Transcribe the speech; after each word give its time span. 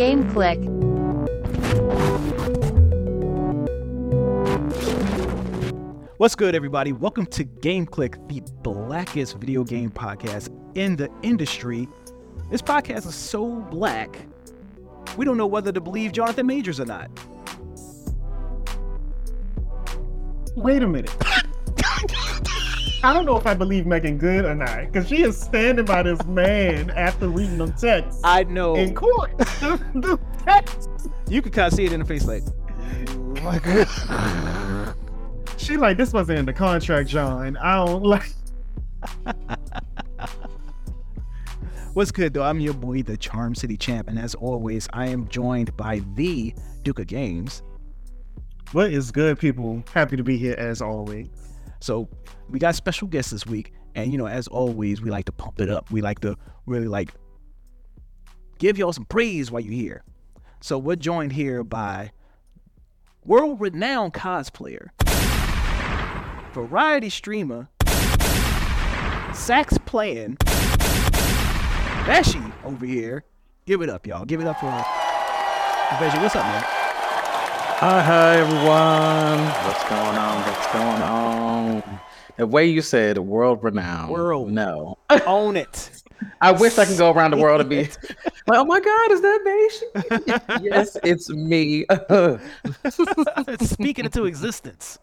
Game 0.00 0.26
Clique. 0.30 0.64
What's 6.16 6.34
good, 6.34 6.54
everybody? 6.54 6.92
Welcome 6.92 7.26
to 7.26 7.44
Game 7.44 7.84
Clique, 7.84 8.16
the 8.26 8.40
blackest 8.62 9.36
video 9.36 9.62
game 9.62 9.90
podcast 9.90 10.48
in 10.74 10.96
the 10.96 11.10
industry. 11.22 11.86
This 12.50 12.62
podcast 12.62 13.06
is 13.08 13.14
so 13.14 13.56
black, 13.70 14.18
we 15.18 15.26
don't 15.26 15.36
know 15.36 15.46
whether 15.46 15.70
to 15.70 15.82
believe 15.82 16.12
Jonathan 16.12 16.46
Majors 16.46 16.80
or 16.80 16.86
not. 16.86 17.10
Wait 20.56 20.82
a 20.82 20.88
minute. 20.88 21.14
I 23.02 23.14
don't 23.14 23.24
know 23.24 23.36
if 23.38 23.46
I 23.46 23.54
believe 23.54 23.86
Meagan 23.86 24.18
Good 24.18 24.44
or 24.44 24.54
not, 24.54 24.86
because 24.86 25.08
she 25.08 25.22
is 25.22 25.40
standing 25.40 25.86
by 25.86 26.02
this 26.02 26.22
man 26.26 26.90
after 26.90 27.28
reading 27.28 27.56
them 27.56 27.72
texts 27.72 28.20
I 28.24 28.44
know. 28.44 28.74
in 28.74 28.94
court. 28.94 29.38
the 29.38 30.20
text. 30.44 30.90
You 31.26 31.40
could 31.40 31.54
kind 31.54 31.68
of 31.68 31.76
see 31.76 31.86
it 31.86 31.92
in 31.92 32.00
the 32.00 32.06
face, 32.06 32.26
like, 32.26 32.42
oh 33.08 33.34
like 33.42 33.64
She 35.56 35.78
like, 35.78 35.96
this 35.96 36.12
wasn't 36.12 36.40
in 36.40 36.44
the 36.44 36.52
contract, 36.52 37.08
John. 37.08 37.56
I 37.56 37.84
don't 37.86 38.02
like. 38.02 38.34
What's 41.94 42.10
good, 42.12 42.34
though? 42.34 42.42
I'm 42.42 42.60
your 42.60 42.74
boy, 42.74 43.02
the 43.02 43.16
Charm 43.16 43.54
City 43.54 43.78
Champ, 43.78 44.08
and 44.08 44.18
as 44.18 44.34
always, 44.34 44.88
I 44.92 45.06
am 45.06 45.26
joined 45.28 45.74
by 45.76 46.02
the 46.16 46.54
Duke 46.82 46.98
of 46.98 47.06
Games. 47.06 47.62
What 48.72 48.92
is 48.92 49.10
good, 49.10 49.38
people? 49.38 49.82
Happy 49.94 50.16
to 50.18 50.22
be 50.22 50.36
here 50.36 50.54
as 50.58 50.82
always. 50.82 51.28
So 51.80 52.08
we 52.48 52.58
got 52.58 52.74
special 52.74 53.08
guests 53.08 53.30
this 53.32 53.46
week, 53.46 53.72
and 53.94 54.12
you 54.12 54.18
know, 54.18 54.26
as 54.26 54.46
always, 54.48 55.00
we 55.00 55.10
like 55.10 55.24
to 55.24 55.32
pump 55.32 55.60
it 55.60 55.70
up. 55.70 55.90
We 55.90 56.02
like 56.02 56.20
to 56.20 56.36
really 56.66 56.88
like 56.88 57.14
give 58.58 58.76
y'all 58.78 58.92
some 58.92 59.06
praise 59.06 59.50
while 59.50 59.60
you're 59.60 59.72
here. 59.72 60.04
So 60.60 60.78
we're 60.78 60.96
joined 60.96 61.32
here 61.32 61.64
by 61.64 62.12
world-renowned 63.24 64.12
cosplayer, 64.12 64.88
variety 66.52 67.08
streamer, 67.08 67.68
sax 69.32 69.78
playing, 69.86 70.36
Veishi 72.04 72.52
over 72.64 72.84
here. 72.84 73.24
Give 73.64 73.80
it 73.80 73.88
up, 73.88 74.06
y'all. 74.06 74.26
Give 74.26 74.40
it 74.40 74.46
up 74.46 74.60
for 74.60 74.66
Veishi. 74.66 76.20
What's 76.20 76.36
up, 76.36 76.44
man? 76.44 76.79
Hi, 77.80 78.02
hi, 78.02 78.36
everyone. 78.36 79.46
What's 79.66 79.88
going 79.88 80.16
on? 80.18 80.42
What's 80.46 80.72
going 80.72 81.02
on? 81.02 82.00
The 82.36 82.46
way 82.46 82.66
you 82.66 82.82
said 82.82 83.16
world 83.18 83.64
renowned. 83.64 84.12
World. 84.12 84.50
No. 84.52 84.98
Own 85.26 85.56
it. 85.56 85.90
I 86.42 86.52
wish 86.52 86.76
I 86.76 86.84
could 86.84 86.98
go 86.98 87.10
around 87.10 87.30
the 87.30 87.38
world 87.38 87.62
and 87.62 87.70
be 87.70 87.76
like, 88.46 88.58
oh 88.58 88.66
my 88.66 88.80
God, 88.80 89.12
is 89.12 89.22
that 89.22 89.40
Beige? 90.12 90.62
yes, 90.62 90.98
it's 91.02 91.30
me. 91.30 91.86
Speaking 93.66 94.04
into 94.04 94.26
existence. 94.26 94.98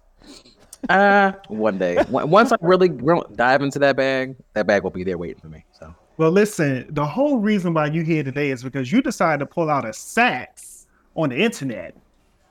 uh, 0.89 1.31
one 1.47 1.79
day. 1.79 1.97
Once 2.09 2.29
once 2.29 2.51
I 2.51 2.57
really 2.61 2.89
dive 3.35 3.63
into 3.63 3.79
that 3.79 3.95
bag, 3.95 4.35
that 4.53 4.67
bag 4.67 4.83
will 4.83 4.91
be 4.91 5.03
there 5.03 5.17
waiting 5.17 5.41
for 5.41 5.47
me. 5.47 5.65
So, 5.79 5.95
Well, 6.17 6.29
listen, 6.31 6.85
the 6.93 7.05
whole 7.07 7.39
reason 7.39 7.73
why 7.73 7.87
you're 7.87 8.03
here 8.03 8.23
today 8.23 8.51
is 8.51 8.61
because 8.63 8.91
you 8.91 9.01
decided 9.01 9.39
to 9.39 9.47
pull 9.47 9.71
out 9.71 9.83
a 9.83 9.93
sax 9.93 10.85
on 11.15 11.29
the 11.29 11.37
internet 11.37 11.95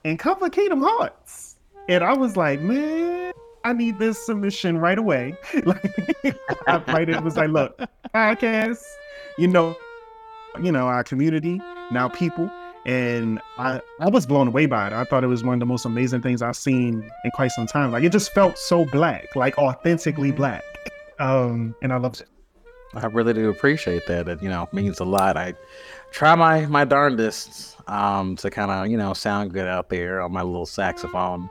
and 0.06 0.20
Kingdom 0.52 0.82
Hearts. 0.82 1.56
And 1.88 2.04
I 2.04 2.12
was 2.12 2.36
like, 2.36 2.60
man, 2.60 3.32
I 3.64 3.72
need 3.72 3.98
this 3.98 4.24
submission 4.24 4.78
right 4.78 4.98
away. 4.98 5.36
like, 5.64 5.96
I 6.68 6.78
right 6.86 7.08
it 7.08 7.22
was 7.24 7.36
like, 7.36 7.50
look, 7.50 7.80
podcast, 8.14 8.84
you 9.36 9.48
know, 9.48 9.76
you 10.62 10.70
know, 10.70 10.86
our 10.86 11.02
community, 11.02 11.60
now 11.90 12.08
people. 12.08 12.48
And 12.84 13.40
I, 13.58 13.80
I 13.98 14.08
was 14.08 14.26
blown 14.26 14.46
away 14.46 14.66
by 14.66 14.86
it. 14.86 14.92
I 14.92 15.02
thought 15.02 15.24
it 15.24 15.28
was 15.28 15.42
one 15.42 15.54
of 15.54 15.60
the 15.60 15.66
most 15.66 15.84
amazing 15.84 16.22
things 16.22 16.40
I've 16.40 16.56
seen 16.56 17.10
in 17.24 17.30
quite 17.32 17.50
some 17.50 17.66
time. 17.66 17.90
Like 17.90 18.04
it 18.04 18.12
just 18.12 18.32
felt 18.32 18.58
so 18.58 18.84
black, 18.84 19.34
like 19.34 19.58
authentically 19.58 20.30
black. 20.30 20.62
Um, 21.18 21.74
and 21.82 21.92
I 21.92 21.96
loved 21.96 22.20
it. 22.20 22.28
I 22.94 23.06
really 23.06 23.32
do 23.32 23.48
appreciate 23.48 24.06
that. 24.06 24.28
It, 24.28 24.40
you 24.40 24.48
know, 24.48 24.68
means 24.72 25.00
a 25.00 25.04
lot. 25.04 25.36
I 25.36 25.54
try 26.12 26.36
my, 26.36 26.66
my 26.66 26.84
darndest 26.84 27.75
um, 27.86 28.36
to 28.36 28.50
kind 28.50 28.70
of, 28.70 28.88
you 28.88 28.96
know, 28.96 29.12
sound 29.12 29.52
good 29.52 29.66
out 29.68 29.88
there 29.88 30.20
on 30.20 30.32
my 30.32 30.42
little 30.42 30.66
saxophone. 30.66 31.48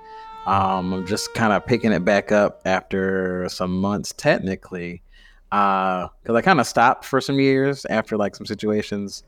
Um, 0.47 0.93
I'm 0.93 1.07
just 1.07 1.33
kind 1.33 1.53
of 1.53 1.65
picking 1.65 1.91
it 1.91 2.05
back 2.05 2.31
up 2.31 2.61
after 2.65 3.47
some 3.49 3.79
months, 3.79 4.13
technically, 4.15 5.01
because 5.49 6.09
I 6.29 6.41
kind 6.41 6.59
of 6.59 6.67
stopped 6.67 7.05
for 7.05 7.19
some 7.21 7.39
years 7.39 7.85
after 7.89 8.15
like 8.17 8.35
some 8.35 8.45
situations, 8.45 9.23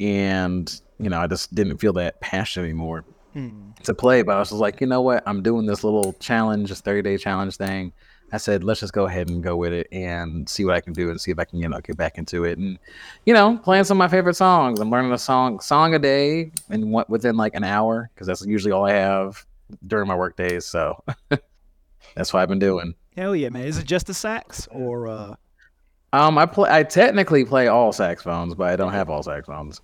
and 0.00 0.80
you 0.98 1.08
know 1.10 1.20
I 1.20 1.26
just 1.26 1.54
didn't 1.54 1.78
feel 1.78 1.92
that 1.94 2.20
passion 2.20 2.64
anymore 2.64 3.04
Hmm. 3.32 3.70
to 3.84 3.92
play. 3.94 4.22
But 4.22 4.36
I 4.36 4.38
was 4.38 4.48
just 4.48 4.60
like, 4.60 4.80
you 4.80 4.86
know 4.86 5.02
what, 5.02 5.22
I'm 5.26 5.42
doing 5.42 5.66
this 5.66 5.84
little 5.84 6.14
challenge, 6.14 6.70
this 6.70 6.80
30 6.80 7.02
day 7.02 7.16
challenge 7.18 7.56
thing. 7.56 7.92
I 8.32 8.38
said, 8.38 8.64
let's 8.64 8.80
just 8.80 8.92
go 8.92 9.06
ahead 9.06 9.28
and 9.28 9.42
go 9.42 9.56
with 9.56 9.72
it 9.72 9.86
and 9.92 10.48
see 10.48 10.64
what 10.64 10.74
I 10.74 10.80
can 10.80 10.92
do 10.92 11.10
and 11.10 11.20
see 11.20 11.30
if 11.30 11.38
I 11.38 11.44
can, 11.44 11.60
you 11.60 11.68
know, 11.68 11.80
get 11.80 11.96
back 11.96 12.18
into 12.18 12.44
it. 12.44 12.58
And, 12.58 12.78
you 13.24 13.32
know, 13.32 13.58
playing 13.58 13.84
some 13.84 13.96
of 13.96 13.98
my 13.98 14.08
favorite 14.08 14.34
songs. 14.34 14.80
I'm 14.80 14.90
learning 14.90 15.12
a 15.12 15.18
song, 15.18 15.60
song 15.60 15.94
a 15.94 15.98
day, 15.98 16.50
and 16.68 16.90
what 16.90 17.08
within 17.08 17.36
like 17.36 17.54
an 17.54 17.64
hour 17.64 18.10
because 18.12 18.26
that's 18.26 18.44
usually 18.44 18.72
all 18.72 18.84
I 18.84 18.92
have 18.92 19.46
during 19.86 20.08
my 20.08 20.16
work 20.16 20.36
days. 20.36 20.66
So 20.66 21.02
that's 22.14 22.32
what 22.32 22.40
I've 22.40 22.48
been 22.48 22.58
doing. 22.58 22.94
Hell 23.16 23.36
yeah, 23.36 23.48
man. 23.48 23.64
Is 23.64 23.78
it 23.78 23.86
just 23.86 24.08
the 24.08 24.14
sax 24.14 24.66
or 24.70 25.08
uh 25.08 25.34
Um, 26.12 26.36
I 26.36 26.46
play. 26.46 26.70
I 26.70 26.82
technically 26.82 27.44
play 27.44 27.68
all 27.68 27.92
saxophones, 27.92 28.54
but 28.54 28.68
I 28.68 28.76
don't 28.76 28.92
have 28.92 29.08
all 29.08 29.22
saxophones. 29.22 29.80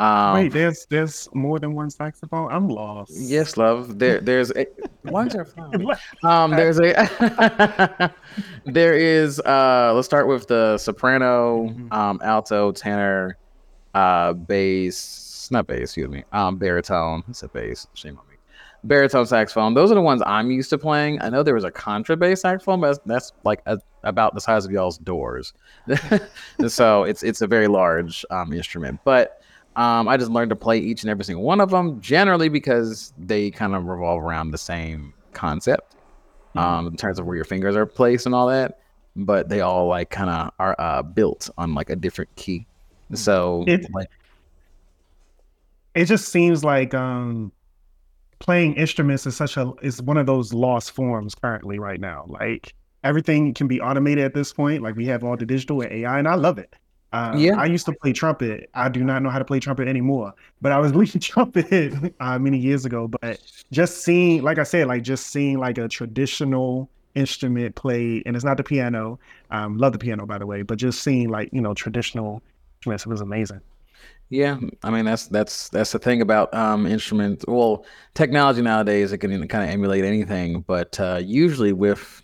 Um, 0.00 0.32
Wait, 0.34 0.50
there's 0.50 0.86
there's 0.86 1.28
more 1.34 1.58
than 1.58 1.74
one 1.74 1.90
saxophone. 1.90 2.50
I'm 2.50 2.68
lost. 2.68 3.12
Yes, 3.14 3.58
love. 3.58 3.98
There, 3.98 4.18
there's. 4.18 4.50
A, 4.52 4.66
why 5.02 5.26
is 5.26 5.34
there? 5.34 5.46
Um, 6.24 6.52
there's 6.52 6.80
a. 6.80 8.10
there 8.64 8.94
is. 8.94 9.40
Uh, 9.40 9.92
let's 9.94 10.06
start 10.06 10.26
with 10.26 10.46
the 10.48 10.78
soprano, 10.78 11.68
Mhm. 11.68 11.92
um, 11.92 12.18
alto, 12.24 12.72
tenor, 12.72 13.36
uh, 13.92 14.32
bass. 14.32 15.48
Not 15.50 15.66
bass. 15.66 15.82
Excuse 15.82 16.08
me. 16.08 16.24
Um, 16.32 16.56
baritone. 16.56 17.22
It's 17.28 17.42
a 17.42 17.48
bass. 17.48 17.86
Shame 17.92 18.16
on 18.18 18.26
me. 18.30 18.36
Baritone 18.84 19.26
saxophone. 19.26 19.74
Those 19.74 19.92
are 19.92 19.96
the 19.96 20.00
ones 20.00 20.22
I'm 20.24 20.50
used 20.50 20.70
to 20.70 20.78
playing. 20.78 21.20
I 21.20 21.28
know 21.28 21.42
there 21.42 21.54
was 21.54 21.64
a 21.64 21.70
contrabass 21.70 22.38
saxophone, 22.38 22.80
but 22.80 22.86
that's, 22.86 23.00
that's 23.04 23.32
like 23.44 23.60
a, 23.66 23.78
about 24.04 24.32
the 24.34 24.40
size 24.40 24.64
of 24.64 24.70
y'all's 24.70 24.96
doors. 24.96 25.52
so 26.68 27.02
it's 27.02 27.22
it's 27.22 27.42
a 27.42 27.46
very 27.46 27.68
large 27.68 28.24
um, 28.30 28.54
instrument, 28.54 28.98
but. 29.04 29.39
Um, 29.76 30.08
I 30.08 30.16
just 30.16 30.30
learned 30.30 30.50
to 30.50 30.56
play 30.56 30.78
each 30.78 31.02
and 31.02 31.10
every 31.10 31.24
single 31.24 31.44
one 31.44 31.60
of 31.60 31.70
them, 31.70 32.00
generally 32.00 32.48
because 32.48 33.12
they 33.16 33.50
kind 33.50 33.74
of 33.74 33.84
revolve 33.86 34.22
around 34.22 34.50
the 34.50 34.58
same 34.58 35.14
concept 35.32 35.94
um, 36.56 36.88
in 36.88 36.96
terms 36.96 37.18
of 37.18 37.26
where 37.26 37.36
your 37.36 37.44
fingers 37.44 37.76
are 37.76 37.86
placed 37.86 38.26
and 38.26 38.34
all 38.34 38.48
that. 38.48 38.80
But 39.16 39.48
they 39.48 39.60
all 39.60 39.86
like 39.86 40.10
kind 40.10 40.28
of 40.30 40.52
are 40.58 40.74
uh, 40.78 41.02
built 41.02 41.48
on 41.58 41.74
like 41.74 41.88
a 41.90 41.96
different 41.96 42.34
key. 42.36 42.66
So 43.14 43.64
It- 43.66 43.86
like, 43.92 44.08
It 45.94 46.04
just 46.06 46.28
seems 46.28 46.62
like 46.64 46.94
um 46.94 47.52
playing 48.38 48.74
instruments 48.74 49.26
is 49.26 49.36
such 49.36 49.56
a 49.56 49.72
is 49.82 50.00
one 50.02 50.16
of 50.16 50.26
those 50.26 50.52
lost 50.52 50.92
forms 50.92 51.34
currently 51.34 51.78
right 51.78 52.00
now. 52.00 52.24
Like 52.28 52.74
everything 53.04 53.52
can 53.54 53.66
be 53.68 53.80
automated 53.80 54.24
at 54.24 54.34
this 54.34 54.52
point. 54.52 54.82
Like 54.82 54.96
we 54.96 55.06
have 55.06 55.24
all 55.24 55.36
the 55.36 55.46
digital 55.46 55.80
and 55.82 55.92
AI, 55.92 56.18
and 56.18 56.28
I 56.28 56.34
love 56.36 56.58
it. 56.58 56.74
Uh, 57.12 57.36
Yeah. 57.36 57.56
I 57.56 57.66
used 57.66 57.86
to 57.86 57.92
play 57.92 58.12
trumpet. 58.12 58.70
I 58.74 58.88
do 58.88 59.02
not 59.02 59.22
know 59.22 59.30
how 59.30 59.38
to 59.38 59.44
play 59.44 59.58
trumpet 59.60 59.88
anymore, 59.88 60.32
but 60.60 60.72
I 60.72 60.78
was 60.78 60.94
leading 60.96 61.20
trumpet 61.20 62.14
uh, 62.20 62.38
many 62.38 62.58
years 62.58 62.84
ago. 62.84 63.08
But 63.08 63.40
just 63.72 64.04
seeing, 64.04 64.42
like 64.42 64.58
I 64.58 64.62
said, 64.62 64.86
like 64.86 65.02
just 65.02 65.28
seeing 65.28 65.58
like 65.58 65.78
a 65.78 65.88
traditional 65.88 66.88
instrument 67.16 67.74
played, 67.74 68.22
and 68.26 68.36
it's 68.36 68.44
not 68.44 68.56
the 68.56 68.64
piano. 68.64 69.18
Um, 69.50 69.76
love 69.76 69.92
the 69.92 69.98
piano, 69.98 70.26
by 70.26 70.38
the 70.38 70.46
way, 70.46 70.62
but 70.62 70.78
just 70.78 71.02
seeing 71.02 71.28
like 71.28 71.50
you 71.52 71.60
know 71.60 71.74
traditional 71.74 72.42
instruments 72.78 73.06
was 73.06 73.20
amazing. 73.20 73.60
Yeah, 74.28 74.58
I 74.84 74.90
mean 74.90 75.04
that's 75.04 75.26
that's 75.26 75.68
that's 75.70 75.92
the 75.92 75.98
thing 75.98 76.22
about 76.22 76.52
um 76.54 76.86
instruments. 76.86 77.44
Well, 77.48 77.84
technology 78.14 78.62
nowadays 78.62 79.12
it 79.12 79.18
can 79.18 79.46
kind 79.48 79.64
of 79.64 79.70
emulate 79.70 80.04
anything, 80.04 80.60
but 80.62 80.98
uh, 81.00 81.20
usually 81.22 81.72
with 81.72 82.22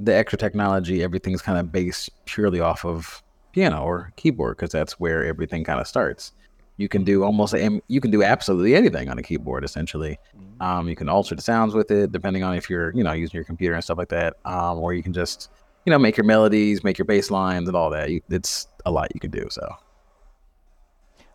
the 0.00 0.14
extra 0.14 0.38
technology, 0.38 1.02
everything's 1.02 1.42
kind 1.42 1.58
of 1.58 1.72
based 1.72 2.10
purely 2.26 2.60
off 2.60 2.84
of 2.84 3.22
piano 3.58 3.82
or 3.82 4.12
keyboard 4.16 4.56
because 4.56 4.70
that's 4.70 5.00
where 5.00 5.24
everything 5.24 5.64
kind 5.64 5.80
of 5.80 5.86
starts. 5.86 6.32
You 6.76 6.88
can 6.88 7.02
do 7.02 7.24
almost 7.24 7.54
you 7.88 8.00
can 8.00 8.10
do 8.12 8.22
absolutely 8.22 8.76
anything 8.76 9.08
on 9.08 9.18
a 9.18 9.22
keyboard 9.22 9.64
essentially. 9.64 10.16
Um, 10.60 10.88
you 10.88 10.94
can 10.94 11.08
alter 11.08 11.34
the 11.34 11.42
sounds 11.42 11.74
with 11.74 11.90
it 11.90 12.12
depending 12.12 12.44
on 12.44 12.54
if 12.54 12.70
you're 12.70 12.94
you 12.94 13.02
know 13.02 13.12
using 13.12 13.36
your 13.36 13.44
computer 13.44 13.74
and 13.74 13.82
stuff 13.82 13.98
like 13.98 14.10
that, 14.10 14.36
um, 14.44 14.78
or 14.78 14.94
you 14.94 15.02
can 15.02 15.12
just 15.12 15.50
you 15.84 15.90
know 15.90 15.98
make 15.98 16.16
your 16.16 16.24
melodies, 16.24 16.84
make 16.84 16.96
your 16.98 17.04
bass 17.04 17.30
lines, 17.30 17.66
and 17.68 17.76
all 17.76 17.90
that. 17.90 18.10
You, 18.10 18.20
it's 18.30 18.68
a 18.86 18.90
lot 18.92 19.08
you 19.14 19.18
can 19.20 19.30
do. 19.32 19.44
So. 19.50 19.66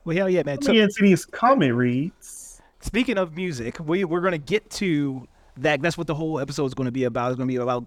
well 0.06 0.16
hell 0.16 0.30
yeah, 0.30 0.44
man. 0.46 0.56
Let 0.56 0.64
So, 0.64 0.72
me 0.72 0.78
get 0.80 0.92
to 0.96 1.04
these 1.04 1.26
comment 1.26 1.76
reads. 1.76 2.62
speaking 2.80 3.18
of 3.18 3.36
music, 3.36 3.80
we 3.80 4.06
we're 4.06 4.22
gonna 4.22 4.38
get 4.38 4.70
to 4.82 5.28
that. 5.58 5.82
That's 5.82 5.98
what 5.98 6.08
the 6.08 6.16
whole 6.16 6.40
episode 6.40 6.68
is 6.68 6.74
gonna 6.74 6.92
be 6.92 7.04
about. 7.04 7.32
It's 7.32 7.38
gonna 7.38 7.48
be 7.48 7.58
about 7.58 7.86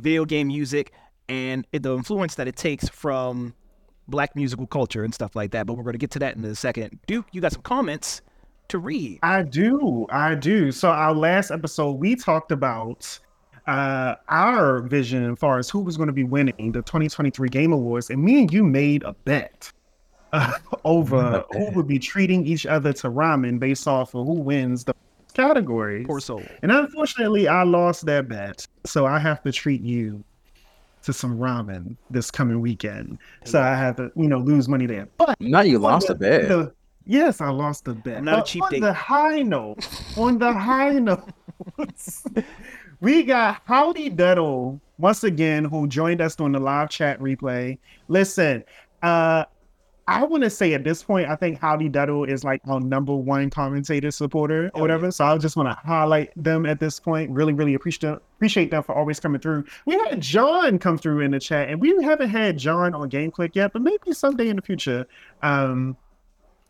video 0.00 0.24
game 0.24 0.48
music 0.48 0.92
and 1.28 1.64
the 1.72 1.94
influence 1.94 2.34
that 2.36 2.48
it 2.48 2.56
takes 2.56 2.88
from 2.88 3.54
black 4.08 4.34
musical 4.34 4.66
culture 4.66 5.04
and 5.04 5.14
stuff 5.14 5.36
like 5.36 5.50
that. 5.52 5.66
But 5.66 5.74
we're 5.74 5.84
going 5.84 5.92
to 5.92 5.98
get 5.98 6.10
to 6.12 6.18
that 6.20 6.36
in 6.36 6.44
a 6.44 6.54
second. 6.54 6.98
Duke, 7.06 7.26
you 7.32 7.40
got 7.40 7.52
some 7.52 7.62
comments 7.62 8.22
to 8.68 8.78
read. 8.78 9.18
I 9.22 9.42
do. 9.42 10.06
I 10.10 10.34
do. 10.34 10.72
So 10.72 10.88
our 10.90 11.14
last 11.14 11.50
episode, 11.50 11.92
we 11.92 12.16
talked 12.16 12.52
about 12.52 13.18
uh, 13.66 14.16
our 14.28 14.80
vision 14.80 15.30
as 15.30 15.38
far 15.38 15.58
as 15.58 15.68
who 15.68 15.80
was 15.80 15.96
going 15.96 16.08
to 16.08 16.12
be 16.12 16.24
winning 16.24 16.72
the 16.72 16.80
2023 16.80 17.48
Game 17.48 17.72
Awards, 17.72 18.10
and 18.10 18.22
me 18.22 18.40
and 18.40 18.52
you 18.52 18.64
made 18.64 19.02
a 19.02 19.12
bet 19.12 19.70
uh, 20.32 20.52
over 20.84 21.44
who 21.52 21.70
would 21.72 21.86
be 21.86 21.98
treating 21.98 22.46
each 22.46 22.66
other 22.66 22.92
to 22.94 23.10
ramen 23.10 23.58
based 23.58 23.86
off 23.86 24.14
of 24.14 24.26
who 24.26 24.34
wins 24.34 24.84
the 24.84 24.94
categories. 25.34 26.06
Poor 26.06 26.20
soul. 26.20 26.42
And 26.62 26.72
unfortunately, 26.72 27.46
I 27.46 27.62
lost 27.62 28.06
that 28.06 28.28
bet, 28.28 28.66
so 28.84 29.06
I 29.06 29.18
have 29.18 29.42
to 29.42 29.52
treat 29.52 29.82
you 29.82 30.24
to 31.08 31.12
some 31.14 31.38
ramen 31.38 31.96
this 32.10 32.30
coming 32.30 32.60
weekend. 32.60 33.16
So 33.44 33.62
I 33.62 33.74
have 33.74 33.96
to, 33.96 34.12
you 34.14 34.28
know, 34.28 34.36
lose 34.40 34.68
money 34.68 34.84
there. 34.84 35.08
But 35.16 35.40
Not 35.40 35.66
you 35.66 35.78
lost 35.78 36.08
the- 36.08 36.12
a 36.12 36.16
bet. 36.16 36.48
the- 36.48 36.72
yes, 37.06 37.40
I 37.40 37.48
lost 37.48 37.86
the 37.86 37.94
bet. 37.94 38.18
I'm 38.18 38.24
not 38.26 38.34
a 38.34 38.36
But 38.38 38.46
cheap 38.46 38.62
on 38.64 38.70
date. 38.72 38.80
the 38.82 38.92
high 38.92 39.40
note, 39.40 39.88
on 40.18 40.36
the 40.38 40.52
high 40.52 40.92
note, 40.98 41.24
we 43.00 43.22
got 43.22 43.62
Howdy 43.64 44.10
Duddle 44.10 44.80
once 44.98 45.24
again, 45.24 45.64
who 45.64 45.86
joined 45.86 46.20
us 46.20 46.38
on 46.40 46.52
the 46.52 46.58
live 46.58 46.90
chat 46.90 47.18
replay. 47.20 47.78
Listen, 48.08 48.62
uh, 49.02 49.44
I 50.08 50.24
want 50.24 50.42
to 50.42 50.48
say 50.48 50.72
at 50.72 50.84
this 50.84 51.02
point, 51.02 51.28
I 51.28 51.36
think 51.36 51.58
Howdy 51.60 51.90
Duddle 51.90 52.26
is 52.26 52.42
like 52.42 52.62
our 52.66 52.80
number 52.80 53.14
one 53.14 53.50
commentator 53.50 54.10
supporter 54.10 54.70
Oh, 54.72 54.78
or 54.78 54.80
whatever. 54.80 55.10
So 55.10 55.26
I 55.26 55.36
just 55.36 55.54
want 55.54 55.68
to 55.68 55.74
highlight 55.86 56.30
them 56.34 56.64
at 56.64 56.80
this 56.80 56.98
point. 56.98 57.30
Really, 57.30 57.52
really 57.52 57.74
appreciate 57.74 58.18
appreciate 58.36 58.70
them 58.70 58.82
for 58.82 58.94
always 58.94 59.20
coming 59.20 59.38
through. 59.38 59.64
We 59.84 59.98
had 60.08 60.22
John 60.22 60.78
come 60.78 60.96
through 60.96 61.20
in 61.20 61.32
the 61.32 61.38
chat, 61.38 61.68
and 61.68 61.78
we 61.78 62.02
haven't 62.02 62.30
had 62.30 62.56
John 62.56 62.94
on 62.94 63.10
GameClique 63.10 63.54
yet, 63.54 63.74
but 63.74 63.82
maybe 63.82 64.12
someday 64.12 64.48
in 64.48 64.56
the 64.56 64.62
future. 64.62 65.06
Um, 65.42 65.94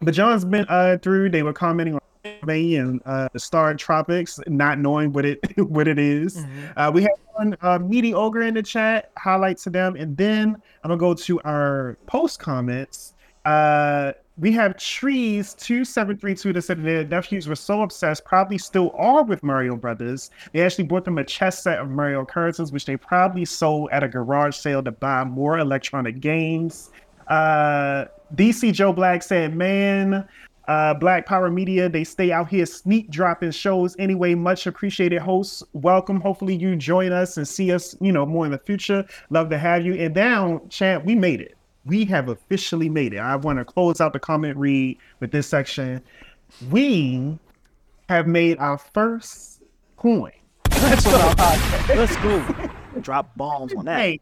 but 0.01 0.15
John's 0.15 0.45
been 0.45 0.67
uh 0.69 0.99
through. 1.01 1.31
They 1.31 1.45
were 1.45 1.53
commenting 1.53 1.95
on 1.95 2.01
anime 2.25 2.51
and 2.51 3.03
uh 3.07 3.29
StarTropics, 3.37 4.49
not 4.49 4.81
knowing 4.81 5.13
what 5.13 5.25
it 5.25 5.39
what 5.59 5.87
it 5.87 6.01
is. 6.01 6.45
Uh, 6.77 6.91
we 6.93 7.03
have 7.03 7.13
one 7.35 7.57
uh, 7.61 7.79
meaty 7.79 8.15
ogre 8.15 8.43
in 8.43 8.55
the 8.55 8.65
chat. 8.65 9.13
Highlight 9.17 9.59
to 9.59 9.71
them, 9.71 9.95
and 9.95 10.17
then 10.17 10.61
I'm 10.83 10.89
gonna 10.89 10.99
go 10.99 11.15
to 11.15 11.41
our 11.43 11.97
post 12.07 12.41
comments. 12.41 13.15
Uh, 13.45 14.13
we 14.39 14.53
have 14.53 14.77
trees 14.77 15.55
two 15.55 15.85
seven 15.85 16.17
three 16.17 16.35
two 16.35 16.53
that 16.53 16.63
said 16.63 16.83
their 16.83 17.05
nephews 17.05 17.49
were 17.49 17.57
so 17.57 17.83
obsessed, 17.83 18.25
probably 18.25 18.59
still 18.59 18.93
are 18.97 19.25
with 19.25 19.43
Mario 19.43 19.75
Brothers. 19.77 20.31
They 20.53 20.63
actually 20.63 20.85
bought 20.85 21.05
them 21.05 21.19
a 21.19 21.25
chess 21.25 21.63
set 21.63 21.79
of 21.79 21.91
Mario 21.91 22.25
characters, 22.25 22.71
which 22.71 22.85
they 22.85 22.97
probably 22.97 23.45
sold 23.45 23.91
at 23.91 24.05
a 24.05 24.09
garage 24.09 24.57
sale 24.57 24.83
to 24.85 24.93
buy 24.93 25.25
more 25.25 25.59
electronic 25.59 26.21
games. 26.21 26.91
Uh, 27.27 28.07
DC 28.37 28.73
Joe 28.73 28.93
Black 28.93 29.23
said, 29.23 29.57
"Man, 29.57 30.27
uh, 30.69 30.95
Black 30.95 31.27
Power 31.27 31.51
Media, 31.51 31.89
they 31.89 32.05
stay 32.05 32.31
out 32.31 32.49
here 32.49 32.67
sneak 32.67 33.11
dropping 33.11 33.51
shows 33.51 33.97
anyway. 33.99 34.35
Much 34.35 34.67
appreciated, 34.67 35.19
hosts. 35.19 35.65
Welcome. 35.73 36.21
Hopefully, 36.21 36.55
you 36.55 36.77
join 36.77 37.11
us 37.11 37.39
and 37.39 37.49
see 37.49 37.73
us, 37.73 37.97
you 38.01 38.13
know, 38.13 38.25
more 38.25 38.45
in 38.45 38.53
the 38.53 38.59
future. 38.59 39.05
Love 39.31 39.51
to 39.51 39.59
have 39.59 39.85
you. 39.85 39.95
And 39.95 40.15
down, 40.15 40.69
champ, 40.69 41.05
we 41.05 41.17
made 41.17 41.41
it. 41.41 41.58
We 41.89 42.05
have 42.05 42.29
officially 42.29 42.91
made 42.91 43.15
it. 43.15 43.19
I 43.19 43.35
want 43.37 43.59
to 43.59 43.65
close 43.65 44.01
out 44.01 44.13
the 44.13 44.19
comment 44.21 44.57
read 44.59 44.99
with 45.21 45.31
this 45.33 45.47
section. 45.47 46.03
We 46.71 47.39
have 48.11 48.27
made 48.27 48.59
our 48.59 48.77
first 48.77 49.63
coin. 49.97 50.33
Let's 50.71 51.05
go. 51.05 51.35
Let's 51.89 52.17
go. 52.17 52.71
Drop 53.01 53.35
bombs 53.37 53.73
on 53.75 53.87
that. 53.87 54.01
Hey, 54.01 54.21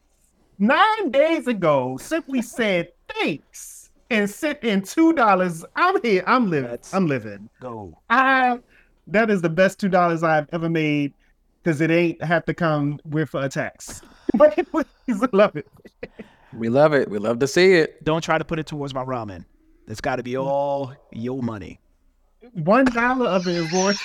nine 0.59 1.11
days 1.11 1.47
ago, 1.47 1.97
simply 1.97 2.41
said 2.41 2.93
thanks 3.09 3.89
and 4.09 4.29
sent 4.29 4.63
in 4.63 4.81
two 4.81 5.11
dollars. 5.11 5.65
I'm 5.75 6.01
here. 6.01 6.23
I'm 6.25 6.49
living. 6.49 6.69
That's- 6.71 6.93
I'm 6.93 7.05
living. 7.07 7.49
Go. 7.59 7.97
I 8.09 8.59
that 9.07 9.29
is 9.29 9.41
the 9.41 9.49
best 9.49 9.77
two 9.79 9.89
dollars 9.89 10.23
I've 10.23 10.47
ever 10.53 10.69
made 10.69 11.13
because 11.61 11.81
it 11.81 11.91
ain't 11.91 12.23
have 12.23 12.45
to 12.45 12.53
come 12.53 12.99
with 13.05 13.33
a 13.35 13.49
tax. 13.49 14.01
But 14.33 14.57
it 14.57 14.69
please 14.69 15.23
love 15.31 15.55
it. 15.55 15.67
We 16.53 16.69
love 16.69 16.93
it. 16.93 17.09
We 17.09 17.17
love 17.19 17.39
to 17.39 17.47
see 17.47 17.73
it. 17.73 18.03
Don't 18.03 18.23
try 18.23 18.37
to 18.37 18.45
put 18.45 18.59
it 18.59 18.67
towards 18.67 18.93
my 18.93 19.03
ramen. 19.03 19.45
It's 19.87 20.01
got 20.01 20.17
to 20.17 20.23
be 20.23 20.37
all 20.37 20.93
your 21.11 21.41
money. 21.41 21.79
One 22.53 22.85
dollar 22.85 23.27
of 23.27 23.47
it 23.47 23.55
is 23.55 23.71
worth 23.71 23.97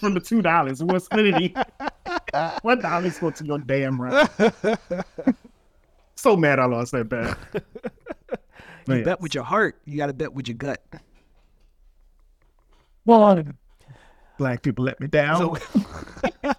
from 0.00 0.14
the 0.14 0.20
two 0.20 0.42
dollars. 0.42 0.82
We'll 0.82 1.00
split 1.00 1.56
One 2.62 2.80
dollar 2.80 3.06
is 3.06 3.18
going 3.18 3.34
to 3.34 3.44
your 3.44 3.58
damn 3.58 4.00
right. 4.00 4.28
so 6.16 6.36
mad 6.36 6.58
I 6.58 6.64
lost 6.64 6.92
that 6.92 7.08
bet. 7.08 7.36
You 8.88 8.94
Man. 8.94 9.04
bet 9.04 9.20
with 9.20 9.34
your 9.34 9.44
heart. 9.44 9.80
You 9.84 9.96
got 9.96 10.06
to 10.06 10.12
bet 10.12 10.32
with 10.32 10.48
your 10.48 10.56
gut. 10.56 10.82
Well, 13.04 13.42
black 14.38 14.62
people 14.62 14.84
let 14.84 15.00
me 15.00 15.06
down. 15.06 15.38
So, 15.38 15.56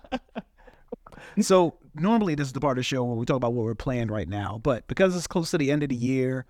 so 1.42 1.76
normally 1.96 2.36
this 2.36 2.48
is 2.48 2.54
the 2.54 2.60
part 2.60 2.78
of 2.78 2.82
the 2.82 2.84
show 2.84 3.04
where 3.04 3.16
we 3.16 3.26
talk 3.26 3.38
about 3.38 3.54
what 3.54 3.66
we're 3.66 3.76
playing 3.76 4.08
right 4.08 4.28
now, 4.28 4.60
but 4.64 4.88
because 4.88 5.16
it's 5.16 5.28
close 5.28 5.52
to 5.52 5.58
the 5.58 5.72
end 5.72 5.84
of 5.84 5.90
the 5.90 5.96
year, 5.96 6.46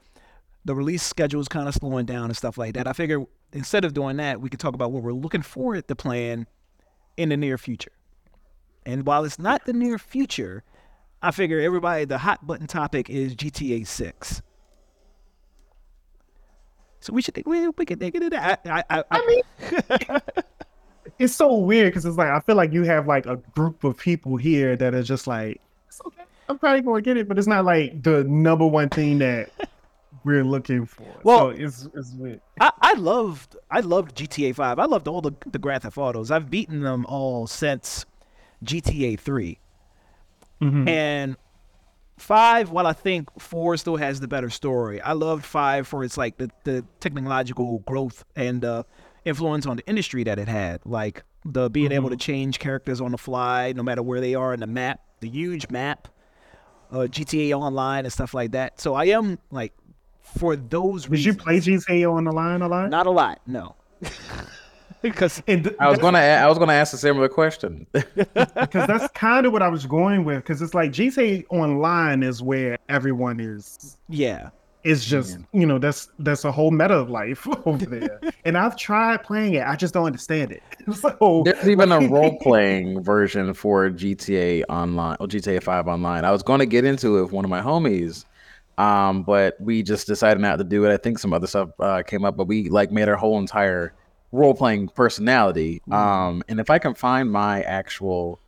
the 0.66 0.76
release 0.76 1.04
schedule 1.04 1.40
is 1.40 1.48
kind 1.48 1.68
of 1.68 1.74
slowing 1.74 2.06
down 2.06 2.26
and 2.26 2.36
stuff 2.36 2.58
like 2.58 2.74
that. 2.74 2.88
I 2.88 2.94
figure 2.94 3.26
instead 3.54 3.86
of 3.86 3.94
doing 3.94 4.18
that, 4.18 4.42
we 4.42 4.50
could 4.50 4.60
talk 4.60 4.74
about 4.74 4.92
what 4.92 5.04
we're 5.04 5.14
looking 5.14 5.42
forward 5.42 5.88
to 5.88 5.96
playing 5.96 6.46
in 7.16 7.30
the 7.30 7.38
near 7.38 7.58
future. 7.58 7.92
And 8.86 9.06
while 9.06 9.26
it's 9.26 9.40
not 9.40 9.66
the 9.66 9.74
near 9.74 9.98
future, 9.98 10.64
I 11.22 11.32
figure 11.32 11.60
everybody 11.60 12.06
the 12.06 12.20
hot 12.20 12.46
button 12.46 12.68
topic 12.68 13.10
is 13.10 13.36
GTA 13.36 13.88
6. 13.88 14.42
So 17.00 17.14
we 17.14 17.22
should 17.22 17.36
think 17.36 17.48
we, 17.48 17.68
we 17.70 17.86
could 17.86 18.00
think 18.00 18.16
into 18.16 18.30
that. 18.32 18.62
I, 18.66 18.84
I, 18.90 19.00
I, 19.00 19.04
I 19.12 19.26
mean, 19.26 20.20
it's 21.20 21.36
so 21.36 21.56
weird 21.56 21.92
because 21.92 22.06
it's 22.06 22.18
like 22.18 22.30
I 22.30 22.40
feel 22.42 22.56
like 22.56 22.74
you 22.74 22.84
have 22.84 23.08
like 23.08 23.26
a 23.26 23.38
group 23.56 23.84
of 23.84 23.98
people 23.98 24.38
here 24.38 24.76
that 24.76 24.94
are 24.94 25.04
just 25.04 25.28
like, 25.28 25.60
it's 25.88 26.02
okay, 26.06 26.24
I'm 26.50 26.58
probably 26.58 26.82
gonna 26.82 27.02
get 27.02 27.18
it, 27.18 27.28
but 27.28 27.38
it's 27.38 27.48
not 27.48 27.66
like 27.66 28.04
the 28.04 28.24
number 28.26 28.66
one 28.66 28.90
thing 28.90 29.18
that 29.20 29.50
we're 30.24 30.44
looking 30.44 30.86
for. 30.86 31.06
Well- 31.24 31.40
so 31.40 31.50
it's 31.50 31.88
it's 31.96 32.14
weird. 32.14 32.42
I, 32.60 32.72
I 32.82 32.94
loved 32.94 33.56
I 33.72 33.80
loved 33.82 34.16
GTA 34.16 34.56
Five. 34.56 34.80
I 34.80 34.86
loved 34.86 35.08
all 35.08 35.22
the 35.22 35.32
the 35.46 35.60
Grand 35.60 35.84
Theft 35.84 35.98
Autos. 35.98 36.32
I've 36.32 36.50
beaten 36.50 36.82
them 36.82 37.06
all 37.08 37.48
since 37.48 38.06
GTA 38.64 39.20
3 39.20 39.60
and 40.88 41.38
five. 42.18 42.72
While 42.72 42.88
I 42.88 42.94
think 42.94 43.30
four 43.40 43.78
still 43.78 43.96
has 43.98 44.20
the 44.20 44.28
better 44.28 44.50
story, 44.50 45.00
I 45.02 45.14
loved 45.14 45.46
five 45.46 45.88
for 45.88 46.04
its 46.04 46.18
like 46.18 46.38
the 46.38 46.50
the 46.64 46.84
technological 47.00 47.80
growth 47.80 48.26
and 48.36 48.66
uh, 48.66 48.84
influence 49.28 49.66
on 49.66 49.78
the 49.78 49.86
industry 49.88 50.24
that 50.24 50.40
it 50.40 50.48
had, 50.48 50.82
like 50.86 51.24
the 51.46 51.70
being 51.70 51.92
able 51.92 52.10
to 52.10 52.18
change 52.18 52.60
characters 52.60 53.00
on 53.02 53.12
the 53.12 53.18
fly 53.18 53.74
no 53.76 53.84
matter 53.84 54.02
where 54.04 54.20
they 54.22 54.36
are 54.36 54.54
in 54.54 54.60
the 54.60 54.68
map, 54.68 55.02
the 55.20 55.30
huge 55.30 55.70
map, 55.70 56.08
uh, 56.92 57.00
GTA 57.08 57.54
Online 57.58 58.06
and 58.06 58.14
stuff 58.14 58.34
like 58.34 58.52
that. 58.52 58.80
So 58.80 58.94
I 58.96 59.06
am 59.06 59.38
like 59.52 59.74
for 60.22 60.56
those 60.56 61.04
Did 61.06 61.24
you 61.26 61.32
reasons. 61.34 61.84
play 61.86 61.96
GTA 61.98 62.12
on 62.12 62.24
the 62.26 62.32
line 62.32 62.62
a 62.62 62.68
lot? 62.68 62.90
Not 62.90 63.08
a 63.08 63.12
lot, 63.12 63.42
no. 63.48 63.76
because 65.02 65.42
th- 65.46 65.68
I 65.80 65.90
was 65.90 66.00
gonna. 66.00 66.20
a- 66.20 66.38
I 66.44 66.48
was 66.48 66.58
gonna 66.58 66.74
ask 66.74 66.94
a 66.94 66.98
similar 66.98 67.30
question. 67.30 67.88
because 67.92 68.88
that's 68.88 69.08
kind 69.14 69.46
of 69.46 69.54
what 69.54 69.62
I 69.62 69.68
was 69.70 69.86
going 69.86 70.26
with. 70.26 70.38
Because 70.38 70.62
it's 70.62 70.74
like 70.74 70.92
GTA 70.92 71.46
Online 71.50 72.24
is 72.24 72.42
where 72.42 72.78
everyone 72.90 73.40
is. 73.40 73.98
yeah, 74.10 74.50
It's 74.84 75.04
just 75.04 75.38
you 75.54 75.66
know 75.66 75.80
that's 75.80 76.10
that's 76.20 76.46
a 76.46 76.52
whole 76.52 76.72
meta 76.72 76.94
of 76.94 77.10
life 77.10 77.48
over 77.66 77.86
there. 77.86 78.22
and 78.46 78.58
I've 78.58 78.78
tried 78.78 79.24
playing 79.24 79.56
it, 79.56 79.68
I 79.68 79.76
just 79.76 79.94
don't 79.94 80.06
understand 80.06 80.52
it. 80.52 80.64
So 80.94 81.44
There's 81.44 81.68
even 81.68 81.92
a 81.92 82.00
role 82.00 82.38
playing 82.40 83.04
version 83.04 83.54
for 83.54 83.90
GTA 83.90 84.64
Online 84.70 85.18
or 85.20 85.28
GTA 85.28 85.62
5 85.62 85.88
Online. 85.88 86.24
I 86.24 86.32
was 86.32 86.44
going 86.44 86.60
to 86.60 86.66
get 86.66 86.86
into 86.86 87.18
it 87.18 87.24
with 87.24 87.34
one 87.34 87.44
of 87.44 87.52
my 87.52 87.60
homies, 87.60 88.24
um, 88.78 89.24
but 89.24 89.60
we 89.60 89.84
just 89.84 90.08
decided 90.08 90.40
not 90.40 90.58
to 90.58 90.64
do 90.64 90.86
it. 90.86 90.94
I 90.94 90.98
think 90.98 91.20
some 91.20 91.34
other 91.34 91.48
stuff 91.48 91.72
uh, 91.80 92.04
came 92.04 92.24
up, 92.24 92.38
but 92.38 92.48
we 92.48 92.70
like 92.70 92.90
made 92.92 93.10
our 93.10 93.18
whole 93.18 93.38
entire 93.38 93.94
role 94.32 94.54
playing 94.54 94.88
personality. 94.90 95.82
Um, 95.92 96.42
and 96.48 96.62
if 96.62 96.70
I 96.70 96.80
can 96.80 96.94
find 96.94 97.30
my 97.30 97.64
actual 97.64 98.40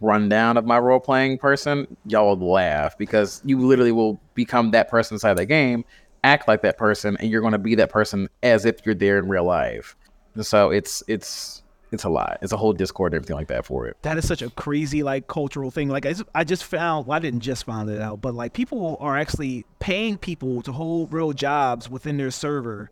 rundown 0.00 0.56
of 0.56 0.64
my 0.64 0.78
role 0.78 1.00
playing 1.00 1.38
person, 1.38 1.96
y'all 2.06 2.36
will 2.36 2.52
laugh 2.52 2.96
because 2.98 3.40
you 3.44 3.58
literally 3.58 3.92
will 3.92 4.20
become 4.34 4.70
that 4.72 4.88
person 4.90 5.14
inside 5.14 5.34
the 5.34 5.46
game, 5.46 5.84
act 6.24 6.46
like 6.48 6.62
that 6.62 6.76
person, 6.76 7.16
and 7.20 7.30
you're 7.30 7.40
going 7.40 7.52
to 7.52 7.58
be 7.58 7.74
that 7.76 7.90
person 7.90 8.28
as 8.42 8.64
if 8.64 8.84
you're 8.84 8.94
there 8.94 9.18
in 9.18 9.28
real 9.28 9.44
life. 9.44 9.96
And 10.34 10.44
so 10.44 10.70
it's 10.70 11.02
it's 11.08 11.62
it's 11.92 12.04
a 12.04 12.08
lot. 12.08 12.38
It's 12.42 12.52
a 12.52 12.56
whole 12.56 12.72
Discord 12.72 13.12
and 13.12 13.18
everything 13.18 13.36
like 13.36 13.46
that 13.46 13.64
for 13.64 13.86
it. 13.86 13.96
that 14.02 14.18
is 14.18 14.26
such 14.26 14.42
a 14.42 14.50
crazy 14.50 15.02
like 15.04 15.28
cultural 15.28 15.70
thing. 15.70 15.88
Like 15.88 16.04
I 16.04 16.10
just, 16.10 16.24
I 16.34 16.42
just 16.44 16.64
found, 16.64 17.06
well, 17.06 17.16
I 17.16 17.20
didn't 17.20 17.40
just 17.40 17.64
find 17.64 17.88
it 17.88 18.02
out, 18.02 18.20
but 18.20 18.34
like 18.34 18.52
people 18.52 18.96
are 19.00 19.16
actually 19.16 19.64
paying 19.78 20.18
people 20.18 20.62
to 20.62 20.72
hold 20.72 21.12
real 21.12 21.32
jobs 21.32 21.88
within 21.88 22.16
their 22.16 22.32
server 22.32 22.90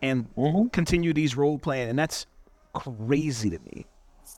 and 0.00 0.32
Mhm. 0.36 0.72
continue 0.72 1.12
these 1.12 1.36
role 1.36 1.58
playing, 1.58 1.88
and 1.88 1.98
that's 1.98 2.26
crazy 2.74 3.50
to 3.50 3.58
me. 3.58 3.86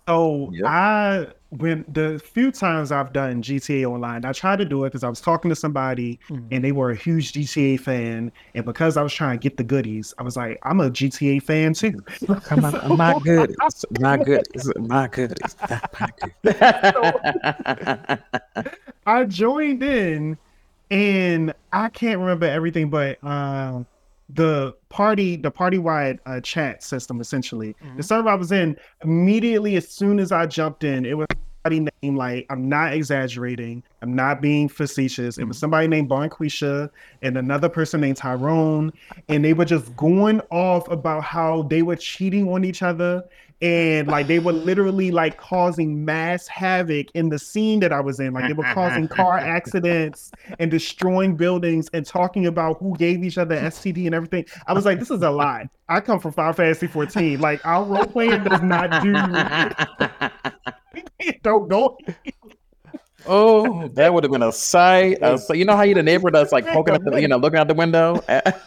So 0.09 0.51
Yep. 0.55 0.65
I 0.67 1.27
when 1.51 1.85
the 1.89 2.19
few 2.25 2.51
times 2.51 2.93
I've 2.93 3.13
done 3.13 3.43
GTA 3.43 3.85
Online, 3.89 4.25
I 4.25 4.33
tried 4.33 4.57
to 4.59 4.65
do 4.65 4.85
it 4.85 4.89
because 4.91 5.05
I 5.05 5.09
was 5.09 5.21
talking 5.21 5.49
to 5.51 5.55
somebody 5.57 6.19
Mhm. 6.31 6.49
and 6.51 6.65
they 6.65 6.73
were 6.73 6.91
a 6.91 6.97
huge 6.97 7.33
GTA 7.33 7.77
fan, 7.79 8.33
and 8.55 8.65
because 8.65 8.97
I 8.97 9.03
was 9.03 9.13
trying 9.15 9.39
to 9.39 9.43
get 9.43 9.57
the 9.59 9.65
goodies, 9.65 10.15
I 10.19 10.23
was 10.23 10.37
like, 10.37 10.59
I'm 10.63 10.81
a 10.81 10.91
GTA 10.91 11.43
fan 11.43 11.75
too. 11.75 11.93
Come 12.45 12.65
on, 12.65 12.75
my 12.97 13.15
goodies, 13.23 13.57
my 14.01 14.17
goodies, 14.19 14.73
my 14.79 15.09
goodies, 15.09 15.57
my 16.01 16.09
goodies. 16.45 16.59
I 19.07 19.25
joined 19.25 19.83
in, 19.83 20.39
and 20.91 21.55
I 21.73 21.89
can't 21.89 22.19
remember 22.21 22.47
everything, 22.47 22.91
but 22.91 23.23
um, 23.25 23.87
the 24.29 24.75
party, 24.91 25.37
the 25.37 25.51
party 25.51 25.79
wide 25.79 26.21
uh, 26.27 26.41
chat 26.41 26.83
system, 26.83 27.21
essentially, 27.21 27.75
the 27.97 28.03
Mhm. 28.03 28.05
server 28.05 28.29
I 28.29 28.35
was 28.35 28.53
in, 28.53 28.77
immediately 29.03 29.77
as 29.77 29.89
soon 29.89 30.19
as 30.19 30.33
I 30.33 30.47
jumped 30.47 30.85
in, 30.85 31.07
it 31.07 31.17
was 31.17 31.27
somebody 31.69 31.93
named 32.03 32.17
like 32.17 32.47
I'm 32.51 32.69
not 32.69 32.93
exaggerating, 32.93 33.83
I'm 34.03 34.15
not 34.15 34.41
being 34.41 34.69
facetious. 34.69 35.39
It 35.39 35.45
was 35.45 35.57
mm-hmm. 35.57 35.61
somebody 35.61 35.89
named 35.89 36.09
Bonquisha 36.09 36.91
and 37.23 37.37
another 37.37 37.69
person 37.69 38.01
named 38.01 38.17
Tyrone, 38.17 38.93
and 39.29 39.45
they 39.45 39.53
were 39.53 39.65
just 39.65 39.95
going 39.97 40.41
off 40.51 40.89
about 40.89 41.25
how 41.25 41.63
they 41.63 41.83
were 41.83 41.97
cheating 41.97 42.49
on 42.49 42.65
each 42.65 42.83
other 42.83 43.25
and 43.61 44.07
like 44.07 44.29
they 44.29 44.39
were 44.39 44.53
literally 44.53 45.11
like 45.11 45.37
causing 45.37 46.05
mass 46.05 46.47
havoc 46.47 47.11
in 47.15 47.29
the 47.29 47.41
scene 47.41 47.81
that 47.81 47.93
I 47.93 47.99
was 48.01 48.21
in. 48.21 48.33
Like 48.33 48.47
they 48.47 48.53
were 48.53 48.73
causing 48.73 49.09
car 49.09 49.37
accidents 49.39 50.31
and 50.61 50.71
destroying 50.71 51.35
buildings 51.35 51.91
and 51.93 52.07
talking 52.07 52.47
about 52.47 52.79
who 52.79 52.97
gave 52.97 53.25
each 53.25 53.37
other 53.37 53.57
STD 53.57 54.07
and 54.07 54.15
everything. 54.15 54.47
I 54.69 54.75
was 54.75 54.85
like, 54.85 55.01
this 55.01 55.11
is 55.11 55.23
a 55.23 55.31
lot. 55.31 55.67
I 55.89 56.01
come 56.01 56.21
from 56.21 56.33
Final 56.33 56.53
Fantasy 56.53 56.87
14. 56.87 57.41
Like 57.41 57.65
our 57.67 57.83
role 57.83 58.07
playing 58.07 58.45
does 58.45 58.63
not 58.63 59.03
do 59.03 59.13
don't 61.43 61.69
go. 61.69 61.99
oh, 63.27 63.89
that 63.95 64.13
would 64.13 64.25
have 64.25 64.31
been 64.33 64.43
a 64.43 64.53
sight. 64.53 65.23
Uh, 65.23 65.37
so 65.37 65.53
you 65.55 65.65
know 65.65 65.77
how 65.77 65.83
you 65.83 65.95
the 65.95 66.03
neighbor 66.03 66.31
that's 66.31 66.53
like 66.53 66.67
poking 66.67 66.95
up, 66.95 67.03
the, 67.05 67.21
you 67.21 67.29
know, 67.29 67.37
looking 67.37 67.59
out 67.59 67.69
the 67.69 67.75
window 67.75 68.23
at, 68.29 68.61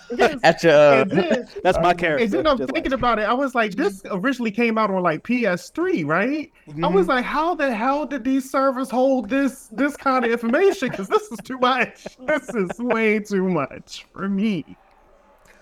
at 0.43 0.63
your. 0.63 0.73
Uh, 0.73 1.03
then, 1.05 1.47
that's 1.63 1.77
my 1.79 1.93
character. 1.93 2.23
and 2.25 2.31
then 2.33 2.47
I'm 2.47 2.57
just 2.57 2.69
like- 2.69 2.75
thinking 2.75 2.93
about 2.93 3.19
it. 3.19 3.23
I 3.23 3.33
was 3.33 3.55
like, 3.55 3.75
this 3.75 4.01
originally 4.11 4.51
came 4.51 4.77
out 4.77 4.91
on 4.91 5.01
like 5.01 5.23
PS3, 5.23 6.05
right? 6.05 6.51
I 6.67 6.71
Mhm. 6.71 6.93
was 6.93 7.07
like, 7.07 7.25
how 7.25 7.55
the 7.55 7.73
hell 7.73 8.05
did 8.05 8.23
these 8.23 8.49
servers 8.49 8.89
hold 8.89 9.29
this 9.29 9.67
this 9.71 9.95
kind 9.97 10.25
of 10.25 10.31
information? 10.31 10.89
Because 10.89 11.07
this 11.07 11.23
is 11.31 11.39
too 11.43 11.57
much. 11.59 12.05
This 12.27 12.49
is 12.49 12.69
way 12.79 13.19
too 13.19 13.47
much 13.49 14.05
for 14.13 14.27
me. 14.29 14.77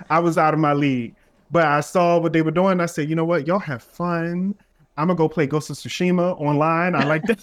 I 0.10 0.20
was 0.20 0.38
out 0.38 0.54
of 0.54 0.60
my 0.62 0.74
league, 0.74 1.14
but 1.52 1.66
I 1.66 1.82
saw 1.82 2.20
what 2.20 2.32
they 2.32 2.42
were 2.42 2.52
doing. 2.52 2.80
I 2.80 2.86
said, 2.86 3.10
you 3.10 3.16
know 3.16 3.26
what, 3.26 3.46
y'all 3.48 3.60
have 3.60 3.84
fun. 3.84 4.56
I'm 5.00 5.08
gonna 5.08 5.16
go 5.16 5.30
play 5.30 5.48
Ghost 5.48 5.70
of 5.70 5.78
Tsushima 5.78 6.40
online. 6.42 6.94
I 6.94 7.06
like 7.06 7.24
that. 7.24 7.40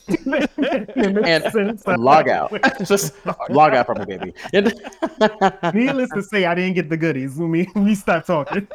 And 1.86 2.02
log 2.02 2.28
out. 2.28 2.52
Just 2.84 3.14
log 3.48 3.72
out 3.72 3.86
from 3.86 4.02
it, 4.02 4.08
baby. 4.08 4.34
Needless 5.74 6.10
to 6.10 6.22
say, 6.22 6.44
I 6.44 6.54
didn't 6.54 6.74
get 6.74 6.90
the 6.90 6.98
goodies. 6.98 7.36
When 7.36 7.50
we 7.50 7.66
we 7.74 7.94
stopped 7.94 8.26
talking. 8.26 8.68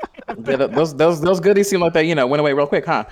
Yeah, 0.48 0.56
those 0.66 0.96
those 0.96 1.22
those 1.22 1.40
goodies 1.40 1.70
seem 1.70 1.82
like 1.82 1.94
they 1.94 2.06
you 2.06 2.16
know 2.16 2.26
went 2.26 2.42
away 2.42 2.54
real 2.54 2.66
quick, 2.66 2.86
huh? 2.88 3.06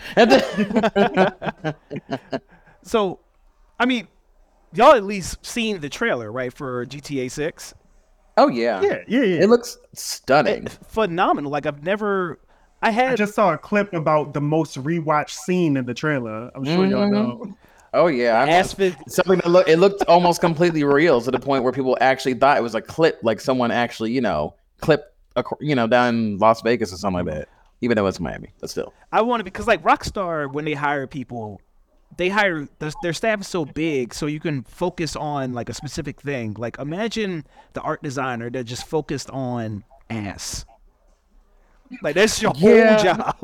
So, 2.82 3.20
I 3.80 3.86
mean, 3.86 4.08
y'all 4.74 4.96
at 4.96 5.04
least 5.04 5.46
seen 5.46 5.82
the 5.82 5.90
trailer, 5.90 6.32
right, 6.32 6.52
for 6.52 6.86
GTA 6.88 7.30
6? 7.30 7.76
oh 8.38 8.48
yeah. 8.48 8.82
Yeah, 8.82 9.00
yeah, 9.08 9.22
yeah. 9.22 9.44
it 9.44 9.50
looks 9.50 9.78
stunning. 9.94 10.68
Phenomenal. 10.88 11.52
Like 11.52 11.66
I've 11.66 11.84
never 11.84 12.40
I 12.82 12.90
I 13.12 13.16
just 13.16 13.34
saw 13.36 13.54
a 13.54 13.58
clip 13.58 13.94
about 13.94 14.34
the 14.34 14.42
most 14.42 14.82
rewatched 14.82 15.32
scene 15.32 15.76
in 15.78 15.86
the 15.86 15.94
trailer. 15.94 16.50
I'm 16.56 16.64
sure 16.66 16.86
y'all 16.86 17.08
Mhm. 17.08 17.12
know. 17.12 17.54
Oh 17.94 18.08
yeah, 18.08 18.40
I- 18.40 18.50
Aspen 18.50 18.96
something 19.08 19.40
that 19.40 19.50
look 19.50 19.68
it 19.68 19.78
looked 19.80 20.04
almost 20.08 20.42
completely 20.42 20.84
real 20.84 21.20
to 21.22 21.32
the 21.32 21.40
point 21.40 21.64
where 21.64 21.74
people 21.74 21.98
actually 22.00 22.36
thought 22.36 22.56
it 22.58 22.64
was 22.64 22.76
a 22.76 22.82
clip, 22.82 23.20
like 23.24 23.40
someone 23.40 23.72
actually 23.72 24.12
you 24.12 24.22
know 24.22 24.54
clip, 24.80 25.14
a, 25.36 25.44
you 25.60 25.76
know, 25.76 25.88
down 25.88 26.16
in 26.16 26.38
Las 26.38 26.62
Vegas 26.62 26.94
or 26.94 26.98
something 26.98 27.26
like 27.26 27.36
that. 27.36 27.50
Even 27.82 27.96
though 27.96 28.08
it's 28.08 28.20
Miami, 28.20 28.50
but 28.60 28.70
still. 28.70 28.94
I 29.12 29.22
want 29.22 29.40
to 29.40 29.44
because 29.44 29.66
like 29.68 29.82
Rockstar 29.84 30.52
when 30.52 30.66
they 30.66 30.74
hire 30.74 31.08
people, 31.08 31.60
they 32.18 32.30
hire 32.30 32.68
their, 32.80 32.92
their 33.02 33.14
staff 33.14 33.42
is 33.42 33.48
so 33.48 33.66
big 33.66 34.14
so 34.14 34.26
you 34.26 34.40
can 34.40 34.64
focus 34.64 35.16
on 35.16 35.54
like 35.54 35.70
a 35.70 35.74
specific 35.74 36.22
thing. 36.22 36.56
Like 36.58 36.78
imagine 36.78 37.46
the 37.74 37.82
art 37.82 38.04
designer 38.04 38.50
that 38.52 38.66
just 38.66 38.86
focused 38.86 39.30
on 39.32 39.84
ass. 40.10 40.66
Like 42.02 42.16
that's 42.16 42.42
your 42.42 42.54
Yeah. 42.56 42.96
whole 42.98 43.36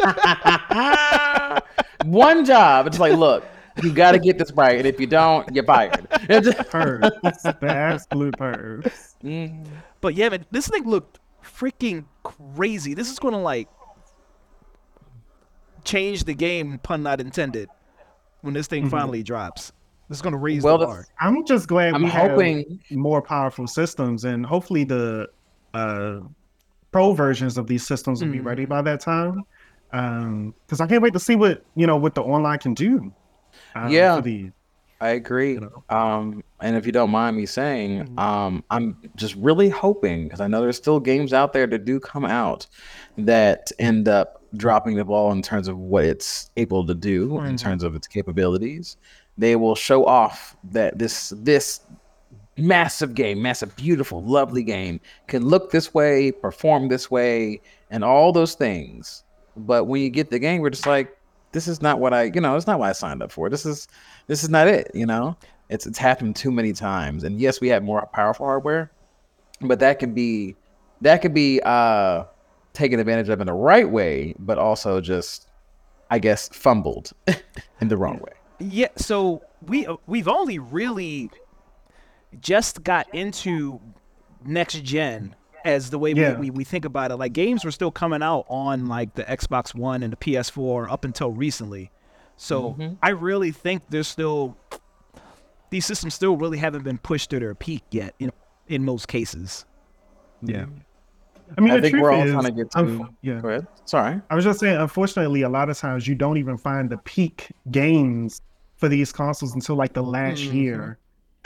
job. 0.00 1.62
One 2.04 2.44
job. 2.44 2.86
It's 2.86 2.98
like, 3.00 3.14
look, 3.14 3.44
you 3.82 3.92
got 3.92 4.12
to 4.12 4.18
get 4.18 4.38
this 4.38 4.52
right, 4.52 4.76
and 4.78 4.86
if 4.86 5.00
you 5.00 5.06
don't, 5.06 5.52
you're 5.54 5.64
fired. 5.64 6.06
It's- 6.28 6.46
Pervs. 6.68 7.10
the 7.60 7.66
absolute 7.68 8.36
pervs. 8.36 9.14
Mm. 9.24 9.66
but 10.00 10.14
yeah, 10.14 10.28
man, 10.28 10.44
this 10.52 10.68
thing 10.68 10.84
looked 10.84 11.18
freaking 11.44 12.04
crazy. 12.22 12.94
This 12.94 13.10
is 13.10 13.18
gonna 13.18 13.40
like 13.42 13.68
change 15.84 16.24
the 16.24 16.34
game, 16.34 16.78
pun 16.82 17.02
not 17.02 17.20
intended, 17.20 17.68
when 18.42 18.54
this 18.54 18.68
thing 18.68 18.86
Mhm. 18.86 18.90
finally 18.90 19.22
drops. 19.24 19.72
This 20.08 20.18
is 20.18 20.22
gonna 20.22 20.36
raise 20.38 20.62
Well, 20.62 20.78
the 20.78 20.86
the- 20.86 20.92
bar. 20.92 21.06
I'm 21.20 21.44
just 21.44 21.66
glad 21.66 21.94
I'm 21.94 22.02
we 22.04 22.08
have 22.10 22.30
hoping. 22.32 22.78
more 22.92 23.20
powerful 23.20 23.66
systems, 23.66 24.24
and 24.24 24.46
hopefully 24.46 24.84
the 24.84 25.28
uh, 25.74 26.20
pro 26.92 27.12
versions 27.12 27.58
of 27.58 27.66
these 27.66 27.86
systems 27.86 28.22
will 28.24 28.32
be 28.32 28.38
Mhm. 28.38 28.44
ready 28.46 28.64
by 28.64 28.82
that 28.82 29.00
time. 29.00 29.42
Because 29.90 30.80
I 30.80 30.86
can't 30.86 31.02
wait 31.02 31.12
to 31.14 31.20
see 31.20 31.34
what 31.36 31.64
you 31.74 31.86
know 31.86 31.96
what 31.96 32.14
the 32.14 32.22
online 32.22 32.58
can 32.58 32.74
do. 32.74 33.12
uh, 33.74 33.88
Yeah. 33.90 34.16
for 34.16 34.22
these. 34.22 34.50
I 35.00 35.10
agree. 35.10 35.52
you 35.54 35.60
know. 35.60 35.82
Um, 35.96 36.42
and 36.60 36.76
if 36.76 36.84
you 36.86 36.92
don't 36.92 37.10
mind 37.10 37.36
me 37.36 37.46
saying, 37.46 38.04
Mhm. 38.06 38.18
um, 38.20 38.64
I'm 38.70 38.96
just 39.16 39.34
really 39.36 39.68
hoping 39.68 40.24
because 40.24 40.40
I 40.40 40.48
know 40.48 40.60
there's 40.60 40.76
still 40.76 41.00
games 41.00 41.32
out 41.32 41.52
there 41.52 41.66
that 41.68 41.84
do 41.84 41.98
come 42.00 42.24
out 42.24 42.66
that 43.16 43.70
end 43.78 44.08
up 44.08 44.42
dropping 44.56 44.96
the 44.96 45.04
ball 45.04 45.30
in 45.32 45.42
terms 45.42 45.68
of 45.68 45.78
what 45.78 46.04
it's 46.04 46.50
able 46.56 46.86
to 46.86 46.94
do 46.94 47.38
in 47.40 47.54
Mhm. 47.54 47.58
terms 47.58 47.82
of 47.84 47.94
its 47.94 48.06
capabilities. 48.06 48.96
They 49.36 49.54
will 49.56 49.74
show 49.76 50.04
off 50.04 50.56
that 50.72 50.98
this 50.98 51.32
this 51.36 51.80
massive 52.58 53.14
game, 53.14 53.40
massive, 53.40 53.74
beautiful, 53.76 54.22
lovely 54.22 54.62
game 54.62 55.00
can 55.26 55.46
look 55.46 55.70
this 55.70 55.94
way, 55.94 56.32
perform 56.32 56.88
this 56.88 57.10
way, 57.10 57.60
and 57.90 58.04
all 58.04 58.32
those 58.32 58.54
things. 58.54 59.24
But 59.56 59.84
when 59.84 60.02
you 60.02 60.10
get 60.10 60.30
the 60.30 60.38
game, 60.38 60.60
we're 60.60 60.70
just 60.70 60.86
like, 60.86 61.16
this 61.52 61.66
is 61.66 61.80
not 61.80 61.98
what 61.98 62.12
I, 62.12 62.24
you 62.24 62.40
know, 62.40 62.56
it's 62.56 62.66
not 62.66 62.78
what 62.78 62.88
I 62.88 62.92
signed 62.92 63.22
up 63.22 63.32
for. 63.32 63.48
This 63.48 63.64
is 63.64 63.88
this 64.26 64.42
is 64.42 64.50
not 64.50 64.68
it, 64.68 64.90
you 64.94 65.06
know? 65.06 65.36
It's 65.68 65.86
it's 65.86 65.98
happened 65.98 66.36
too 66.36 66.50
many 66.50 66.72
times. 66.72 67.24
And 67.24 67.40
yes, 67.40 67.60
we 67.60 67.68
have 67.68 67.82
more 67.82 68.06
powerful 68.12 68.46
hardware, 68.46 68.90
but 69.60 69.80
that 69.80 69.98
can 69.98 70.14
be 70.14 70.56
that 71.00 71.22
could 71.22 71.34
be 71.34 71.60
uh 71.64 72.24
taken 72.74 73.00
advantage 73.00 73.28
of 73.28 73.40
in 73.40 73.46
the 73.46 73.52
right 73.52 73.88
way, 73.88 74.34
but 74.38 74.58
also 74.58 75.00
just 75.00 75.48
I 76.10 76.18
guess 76.18 76.48
fumbled 76.48 77.12
in 77.80 77.88
the 77.88 77.96
wrong 77.96 78.18
way. 78.18 78.32
Yeah, 78.60 78.88
so 78.96 79.42
we 79.66 79.86
we've 80.06 80.28
only 80.28 80.58
really 80.58 81.30
just 82.40 82.82
got 82.82 83.12
into 83.14 83.80
next 84.44 84.82
gen 84.84 85.34
as 85.64 85.90
the 85.90 85.98
way 85.98 86.12
Yeah. 86.12 86.34
we, 86.34 86.50
we, 86.50 86.58
we 86.58 86.64
think 86.64 86.84
about 86.84 87.10
it. 87.10 87.16
Like 87.16 87.32
games 87.32 87.64
were 87.64 87.70
still 87.70 87.90
coming 87.90 88.22
out 88.22 88.44
on 88.48 88.86
like 88.86 89.14
the 89.14 89.24
Xbox 89.24 89.74
One 89.74 90.02
and 90.02 90.12
the 90.12 90.16
PS4 90.16 90.90
up 90.90 91.04
until 91.04 91.30
recently. 91.32 91.90
So 92.36 92.74
Mhm. 92.74 92.96
I 93.02 93.10
really 93.10 93.50
think 93.50 93.82
there's 93.90 94.08
still 94.08 94.56
these 95.70 95.84
systems 95.84 96.14
still 96.14 96.36
really 96.36 96.58
haven't 96.58 96.82
been 96.84 96.98
pushed 96.98 97.30
to 97.30 97.38
their 97.40 97.54
peak 97.54 97.82
yet. 97.90 98.14
You 98.18 98.28
know, 98.28 98.32
in 98.68 98.84
most 98.84 99.08
cases. 99.08 99.64
Yeah. 100.42 100.66
I 101.56 101.60
mean, 101.60 101.70
I 101.72 101.76
the 101.76 101.82
think 101.82 101.92
truth 101.94 102.02
we're 102.02 102.12
all 102.12 102.22
is, 102.22 102.32
trying 102.32 102.44
to 102.44 102.50
get 102.52 102.70
to 102.72 102.78
unf- 102.78 103.14
yeah. 103.22 103.40
Go 103.40 103.48
ahead. 103.48 103.66
Sorry. 103.86 104.20
I 104.30 104.34
was 104.34 104.44
just 104.44 104.60
saying, 104.60 104.76
unfortunately, 104.76 105.42
a 105.42 105.48
lot 105.48 105.68
of 105.70 105.78
times 105.78 106.06
you 106.06 106.14
don't 106.14 106.36
even 106.36 106.56
find 106.58 106.88
the 106.90 106.98
peak 106.98 107.48
games 107.70 108.42
for 108.76 108.88
these 108.88 109.12
consoles 109.12 109.54
until 109.54 109.74
like 109.74 109.94
the 109.94 110.02
last 110.02 110.40
Mhm. 110.42 110.52
year 110.54 110.98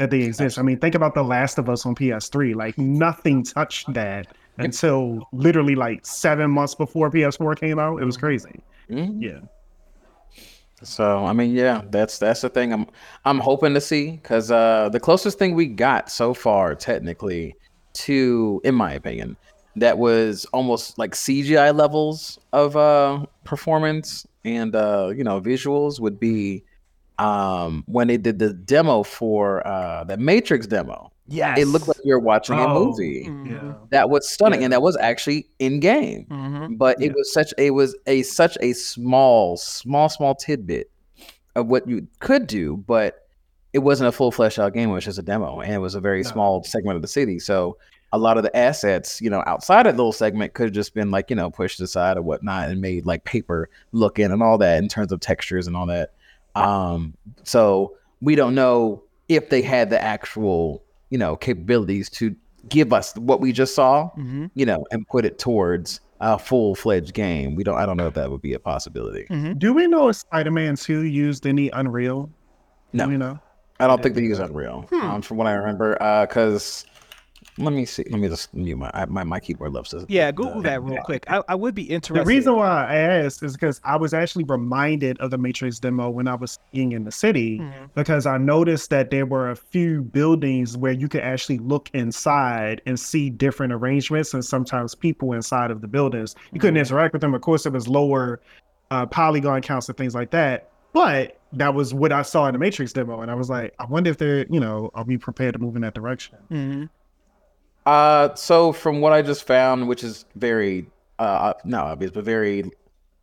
that 0.03 0.11
they 0.11 0.23
exist. 0.23 0.59
I 0.59 0.63
mean, 0.63 0.79
think 0.79 0.97
about 0.97 1.15
The 1.15 1.23
Last 1.23 1.59
of 1.59 1.69
Us 1.69 1.87
on 1.87 1.95
PS3. 1.95 2.57
Like 2.57 2.77
nothing 2.77 3.45
touched 3.45 3.93
that 3.95 4.27
until 4.59 5.29
literally 5.33 5.77
like 5.77 6.05
seven 6.05 6.51
months 6.51 6.75
before 6.75 7.09
PS4 7.09 7.57
came 7.57 7.79
out. 7.79 8.03
It 8.03 8.05
was 8.05 8.17
crazy. 8.17 8.61
Mhm. 8.91 9.23
Yeah. 9.23 9.41
So 10.83 11.25
I 11.25 11.33
mean, 11.33 11.53
yeah, 11.53 11.83
that's 11.91 12.19
that's 12.19 12.41
the 12.41 12.49
thing 12.49 12.73
I'm 12.73 12.89
I'm 13.25 13.39
hoping 13.39 13.75
to 13.75 13.81
see 13.81 14.11
because 14.11 14.51
uh, 14.51 14.89
the 14.89 14.99
closest 14.99 15.39
thing 15.39 15.55
we 15.55 15.67
got 15.67 16.11
so 16.11 16.35
far, 16.35 16.75
technically, 16.75 17.55
to 17.95 18.61
in 18.65 18.75
my 18.75 18.93
opinion, 18.93 19.37
that 19.77 19.99
was 19.99 20.45
almost 20.47 20.99
like 20.99 21.13
CGI 21.13 21.73
levels 21.73 22.41
of 22.53 22.77
uh, 22.77 23.25
performance 23.45 24.27
and 24.45 24.75
uh, 24.75 25.13
you 25.17 25.23
know 25.23 25.41
visuals 25.41 26.01
would 26.01 26.19
be 26.19 26.65
um, 27.23 27.85
when 27.87 28.09
they 28.09 28.17
did 28.17 28.39
the 28.39 28.53
demo 28.53 29.03
for 29.03 29.67
uh, 29.67 30.05
the 30.05 30.17
Matrix 30.17 30.67
demo 30.67 31.11
Yes. 31.29 31.59
It 31.61 31.67
looked 31.67 31.87
like 31.89 31.97
you're 32.05 32.19
watching 32.19 32.59
a 32.59 32.67
Oh. 32.67 32.85
movie. 32.85 33.25
Mhm. 33.27 33.51
Yeah. 33.51 33.75
That 33.91 34.11
was 34.11 34.29
stunning, 34.29 34.61
Yeah. 34.61 34.65
and 34.67 34.73
that 34.75 34.83
was 34.83 34.97
actually 34.99 35.47
in 35.61 35.79
game. 35.81 36.27
Mhm. 36.29 36.77
But 36.77 37.01
it 37.01 37.07
Yeah. 37.07 37.13
was 37.17 37.33
such 37.33 37.55
it 37.57 37.71
was 37.71 37.97
a 38.07 38.23
such 38.23 38.59
a 38.61 38.73
small, 38.75 39.57
small, 39.57 40.09
small 40.11 40.35
tidbit 40.35 40.91
of 41.55 41.69
what 41.69 41.89
you 41.89 42.07
could 42.19 42.47
do, 42.49 42.77
but 42.87 43.21
it 43.73 43.79
wasn't 43.79 44.09
a 44.09 44.13
full 44.13 44.31
fleshed 44.33 44.59
out 44.59 44.75
game. 44.75 44.91
It 44.91 44.95
was 44.95 45.05
just 45.05 45.19
a 45.19 45.23
demo, 45.23 45.61
and 45.61 45.73
it 45.73 45.79
was 45.79 45.95
a 45.95 46.01
very 46.01 46.23
No. 46.23 46.29
small 46.31 46.65
segment 46.65 46.97
of 46.97 47.03
the 47.03 47.09
city. 47.09 47.39
So 47.39 47.79
a 48.13 48.19
lot 48.19 48.37
of 48.37 48.43
the 48.43 48.55
assets, 48.55 49.23
you 49.23 49.31
know, 49.31 49.43
outside 49.47 49.87
of 49.87 49.95
the 49.95 50.03
little 50.03 50.13
segment 50.13 50.53
could 50.53 50.65
have 50.65 50.75
just 50.75 50.93
been 50.93 51.11
like, 51.11 51.31
you 51.31 51.37
know, 51.37 51.51
pushed 51.51 51.81
aside 51.81 52.19
or 52.19 52.23
whatnot 52.23 52.69
and 52.69 52.81
made 52.83 53.07
like 53.07 53.25
paper 53.25 53.71
look 53.93 54.19
in 54.19 54.33
and 54.33 54.43
all 54.43 54.59
that 54.59 54.83
in 54.83 54.89
terms 54.89 55.13
of 55.13 55.21
textures 55.21 55.67
and 55.67 55.77
all 55.77 55.87
that. 55.87 56.11
Um, 56.55 57.15
so 57.45 57.97
we 58.21 58.35
don't 58.35 58.55
know 58.55 59.03
if 59.29 59.49
they 59.51 59.63
had 59.63 59.91
the 59.91 60.03
actual, 60.03 60.83
you 61.11 61.19
know, 61.19 61.37
capabilities 61.37 62.09
to 62.11 62.35
give 62.69 62.93
us 62.93 63.15
what 63.17 63.41
we 63.41 63.53
just 63.53 63.75
saw, 63.75 64.11
Mhm. 64.17 64.51
you 64.55 64.65
know, 64.67 64.85
and 64.93 65.07
put 65.09 65.25
it 65.25 65.39
towards 65.39 66.01
a 66.21 66.39
full 66.39 66.75
fledged 66.77 67.15
game. 67.15 67.57
We 67.57 67.65
don't 67.65 67.77
I 67.79 67.85
don't 67.87 67.97
know 67.97 68.07
if 68.07 68.15
that 68.15 68.31
would 68.31 68.43
be 68.43 68.53
a 68.55 68.59
possibility. 68.61 69.27
Mhm. 69.31 69.59
Do 69.59 69.73
we 69.73 69.87
know 69.89 70.09
if 70.09 70.17
Spider-Man 70.17 70.77
2 70.77 71.01
used 71.03 71.47
any 71.47 71.69
Unreal? 71.71 72.31
No. 72.93 73.07
Do 73.07 73.11
we 73.11 73.17
know? 73.17 73.39
I 73.81 73.89
don't 73.89 74.01
think 74.03 74.15
they 74.15 74.23
use 74.23 74.39
Unreal, 74.39 74.85
Hmm. 74.91 75.01
um, 75.01 75.23
from 75.23 75.39
what 75.39 75.49
I 75.49 75.55
remember. 75.55 76.01
Uh, 76.01 76.27
because 76.27 76.85
let 77.59 77.73
me 77.73 77.85
see. 77.85 78.05
Let 78.11 78.21
me 78.21 78.29
just 78.29 78.53
mute 78.55 78.77
my 78.77 78.91
my 79.09 79.25
my 79.25 79.39
keyboard 79.41 79.73
loves 79.73 79.91
to. 79.91 80.07
Yeah, 80.09 80.31
Google 80.33 80.63
that 80.63 80.83
real 80.83 81.03
quick. 81.03 81.25
I, 81.29 81.43
I 81.49 81.55
would 81.55 81.75
be 81.75 81.83
interested. 81.83 82.25
The 82.25 82.27
reason 82.27 82.57
why 82.57 82.87
I 82.87 82.95
asked 82.97 83.43
is 83.43 83.53
because 83.53 83.81
I 83.85 83.97
was 83.97 84.15
actually 84.15 84.45
reminded 84.45 85.19
of 85.19 85.31
the 85.31 85.39
Matrix 85.39 85.79
demo 85.79 86.09
when 86.11 86.29
I 86.29 86.35
was 86.35 86.53
skiing 86.71 86.93
in 86.93 87.05
the 87.05 87.13
city 87.13 87.59
Mhm. 87.59 87.91
because 87.95 88.25
I 88.27 88.39
noticed 88.39 88.91
that 88.91 89.11
there 89.11 89.27
were 89.27 89.51
a 89.51 89.57
few 89.57 90.03
buildings 90.03 90.77
where 90.77 90.93
you 90.93 91.09
could 91.09 91.23
actually 91.23 91.59
look 91.59 91.91
inside 91.93 92.81
and 92.87 92.99
see 92.99 93.29
different 93.31 93.73
arrangements 93.73 94.33
and 94.35 94.45
sometimes 94.45 94.95
people 94.95 95.33
inside 95.33 95.71
of 95.71 95.81
the 95.83 95.89
buildings. 95.89 96.35
You 96.53 96.61
couldn't 96.61 96.77
Mhm. 96.77 96.89
interact 96.89 97.13
with 97.13 97.21
them. 97.23 97.35
Of 97.35 97.43
course, 97.43 97.67
it 97.67 97.73
was 97.73 97.87
lower 97.89 98.41
uh, 98.91 99.07
polygon 99.07 99.63
counts 99.63 99.89
and 99.89 99.97
things 99.97 100.15
like 100.15 100.31
that. 100.33 100.69
But 100.93 101.39
that 101.55 101.73
was 101.75 101.95
what 101.95 102.13
I 102.13 102.21
saw 102.21 102.47
in 102.47 102.53
the 102.53 102.59
Matrix 102.59 102.93
demo, 102.93 103.23
and 103.23 103.31
I 103.31 103.35
was 103.35 103.49
like, 103.49 103.75
I 103.79 103.87
wonder 103.87 104.11
if 104.11 104.19
they're, 104.19 104.45
you 104.51 104.61
know, 104.61 104.91
are 104.95 105.05
we 105.05 105.17
prepared 105.17 105.55
to 105.55 105.59
move 105.59 105.77
in 105.77 105.83
that 105.83 105.95
direction? 105.95 106.37
Mhm. 106.51 106.89
Uh, 107.87 108.35
so 108.35 108.73
from 108.73 109.01
what 109.01 109.13
I 109.13 109.23
just 109.23 109.45
found, 109.47 109.89
which 109.89 110.05
is 110.05 110.25
very 110.37 110.87
uh 111.19 111.53
not 111.65 111.87
obvious, 111.87 112.11
but 112.13 112.25
very 112.25 112.65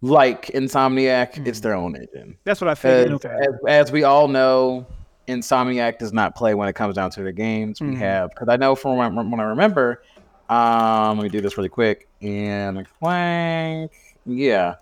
like 0.02 0.48
Insomniac, 0.48 1.46
it's 1.46 1.60
Mhm. 1.60 1.64
their 1.64 1.74
own 1.76 1.96
engine. 1.96 2.38
That's 2.46 2.62
what 2.62 2.70
I 2.70 2.72
As. 2.72 3.12
Okay. 3.12 3.36
as, 3.42 3.54
as 3.68 3.92
we 3.92 4.04
all 4.04 4.28
know, 4.28 4.86
Insomniac 5.28 5.98
does 6.00 6.14
not 6.14 6.36
play 6.36 6.54
when 6.56 6.68
it 6.70 6.74
comes 6.74 6.96
down 6.96 7.10
to 7.12 7.24
their 7.24 7.32
games. 7.32 7.82
We 7.82 7.88
Mhm. 7.96 7.98
have 7.98 8.30
because 8.32 8.48
I 8.50 8.56
know 8.58 8.76
from 8.76 8.98
when, 8.98 9.30
when 9.32 9.40
I 9.40 9.44
remember. 9.44 10.02
Um, 10.50 11.18
let 11.18 11.24
me 11.24 11.30
do 11.30 11.42
this 11.42 11.58
really 11.58 11.70
quick. 11.70 12.08
And 12.22 12.88
Clank, 13.00 13.92
yeah, 14.26 14.76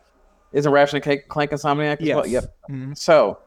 isn't 0.54 0.72
Ratchet 0.72 1.06
and 1.06 1.28
Clank, 1.28 1.52
Insomniac? 1.52 2.02
as 2.02 2.16
well? 2.16 2.26
Yes. 2.26 2.44
Yep. 2.44 2.56
Mhm. 2.72 2.98
So, 2.98 3.40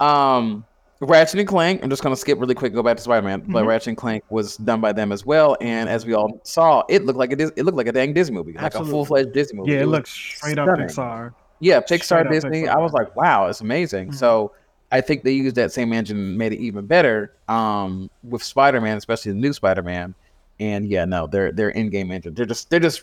um, 0.00 0.64
Ratchet 1.00 1.38
and 1.38 1.48
Clank. 1.48 1.82
I'm 1.82 1.90
just 1.90 2.02
gonna 2.02 2.16
skip 2.16 2.40
really 2.40 2.54
quick. 2.54 2.74
Go 2.74 2.82
back 2.82 2.96
to 2.96 3.02
Spider-Man, 3.02 3.44
but 3.48 3.62
Mhm. 3.64 3.68
Ratchet 3.68 3.88
and 3.88 3.96
Clank 3.96 4.24
was 4.30 4.56
done 4.56 4.80
by 4.80 4.92
them 4.92 5.12
as 5.12 5.24
well. 5.24 5.56
And 5.60 5.88
as 5.88 6.04
we 6.04 6.14
all 6.14 6.40
saw, 6.44 6.82
it 6.88 7.04
looked 7.04 7.18
like 7.18 7.30
it 7.32 7.40
is. 7.40 7.52
It 7.56 7.64
looked 7.64 7.76
like 7.76 7.86
a 7.86 7.92
dang 7.92 8.12
Disney 8.14 8.34
movie, 8.36 8.52
like 8.54 8.64
Absolutely. 8.64 8.90
a 8.90 8.92
full-fledged 8.92 9.32
Disney 9.32 9.58
movie. 9.58 9.72
Yeah, 9.72 9.78
it 9.82 9.86
was 9.86 9.92
looks 9.92 10.10
straight 10.10 10.58
up. 10.58 10.68
Pixar. 10.68 11.34
Yeah, 11.60 11.80
Pixar, 11.80 12.28
Disney. 12.30 12.62
Pixar. 12.62 12.74
I 12.74 12.78
was 12.78 12.92
like, 12.92 13.14
wow, 13.14 13.46
it's 13.46 13.60
amazing. 13.60 14.08
Mhm. 14.10 14.14
So 14.14 14.52
I 14.90 15.00
think 15.00 15.22
they 15.22 15.32
used 15.32 15.54
that 15.56 15.70
same 15.72 15.92
engine 15.92 16.16
and 16.16 16.38
made 16.38 16.52
it 16.52 16.58
even 16.60 16.86
better 16.86 17.32
um, 17.48 18.10
with 18.24 18.42
Spider-Man, 18.42 18.96
especially 18.96 19.32
the 19.32 19.38
new 19.38 19.52
Spider-Man. 19.52 20.14
And 20.60 20.88
yeah, 20.88 21.04
no, 21.04 21.28
their 21.28 21.52
their 21.52 21.68
in-game 21.68 22.10
engine. 22.10 22.34
They're 22.34 22.44
just 22.46 22.70
they're 22.70 22.80
just 22.80 23.02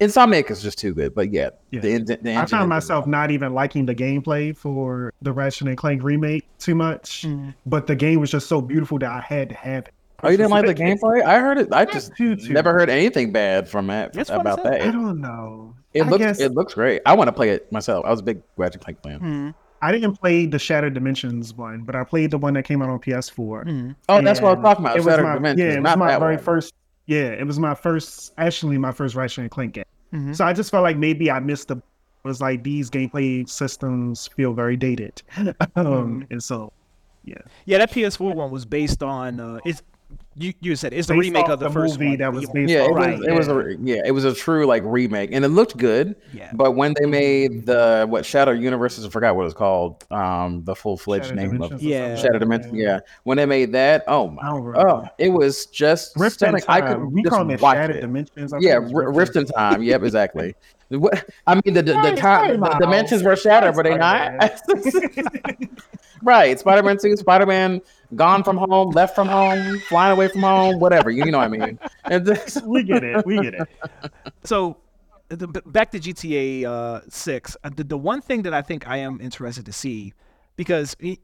Insomniac 0.00 0.50
is 0.50 0.62
just 0.62 0.78
too 0.78 0.92
good. 0.94 1.14
But 1.14 1.32
yeah, 1.32 1.50
Yeah. 1.70 1.80
the, 1.80 1.92
en- 1.92 2.04
the. 2.04 2.36
I 2.36 2.46
found 2.46 2.68
myself 2.68 3.06
not 3.06 3.30
even 3.30 3.54
liking 3.54 3.86
the 3.86 3.94
gameplay 3.94 4.56
for 4.56 5.12
the 5.22 5.32
Ratchet 5.32 5.68
and 5.68 5.76
Clank 5.76 6.02
remake 6.02 6.44
too 6.58 6.74
much, 6.74 7.22
Mhm. 7.26 7.54
but 7.66 7.86
the 7.86 7.94
game 7.94 8.20
was 8.20 8.30
just 8.30 8.48
so 8.48 8.60
beautiful 8.60 8.98
that 8.98 9.10
I 9.10 9.20
had 9.20 9.48
to 9.50 9.54
have 9.54 9.84
it. 9.86 9.92
Oh, 10.22 10.30
you 10.30 10.36
didn't 10.38 10.52
like 10.52 10.66
the 10.66 10.74
gameplay? 10.74 11.22
I 11.22 11.38
heard 11.38 11.58
it. 11.58 11.68
I 11.72 11.84
just 11.84 12.16
too, 12.16 12.34
too 12.36 12.52
never 12.54 12.72
heard 12.72 12.88
anything 12.88 13.30
bad 13.30 13.68
from 13.68 13.90
it 13.90 14.12
That's 14.14 14.30
about 14.30 14.62
that. 14.64 14.80
I 14.80 14.90
don't 14.90 15.20
know. 15.20 15.74
it 15.92 16.02
I 16.02 16.08
looks 16.08 16.24
guess 16.24 16.40
it 16.40 16.52
looks 16.54 16.74
great. 16.74 17.02
I 17.04 17.12
want 17.14 17.28
to 17.28 17.32
play 17.32 17.50
it 17.50 17.70
myself. 17.70 18.04
I 18.06 18.10
was 18.10 18.20
a 18.20 18.22
big 18.22 18.40
Ratchet 18.56 18.76
and 18.86 18.98
Clank 19.00 19.02
fan. 19.02 19.20
Mhm. 19.20 19.54
I 19.82 19.92
didn't 19.92 20.14
play 20.14 20.46
the 20.46 20.58
Shattered 20.58 20.94
Dimensions 20.94 21.52
one, 21.52 21.82
but 21.82 21.94
I 21.94 22.04
played 22.04 22.30
the 22.30 22.38
one 22.38 22.54
that 22.54 22.64
came 22.64 22.80
out 22.80 22.88
on 22.88 22.98
PS4. 23.00 23.64
Mhm. 23.66 23.94
Oh, 24.08 24.22
that's 24.22 24.40
what 24.40 24.52
I 24.52 24.54
was 24.54 24.62
talking 24.64 24.84
about. 24.86 24.96
It 24.96 25.04
was 25.04 25.18
my, 25.20 25.34
Dimensions, 25.34 25.60
yeah, 25.60 25.72
it 25.74 25.80
was 25.80 25.84
not 25.84 25.98
my 25.98 26.18
very 26.18 26.36
one. 26.36 26.44
first. 26.44 26.72
Yeah, 27.06 27.24
it 27.26 27.46
was 27.46 27.58
my 27.58 27.74
first, 27.74 28.32
actually 28.38 28.78
my 28.78 28.92
first 28.92 29.14
Ratchet 29.14 29.42
and 29.42 29.50
Clank 29.50 29.74
game. 29.74 29.84
Mhm. 30.14 30.34
So 30.34 30.44
I 30.44 30.52
just 30.52 30.70
felt 30.70 30.82
like 30.82 30.96
maybe 30.96 31.30
I 31.30 31.40
missed 31.40 31.68
the. 31.68 31.82
Was 32.24 32.40
like 32.40 32.62
these 32.62 32.88
gameplay 32.88 33.46
systems 33.46 34.28
feel 34.28 34.54
very 34.54 34.78
dated, 34.78 35.22
um, 35.76 36.26
and 36.30 36.42
so 36.42 36.72
yeah, 37.22 37.34
Yeah, 37.66 37.76
that 37.76 37.90
PS4 37.90 38.34
one 38.34 38.50
was 38.50 38.64
based 38.64 39.02
on. 39.02 39.40
Uh, 39.40 39.58
it's 39.66 39.82
you. 40.36 40.52
You 40.60 40.76
said 40.76 40.92
it's 40.92 41.08
the 41.08 41.14
based 41.14 41.20
remake 41.24 41.48
of 41.48 41.60
the, 41.60 41.70
first 41.70 41.98
movie 41.98 42.10
one. 42.10 42.18
that 42.18 42.32
was 42.32 42.42
Yeah. 42.44 42.50
based 42.52 42.70
Yeah, 42.70 42.84
it 42.84 42.90
off. 42.90 42.96
Right, 42.96 43.18
was. 43.18 43.26
It 43.26 43.32
was 43.32 43.46
yeah. 43.48 43.54
a 43.54 43.76
yeah. 43.96 44.02
It 44.06 44.10
was 44.12 44.24
a 44.24 44.34
true 44.34 44.66
like 44.66 44.82
remake, 44.84 45.30
and 45.32 45.44
it 45.44 45.48
looked 45.48 45.76
good. 45.76 46.16
Yeah. 46.32 46.50
But 46.54 46.72
when 46.72 46.94
they 46.98 47.06
made 47.06 47.66
the 47.66 48.06
what 48.08 48.24
Shadow 48.26 48.52
Universes, 48.52 49.04
I 49.06 49.08
forgot 49.08 49.36
what 49.36 49.42
it 49.42 49.44
was 49.46 49.54
called. 49.54 50.04
Um, 50.10 50.64
the 50.64 50.74
full 50.74 50.96
fledged 50.96 51.34
name 51.34 51.46
of 51.62 51.70
Dimensions 51.70 51.82
Yeah. 51.82 52.16
Shadow 52.16 52.32
like 52.32 52.40
Dimensions. 52.40 52.74
Yeah, 52.74 53.00
when 53.24 53.36
they 53.36 53.46
made 53.46 53.72
that, 53.72 54.04
oh 54.08 54.28
my, 54.30 54.42
I 54.42 54.46
don't 54.50 54.62
remember. 54.62 54.88
oh, 54.90 55.08
it 55.18 55.28
was 55.30 55.66
just 55.66 56.16
Rift 56.16 56.34
in 56.42 56.48
stunning. 56.48 56.62
I 56.68 56.80
Time. 56.80 57.00
could 57.00 57.12
We 57.12 57.22
just 57.22 57.34
call 57.34 57.44
them 57.44 57.58
watch 57.60 57.76
Shattered 57.76 57.96
it. 57.96 58.00
Dimensions. 58.00 58.52
I 58.52 58.58
Yeah, 58.60 58.80
think 58.80 58.92
Rift 58.94 59.36
in 59.36 59.46
Time. 59.46 59.82
Yep, 59.82 60.02
exactly. 60.02 60.54
What 60.98 61.28
I 61.46 61.54
mean, 61.54 61.74
the 61.74 61.82
the, 61.82 61.92
the, 61.92 62.00
Hey, 62.10 62.16
time, 62.16 62.60
the 62.60 62.76
dimensions 62.80 63.22
were 63.22 63.36
shattered, 63.36 63.74
but 63.74 63.84
they 63.84 63.96
not. 63.96 64.32
right, 66.22 66.58
Spider 66.58 66.82
Man 66.82 66.98
Two, 66.98 67.16
Spider 67.16 67.46
Man 67.46 67.80
gone 68.14 68.44
from 68.44 68.56
home, 68.56 68.90
left 68.90 69.14
from 69.14 69.28
home, 69.28 69.78
flying 69.88 70.12
away 70.12 70.28
from 70.28 70.42
home, 70.42 70.78
whatever. 70.80 71.10
You, 71.10 71.24
you 71.24 71.30
know 71.32 71.38
what 71.38 71.44
I 71.44 71.48
mean? 71.48 71.78
And 72.04 72.24
this, 72.26 72.60
we 72.64 72.82
get 72.82 73.02
it. 73.02 73.24
We 73.26 73.40
get 73.40 73.54
it. 73.54 73.68
So, 74.44 74.76
the, 75.28 75.48
back 75.66 75.90
to 75.92 75.98
GTA 76.00 76.64
uh, 76.64 77.00
Six. 77.08 77.56
Uh, 77.64 77.70
the, 77.74 77.84
the 77.84 77.98
one 77.98 78.20
thing 78.20 78.42
that 78.42 78.54
I 78.54 78.62
think 78.62 78.86
I 78.88 78.98
am 78.98 79.20
interested 79.20 79.66
to 79.66 79.72
see, 79.72 80.12
because 80.56 80.96
i- 81.02 81.18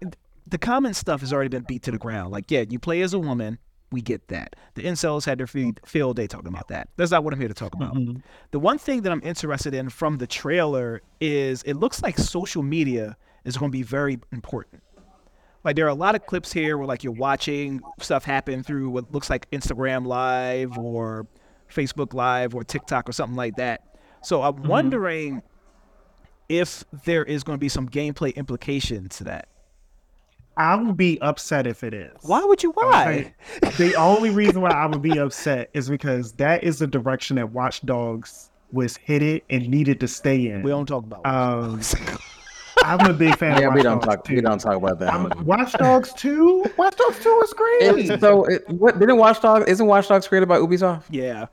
the 0.46 0.58
common 0.58 0.94
stuff 0.94 1.20
has 1.20 1.32
already 1.32 1.48
been 1.48 1.62
beat 1.62 1.82
to 1.84 1.90
the 1.90 1.98
ground. 1.98 2.32
Like, 2.32 2.50
yeah, 2.50 2.64
you 2.68 2.78
play 2.78 3.02
as 3.02 3.14
a 3.14 3.18
woman. 3.18 3.58
We 3.92 4.00
get 4.00 4.28
that. 4.28 4.54
The 4.74 4.82
incels 4.84 5.24
had 5.24 5.38
their 5.38 5.46
feed, 5.48 5.80
field 5.84 6.16
day 6.16 6.26
talking 6.26 6.48
about 6.48 6.68
that. 6.68 6.88
That's 6.96 7.10
not 7.10 7.24
what 7.24 7.34
I'm 7.34 7.40
here 7.40 7.48
to 7.48 7.54
talk 7.54 7.74
about. 7.74 7.94
Mhm. 7.94 8.22
The 8.52 8.60
one 8.60 8.78
thing 8.78 9.02
that 9.02 9.10
I'm 9.12 9.22
interested 9.24 9.74
in 9.74 9.88
from 9.90 10.18
the 10.18 10.26
trailer 10.26 11.02
is 11.20 11.62
it 11.64 11.74
looks 11.74 12.02
like 12.02 12.16
social 12.16 12.62
media 12.62 13.16
is 13.44 13.56
going 13.56 13.70
to 13.70 13.76
be 13.76 13.82
very 13.82 14.18
important. 14.32 14.82
Like 15.64 15.76
there 15.76 15.84
are 15.86 15.90
a 15.90 15.94
lot 15.94 16.14
of 16.14 16.24
clips 16.24 16.52
here 16.52 16.78
where 16.78 16.86
like 16.86 17.04
you're 17.04 17.12
watching 17.12 17.82
stuff 18.00 18.24
happen 18.24 18.62
through 18.62 18.90
what 18.90 19.12
looks 19.12 19.28
like 19.28 19.50
Instagram 19.50 20.06
Live 20.06 20.78
or 20.78 21.26
Facebook 21.70 22.14
Live 22.14 22.54
or 22.54 22.64
TikTok 22.64 23.08
or 23.08 23.12
something 23.12 23.36
like 23.36 23.56
that. 23.56 23.82
So 24.22 24.42
I'm 24.42 24.62
wondering 24.62 25.42
if 26.48 26.84
there 27.04 27.24
is 27.24 27.44
going 27.44 27.56
to 27.56 27.60
be 27.60 27.68
some 27.68 27.88
gameplay 27.88 28.34
implication 28.36 29.08
to 29.10 29.24
that. 29.24 29.48
I 30.56 30.76
would 30.76 30.96
be 30.96 31.18
upset 31.20 31.66
if 31.66 31.82
it 31.84 31.94
is. 31.94 32.12
Why 32.22 32.44
would 32.44 32.62
you? 32.62 32.70
Why? 32.72 33.32
the 33.78 33.94
only 33.96 34.30
reason 34.42 34.60
why 34.60 34.70
I 34.70 34.86
would 34.86 35.00
be 35.02 35.18
upset 35.18 35.70
is 35.74 35.88
because 35.88 36.32
that 36.32 36.62
is 36.64 36.78
the 36.80 36.86
direction 36.86 37.36
that 37.36 37.50
Watch 37.50 37.80
Dogs 37.86 38.50
was 38.72 38.96
headed 38.98 39.42
and 39.50 39.68
needed 39.68 40.00
to 40.00 40.08
stay 40.08 40.48
in. 40.48 40.62
We 40.62 40.70
don't 40.70 40.86
talk 40.86 41.04
about. 41.04 41.24
Um, 41.26 41.80
I'm 42.84 43.10
a 43.10 43.12
big 43.12 43.36
fan 43.36 43.60
yeah, 43.60 43.68
of 43.68 43.74
we 43.74 43.80
Watch 43.80 43.84
don't 43.84 44.02
Dogs 44.02 44.14
talk. 44.16 44.24
2. 44.24 44.34
We 44.34 44.40
don't 44.40 44.58
talk 44.60 44.76
about 44.76 44.98
that. 45.00 45.12
I'm. 45.14 45.44
Watch 45.44 45.72
Dogs 45.74 46.12
2? 46.14 46.64
Watch 46.76 46.96
Dogs 46.96 47.18
2 47.22 47.28
was 47.36 47.52
great. 47.52 47.82
It's- 47.82 48.20
so, 48.20 48.44
it, 48.44 48.68
what 48.68 48.98
didn't 48.98 49.16
Watch 49.18 49.40
Dogs? 49.40 49.66
Isn't 49.66 49.86
Watch 49.86 50.08
Dogs 50.08 50.28
created 50.28 50.48
by 50.48 50.58
Ubisoft? 50.58 51.04
yeah. 51.10 51.46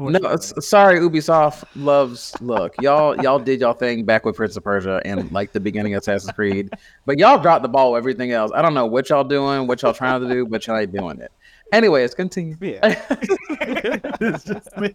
No, 0.00 0.36
sorry, 0.36 0.98
Ubisoft 0.98 1.64
loves 1.76 2.34
look. 2.40 2.74
Y'all 2.80 3.16
y'all 3.22 3.38
did 3.38 3.60
y'all 3.60 3.74
thing 3.74 4.04
back 4.04 4.24
with 4.24 4.36
Prince 4.36 4.56
of 4.56 4.64
Persia 4.64 5.00
and 5.04 5.30
like 5.30 5.52
the 5.52 5.60
beginning 5.60 5.94
of 5.94 6.00
Assassin's 6.00 6.32
Creed, 6.32 6.70
but 7.06 7.18
y'all 7.18 7.40
dropped 7.40 7.62
the 7.62 7.68
ball 7.68 7.92
with 7.92 7.98
everything 7.98 8.32
else. 8.32 8.50
I 8.54 8.62
don't 8.62 8.74
know 8.74 8.86
what 8.86 9.08
y'all 9.08 9.24
doing, 9.24 9.66
what 9.66 9.82
y'all 9.82 9.94
trying 9.94 10.20
to 10.20 10.28
do, 10.28 10.46
but 10.46 10.66
y'all 10.66 10.78
ain't 10.78 10.92
doing 10.92 11.20
it. 11.20 11.30
Anyways, 11.72 12.14
continue. 12.14 12.56
Yeah. 12.60 12.96
It's 14.20 14.42
just 14.42 14.76
me. 14.76 14.94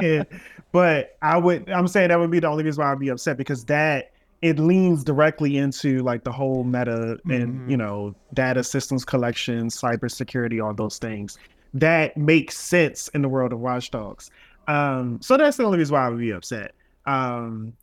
Yeah. 0.00 0.24
but 0.72 1.16
I 1.22 1.36
would 1.36 1.70
I'm 1.70 1.86
saying 1.86 2.08
that 2.08 2.18
would 2.18 2.30
be 2.30 2.40
the 2.40 2.48
only 2.48 2.64
reason 2.64 2.82
why 2.82 2.90
I'd 2.90 2.98
be 2.98 3.08
upset 3.08 3.36
because 3.36 3.64
that 3.66 4.10
it 4.42 4.58
leans 4.58 5.04
directly 5.04 5.58
into 5.58 6.00
like 6.00 6.24
the 6.24 6.32
whole 6.32 6.64
meta 6.64 7.18
and 7.30 7.54
mm-hmm. 7.54 7.70
you 7.70 7.76
know 7.76 8.14
data 8.34 8.64
systems 8.64 9.04
collection, 9.04 9.68
cybersecurity, 9.68 10.64
all 10.64 10.74
those 10.74 10.98
things 10.98 11.38
that 11.74 12.16
makes 12.16 12.56
sense 12.56 13.08
in 13.08 13.22
the 13.22 13.28
world 13.28 13.52
of 13.52 13.60
Watch 13.60 13.90
Dogs. 13.90 14.30
Um, 14.68 15.20
so 15.20 15.36
that's 15.36 15.56
the 15.58 15.64
only 15.64 15.78
reason 15.78 15.94
why 15.94 16.06
I 16.06 16.08
would 16.08 16.18
be 16.18 16.30
upset. 16.30 16.72
Um, 17.06 17.74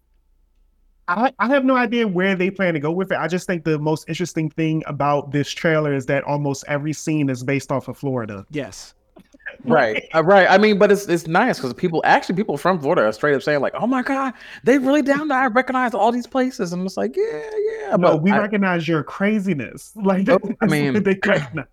I, 1.07 1.31
I 1.39 1.47
have 1.49 1.65
no 1.65 1.75
idea 1.75 2.07
where 2.07 2.35
they 2.35 2.49
plan 2.49 2.73
to 2.73 2.79
go 2.79 2.91
with 2.91 3.11
it. 3.11 3.17
I 3.17 3.27
just 3.27 3.45
think 3.45 3.65
the 3.65 3.77
most 3.77 4.07
interesting 4.07 4.49
thing 4.49 4.81
about 4.87 5.31
this 5.31 5.49
trailer 5.51 5.93
is 5.93 6.05
that 6.05 6.23
almost 6.23 6.63
every 6.67 6.93
scene 6.93 7.29
is 7.29 7.43
based 7.43 7.71
off 7.71 7.87
of 7.87 7.97
Florida. 7.97 8.45
Yes. 8.49 8.93
right, 9.65 10.07
uh, 10.15 10.23
right. 10.23 10.49
I 10.49 10.57
mean, 10.57 10.79
but 10.79 10.91
it's 10.91 11.07
it's 11.09 11.27
nice 11.27 11.57
because 11.57 11.73
people 11.73 12.01
actually 12.05 12.35
people 12.35 12.55
from 12.57 12.79
Florida 12.79 13.03
are 13.03 13.11
straight 13.11 13.35
up 13.35 13.43
saying 13.43 13.59
like, 13.59 13.73
"Oh 13.75 13.85
my 13.85 14.01
god, 14.01 14.33
they 14.63 14.77
really 14.77 15.01
down 15.01 15.27
there. 15.27 15.37
I 15.39 15.47
recognize 15.47 15.93
all 15.93 16.11
these 16.11 16.25
places," 16.27 16.71
and 16.71 16.85
it's 16.85 16.95
like, 16.95 17.17
yeah, 17.17 17.41
yeah. 17.81 17.89
No, 17.91 17.97
but 17.97 18.21
we 18.21 18.31
I, 18.31 18.39
recognize 18.39 18.87
your 18.87 19.03
craziness. 19.03 19.91
Like, 20.01 20.29
Oh, 20.29 20.39
I 20.61 20.67
mean- 20.67 20.93
they 21.03 21.19
recognize- 21.25 21.65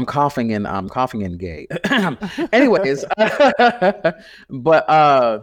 I'm 0.00 0.06
coughing 0.06 0.54
and 0.54 0.66
I'm 0.66 0.88
coughing 0.88 1.22
and 1.24 1.38
gay. 1.38 1.66
Anyways, 2.54 3.04
but 4.48 4.88
uh 4.88 5.42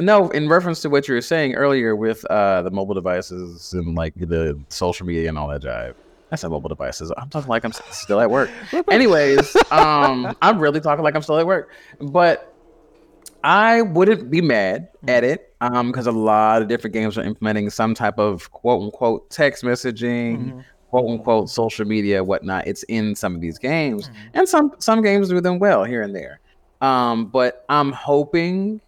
no, 0.00 0.28
in 0.30 0.48
reference 0.48 0.82
to 0.82 0.90
what 0.90 1.06
you 1.06 1.14
were 1.14 1.20
saying 1.20 1.54
earlier 1.54 1.94
with 1.94 2.24
uh 2.24 2.62
the 2.62 2.70
mobile 2.72 2.94
devices 2.94 3.72
and 3.74 3.94
like 3.94 4.14
the 4.16 4.58
social 4.70 5.06
media 5.06 5.28
and 5.28 5.38
all 5.38 5.46
that 5.48 5.62
jive. 5.62 5.94
I 6.32 6.34
said 6.36 6.50
mobile 6.50 6.68
devices. 6.68 7.12
I'm 7.16 7.28
talking 7.30 7.48
like 7.48 7.64
I'm 7.64 7.72
still 7.72 8.18
at 8.18 8.28
work. 8.28 8.50
Anyways, 8.90 9.54
um 9.70 10.36
I'm 10.42 10.58
really 10.58 10.80
talking 10.80 11.04
like 11.04 11.14
I'm 11.14 11.22
still 11.22 11.38
at 11.38 11.46
work. 11.46 11.70
But 12.00 12.52
I 13.44 13.82
wouldn't 13.82 14.32
be 14.32 14.40
mad 14.40 14.88
at 15.06 15.22
it 15.22 15.54
um 15.60 15.92
because 15.92 16.08
a 16.08 16.12
lot 16.12 16.60
of 16.60 16.66
different 16.66 16.92
games 16.92 17.16
are 17.16 17.22
implementing 17.22 17.70
some 17.70 17.94
type 17.94 18.18
of 18.18 18.50
quote 18.50 18.82
unquote 18.82 19.30
text 19.30 19.62
messaging 19.62 20.64
quote 20.92 21.08
unquote 21.08 21.48
social 21.48 21.86
media, 21.86 22.22
whatnot. 22.22 22.66
It's 22.66 22.82
in 22.84 23.14
some 23.14 23.34
of 23.34 23.40
these 23.40 23.58
games, 23.58 24.08
hmm. 24.08 24.14
and 24.34 24.48
some 24.48 24.72
some 24.78 25.00
games 25.00 25.30
do 25.30 25.40
them 25.40 25.58
well 25.58 25.84
here 25.84 26.02
and 26.02 26.14
there. 26.14 26.38
Um, 26.82 27.26
but 27.26 27.64
I'm 27.70 27.92
hoping 27.92 28.80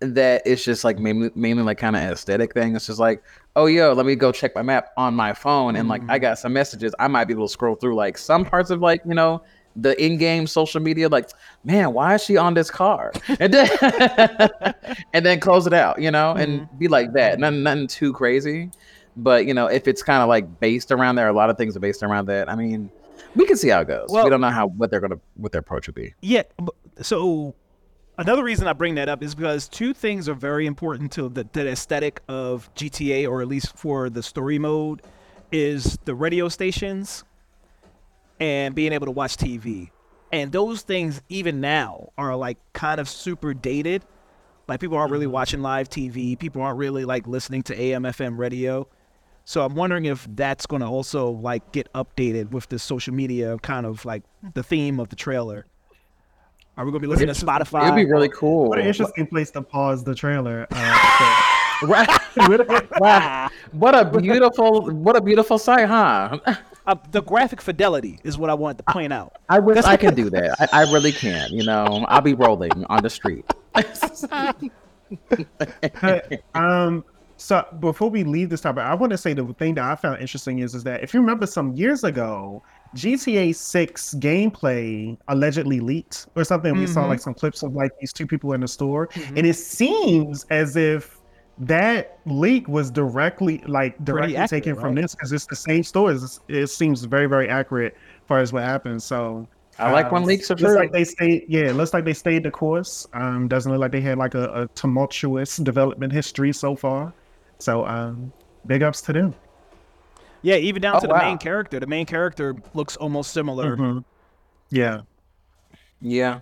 that 0.00 0.42
it's 0.44 0.64
just 0.64 0.82
like 0.82 0.98
mainly, 0.98 1.30
mainly 1.36 1.62
like 1.62 1.78
kind 1.78 1.94
of 1.94 2.02
aesthetic 2.02 2.54
thing. 2.54 2.74
It's 2.74 2.88
just 2.88 2.98
like, 2.98 3.22
oh 3.54 3.66
yo, 3.66 3.92
let 3.92 4.04
me 4.04 4.16
go 4.16 4.32
check 4.32 4.52
my 4.56 4.62
map 4.62 4.88
on 4.96 5.14
my 5.14 5.32
phone, 5.32 5.76
and 5.76 5.88
like 5.88 6.02
I 6.02 6.16
mm-hmm. 6.16 6.22
got 6.22 6.38
some 6.40 6.52
messages. 6.52 6.92
I 6.98 7.06
might 7.06 7.26
be 7.26 7.34
able 7.34 7.46
to 7.46 7.52
scroll 7.52 7.76
through 7.76 7.94
like 7.94 8.18
some 8.18 8.44
parts 8.44 8.70
of 8.70 8.80
like 8.80 9.02
you 9.06 9.14
know 9.14 9.40
the 9.76 10.00
in-game 10.04 10.48
social 10.48 10.80
media. 10.80 11.08
Like, 11.08 11.30
man, 11.62 11.92
why 11.92 12.16
is 12.16 12.24
she 12.24 12.36
on 12.36 12.54
this 12.54 12.68
car? 12.68 13.12
And 13.38 13.54
then 13.54 13.70
and 15.12 15.24
then 15.24 15.38
close 15.38 15.68
it 15.68 15.72
out, 15.72 16.02
you 16.02 16.10
know, 16.10 16.32
and 16.32 16.62
mm-hmm. 16.62 16.78
be 16.78 16.88
like 16.88 17.12
that. 17.12 17.38
Nothing, 17.38 17.62
nothing 17.62 17.86
too 17.86 18.12
crazy. 18.12 18.72
But 19.16 19.46
you 19.46 19.54
know, 19.54 19.66
if 19.66 19.86
it's 19.86 20.02
kind 20.02 20.22
of 20.22 20.28
like 20.28 20.60
based 20.60 20.90
around 20.90 21.16
there, 21.16 21.28
a 21.28 21.32
lot 21.32 21.50
of 21.50 21.56
things 21.56 21.76
are 21.76 21.80
based 21.80 22.02
around 22.02 22.26
that. 22.26 22.48
I 22.48 22.56
mean, 22.56 22.90
we 23.34 23.46
can 23.46 23.56
see 23.56 23.68
how 23.68 23.80
it 23.80 23.88
goes. 23.88 24.08
Well- 24.10 24.24
we 24.24 24.30
don't 24.30 24.40
know 24.40 24.50
how 24.50 24.68
what 24.68 24.90
they're 24.90 25.00
gonna 25.00 25.20
what 25.36 25.52
their 25.52 25.60
approach 25.60 25.86
would 25.86 25.94
be. 25.94 26.14
Yeah. 26.20 26.42
So 27.00 27.54
another 28.18 28.44
reason 28.44 28.66
I 28.66 28.72
bring 28.72 28.94
that 28.96 29.08
up 29.08 29.22
is 29.22 29.34
because 29.34 29.68
two 29.68 29.94
things 29.94 30.28
are 30.28 30.34
very 30.34 30.66
important 30.66 31.12
to 31.12 31.28
the, 31.28 31.46
the 31.52 31.68
aesthetic 31.68 32.20
of 32.28 32.72
GTA, 32.74 33.28
or 33.28 33.40
at 33.42 33.48
least 33.48 33.76
for 33.76 34.10
the 34.10 34.22
story 34.22 34.58
mode, 34.58 35.02
is 35.52 35.98
the 36.04 36.14
radio 36.14 36.48
stations 36.48 37.24
and 38.40 38.74
being 38.74 38.92
able 38.92 39.06
to 39.06 39.12
watch 39.12 39.36
TV. 39.36 39.90
And 40.32 40.50
those 40.50 40.82
things, 40.82 41.22
even 41.28 41.60
now, 41.60 42.10
are 42.18 42.34
like 42.34 42.58
kind 42.72 43.00
of 43.00 43.08
super 43.08 43.54
dated. 43.54 44.04
Like 44.66 44.80
people 44.80 44.96
aren't 44.96 45.12
really 45.12 45.26
mm-hmm. 45.26 45.32
watching 45.32 45.62
live 45.62 45.88
TV. 45.88 46.38
People 46.38 46.62
aren't 46.62 46.78
really 46.78 47.04
like 47.04 47.26
listening 47.26 47.62
to 47.64 47.80
AM, 47.80 48.02
FM 48.02 48.36
radio. 48.38 48.88
So 49.44 49.64
I'm 49.64 49.74
wondering 49.74 50.06
if 50.06 50.26
that's 50.34 50.66
going 50.66 50.80
to 50.80 50.86
also 50.86 51.30
like 51.30 51.72
get 51.72 51.92
updated 51.92 52.50
with 52.50 52.68
the 52.68 52.78
social 52.78 53.12
media 53.14 53.58
kind 53.58 53.84
of 53.86 54.04
like 54.04 54.22
the 54.54 54.62
theme 54.62 54.98
of 54.98 55.10
the 55.10 55.16
trailer. 55.16 55.66
Are 56.76 56.84
we 56.84 56.90
going 56.90 57.02
to 57.02 57.06
be 57.08 57.10
listening 57.10 57.32
to 57.34 57.44
Spotify? 57.46 57.84
It'd 57.84 57.94
be 57.94 58.10
really 58.10 58.30
cool. 58.30 58.68
What 58.70 58.78
an 58.80 58.86
interesting 58.86 59.26
place 59.26 59.50
to 59.52 59.62
pause 59.62 60.02
the 60.02 60.14
trailer. 60.14 60.66
Uh, 60.70 61.42
Right. 61.82 62.08
wow. 62.98 63.50
What 63.72 63.94
a 63.94 64.04
beautiful 64.18 64.90
what 64.90 65.16
a 65.16 65.20
beautiful 65.20 65.58
sight, 65.58 65.86
huh? 65.88 66.38
Uh, 66.86 66.94
the 67.10 67.20
graphic 67.22 67.60
fidelity 67.60 68.18
is 68.24 68.38
what 68.38 68.48
I 68.48 68.54
wanted 68.54 68.78
to 68.78 68.92
point 68.92 69.12
out. 69.12 69.36
I 69.48 69.58
wish 69.58 69.84
I 69.84 69.96
can 69.96 70.14
do 70.22 70.30
that. 70.30 70.56
I, 70.72 70.82
I 70.82 70.92
really 70.92 71.12
can. 71.12 71.50
You 71.50 71.64
know, 71.64 72.04
I'll 72.08 72.20
be 72.20 72.34
rolling 72.34 72.84
on 72.86 73.02
the 73.02 73.10
street. 73.10 73.44
But, 75.28 76.42
um, 76.54 77.04
so 77.36 77.66
before 77.80 78.10
we 78.10 78.24
leave 78.24 78.50
this 78.50 78.60
topic, 78.60 78.84
I 78.84 78.94
want 78.94 79.10
to 79.10 79.18
say 79.18 79.32
the 79.32 79.44
thing 79.54 79.74
that 79.74 79.84
I 79.84 79.96
found 79.96 80.20
interesting 80.20 80.60
is 80.60 80.74
is 80.74 80.84
that 80.84 81.02
if 81.02 81.12
you 81.12 81.20
remember 81.20 81.46
some 81.46 81.72
years 81.72 82.04
ago, 82.04 82.62
GTA 82.94 83.54
6 83.54 84.14
gameplay 84.14 85.16
allegedly 85.28 85.80
leaked 85.80 86.28
or 86.36 86.44
something. 86.44 86.76
We 86.78 86.86
saw 86.86 87.06
like 87.06 87.20
some 87.20 87.34
clips 87.34 87.62
of 87.62 87.74
like 87.74 87.90
these 88.00 88.12
two 88.12 88.26
people 88.26 88.52
in 88.52 88.60
the 88.60 88.68
store, 88.68 89.08
and 89.34 89.46
it 89.46 89.54
seems 89.54 90.44
as 90.50 90.76
if 90.76 91.18
that 91.58 92.18
leak 92.26 92.66
was 92.68 92.90
directly 92.90 93.58
like 93.66 94.02
directly 94.04 94.36
accurate, 94.36 94.64
taken 94.64 94.74
from 94.74 94.94
right? 94.94 95.02
this 95.02 95.14
because 95.14 95.32
it's 95.32 95.46
the 95.46 95.56
same 95.56 95.82
store. 95.82 96.12
It's, 96.12 96.40
it 96.48 96.68
seems 96.68 97.04
very 97.04 97.26
very 97.26 97.48
accurate 97.48 97.94
as 97.94 98.28
far 98.28 98.38
as 98.38 98.52
what 98.52 98.62
happened. 98.62 99.02
So 99.02 99.48
I 99.78 99.90
like 99.90 100.12
when 100.12 100.22
um, 100.22 100.28
leaks 100.28 100.50
are 100.50 100.54
true. 100.54 100.76
like 100.76 100.92
they 100.92 101.04
stayed. 101.04 101.46
Yeah, 101.48 101.62
it 101.62 101.74
looks 101.74 101.92
like 101.92 102.04
they 102.04 102.14
stayed 102.14 102.44
the 102.44 102.50
course. 102.50 103.08
Um, 103.12 103.48
doesn't 103.48 103.70
look 103.70 103.80
like 103.80 103.92
they 103.92 104.00
had 104.00 104.18
like 104.18 104.34
a, 104.34 104.62
a 104.62 104.68
tumultuous 104.68 105.56
development 105.56 106.12
history 106.12 106.52
so 106.52 106.76
far. 106.76 107.12
So, 107.58 107.86
um, 107.86 108.32
big 108.66 108.82
ups 108.82 109.00
to 109.02 109.12
them. 109.12 109.34
Yeah, 110.42 110.56
even 110.56 110.82
down 110.82 110.96
Oh, 110.96 111.00
to 111.00 111.06
the 111.06 111.14
wow. 111.14 111.20
main 111.22 111.38
character. 111.38 111.80
The 111.80 111.86
main 111.86 112.04
character 112.06 112.54
looks 112.74 112.96
almost 112.96 113.32
similar. 113.32 113.76
Mhm. 113.76 114.04
Yeah, 114.70 115.00
Yeah. 116.00 116.40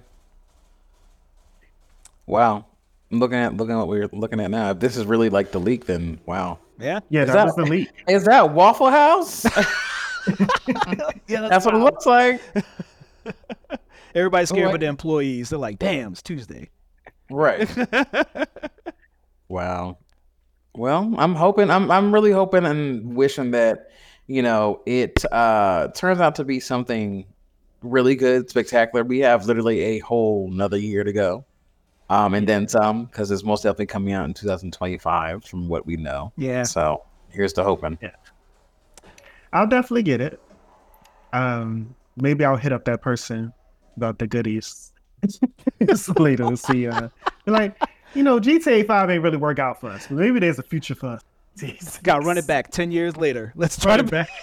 Wow. 2.27 2.65
I'm 3.11 3.19
looking 3.19 3.37
at 3.39 3.57
looking 3.57 3.75
at 3.75 3.79
what 3.79 3.89
we're 3.89 4.09
looking 4.13 4.41
at 4.41 4.51
now. 4.51 4.71
If 4.71 4.79
this 4.81 4.97
is 4.97 5.05
really 5.05 5.29
like 5.29 5.53
the 5.53 5.59
leak, 5.61 5.87
then 5.87 6.19
wow. 6.27 6.59
Yeah. 6.79 7.01
yeah, 7.11 7.23
Is 7.23 7.27
that, 7.29 7.35
that- 7.35 7.45
was 7.47 7.55
the 7.57 7.65
leak. 7.65 7.91
Is 8.09 8.25
that 8.25 8.51
Waffle 8.53 8.91
House? 8.91 9.45
Yeah, 11.27 11.49
That's 11.49 11.65
what 11.67 11.75
it 11.75 11.79
looks 11.79 12.07
like. 12.07 12.41
Everybody's 14.15 14.51
scared 14.51 14.67
Oh, 14.67 14.71
I- 14.71 14.75
of 14.75 14.81
the 14.81 14.87
employees. 14.87 15.51
They're 15.51 15.59
like, 15.59 15.79
damn, 15.81 16.13
it's 16.13 16.23
Tuesday. 16.23 16.71
Right. 17.29 17.69
wow. 19.49 19.99
Well, 20.75 21.15
I'm 21.19 21.35
hoping 21.35 21.71
I'm 21.71 21.91
I'm 21.91 22.13
really 22.13 22.33
hoping 22.33 22.65
and 22.65 23.15
wishing 23.15 23.51
that, 23.53 23.91
you 24.27 24.43
know, 24.43 24.81
it 24.87 25.25
uh 25.33 25.89
turns 25.89 26.21
out 26.21 26.35
to 26.37 26.45
be 26.45 26.61
something 26.61 27.27
really 27.83 28.17
good, 28.17 28.49
spectacular. 28.49 29.05
We 29.05 29.21
have 29.21 29.47
literally 29.47 29.81
a 29.81 29.99
whole 29.99 30.49
another 30.51 30.79
year 30.79 31.05
to 31.05 31.13
go. 31.13 31.45
Um 32.09 32.35
and 32.35 32.49
then 32.49 32.69
some, 32.69 33.05
because 33.05 33.31
it's 33.31 33.45
most 33.45 33.63
definitely 33.63 33.87
coming 33.87 34.15
out 34.15 34.25
in 34.25 34.35
2025 34.35 35.45
from 35.45 35.69
what 35.69 35.87
we 35.87 35.97
know. 35.97 36.33
Yeah. 36.37 36.63
So 36.63 37.03
here's 37.29 37.53
the 37.53 37.65
hoping. 37.65 37.99
Yeah. 38.01 38.11
I'll 39.53 39.67
definitely 39.67 40.03
get 40.03 40.21
it. 40.21 40.41
Um, 41.33 41.95
maybe 42.17 42.45
I'll 42.45 42.57
hit 42.57 42.73
up 42.73 42.85
that 42.87 43.03
person 43.03 43.53
about 43.97 44.19
the 44.19 44.27
goodies 44.27 44.93
later 46.19 46.49
to 46.49 46.57
see. 46.57 46.87
Uh, 46.87 47.09
like, 47.47 47.77
you 48.15 48.23
know, 48.23 48.39
GTA 48.41 48.87
Five 48.87 49.11
ain't 49.11 49.23
really 49.23 49.37
work 49.37 49.59
out 49.59 49.81
for 49.81 49.89
us. 49.91 50.11
Maybe 50.11 50.39
there's 50.41 50.59
a 50.59 50.63
future 50.63 50.95
for 50.95 51.19
us. 51.61 51.99
Got 52.03 52.21
to 52.21 52.27
run 52.27 52.39
it 52.39 52.47
back 52.47 52.71
10 52.71 52.91
years 52.91 53.17
later. 53.17 53.53
Let's 53.57 53.79
try 53.79 53.97
Run 53.97 54.07
it 54.07 54.11
back. 54.11 54.29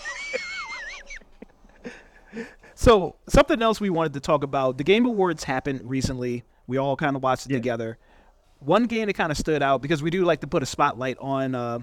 So 2.75 3.17
something 3.27 3.61
else 3.61 3.81
we 3.81 3.89
wanted 3.89 4.13
to 4.13 4.21
talk 4.21 4.41
about. 4.41 4.77
The 4.77 4.85
Game 4.85 5.05
Awards 5.05 5.43
happened 5.43 5.81
recently. 5.83 6.45
We 6.65 6.77
all 6.77 6.95
kind 6.95 7.17
of 7.17 7.21
watched 7.21 7.45
it 7.45 7.51
Yeah. 7.51 7.57
together. 7.57 7.97
One 8.59 8.85
game 8.85 9.07
that 9.07 9.15
kind 9.15 9.33
of 9.33 9.37
stood 9.37 9.61
out 9.61 9.81
because 9.81 10.01
we 10.01 10.09
do 10.09 10.23
like 10.23 10.39
to 10.41 10.47
put 10.47 10.63
a 10.63 10.65
spotlight 10.65 11.17
on 11.19 11.55
uh, 11.55 11.79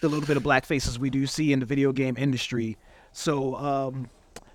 the 0.00 0.08
little 0.08 0.26
bit 0.26 0.36
of 0.36 0.42
black 0.42 0.64
faces 0.64 0.98
we 0.98 1.08
do 1.08 1.28
see 1.28 1.52
in 1.52 1.60
the 1.60 1.66
video 1.66 1.92
game 1.92 2.16
industry. 2.18 2.76
So, 3.12 3.54
um, 3.54 4.10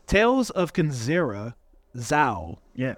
Tales 0.05 0.49
of 0.49 0.73
Kenzera, 0.73 1.53
Zau, 1.95 2.58
Yeah. 2.75 2.95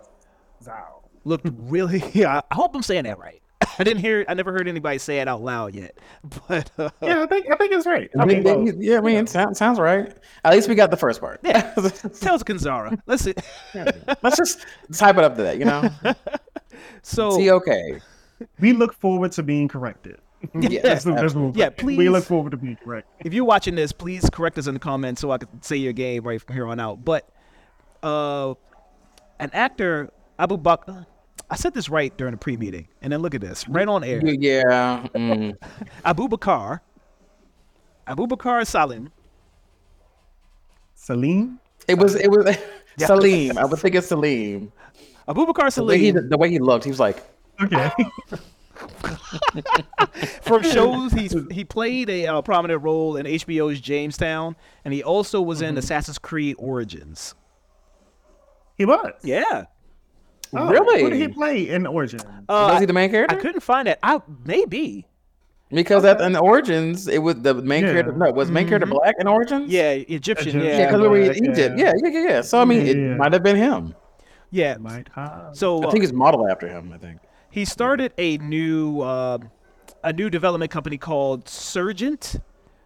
Zau. 0.64 1.04
looked 1.24 1.48
really. 1.60 2.04
Yeah, 2.14 2.42
I 2.50 2.56
hope 2.56 2.74
I'm 2.76 2.82
saying 2.82 3.04
that 3.04 3.20
right. 3.20 3.44
I 3.80 3.84
didn't 3.84 4.00
hear. 4.02 4.26
I 4.28 4.34
never 4.34 4.52
heard 4.52 4.68
anybody 4.68 4.98
say 4.98 5.20
it 5.20 5.28
out 5.28 5.42
loud 5.42 5.74
yet. 5.76 5.98
But 6.48 6.70
uh, 6.78 6.90
Yeah, 7.02 7.24
I 7.24 7.26
think 7.28 7.48
I 7.52 7.56
think 7.56 7.72
it's 7.74 7.86
right. 7.86 8.10
I 8.20 8.26
mean, 8.26 8.46
yeah, 8.46 8.74
yeah, 8.78 8.98
I 8.98 9.02
mean, 9.02 9.16
it 9.18 9.30
sounds, 9.30 9.58
sounds 9.58 9.80
right. 9.80 10.16
At 10.44 10.54
least 10.54 10.68
we 10.70 10.76
got 10.76 10.92
the 10.92 10.98
first 10.98 11.20
part. 11.20 11.40
Yeah. 11.44 11.72
Tales 11.76 12.42
of 12.42 12.46
Kenzera. 12.46 13.00
Let's 13.08 13.24
see. 13.24 13.34
Let's 14.22 14.38
just 14.38 14.66
type 14.94 15.18
it 15.18 15.24
up 15.24 15.36
to 15.38 15.44
that, 15.44 15.58
you 15.58 15.66
know? 15.66 15.90
So 17.02 17.32
See, 17.32 17.52
okay. 17.52 18.00
we 18.60 18.74
look 18.74 18.94
forward 18.94 19.32
to 19.34 19.44
being 19.44 19.68
corrected. 19.68 20.18
Yeah. 20.60 20.82
That's 20.82 21.04
the- 21.04 21.14
that's 21.14 21.34
what- 21.36 21.56
Yeah, 21.56 21.70
We 21.84 22.10
look 22.10 22.24
forward 22.24 22.52
to 22.52 22.58
being 22.58 22.78
corrected. 22.84 23.26
if 23.26 23.34
you're 23.34 23.46
watching 23.46 23.76
this, 23.76 23.92
please 23.92 24.30
correct 24.30 24.58
us 24.58 24.68
in 24.68 24.74
the 24.74 24.80
comments 24.80 25.22
so 25.22 25.32
I 25.32 25.38
can 25.38 25.62
say 25.62 25.76
your 25.78 25.94
game 25.94 26.24
right 26.24 26.42
from 26.42 26.56
here 26.56 26.68
on 26.68 26.80
out. 26.80 27.04
But 27.06 27.28
uh, 28.04 28.56
an 29.40 29.50
actor, 29.54 30.10
Abubakar, 30.40 31.06
I 31.52 31.56
said 31.56 31.74
this 31.74 31.90
right 31.90 32.16
during 32.18 32.32
the 32.32 32.38
pre-meeting, 32.38 32.88
and 33.02 33.12
then 33.12 33.22
look 33.22 33.36
at 33.36 33.42
this, 33.42 33.68
right 33.68 33.88
on 33.88 34.06
air. 34.06 34.22
Yeah. 34.26 35.06
mm. 35.14 35.54
Abubakar, 36.06 36.80
Abu 38.08 38.26
Bakar 38.26 38.64
Salim. 38.64 39.12
Celine. 40.96 41.60
It 41.90 41.98
was, 41.98 42.16
it 42.16 42.32
was 42.32 42.56
Salim. 42.98 43.58
I 43.58 43.66
would 43.66 43.80
think 43.80 43.96
it's 43.96 44.08
Salim. 44.08 44.72
Abubakar 45.28 45.76
The 45.76 45.84
way, 45.84 45.98
he, 46.00 46.12
Salim. 46.12 46.30
the 46.30 46.38
way 46.38 46.50
he 46.50 46.60
looked, 46.60 46.86
he 46.86 46.90
was 46.90 47.00
like, 47.02 47.22
Okay. 47.62 47.92
From 50.42 50.64
shows, 50.64 51.12
he's 51.12 51.36
he 51.52 51.64
played 51.64 52.10
a 52.10 52.26
uh, 52.28 52.42
prominent 52.42 52.82
role 52.82 53.16
in 53.18 53.26
HBO's 53.28 53.80
Jamestown, 53.80 54.56
and 54.84 54.94
he 54.94 55.04
also 55.04 55.42
was 55.42 55.62
in 55.62 55.78
Assassin's 55.78 56.18
Creed 56.18 56.56
Origins. 56.58 57.36
He 58.78 58.86
was. 58.86 59.14
Yeah, 59.24 59.66
Oh, 60.54 60.68
Really? 60.70 61.02
Who 61.04 61.10
did 61.10 61.20
he 61.22 61.28
play 61.28 61.70
in 61.70 61.86
Origin? 61.88 62.20
uh, 62.50 62.70
Was 62.72 62.80
he 62.80 62.86
the 62.86 62.94
main 62.94 63.10
character? 63.10 63.36
I 63.36 63.40
couldn't 63.40 63.62
find 63.62 63.88
it. 63.88 64.00
I 64.04 64.22
maybe. 64.46 65.08
because 65.70 66.04
at 66.04 66.20
in 66.20 66.36
Origins, 66.36 67.08
it 67.08 67.20
was 67.20 67.36
the 67.42 67.54
main 67.54 67.84
Yeah. 67.86 67.92
character. 67.94 68.12
No, 68.12 68.32
was 68.32 68.52
main 68.52 68.68
character 68.68 68.88
Mhm. 68.88 68.92
black 68.92 69.16
in 69.20 69.28
Origins? 69.28 69.72
Yeah, 69.72 69.92
Egyptian. 69.92 70.16
Egyptian. 70.16 70.62
yeah, 70.62 70.78
Yeah, 70.80 70.86
because 70.88 71.02
we 71.02 71.08
were 71.08 71.18
in 71.20 71.36
Egypt. 71.52 71.78
yeah. 71.78 71.86
Yeah, 71.86 71.94
yeah, 72.04 72.10
yeah, 72.10 72.28
yeah. 72.30 72.42
So 72.42 72.60
I 72.62 72.66
mean, 72.66 72.86
Yeah, 72.86 72.92
it 72.94 73.18
might 73.18 73.32
have 73.32 73.44
been 73.44 73.56
him. 73.56 73.96
yeah. 74.50 74.76
Might 74.78 75.08
have. 75.16 75.52
So 75.54 75.82
I 75.82 75.88
uh, 75.88 75.92
think 75.92 76.04
it's 76.04 76.12
modeled 76.14 76.50
after 76.50 76.68
him. 76.68 76.92
I 76.94 76.98
think. 76.98 77.20
he 77.50 77.64
started 77.66 78.12
a 78.18 78.38
new 78.40 79.00
uh, 79.02 79.38
a 80.04 80.12
new 80.12 80.30
development 80.30 80.72
company 80.72 80.98
called 80.98 81.48
Surgent, 81.48 82.38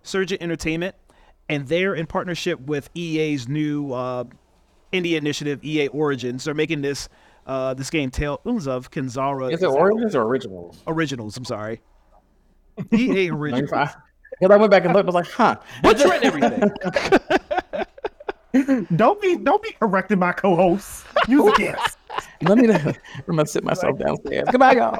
Surgent 0.03 0.41
Entertainment, 0.43 0.93
and 1.49 1.67
they're 1.67 1.95
in 1.95 2.05
partnership 2.05 2.59
with 2.59 2.89
EA's 2.95 3.47
new 3.47 3.91
uh, 3.93 4.25
indie 4.93 5.15
initiative, 5.17 5.63
EA 5.63 5.87
Origins. 5.87 6.43
They're 6.43 6.53
making 6.53 6.81
this 6.81 7.09
uh, 7.45 7.73
this 7.73 7.89
game 7.89 8.09
Tales 8.09 8.67
of 8.67 8.91
Kenzera 8.91 9.51
Is 9.51 9.61
it 9.61 9.67
Origins 9.67 10.15
or 10.15 10.23
Originals? 10.23 10.81
Originals. 10.87 11.37
I'm 11.37 11.45
sorry, 11.45 11.81
EA 12.93 13.29
Originals. 13.31 13.69
Because 14.39 14.53
I 14.53 14.57
went 14.57 14.71
back 14.71 14.83
and 14.85 14.93
looked, 14.93 15.05
I 15.05 15.11
was 15.11 15.15
like, 15.15 15.27
huh. 15.27 15.57
What's 15.81 16.03
Butchering 16.03 16.23
everything. 16.23 16.71
Don't 18.95 19.21
be 19.21 19.35
don't 19.35 19.61
be 19.61 19.73
correcting 19.73 20.19
my 20.19 20.31
co-host. 20.31 21.05
You 21.27 21.53
guess. 21.57 21.97
Let 22.41 22.57
me. 22.57 22.71
I'm 22.71 22.95
gonna 23.27 23.45
sit 23.45 23.65
myself 23.65 23.99
downstairs. 23.99 24.47
Goodbye, 24.49 24.73
y'all. 24.73 24.97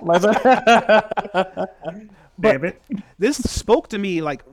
Damn 2.40 2.66
it. 2.66 2.82
this 3.18 3.38
spoke 3.38 3.88
to 3.90 3.98
me 3.98 4.22
like 4.22 4.44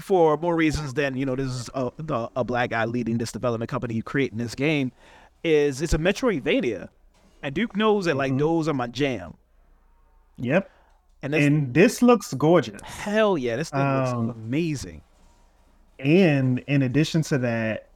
for 0.00 0.36
more 0.36 0.56
reasons 0.56 0.94
than 0.94 1.16
you 1.16 1.24
know 1.24 1.36
this 1.36 1.46
is 1.46 1.70
a, 1.74 1.92
the, 1.96 2.28
a 2.34 2.42
black 2.42 2.70
guy 2.70 2.84
leading 2.86 3.18
this 3.18 3.30
development 3.30 3.70
company 3.70 4.02
creating 4.02 4.38
this 4.38 4.56
game 4.56 4.90
is 5.44 5.80
it's 5.80 5.94
a 5.94 5.98
metroidvania 5.98 6.88
and 7.44 7.54
duke 7.54 7.76
knows 7.76 8.06
that 8.06 8.16
like 8.16 8.36
those 8.36 8.66
are 8.68 8.74
my 8.74 8.88
jam 8.88 9.34
Yep. 10.38 10.68
and 11.22 11.32
that's 11.32 11.44
And 11.44 11.72
this 11.72 12.02
looks 12.02 12.34
gorgeous. 12.34 12.80
hell 12.82 13.38
yeah 13.38 13.54
this 13.56 13.70
thing 13.70 13.80
Um, 13.80 14.26
looks 14.28 14.36
amazing 14.38 15.02
And 16.00 16.58
in 16.66 16.82
addition 16.82 17.22
to 17.22 17.38
that, 17.38 17.88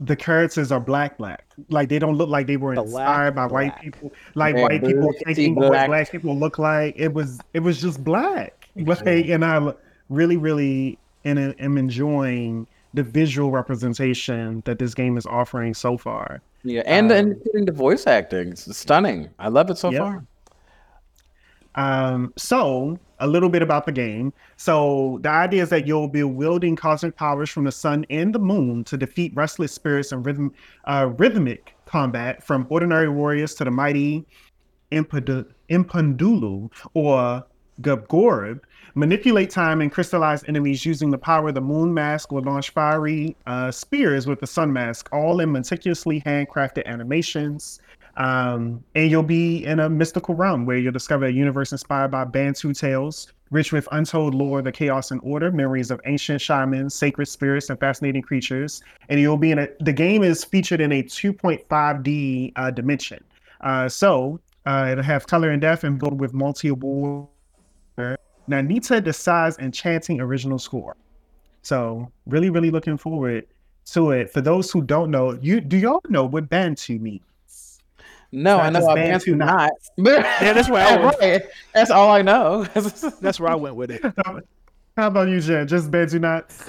the 0.00 0.16
characters 0.16 0.72
are 0.72 0.80
black 0.80 1.18
black. 1.18 1.44
Like 1.68 1.88
they 1.88 1.98
don't 1.98 2.16
look 2.16 2.28
like 2.28 2.46
they 2.46 2.56
were 2.56 2.74
Black, 2.74 2.86
inspired 2.86 3.34
by 3.34 3.46
white 3.46 3.80
people. 3.80 4.12
Like 4.34 4.56
Yeah, 4.56 4.62
white 4.62 4.82
people 4.82 5.12
booty 5.12 5.24
thinking 5.24 5.54
what 5.54 5.68
black. 5.68 5.86
black 5.88 6.10
people 6.10 6.36
look 6.36 6.58
like. 6.58 6.94
It 6.96 7.12
was 7.12 7.38
it 7.52 7.60
was 7.60 7.80
just 7.80 8.02
black. 8.02 8.68
Like, 8.76 9.28
and 9.28 9.44
I 9.44 9.72
really, 10.08 10.36
really 10.36 10.98
and 11.24 11.54
am 11.60 11.78
enjoying 11.78 12.66
the 12.94 13.02
visual 13.02 13.50
representation 13.50 14.62
that 14.64 14.78
this 14.78 14.94
game 14.94 15.16
is 15.18 15.26
offering 15.26 15.74
so 15.74 15.98
far. 15.98 16.40
yeah, 16.62 16.82
and 16.86 17.10
Um, 17.12 17.18
including 17.18 17.66
the 17.66 17.72
voice 17.72 18.06
acting, 18.06 18.48
it's 18.52 18.74
stunning. 18.76 19.28
I 19.38 19.48
love 19.48 19.68
it 19.68 19.76
so 19.76 19.90
Yep. 19.90 20.00
far. 20.00 20.24
Um, 21.74 22.32
so 22.36 22.98
a 23.18 23.26
little 23.26 23.48
bit 23.48 23.62
about 23.62 23.84
the 23.84 23.92
game. 23.92 24.32
So 24.56 25.18
the 25.22 25.28
idea 25.30 25.62
is 25.64 25.70
that 25.70 25.86
you'll 25.86 26.08
be 26.08 26.22
wielding 26.22 26.76
cosmic 26.76 27.16
powers 27.16 27.50
from 27.50 27.64
the 27.64 27.72
sun 27.72 28.06
and 28.10 28.32
the 28.34 28.38
moon 28.38 28.84
to 28.84 28.96
defeat 28.96 29.32
restless 29.34 29.72
spirits 29.72 30.12
and 30.12 30.24
rhythm, 30.24 30.52
uh, 30.84 31.10
rhythmic 31.16 31.74
combat 31.86 32.42
from 32.44 32.66
ordinary 32.70 33.08
warriors 33.08 33.54
to 33.56 33.64
the 33.64 33.70
mighty 33.72 34.24
Impad- 34.92 35.46
Impundulu 35.68 36.70
or 36.94 37.44
Gabgorib. 37.82 38.60
Manipulate 38.96 39.50
time 39.50 39.80
and 39.80 39.90
crystallize 39.90 40.44
enemies 40.44 40.86
using 40.86 41.10
the 41.10 41.18
power 41.18 41.48
of 41.48 41.54
the 41.54 41.60
moon 41.60 41.92
mask 41.92 42.32
or 42.32 42.40
launch 42.40 42.70
fiery 42.70 43.34
uh, 43.46 43.68
spears 43.68 44.28
with 44.28 44.38
the 44.38 44.46
sun 44.46 44.72
mask, 44.72 45.08
all 45.10 45.40
in 45.40 45.50
meticulously 45.50 46.20
handcrafted 46.20 46.86
animations. 46.86 47.80
Um, 48.16 48.84
and 48.94 49.10
you'll 49.10 49.24
be 49.24 49.64
in 49.64 49.80
a 49.80 49.90
mystical 49.90 50.36
realm 50.36 50.64
where 50.64 50.76
you'll 50.76 50.92
discover 50.92 51.24
a 51.24 51.32
universe 51.32 51.72
inspired 51.72 52.12
by 52.12 52.22
Bantu 52.22 52.72
tales, 52.72 53.32
rich 53.50 53.72
with 53.72 53.88
untold 53.90 54.32
lore, 54.32 54.62
the 54.62 54.70
chaos 54.70 55.10
and 55.10 55.20
order, 55.24 55.50
memories 55.50 55.90
of 55.90 56.00
ancient 56.06 56.40
shamans, 56.40 56.94
sacred 56.94 57.26
spirits, 57.26 57.70
and 57.70 57.80
fascinating 57.80 58.22
creatures. 58.22 58.80
And 59.08 59.18
you'll 59.18 59.36
be 59.36 59.50
in 59.50 59.58
a. 59.58 59.68
The 59.80 59.92
game 59.92 60.22
is 60.22 60.44
featured 60.44 60.80
in 60.80 60.92
a 60.92 61.02
2.5D 61.02 62.52
uh, 62.54 62.70
dimension, 62.70 63.24
uh, 63.60 63.88
so 63.88 64.38
uh, 64.66 64.90
it'll 64.92 65.02
have 65.02 65.26
color 65.26 65.50
and 65.50 65.60
depth 65.60 65.82
and 65.82 65.98
built 65.98 66.14
with 66.14 66.32
multi-award. 66.32 67.26
Nainita 68.48 69.00
Desai's 69.02 69.58
enchanting 69.58 70.20
original 70.20 70.58
score. 70.58 70.96
So 71.62 72.10
really, 72.26 72.50
really 72.50 72.70
looking 72.70 72.96
forward 72.96 73.46
to 73.86 74.10
it. 74.12 74.30
For 74.30 74.40
those 74.40 74.70
who 74.70 74.82
don't 74.82 75.10
know, 75.10 75.38
you 75.40 75.60
do 75.60 75.76
y'all 75.76 76.00
know 76.08 76.24
what 76.24 76.48
Bantu 76.48 76.98
means? 76.98 77.22
No, 78.32 78.56
Not 78.56 78.66
I 78.66 78.70
know 78.70 78.78
just 78.80 78.88
I 78.90 78.94
Bantu 78.94 79.30
to 79.30 79.36
not. 79.36 79.70
Yeah, 79.96 80.52
that's 80.52 80.68
where 80.68 80.84
I 80.86 80.96
was. 81.04 81.14
Right. 81.20 81.42
That's 81.72 81.90
all 81.90 82.10
I 82.10 82.20
know. 82.22 82.64
that's 83.20 83.38
where 83.38 83.50
i 83.50 83.54
went 83.54 83.76
with 83.76 83.90
it 83.92 84.02
How 84.96 85.08
about 85.08 85.28
you, 85.28 85.40
Jen? 85.40 85.66
Just 85.66 85.90
Bantu 85.90 86.18
nuts. 86.18 86.64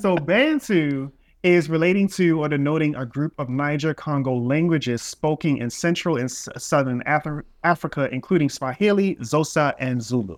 so 0.00 0.16
Bantu 0.16 1.10
is 1.42 1.70
relating 1.70 2.06
to 2.08 2.40
or 2.42 2.48
denoting 2.48 2.94
a 2.96 3.06
group 3.06 3.32
of 3.38 3.48
Niger 3.48 3.94
Congo 3.94 4.34
languages 4.34 5.00
spoken 5.02 5.56
in 5.56 5.70
Central 5.70 6.16
and 6.18 6.30
Southern 6.30 7.02
Af- 7.06 7.44
Africa, 7.64 8.08
including 8.12 8.48
Swahili, 8.50 9.16
Xhosa, 9.16 9.74
and 9.78 10.02
Zulu. 10.02 10.36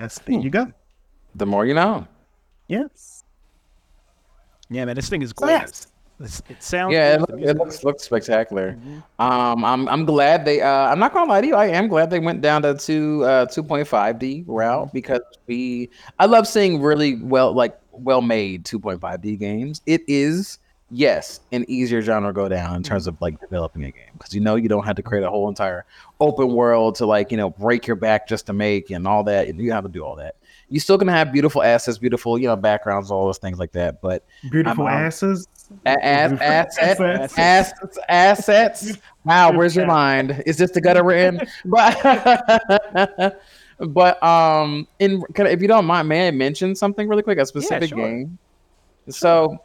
That's 0.00 0.18
there 0.20 0.36
Hmm. 0.36 0.42
you 0.42 0.50
go. 0.50 0.72
the 1.36 1.46
more 1.46 1.64
you 1.66 1.74
know. 1.74 2.06
Yes. 2.66 3.22
yeah 4.68 4.84
man 4.84 4.96
this 4.96 5.08
thing 5.08 5.22
is 5.22 5.30
So, 5.30 5.46
gorgeous 5.46 5.60
yes. 5.60 5.86
It's- 6.20 6.42
it 6.50 6.62
sounds 6.62 6.92
Yeah, 6.92 7.14
it, 7.14 7.20
look, 7.20 7.30
it 7.40 7.56
looks 7.56 7.82
looks 7.82 8.02
spectacular. 8.04 8.76
Um, 9.18 9.64
I'm 9.64 9.88
I'm 9.88 10.04
glad 10.04 10.44
they. 10.44 10.60
Uh, 10.60 10.68
I'm 10.92 10.98
not 10.98 11.14
gonna 11.14 11.30
lie 11.30 11.40
to 11.40 11.46
you. 11.46 11.54
I 11.54 11.68
am 11.68 11.88
glad 11.88 12.10
they 12.10 12.18
went 12.20 12.42
down 12.42 12.60
to 12.62 12.74
two 12.74 13.24
uh 13.24 13.46
2.5D 13.46 14.44
route 14.46 14.92
because 14.92 15.22
we. 15.46 15.88
I 16.18 16.26
love 16.26 16.46
seeing 16.46 16.82
really 16.82 17.16
well 17.22 17.54
like 17.54 17.78
well 17.92 18.20
made 18.20 18.64
2.5D 18.66 19.38
games. 19.38 19.80
It 19.86 20.02
is 20.08 20.58
yes 20.90 21.40
an 21.52 21.64
easier 21.68 22.02
genre 22.02 22.32
go 22.32 22.48
down 22.48 22.74
in 22.74 22.82
terms 22.82 23.06
of 23.06 23.16
like 23.20 23.38
developing 23.40 23.84
a 23.84 23.90
game 23.92 24.10
because 24.14 24.34
you 24.34 24.40
know 24.40 24.56
you 24.56 24.68
don't 24.68 24.84
have 24.84 24.96
to 24.96 25.02
create 25.02 25.22
a 25.22 25.30
whole 25.30 25.48
entire 25.48 25.84
open 26.18 26.48
world 26.52 26.96
to 26.96 27.06
like 27.06 27.30
you 27.30 27.36
know 27.36 27.50
break 27.50 27.86
your 27.86 27.96
back 27.96 28.26
just 28.26 28.46
to 28.46 28.52
make 28.52 28.90
and 28.90 29.06
all 29.06 29.22
that. 29.24 29.48
And 29.48 29.60
you 29.60 29.72
have 29.72 29.84
to 29.84 29.88
do 29.90 30.04
all 30.04 30.16
that. 30.16 30.36
You 30.68 30.80
still 30.80 30.98
gonna 30.98 31.12
have 31.12 31.32
beautiful 31.32 31.62
assets, 31.62 31.98
beautiful 31.98 32.38
you 32.38 32.48
know 32.48 32.56
backgrounds, 32.56 33.10
all 33.10 33.26
those 33.26 33.38
things 33.38 33.58
like 33.58 33.72
that. 33.72 34.00
But 34.02 34.24
Beautiful 34.50 34.86
I'm- 34.86 34.96
I'm- 34.96 35.06
asses. 35.06 35.48
a- 35.86 36.04
ass, 36.04 36.30
Beautiful 36.30 36.46
assets, 36.46 37.00
assets. 37.00 37.38
assets, 37.38 37.98
assets. 38.08 38.98
Wow, 39.24 39.52
where's 39.52 39.76
your 39.76 39.86
mind? 39.86 40.42
Is 40.46 40.56
this 40.56 40.70
the 40.72 40.80
gutter 40.80 41.04
we're 41.04 41.28
in? 41.28 41.40
But, 41.66 43.38
but 43.78 44.22
um, 44.22 44.88
in 44.98 45.22
if 45.36 45.62
you 45.62 45.68
don't 45.68 45.84
mind, 45.84 46.08
may 46.08 46.28
I 46.28 46.30
mention 46.32 46.74
something 46.74 47.06
really 47.06 47.22
quick? 47.22 47.38
A 47.38 47.46
specific 47.46 47.90
sure. 47.90 47.98
game. 47.98 48.38
So, 49.08 49.58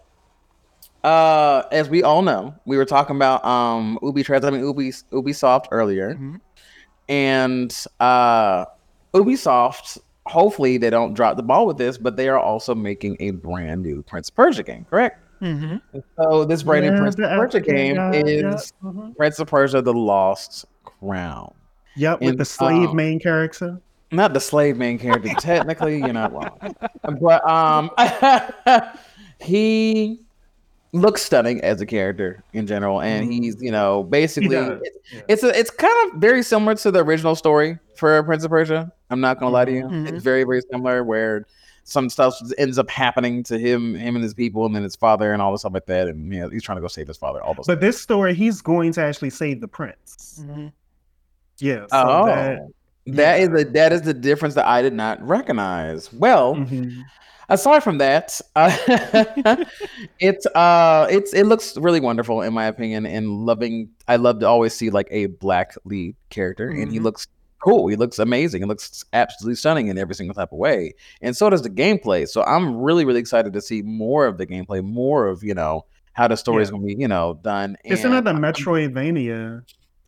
uh, 1.06 1.68
as 1.72 1.88
we 1.90 2.04
all 2.04 2.22
know, 2.22 2.54
we 2.66 2.78
were 2.78 2.86
talking 2.86 3.16
about 3.16 3.46
um 3.46 3.98
Ubi 4.02 4.26
I 4.30 4.50
mean 4.50 4.62
Ubi 4.62 4.90
Ubisoft 5.12 5.68
earlier, 5.72 6.16
Mhm. 6.16 6.42
and 7.10 7.86
uh, 8.00 8.66
Ubisoft. 9.14 10.00
Hopefully, 10.26 10.78
they 10.80 10.90
don't 10.90 11.14
drop 11.14 11.38
the 11.38 11.44
ball 11.44 11.68
with 11.68 11.78
this, 11.78 12.00
but 12.00 12.18
they 12.18 12.28
are 12.28 12.40
also 12.40 12.74
making 12.74 13.16
a 13.20 13.30
brand 13.32 13.84
new 13.84 14.02
Prince 14.02 14.30
of 14.30 14.36
Persia 14.36 14.64
game. 14.64 14.86
Correct. 14.90 15.20
Mhm. 15.42 15.80
So 16.18 16.46
this 16.46 16.64
brand 16.64 16.86
new 16.86 16.92
Yeah, 16.94 17.00
Prince 17.00 17.16
of 17.20 17.30
Persia 17.30 17.60
game 17.62 17.96
guy, 17.96 18.12
is 18.26 18.74
yeah, 18.84 18.90
mhm. 18.90 19.16
Prince 19.16 19.38
of 19.40 19.48
Persia: 19.48 19.82
The 19.84 19.94
Lost 19.94 20.66
Crown. 20.84 21.54
Yep, 21.96 22.20
with 22.22 22.30
And, 22.30 22.38
the 22.40 22.46
slave 22.46 22.90
um, 22.90 22.96
main 22.96 23.20
character. 23.20 23.80
Not 24.12 24.34
the 24.34 24.40
slave 24.40 24.78
main 24.78 24.98
character. 24.98 25.30
Technically, 25.40 26.00
you're 26.00 26.14
not 26.14 26.34
wrong, 26.34 26.58
but 27.22 27.48
um, 27.48 27.92
he 29.40 30.25
looks 30.96 31.22
stunning 31.22 31.62
as 31.62 31.82
a 31.82 31.86
character 31.86 32.44
in 32.54 32.66
general, 32.68 33.02
and 33.02 33.32
he's 33.32 33.62
you 33.62 33.72
know 33.72 34.04
basically 34.04 34.50
does, 34.50 34.82
it- 34.84 34.94
yeah. 35.14 35.22
it's 35.28 35.44
a, 35.44 35.58
it's 35.58 35.70
kind 35.70 35.94
of 36.14 36.20
very 36.20 36.42
similar 36.44 36.76
to 36.76 36.92
the 36.92 37.00
original 37.04 37.36
story 37.36 37.78
for 37.96 38.22
Prince 38.24 38.44
of 38.44 38.50
Persia. 38.52 38.92
I'm 39.10 39.22
not 39.22 39.40
gonna 39.40 39.52
lie 39.52 39.66
to 39.66 39.72
you, 39.72 39.84
Mhm. 39.84 40.10
it's 40.12 40.24
very 40.24 40.44
very 40.44 40.62
similar 40.72 41.04
where. 41.04 41.46
Some 41.88 42.10
stuff 42.10 42.34
ends 42.58 42.80
up 42.80 42.90
happening 42.90 43.44
to 43.44 43.60
him, 43.60 43.94
him 43.94 44.16
and 44.16 44.24
his 44.24 44.34
people, 44.34 44.66
and 44.66 44.76
then 44.76 44.82
his 44.82 44.96
father, 44.96 45.32
and 45.34 45.40
all 45.40 45.52
the 45.52 45.60
stuff 45.60 45.76
like 45.76 45.86
that. 45.86 46.08
And 46.08 46.34
you 46.34 46.40
know, 46.40 46.50
he's 46.50 46.64
trying 46.64 46.78
to 46.78 46.82
go 46.82 46.88
save 46.88 47.08
his 47.08 47.16
father. 47.18 47.44
All 47.44 47.54
those. 47.54 47.68
But 47.68 47.80
this 47.80 48.02
story, 48.02 48.34
he's 48.34 48.60
going 48.60 48.92
to 48.94 49.02
actually 49.04 49.30
save 49.30 49.62
the 49.62 49.68
prince. 49.68 50.44
Mhm. 50.44 50.72
Yeah. 51.60 51.82
So 51.82 51.86
oh, 51.92 52.26
that, 52.26 52.60
that 53.06 53.40
is 53.40 53.50
the 53.50 53.64
that 53.74 53.94
is 53.94 54.02
the 54.02 54.16
difference 54.16 54.56
that 54.56 54.66
I 54.66 54.82
did 54.82 54.94
not 54.94 55.22
recognize. 55.22 56.12
Well, 56.12 56.56
Mhm. 56.56 57.04
Aside 57.50 57.84
from 57.84 57.98
that, 58.00 58.40
uh, 58.56 58.76
it's 60.20 60.46
uh 60.48 61.08
it's 61.10 61.34
it 61.34 61.46
looks 61.46 61.78
really 61.78 62.00
wonderful 62.00 62.42
in 62.42 62.54
my 62.54 62.66
opinion. 62.66 63.06
And 63.06 63.46
loving, 63.46 63.90
I 64.08 64.16
love 64.18 64.40
to 64.40 64.48
always 64.48 64.74
see 64.74 64.90
like 64.90 65.08
a 65.12 65.28
black 65.28 65.76
lead 65.86 66.16
character, 66.30 66.70
and 66.70 66.92
he 66.92 67.00
Mhm. 67.00 67.04
looks 67.04 67.28
cool. 67.64 67.88
He 67.88 67.96
looks 67.96 68.20
amazing. 68.20 68.62
It 68.62 68.68
looks 68.68 69.04
absolutely 69.14 69.56
stunning 69.56 69.88
in 69.88 69.98
every 69.98 70.14
single 70.14 70.36
type 70.36 70.52
of 70.52 70.60
way. 70.60 70.94
And 71.22 71.36
so 71.36 71.50
does 71.50 71.64
the 71.64 71.70
gameplay. 71.70 72.28
So 72.28 72.44
I'm 72.44 72.76
really, 72.78 73.06
really 73.06 73.20
excited 73.20 73.54
to 73.54 73.62
see 73.62 73.82
more 73.82 74.28
of 74.28 74.38
the 74.38 74.46
gameplay, 74.46 74.84
more 74.84 75.26
of, 75.28 75.44
you 75.44 75.56
know, 75.56 75.86
how 76.14 76.28
the 76.28 76.38
story 76.38 76.62
is 76.62 76.70
Yeah. 76.70 76.74
going 76.74 76.90
to 76.90 76.96
be, 76.96 77.02
you 77.02 77.08
know, 77.08 77.40
done. 77.44 77.76
It's 77.84 78.04
And 78.04 78.14
another 78.14 78.34
Metroidvania. 78.40 79.62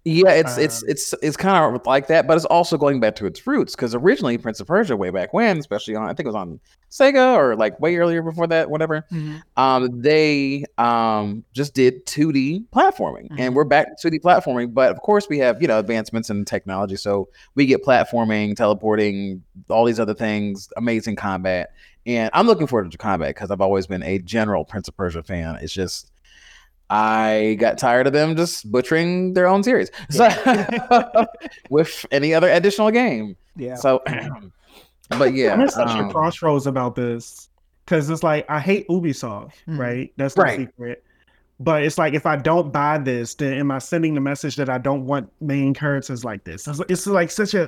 Yeah, 0.08 0.32
it's 0.32 0.58
it's 0.58 0.84
Um, 0.84 0.89
it's 0.89 1.13
it's 1.22 1.38
kind 1.38 1.76
of 1.76 1.86
like 1.86 2.08
that, 2.08 2.28
but 2.28 2.38
it's 2.38 2.46
also 2.46 2.78
going 2.78 3.00
back 3.00 3.15
to 3.17 3.26
its 3.26 3.46
roots 3.46 3.76
because 3.76 3.93
originally 3.93 4.38
Prince 4.38 4.60
of 4.60 4.67
Persia, 4.67 4.96
way 4.96 5.10
back 5.10 5.34
when, 5.34 5.58
especially 5.58 5.96
on 5.96 6.04
I 6.04 6.08
think 6.13 6.22
it 6.22 6.28
was 6.28 6.36
on 6.36 6.60
Sega 6.89 7.36
or 7.36 7.56
like 7.56 7.80
way 7.82 7.98
earlier 7.98 8.22
before 8.22 8.48
that, 8.48 8.70
whatever. 8.70 9.06
Um, 9.58 10.02
they 10.02 10.63
um 10.78 11.43
just 11.54 11.74
did 11.74 12.06
2D 12.06 12.65
platforming, 12.74 13.30
Mhm. 13.30 13.39
and 13.39 13.56
we're 13.56 13.65
back 13.65 13.98
to 13.98 14.10
2D 14.10 14.20
platforming. 14.22 14.74
But 14.74 14.91
of 14.91 15.02
course, 15.02 15.28
we 15.30 15.39
have 15.39 15.62
you 15.62 15.67
know 15.67 15.80
advancements 15.80 16.30
in 16.30 16.46
technology, 16.46 16.96
so 16.96 17.28
we 17.56 17.65
get 17.65 17.84
platforming, 17.84 18.56
teleporting, 18.56 19.43
all 19.70 19.84
these 19.86 20.00
other 20.00 20.13
things, 20.13 20.70
amazing 20.78 21.17
combat, 21.17 21.72
and 22.06 22.30
I'm 22.34 22.48
looking 22.48 22.67
forward 22.67 22.89
to 22.91 22.98
combat 22.98 23.30
because 23.36 23.52
I've 23.52 23.62
always 23.62 23.88
been 23.88 24.04
a 24.04 24.20
general 24.20 24.63
Prince 24.63 24.88
of 24.88 24.96
Persia 24.96 25.24
fan. 25.24 25.58
It's 25.62 25.74
just 25.74 26.12
I 26.89 27.58
got 27.60 27.78
tired 27.78 28.08
of 28.08 28.13
them 28.13 28.36
just 28.36 28.71
butchering 28.71 29.34
their 29.34 29.47
own 29.47 29.62
series. 29.63 29.89
So 30.10 30.28
with 31.69 32.06
any 32.12 32.34
other 32.34 32.50
additional 32.50 32.91
game. 32.91 33.36
Yeah. 33.56 33.76
So 33.76 34.02
but 35.10 35.34
yeah. 35.34 35.54
I'm 35.54 35.62
at 35.62 35.71
such 35.71 35.89
a 35.89 36.00
um, 36.04 36.12
crossroads 36.12 36.67
about 36.67 36.95
this 36.95 37.50
because 37.86 38.10
it's 38.10 38.23
like 38.23 38.45
I 38.50 38.60
hate 38.60 38.88
Ubisoft, 38.88 39.54
Mhm. 39.67 39.78
right? 39.80 40.13
That's 40.17 40.36
the 40.36 40.41
Right. 40.41 40.60
secret. 40.60 41.04
But 41.60 41.84
it's 41.84 41.97
like 41.97 42.13
if 42.13 42.26
I 42.26 42.36
don't 42.36 42.71
buy 42.71 43.00
this, 43.00 43.34
then 43.36 43.54
am 43.54 43.71
I 43.71 43.80
sending 43.80 44.13
the 44.13 44.21
message 44.21 44.56
that 44.58 44.69
I 44.69 44.78
don't 44.78 45.06
want 45.06 45.32
main 45.41 45.73
characters 45.73 46.23
like 46.23 46.43
this? 46.43 46.67
It's, 46.67 46.80
it's 46.88 47.08
like 47.08 47.32
such 47.32 47.54
a 47.56 47.67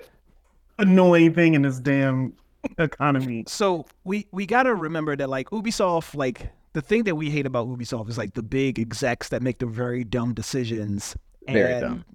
annoying 0.78 1.34
thing 1.34 1.56
in 1.56 1.64
this 1.64 1.80
damn 1.80 2.34
economy. 2.78 3.44
So 3.48 3.86
we 4.04 4.28
we 4.32 4.46
gotta 4.46 4.76
remember 4.76 5.16
that 5.16 5.28
like 5.30 5.50
Ubisoft, 5.50 6.14
like 6.16 6.50
the 6.74 6.82
thing 6.82 7.04
that 7.04 7.16
we 7.16 7.30
hate 7.30 7.46
about 7.46 7.68
Ubisoft 7.68 8.10
is 8.10 8.18
like 8.18 8.34
the 8.34 8.44
big 8.44 8.80
execs 8.80 9.30
that 9.30 9.42
make 9.42 9.60
the 9.60 9.66
very 9.66 10.04
dumb 10.04 10.34
decisions. 10.34 11.16
Very 11.48 11.74
and 11.74 11.82
dumb. 11.82 12.06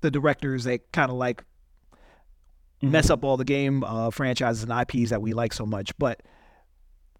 The 0.00 0.10
directors 0.10 0.64
that 0.64 0.92
kind 0.92 1.10
of 1.10 1.16
like 1.16 1.44
Mm-hmm. 2.82 2.92
mess 2.92 3.10
up 3.10 3.24
all 3.24 3.36
the 3.36 3.44
game 3.44 3.82
uh, 3.82 4.08
franchises 4.10 4.62
and 4.62 4.70
IPs 4.70 5.10
that 5.10 5.20
we 5.20 5.32
like 5.32 5.52
so 5.52 5.66
much. 5.66 5.96
But 5.98 6.22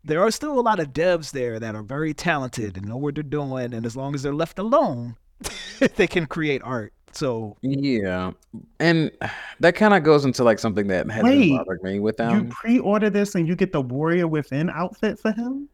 there 0.04 0.22
are 0.22 0.30
still 0.30 0.58
a 0.58 0.62
lot 0.62 0.78
of 0.78 0.92
devs 0.92 1.32
there 1.32 1.58
that 1.58 1.74
are 1.74 1.82
very 1.82 2.14
talented 2.14 2.76
and 2.76 2.86
know 2.86 2.96
what 2.96 3.16
they're 3.16 3.24
doing, 3.24 3.74
and 3.74 3.84
as 3.84 3.96
long 3.96 4.14
as 4.14 4.22
they're 4.22 4.32
left 4.32 4.60
alone, 4.60 5.16
they 5.96 6.06
can 6.06 6.26
create 6.26 6.62
art. 6.62 6.92
So 7.10 7.56
Yeah. 7.62 8.32
And 8.78 9.10
that 9.58 9.74
kind 9.74 9.94
of 9.94 10.04
goes 10.04 10.24
into 10.24 10.44
like 10.44 10.60
something 10.60 10.86
that 10.88 11.10
has 11.10 11.24
Wait, 11.24 11.58
me 11.82 11.98
with 11.98 12.20
You 12.20 12.44
pre-order 12.44 13.10
this 13.10 13.34
and 13.34 13.48
you 13.48 13.56
get 13.56 13.72
the 13.72 13.80
Warrior 13.80 14.28
Within 14.28 14.70
outfit 14.70 15.18
for 15.18 15.32
him. 15.32 15.68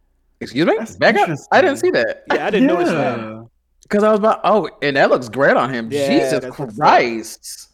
Excuse 0.44 0.66
me? 0.66 0.74
That's 0.78 0.96
Back 0.96 1.16
up. 1.16 1.30
I 1.52 1.60
didn't 1.60 1.78
see 1.78 1.90
that. 1.90 2.24
yeah, 2.32 2.46
I 2.46 2.50
didn't 2.50 2.66
notice 2.68 2.90
that. 2.90 3.46
Because 3.82 4.02
I 4.02 4.10
was 4.10 4.18
about, 4.18 4.40
oh, 4.44 4.68
and 4.80 4.96
that 4.96 5.10
looks 5.10 5.28
great 5.28 5.56
on 5.56 5.72
him. 5.72 5.90
Yeah, 5.92 6.08
Jesus 6.08 6.40
that's 6.40 6.58
what's 6.58 6.72
up. 6.72 6.78
Christ. 6.78 7.68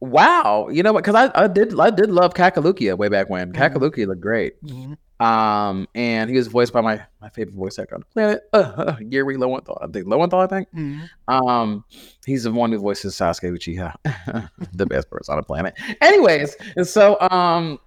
Wow. 0.00 0.68
You 0.70 0.82
know 0.82 0.92
what? 0.92 1.04
Because 1.04 1.14
I, 1.14 1.44
I 1.44 1.46
did 1.48 1.78
I 1.78 1.90
did 1.90 2.10
love 2.10 2.34
Kakalukia 2.34 2.98
way 2.98 3.08
back 3.08 3.30
when. 3.30 3.52
Mhm. 3.52 3.56
Kakalukia 3.56 4.06
looked 4.06 4.20
great. 4.20 4.62
Mhm. 4.64 4.96
Um, 5.24 5.86
and 5.94 6.28
he 6.28 6.36
was 6.36 6.48
voiced 6.48 6.72
by 6.72 6.80
my, 6.80 7.00
my 7.22 7.28
favorite 7.30 7.54
voice 7.54 7.78
actor 7.78 7.94
on 7.94 8.00
the 8.00 8.06
planet, 8.06 8.42
uh, 8.52 8.56
uh, 8.76 8.96
Yuri 9.00 9.36
Lowenthal. 9.36 9.78
I 9.80 9.86
think 9.86 10.06
Lowenthal, 10.08 10.40
I 10.40 10.46
think. 10.48 10.68
Mhm. 10.74 11.08
Um, 11.28 11.84
he's 12.26 12.42
the 12.42 12.50
one 12.52 12.72
who 12.72 12.78
voices 12.78 13.14
Sasuke 13.14 13.50
Uchiha, 13.56 14.50
the 14.74 14.86
best 14.86 15.08
person 15.08 15.32
on 15.34 15.38
the 15.38 15.44
planet. 15.44 15.74
Anyways, 16.02 16.56
and 16.76 16.86
so 16.86 17.16
um, 17.30 17.78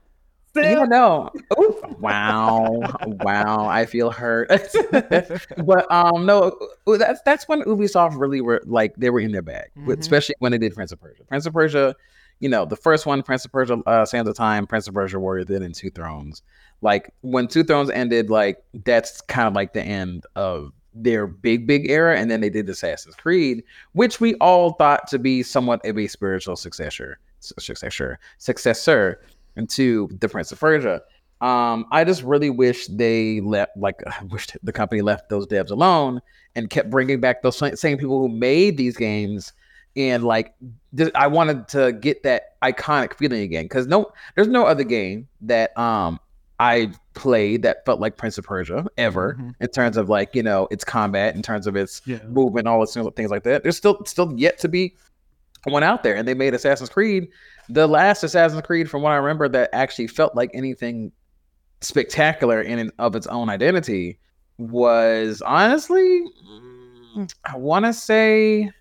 yeah, 0.63 0.83
no, 0.83 1.29
Ooh, 1.59 1.95
wow, 1.99 2.79
wow, 3.21 3.67
I 3.67 3.85
feel 3.85 4.11
hurt. 4.11 4.49
but 4.91 5.91
um, 5.91 6.25
no, 6.25 6.57
that's 6.85 7.21
that's 7.25 7.47
when 7.47 7.61
Ubisoft 7.63 8.19
really 8.19 8.41
were 8.41 8.61
like 8.65 8.95
they 8.95 9.09
were 9.09 9.19
in 9.19 9.31
their 9.31 9.41
bag, 9.41 9.69
Mhm. 9.77 9.97
especially 9.99 10.35
when 10.39 10.51
they 10.51 10.57
did 10.57 10.73
Prince 10.75 10.91
of 10.91 10.99
Persia. 11.01 11.23
Prince 11.25 11.45
of 11.45 11.53
Persia, 11.53 11.95
you 12.39 12.49
know, 12.49 12.65
the 12.65 12.75
first 12.75 13.05
one, 13.05 13.23
Prince 13.23 13.45
of 13.45 13.51
Persia, 13.51 13.77
uh, 13.87 14.05
Sands 14.05 14.29
of 14.29 14.35
Time, 14.35 14.67
Prince 14.67 14.87
of 14.87 14.93
Persia 14.93 15.19
Warrior, 15.19 15.45
then 15.45 15.63
in 15.63 15.73
Two 15.73 15.89
Thrones. 15.89 16.41
Like 16.81 17.13
when 17.21 17.47
Two 17.47 17.63
Thrones 17.63 17.89
ended, 17.89 18.29
like 18.29 18.63
that's 18.85 19.21
kind 19.21 19.47
of 19.47 19.53
like 19.53 19.73
the 19.73 19.83
end 19.83 20.25
of 20.35 20.71
their 20.93 21.27
big 21.27 21.67
big 21.67 21.89
era, 21.91 22.17
and 22.17 22.29
then 22.31 22.41
they 22.41 22.49
did 22.49 22.67
Assassin's 22.69 23.15
Creed, 23.15 23.63
which 23.93 24.19
we 24.19 24.35
all 24.35 24.73
thought 24.73 25.07
to 25.07 25.19
be 25.19 25.43
somewhat 25.43 25.85
of 25.85 25.97
a 25.97 26.07
spiritual 26.07 26.55
successor, 26.55 27.19
successor, 27.39 28.19
successor 28.39 29.21
into 29.57 30.07
the 30.19 30.29
Prince 30.29 30.51
of 30.51 30.59
Persia. 30.59 31.01
Um, 31.41 31.85
I 31.91 32.03
just 32.03 32.23
really 32.23 32.49
wish 32.49 32.87
they 32.87 33.41
let, 33.41 33.69
like, 33.77 34.01
I 34.07 34.23
wished 34.29 34.57
the 34.63 34.71
company 34.71 35.01
left 35.01 35.29
those 35.29 35.45
devs 35.47 35.69
alone 35.71 36.21
and 36.55 36.69
kept 36.69 36.89
bringing 36.89 37.19
back 37.19 37.41
those 37.43 37.57
same 37.79 37.97
people 37.97 38.19
who 38.19 38.29
made 38.29 38.77
these 38.77 38.97
games. 38.97 39.53
And 39.95 40.23
like, 40.23 40.53
th- 40.95 41.11
I 41.15 41.27
wanted 41.27 41.67
to 41.69 41.91
get 41.91 42.23
that 42.23 42.55
iconic 42.63 43.15
feeling 43.15 43.41
again 43.41 43.65
because 43.65 43.87
no, 43.87 44.11
there's 44.35 44.47
no 44.47 44.65
other 44.65 44.83
game 44.83 45.27
that 45.41 45.77
um 45.77 46.19
I 46.59 46.91
played 47.13 47.61
that 47.63 47.85
felt 47.85 47.99
like 47.99 48.17
Prince 48.17 48.37
of 48.39 48.45
Persia 48.45 48.87
ever 48.97 49.35
Mhm. 49.39 49.53
in 49.59 49.67
terms 49.69 49.95
of 49.97 50.09
like 50.09 50.33
you 50.35 50.41
know 50.43 50.67
its 50.71 50.83
combat, 50.83 51.35
in 51.35 51.41
terms 51.43 51.65
of 51.67 51.75
its 51.75 52.01
Yeah. 52.05 52.19
movement, 52.27 52.67
all 52.67 52.79
those 52.79 52.93
things 53.15 53.29
like 53.31 53.43
that. 53.43 53.61
There's 53.63 53.77
still 53.77 54.03
still 54.05 54.33
yet 54.35 54.57
to 54.59 54.67
be 54.67 54.95
one 55.65 55.83
out 55.83 56.01
there, 56.03 56.15
and 56.15 56.27
they 56.27 56.33
made 56.35 56.53
Assassin's 56.53 56.89
Creed. 56.89 57.27
The 57.69 57.87
last 57.87 58.23
Assassin's 58.23 58.61
Creed, 58.61 58.89
from 58.89 59.01
what 59.01 59.11
I 59.11 59.17
remember, 59.17 59.47
that 59.49 59.69
actually 59.73 60.07
felt 60.07 60.35
like 60.35 60.51
anything 60.53 61.11
spectacular 61.81 62.61
in 62.61 62.79
and 62.79 62.91
of 62.99 63.15
its 63.15 63.27
own 63.27 63.49
identity 63.49 64.19
was 64.57 65.41
honestly, 65.43 66.23
mm, 67.15 67.33
I 67.45 67.57
want 67.57 67.85
to 67.85 67.93
say 67.93 68.71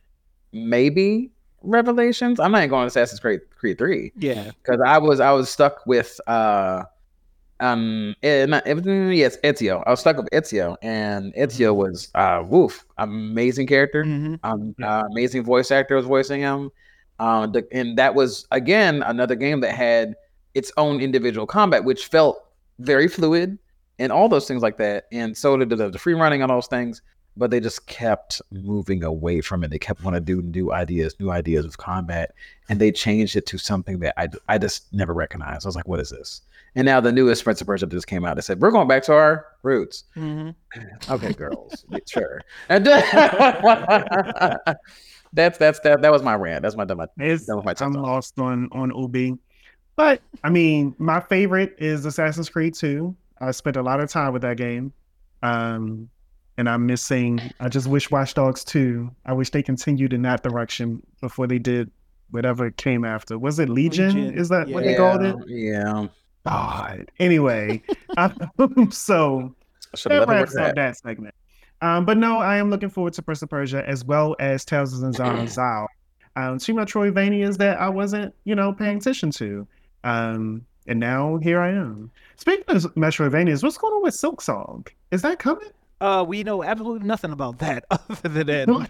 maybe 0.52 1.30
Revelations. 1.62 2.38
I'm 2.38 2.52
not 2.52 2.58
even 2.58 2.70
going 2.70 2.82
to 2.84 2.86
Assassin's 2.86 3.18
Creed 3.20 3.40
Creed 3.58 3.76
Three 3.78 4.12
Yeah. 4.16 4.50
because 4.62 4.80
I 4.86 4.98
was 4.98 5.18
I 5.20 5.32
was 5.32 5.50
stuck 5.50 5.84
with 5.86 6.20
uh 6.28 6.84
um 7.58 8.14
eh, 8.22 8.46
not, 8.46 8.66
eh, 8.66 8.74
yes 9.10 9.36
Ezio. 9.42 9.82
I 9.86 9.90
was 9.90 10.00
stuck 10.00 10.16
with 10.16 10.28
Ezio, 10.30 10.76
and 10.82 11.34
Ezio 11.34 11.74
was 11.74 12.08
uh 12.14 12.44
woof 12.46 12.84
amazing 12.98 13.66
character, 13.66 14.04
Mhm. 14.04 14.38
um 14.44 14.74
Yeah. 14.78 14.98
uh, 15.00 15.02
amazing 15.10 15.42
voice 15.42 15.70
actor 15.72 15.96
was 15.96 16.06
voicing 16.06 16.40
him, 16.40 16.70
um 17.18 17.52
the, 17.52 17.66
and 17.72 17.96
that 17.98 18.14
was 18.14 18.46
again 18.50 19.02
another 19.02 19.34
game 19.34 19.60
that 19.60 19.74
had 19.74 20.14
its 20.54 20.72
own 20.76 21.00
individual 21.00 21.46
combat, 21.46 21.84
which 21.84 22.06
felt 22.06 22.42
very 22.78 23.08
fluid 23.08 23.58
and 23.98 24.12
all 24.12 24.28
those 24.28 24.46
things 24.46 24.62
like 24.62 24.76
that, 24.78 25.06
and 25.12 25.36
so 25.36 25.56
did 25.56 25.70
the, 25.70 25.90
the 25.90 25.98
free 25.98 26.14
running 26.14 26.42
and 26.42 26.50
those 26.50 26.66
things. 26.66 27.02
But 27.38 27.50
they 27.50 27.60
just 27.60 27.86
kept 27.86 28.40
moving 28.50 29.04
away 29.04 29.42
from 29.42 29.62
it. 29.62 29.68
They 29.70 29.78
kept 29.78 30.02
wanting 30.02 30.24
to 30.24 30.24
do 30.24 30.40
new 30.40 30.72
ideas, 30.72 31.14
new 31.20 31.30
ideas 31.30 31.66
of 31.66 31.76
combat, 31.76 32.32
and 32.70 32.80
they 32.80 32.90
changed 32.90 33.36
it 33.36 33.44
to 33.48 33.58
something 33.58 33.98
that 33.98 34.14
I, 34.18 34.28
I 34.48 34.56
just 34.56 34.90
never 34.94 35.12
recognized. 35.12 35.66
I 35.66 35.68
was 35.68 35.76
like, 35.76 35.86
what 35.86 36.00
is 36.00 36.08
this? 36.08 36.40
And 36.76 36.86
now 36.86 36.98
the 36.98 37.12
newest 37.12 37.44
Prince 37.44 37.60
of 37.60 37.66
Persia 37.66 37.86
just 37.86 38.06
came 38.06 38.24
out. 38.24 38.36
They 38.36 38.42
said, 38.42 38.60
we're 38.62 38.70
going 38.70 38.88
back 38.88 39.02
to 39.04 39.12
our 39.12 39.46
roots. 39.62 40.04
Mhm. 40.16 40.54
Okay, 41.10 41.34
girls, 41.34 41.84
sure. 42.06 42.40
And 45.30 45.36
that's 45.38 45.58
that's 45.58 45.80
that 45.80 46.02
that 46.02 46.12
was 46.12 46.22
my 46.22 46.34
rant. 46.34 46.62
That's 46.62 46.76
my 46.76 46.84
my 46.84 47.06
It's, 47.18 47.46
That 47.46 47.56
was 47.56 47.64
my 47.64 47.72
I'm 47.80 47.92
top. 47.94 48.02
lost 48.02 48.38
on 48.38 48.68
on 48.72 48.92
Ubi, 48.96 49.36
but 49.96 50.20
I 50.44 50.50
mean, 50.50 50.94
my 50.98 51.20
favorite 51.20 51.74
is 51.78 52.04
Assassin's 52.04 52.48
Creed 52.48 52.74
2. 52.74 53.14
I 53.40 53.50
spent 53.50 53.76
a 53.76 53.82
lot 53.82 54.00
of 54.00 54.08
time 54.10 54.32
with 54.32 54.42
that 54.42 54.56
game, 54.56 54.92
um, 55.42 56.08
and 56.58 56.68
I'm 56.68 56.86
missing. 56.86 57.40
I 57.60 57.68
just 57.68 57.86
wish 57.86 58.10
Watch 58.10 58.34
Dogs 58.34 58.64
2. 58.64 59.10
I 59.26 59.32
wish 59.34 59.50
they 59.50 59.62
continued 59.62 60.12
in 60.12 60.22
that 60.22 60.42
direction 60.42 61.02
before 61.20 61.46
they 61.46 61.58
did 61.58 61.90
whatever 62.30 62.70
came 62.70 63.04
after. 63.04 63.38
Was 63.38 63.58
it 63.58 63.68
Legion? 63.68 64.14
Legion, 64.14 64.34
Is 64.38 64.48
that 64.48 64.68
what 64.68 64.84
they 64.84 64.94
called 64.96 65.22
it? 65.22 65.36
Yeah. 65.46 66.06
God. 66.46 67.10
Anyway, 67.18 67.82
um, 68.16 68.90
so 68.90 69.54
I 69.92 69.96
Should 69.96 70.12
have 70.12 70.26
that 70.28 70.32
wraps 70.32 70.56
up 70.56 70.66
that. 70.66 70.74
that 70.76 70.96
segment. 70.96 71.34
Um, 71.82 72.04
but 72.04 72.16
no, 72.16 72.38
I 72.38 72.56
am 72.56 72.70
looking 72.70 72.88
forward 72.90 73.12
to 73.14 73.22
Prince 73.22 73.42
of 73.42 73.50
Persia 73.50 73.86
as 73.88 74.04
well 74.04 74.34
as 74.38 74.64
Tales 74.64 74.92
of 74.94 75.00
Zanzibar 75.00 75.34
and 75.38 75.48
Zau. 75.48 75.86
Um, 76.36 76.58
two 76.58 76.74
Metroidvanias 76.74 77.56
that 77.58 77.78
I 77.80 77.88
wasn't, 77.88 78.34
you 78.44 78.54
know, 78.54 78.72
paying 78.72 78.98
attention 78.98 79.30
to. 79.32 79.66
Um, 80.04 80.64
and 80.86 81.00
now 81.00 81.38
here 81.38 81.60
I 81.60 81.70
am. 81.70 82.10
Speaking 82.36 82.64
of 82.68 82.82
Metroidvanias, 82.94 83.62
what's 83.62 83.78
going 83.78 83.92
on 83.94 84.02
with 84.02 84.14
Silksong? 84.14 84.86
Is 85.10 85.22
that 85.22 85.38
coming? 85.38 85.68
Uh, 86.00 86.24
we 86.28 86.42
know 86.44 86.62
absolutely 86.62 87.06
nothing 87.06 87.32
about 87.32 87.58
that 87.58 87.84
other 87.90 88.44
than 88.44 88.86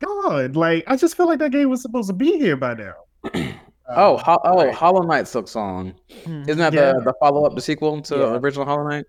God, 0.00 0.56
like 0.56 0.84
I 0.86 0.96
just 0.96 1.16
feel 1.16 1.26
like 1.26 1.38
that 1.38 1.52
game 1.52 1.70
was 1.70 1.82
supposed 1.82 2.08
to 2.08 2.14
be 2.14 2.36
here 2.38 2.56
by 2.56 2.74
now. 2.74 2.94
Oh, 3.96 4.14
Um, 4.16 4.22
ho- 4.24 4.40
oh, 4.44 4.56
right. 4.64 4.74
Hollow 4.74 5.02
Knight 5.02 5.26
Silksong. 5.26 5.94
Mhm. 6.24 6.48
Isn't 6.48 6.56
that 6.58 6.72
Yeah. 6.72 6.94
the, 6.94 7.00
the 7.00 7.14
follow 7.20 7.44
up, 7.44 7.54
the 7.54 7.60
sequel 7.60 8.00
to 8.00 8.14
Yeah. 8.14 8.20
the 8.30 8.40
original 8.40 8.64
Hollow 8.64 8.88
Knight? 8.88 9.04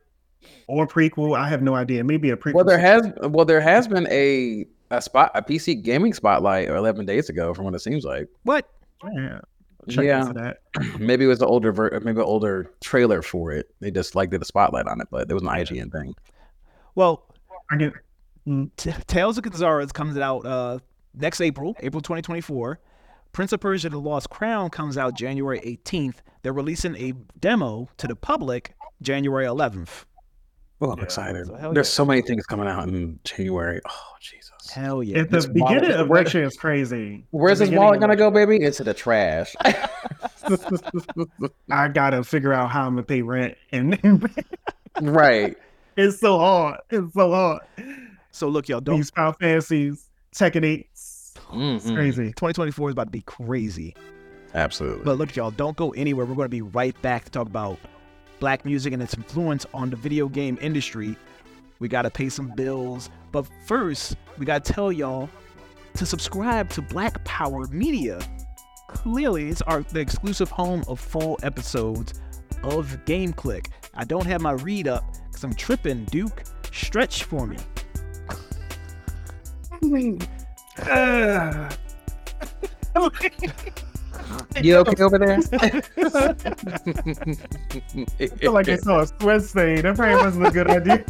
Or 0.67 0.87
prequel? 0.87 1.37
I 1.37 1.47
have 1.49 1.61
no 1.61 1.75
idea. 1.75 2.03
Maybe 2.03 2.29
a 2.31 2.37
prequel. 2.37 2.53
Well, 2.55 2.65
there 2.65 2.79
has 2.79 3.11
well 3.21 3.45
there 3.45 3.61
has 3.61 3.87
been 3.87 4.07
a 4.11 4.65
a 4.91 5.01
spot 5.01 5.31
a 5.35 5.41
PC 5.41 5.81
gaming 5.81 6.13
spotlight 6.13 6.67
11 6.67 7.05
days 7.05 7.29
ago 7.29 7.53
from 7.53 7.65
what 7.65 7.73
it 7.75 7.79
seems 7.79 8.03
like. 8.05 8.27
what? 8.43 8.69
Yeah. 9.13 9.39
Check 9.89 10.05
Yeah. 10.05 10.31
that. 10.33 10.57
maybe 10.99 11.25
it 11.25 11.27
was 11.27 11.41
an 11.41 11.47
older 11.47 11.71
ver- 11.71 11.99
maybe 12.03 12.19
an 12.19 12.25
older 12.25 12.71
trailer 12.81 13.21
for 13.21 13.51
it. 13.51 13.69
They 13.81 13.91
just 13.91 14.15
like 14.15 14.29
did 14.31 14.41
a 14.41 14.45
spotlight 14.45 14.87
on 14.87 14.99
it, 15.01 15.07
but 15.11 15.29
it 15.29 15.33
was 15.33 15.43
an 15.43 15.49
IGN 15.49 15.91
thing. 15.91 16.15
Well, 16.95 17.27
I 17.69 17.77
get 17.77 17.93
T- 18.77 18.91
Tales 19.07 19.37
of 19.37 19.43
Gonzalez 19.43 19.91
comes 19.91 20.17
out 20.17 20.45
uh, 20.45 20.79
next 21.15 21.41
April, 21.41 21.75
April 21.81 22.01
2024. 22.01 22.79
Prince 23.31 23.51
of 23.53 23.59
Persia: 23.59 23.89
The 23.89 23.99
Lost 23.99 24.29
Crown 24.29 24.69
comes 24.69 24.97
out 24.97 25.15
January 25.15 25.59
18th. 25.59 26.15
They're 26.41 26.53
releasing 26.53 26.95
a 26.95 27.13
demo 27.39 27.89
to 27.97 28.07
the 28.07 28.15
public 28.15 28.73
January 29.01 29.45
11th. 29.45 30.05
Oh, 30.81 30.91
I'm 30.91 30.97
Yeah. 30.99 31.03
excited. 31.05 31.45
So 31.47 31.53
There's 31.73 31.87
yeah. 31.87 31.91
so 31.93 32.05
many 32.05 32.21
things 32.21 32.45
coming 32.45 32.67
out 32.67 32.87
in 32.87 33.19
January. 33.23 33.79
Oh 33.87 34.15
Jesus. 34.19 34.51
Hell 34.73 35.03
yeah! 35.03 35.19
at 35.19 35.29
the 35.29 35.37
This 35.37 35.45
beginning 35.45 35.83
wallet- 35.83 35.91
of 35.99 36.09
where- 36.09 36.21
next 36.23 36.33
year 36.33 36.43
is 36.45 36.57
crazy. 36.57 37.25
Where's 37.31 37.59
this 37.59 37.69
wallet 37.69 37.99
gonna 37.99 38.15
go, 38.15 38.29
baby? 38.31 38.61
Into 38.61 38.83
the 38.83 38.93
trash. 38.93 39.55
I 41.71 41.87
gotta 41.87 42.23
figure 42.23 42.53
out 42.53 42.69
how 42.71 42.85
I'm 42.87 42.93
gonna 42.95 43.03
pay 43.03 43.21
rent, 43.21 43.55
and 43.71 43.97
right. 45.01 45.55
it's 45.95 46.19
so 46.19 46.37
hard. 46.39 46.79
It's 46.89 47.13
so 47.13 47.31
hard. 47.31 47.61
So 48.31 48.47
look, 48.49 48.67
y'all, 48.67 48.81
don't. 48.81 48.97
These 48.97 49.11
Final 49.11 49.33
Fantasies, 49.33 50.09
Tekken 50.35 50.63
8s, 50.63 50.85
it's 50.91 51.33
Mhm. 51.85 51.95
crazy. 51.95 52.25
2024 52.33 52.89
is 52.89 52.93
about 52.93 53.05
to 53.05 53.11
be 53.11 53.21
crazy. 53.21 53.95
Absolutely. 54.53 55.03
But 55.05 55.17
look, 55.17 55.35
y'all, 55.35 55.51
don't 55.51 55.75
go 55.77 55.91
anywhere. 55.91 56.25
We're 56.25 56.35
going 56.35 56.45
to 56.45 56.49
be 56.49 56.61
right 56.61 56.99
back 57.01 57.25
to 57.25 57.31
talk 57.31 57.47
about 57.47 57.77
black 58.39 58.65
music 58.65 58.93
and 58.93 59.01
its 59.01 59.13
influence 59.13 59.65
on 59.73 59.89
the 59.89 59.95
video 59.95 60.27
game 60.27 60.57
industry. 60.61 61.15
We 61.79 61.87
got 61.87 62.03
to 62.03 62.09
pay 62.09 62.29
some 62.29 62.53
bills. 62.55 63.09
But 63.31 63.47
first, 63.65 64.15
we 64.37 64.45
got 64.45 64.63
to 64.63 64.73
tell 64.73 64.91
y'all 64.91 65.29
to 65.95 66.05
subscribe 66.05 66.69
to 66.71 66.81
Black 66.81 67.23
Power 67.23 67.67
Media. 67.67 68.19
Clearly, 68.87 69.49
it's 69.49 69.61
our 69.63 69.81
the 69.83 69.99
exclusive 69.99 70.49
home 70.49 70.83
of 70.87 70.99
full 70.99 71.39
episodes 71.43 72.21
of 72.63 73.03
Game 73.05 73.33
Clique. 73.33 73.69
I 73.93 74.05
don't 74.05 74.25
have 74.25 74.41
my 74.41 74.51
read 74.51 74.87
up 74.87 75.03
because 75.27 75.43
I'm 75.43 75.53
tripping, 75.53 76.05
Duke. 76.05 76.43
Stretch 76.71 77.23
for 77.23 77.47
me. 77.47 77.57
Uh, 80.77 81.69
you 84.61 84.75
okay 84.77 85.03
over 85.03 85.17
there? 85.17 85.37
I 88.19 88.27
feel 88.27 88.51
like 88.51 88.69
I 88.69 88.77
saw 88.77 89.01
a 89.01 89.07
sweat 89.07 89.41
stain. 89.43 89.81
That 89.81 89.95
probably 89.95 90.15
wasn't 90.15 90.47
a 90.47 90.51
good 90.51 90.67
idea. 90.67 91.05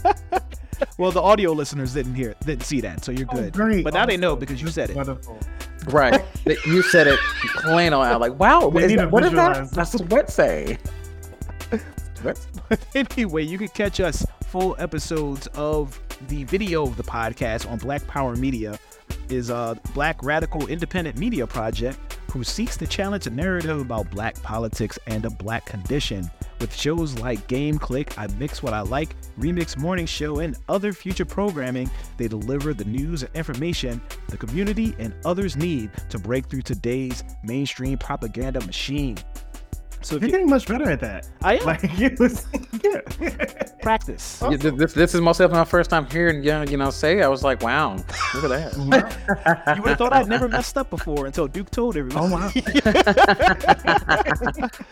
Well, 0.97 1.11
the 1.11 1.22
audio 1.22 1.51
listeners 1.53 1.93
didn't 1.93 2.16
hear, 2.16 2.36
didn't 2.45 2.63
see 2.63 2.82
that, 2.82 3.05
so 3.05 3.11
you're 3.11 3.28
oh, 3.32 3.36
good. 3.36 3.53
Great. 3.53 3.84
But 3.84 3.93
now 3.93 4.03
oh, 4.03 4.07
they 4.07 4.18
know 4.18 4.36
because 4.36 4.61
you 4.61 4.68
said 4.68 4.89
it. 4.89 4.95
Wonderful. 4.95 5.39
right. 5.88 6.22
You 6.66 6.82
said 6.82 7.07
it 7.07 7.20
plain 7.57 7.93
on 7.93 8.05
out. 8.05 8.20
Like, 8.20 8.38
wow, 8.38 8.70
They 8.70 8.84
is 8.84 8.89
need 8.89 8.99
that- 8.99 9.11
what 9.11 9.24
is 9.24 9.32
that? 9.32 9.70
visualize 9.70 9.72
That's 9.72 9.93
what 9.93 10.09
sweat 10.09 10.30
say. 10.30 10.78
Anyway, 12.95 13.43
you 13.43 13.57
can 13.57 13.68
catch 13.70 13.99
us 13.99 14.26
full 14.47 14.76
episodes 14.80 15.47
of 15.53 15.99
the 16.28 16.43
video 16.45 16.84
of 16.84 16.97
the 16.97 17.03
podcast 17.03 17.70
on 17.70 17.78
Black 17.78 18.05
Power 18.07 18.36
Media 18.36 18.80
is 19.32 19.49
a 19.49 19.80
black 19.93 20.21
radical 20.23 20.67
independent 20.67 21.17
media 21.17 21.45
project 21.45 21.99
who 22.32 22.43
seeks 22.43 22.76
to 22.78 22.86
challenge 22.86 23.28
a 23.28 23.30
narrative 23.30 23.80
about 23.80 24.11
black 24.11 24.36
politics 24.43 24.99
and 25.07 25.23
the 25.23 25.30
black 25.30 25.65
condition. 25.65 26.30
With 26.59 26.76
shows 26.76 27.17
like 27.19 27.47
Game 27.47 27.78
Clique, 27.80 28.17
I 28.17 28.28
Mix 28.28 28.63
What 28.63 28.73
I 28.73 28.82
Like, 28.82 29.15
Remix 29.39 29.78
Morning 29.78 30.05
Show, 30.05 30.39
and 30.39 30.57
other 30.67 30.93
future 30.93 31.26
programming, 31.26 31.89
they 32.17 32.28
deliver 32.28 32.73
the 32.73 32.86
news 32.86 33.23
and 33.23 33.36
information 33.36 34.01
the 34.28 34.38
community 34.38 34.95
and 34.99 35.13
others 35.23 35.55
need 35.55 35.91
to 36.09 36.19
break 36.19 36.47
through 36.47 36.63
today's 36.63 37.23
mainstream 37.43 37.97
propaganda 37.97 38.59
machine. 38.65 39.17
So 40.06 40.18
if 40.18 40.22
You're 40.22 40.28
you, 40.28 40.34
getting 40.34 40.49
much 40.51 40.68
better 40.68 40.88
at 40.88 40.99
that. 40.99 41.28
I 41.41 41.56
am 41.56 41.66
Like 41.66 41.80
it 41.99 42.20
was, 42.20 42.45
yeah. 42.84 43.01
practice. 43.82 44.39
Yeah, 44.47 44.58
this, 44.58 44.93
this 44.93 45.16
is 45.16 45.22
most 45.22 45.39
definitely 45.39 45.62
my 45.62 45.66
first 45.66 45.89
time 45.89 46.06
hearing 46.06 46.43
you, 46.43 46.64
you 46.70 46.78
know, 46.78 46.91
say. 46.91 47.24
I 47.24 47.28
was 47.28 47.43
like, 47.43 47.64
wow, 47.64 47.95
look 48.36 48.43
at 48.43 48.49
that. 48.49 48.76
You 49.76 49.82
would 49.82 49.89
have 49.89 49.97
thought 49.97 50.14
I'd 50.14 50.28
never 50.28 50.47
messed 50.47 50.78
up 50.78 50.91
before 50.91 51.26
until 51.26 51.47
Duke 51.47 51.72
told 51.72 51.97
everyone. 51.97 52.32
Oh 52.32 52.36
wow. 52.36 52.51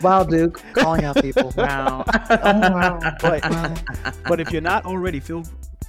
wow, 0.02 0.24
Duke, 0.24 0.60
calling 0.72 1.04
out 1.04 1.22
people. 1.22 1.52
Oh, 1.56 1.62
wow. 1.62 2.04
Oh 2.30 2.60
wow. 2.72 2.98
But, 3.20 3.82
but 4.26 4.40
if 4.40 4.50
you're 4.50 4.62
not 4.62 4.84
already, 4.84 5.20
feel 5.20 5.44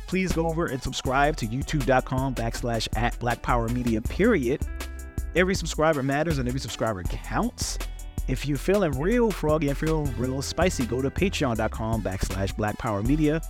please 0.06 0.32
go 0.34 0.48
over 0.48 0.68
and 0.68 0.84
subscribe 0.84 1.36
to 1.38 1.48
youtube.com 1.48 2.36
backslash 2.36 2.88
at 2.96 3.18
Black 3.18 3.42
Power 3.42 3.70
Media, 3.70 4.04
period. 4.04 4.62
Every 5.36 5.56
subscriber 5.56 6.04
matters 6.04 6.38
and 6.38 6.48
every 6.48 6.60
subscriber 6.60 7.02
counts. 7.04 7.80
If 8.28 8.48
you're 8.48 8.58
feeling 8.58 9.00
real 9.00 9.30
froggy 9.30 9.70
and 9.70 9.78
feeling 9.78 10.14
real 10.18 10.42
spicy, 10.42 10.86
go 10.86 11.02
to 11.02 11.12
patreon.com 11.12 12.02
backslash 12.02 12.56
Black 12.56 12.78
Power 12.78 13.04
Media 13.04 13.42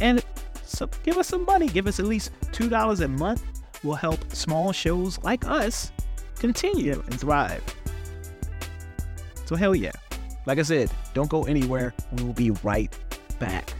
and 0.00 0.24
so 0.62 0.88
give 1.04 1.16
us 1.16 1.28
some 1.28 1.44
money. 1.44 1.68
Give 1.68 1.86
us 1.86 1.98
at 2.00 2.06
least 2.06 2.32
$2 2.52 3.00
a 3.00 3.08
month. 3.08 3.42
Will 3.82 3.94
help 3.94 4.32
small 4.32 4.72
shows 4.72 5.18
like 5.22 5.46
us 5.46 5.92
continue 6.38 6.92
and 6.92 7.20
thrive. 7.20 7.62
So 9.44 9.54
hell 9.54 9.74
yeah. 9.74 9.92
Like 10.44 10.58
I 10.58 10.62
said, 10.62 10.90
don't 11.14 11.30
go 11.30 11.44
anywhere. 11.44 11.94
We 12.12 12.24
will 12.24 12.32
be 12.32 12.50
right 12.50 12.92
back. 13.38 13.72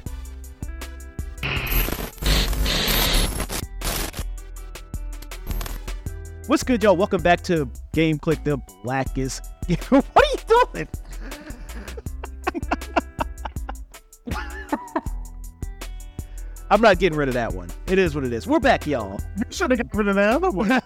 What's 6.46 6.62
good, 6.62 6.82
y'all? 6.82 6.96
Welcome 6.96 7.22
back 7.22 7.42
to 7.44 7.68
Game 7.92 8.18
Clique, 8.18 8.44
the 8.44 8.58
blackest. 8.84 9.55
What 9.88 10.04
are 10.14 10.22
you 10.22 10.38
doing? 10.72 10.88
I'm 16.70 16.80
not 16.80 16.98
getting 16.98 17.18
rid 17.18 17.28
of 17.28 17.34
that 17.34 17.52
one. 17.52 17.68
It 17.86 17.98
is 17.98 18.14
what 18.14 18.24
it 18.24 18.32
is. 18.32 18.46
We're 18.46 18.60
back, 18.60 18.86
y'all. 18.86 19.20
You 19.36 19.44
should 19.50 19.70
have 19.70 19.80
got 19.80 19.94
rid 19.94 20.08
of 20.08 20.14
that 20.16 20.34
other 20.34 20.50
one. 20.50 20.72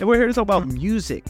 and 0.00 0.08
we're 0.08 0.16
here 0.16 0.26
to 0.26 0.32
talk 0.32 0.42
about 0.42 0.66
music 0.66 1.24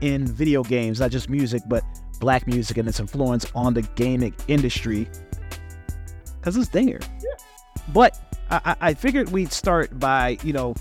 in 0.00 0.26
video 0.26 0.62
games, 0.62 1.00
not 1.00 1.10
just 1.10 1.28
music, 1.28 1.62
but 1.66 1.82
black 2.20 2.46
music 2.46 2.78
and 2.78 2.88
its 2.88 3.00
influence 3.00 3.44
on 3.54 3.74
the 3.74 3.82
gaming 3.96 4.34
industry. 4.48 5.10
Because 6.38 6.56
it's 6.56 6.70
there. 6.70 7.00
Yeah. 7.00 7.34
But 7.92 8.18
I 8.50 8.76
I 8.80 8.94
figured 8.94 9.28
we'd 9.30 9.52
start 9.52 9.98
by, 9.98 10.38
you 10.42 10.52
know, 10.52 10.74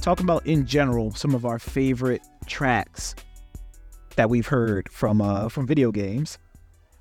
talking 0.00 0.24
about 0.24 0.46
in 0.46 0.66
general 0.66 1.14
some 1.14 1.34
of 1.34 1.46
our 1.46 1.60
favorite 1.60 2.22
tracks 2.46 3.14
that 4.16 4.28
we've 4.30 4.46
heard 4.46 4.88
from 4.90 5.20
uh 5.20 5.48
from 5.48 5.66
video 5.66 5.90
games. 5.90 6.38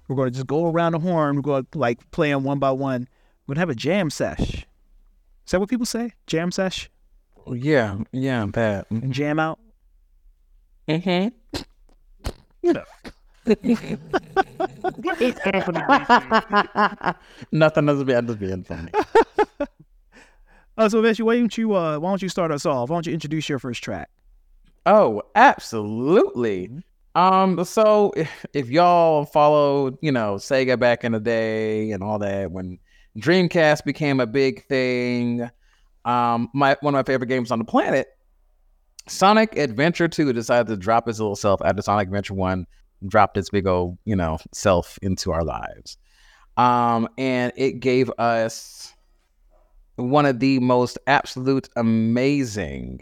We're 0.08 0.16
gonna 0.16 0.32
just 0.32 0.48
go 0.48 0.70
around 0.70 0.94
the 0.94 1.00
horn, 1.00 1.36
we're 1.36 1.42
gonna 1.42 1.66
like 1.76 2.10
play 2.12 2.30
them 2.32 2.44
one 2.44 2.60
by 2.60 2.72
one. 2.72 3.08
We're 3.46 3.56
gonna 3.56 3.62
have 3.62 3.70
a 3.70 3.76
jam 3.76 4.10
sesh. 4.10 4.66
Is 5.46 5.52
that 5.52 5.60
what 5.60 5.70
people 5.70 5.86
say? 5.86 6.14
Jam 6.28 6.52
sesh? 6.52 6.90
Yeah, 7.48 7.98
yeah, 8.12 8.46
bad. 8.46 8.86
And 8.90 9.12
jam 9.14 9.40
out? 9.40 9.60
Mm-hmm. 10.88 11.30
What 13.44 15.22
is 15.22 15.38
happening? 15.40 15.84
these 15.90 16.08
days? 16.08 17.16
Nothing 17.52 17.90
else 17.90 18.04
been 18.04 18.28
just 18.28 18.40
being 18.40 18.64
funny. 18.64 18.92
Uh, 20.78 20.88
so 20.88 21.02
Veishi, 21.02 21.22
why 21.22 21.36
don't 21.38 21.58
you 21.58 21.76
uh 21.76 22.00
why 22.00 22.10
don't 22.10 22.22
you 22.22 22.30
start 22.30 22.50
us 22.50 22.66
off? 22.66 22.90
Why 22.90 22.96
don't 22.96 23.06
you 23.06 23.14
introduce 23.14 23.50
your 23.50 23.60
first 23.60 23.84
track? 23.84 24.10
Oh, 24.86 25.22
absolutely. 25.36 26.70
Um, 27.16 27.64
so 27.66 28.12
if, 28.16 28.46
if 28.54 28.70
y'all 28.70 29.26
followed, 29.26 29.98
you 30.02 30.12
know, 30.12 30.36
Sega 30.36 30.80
back 30.80 31.04
in 31.04 31.12
the 31.12 31.20
day 31.20 31.92
and 31.92 32.04
all 32.04 32.20
that, 32.20 32.52
when 32.52 32.80
Dreamcast 33.18 33.84
became 33.86 34.20
a 34.20 34.28
big 34.28 34.66
thing, 34.66 35.50
um, 36.06 36.50
my 36.54 36.76
one 36.82 36.96
of 36.96 37.00
my 37.00 37.04
favorite 37.04 37.28
games 37.28 37.52
on 37.52 37.60
the 37.60 37.66
planet, 37.66 38.08
Sonic 39.08 39.58
Adventure 39.58 40.08
2 40.08 40.34
decided 40.34 40.68
to 40.68 40.78
drop 40.78 41.08
its 41.08 41.20
little 41.20 41.36
self 41.36 41.62
after 41.64 41.82
Sonic 41.82 42.08
Adventure 42.08 42.34
1 42.34 42.66
dropped 43.08 43.38
its 43.38 43.50
big 43.50 43.68
old, 43.68 43.98
you 44.06 44.16
know, 44.16 44.38
self 44.54 44.98
into 45.02 45.32
our 45.32 45.44
lives. 45.44 45.98
Um, 46.58 47.08
and 47.18 47.52
it 47.56 47.80
gave 47.80 48.12
us 48.18 48.94
one 49.96 50.26
of 50.26 50.40
the 50.40 50.60
most 50.60 50.98
absolute 51.08 51.70
amazing 51.76 53.02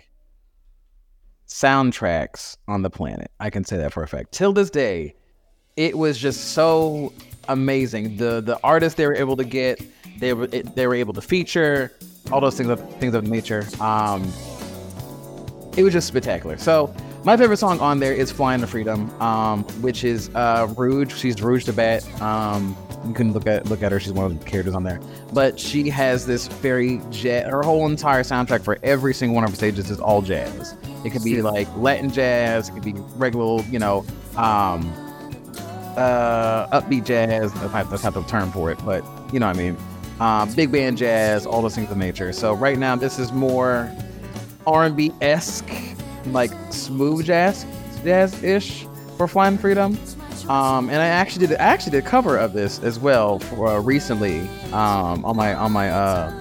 soundtracks 1.50 2.56
on 2.68 2.84
the 2.84 2.90
planet. 2.90 3.32
I 3.40 3.50
can 3.50 3.66
say 3.66 3.76
that 3.78 3.92
for 3.92 4.04
a 4.04 4.08
fact. 4.08 4.32
Till 4.32 4.54
this 4.54 4.70
day, 4.70 5.16
it 5.76 5.98
was 5.98 6.18
just 6.18 6.52
so 6.54 7.12
amazing. 7.48 8.18
The 8.18 8.40
the 8.40 8.60
artists 8.64 8.96
they 8.96 9.08
were 9.08 9.16
able 9.16 9.36
to 9.36 9.44
get, 9.44 9.82
they 10.20 10.34
were 10.34 10.48
it, 10.52 10.76
they 10.76 10.88
were 10.88 10.96
able 10.96 11.14
to 11.14 11.22
feature 11.22 11.92
all 12.32 12.40
those 12.40 12.56
things 12.56 12.70
of 12.70 12.80
things 13.00 13.16
of 13.16 13.28
nature. 13.28 13.66
Um, 13.82 14.32
it 15.76 15.84
was 15.84 15.94
just 15.94 16.08
spectacular. 16.08 16.58
So 16.58 16.94
My 17.26 17.36
favorite 17.36 17.58
song 17.58 17.80
on 17.80 18.00
there 18.00 18.14
is 18.14 18.32
"Fly 18.32 18.56
in 18.56 18.62
the 18.62 18.68
Freedom," 18.68 19.10
um, 19.22 19.64
which 19.82 20.04
is 20.04 20.30
uh, 20.36 20.74
Rouge. 20.78 21.14
She's 21.14 21.42
Rouge 21.42 21.66
the 21.66 21.74
Bat. 21.74 22.22
Um, 22.22 22.78
you 23.06 23.14
can 23.14 23.34
look 23.34 23.46
at 23.46 23.66
look 23.68 23.84
at 23.84 23.92
her. 23.92 24.00
She's 24.00 24.14
one 24.14 24.26
of 24.26 24.40
the 24.40 24.46
characters 24.46 24.74
on 24.74 24.84
there. 24.84 25.00
But 25.34 25.60
she 25.60 25.90
has 25.90 26.26
this 26.26 26.48
very 26.48 27.02
jazz. 27.12 27.50
Her 27.50 27.62
whole 27.62 27.86
entire 27.88 28.24
soundtrack 28.24 28.64
for 28.64 28.80
every 28.84 29.14
single 29.14 29.36
one 29.36 29.44
of 29.44 29.50
her 29.50 29.56
stages 29.56 29.90
is 29.90 30.00
all 30.00 30.22
jazz. 30.22 30.76
It 31.04 31.12
could 31.12 31.24
be 31.24 31.42
like 31.42 31.68
Latin 31.76 32.10
jazz. 32.10 32.70
It 32.70 32.74
could 32.74 32.84
be 32.84 32.94
regular, 33.16 33.64
you 33.64 33.80
know, 33.80 34.06
um, 34.38 34.92
uh, 35.98 36.68
upbeat 36.80 37.06
jazz. 37.06 37.54
That's 37.54 37.74
not, 37.74 37.90
that's 37.90 38.04
not 38.04 38.14
the 38.14 38.24
term 38.24 38.52
for 38.52 38.72
it, 38.72 38.80
but 38.86 39.04
you 39.34 39.40
know 39.40 39.48
what 39.48 39.58
I 39.58 39.60
mean. 39.60 39.78
Um, 40.20 40.54
big 40.54 40.72
band 40.72 40.98
jazz, 40.98 41.46
all 41.46 41.62
those 41.62 41.76
things 41.76 41.90
of 41.92 41.98
nature. 41.98 42.34
So 42.34 42.54
right 42.54 42.78
now, 42.78 42.96
this 42.96 43.20
is 43.20 43.32
more 43.32 43.90
R&B 44.68 45.14
esque, 45.22 45.70
like 46.28 46.52
smooth 46.72 47.26
jazz, 47.26 47.66
jazz 48.04 48.44
ish 48.44 48.86
for 49.18 49.28
Flying 49.28 49.58
Freedom. 49.58 49.98
Um, 50.48 50.90
and 50.90 50.98
I 50.98 51.08
actually 51.08 51.48
did 51.48 51.58
I 51.58 51.64
actually 51.64 51.92
did 51.92 52.06
a 52.06 52.08
cover 52.08 52.38
of 52.38 52.54
this 52.54 52.80
as 52.80 52.98
well 52.98 53.40
for 53.40 53.68
uh, 53.68 53.80
recently 53.80 54.40
um, 54.72 55.24
on 55.26 55.36
my 55.36 55.54
on 55.54 55.72
my 55.72 55.90
uh, 55.90 56.32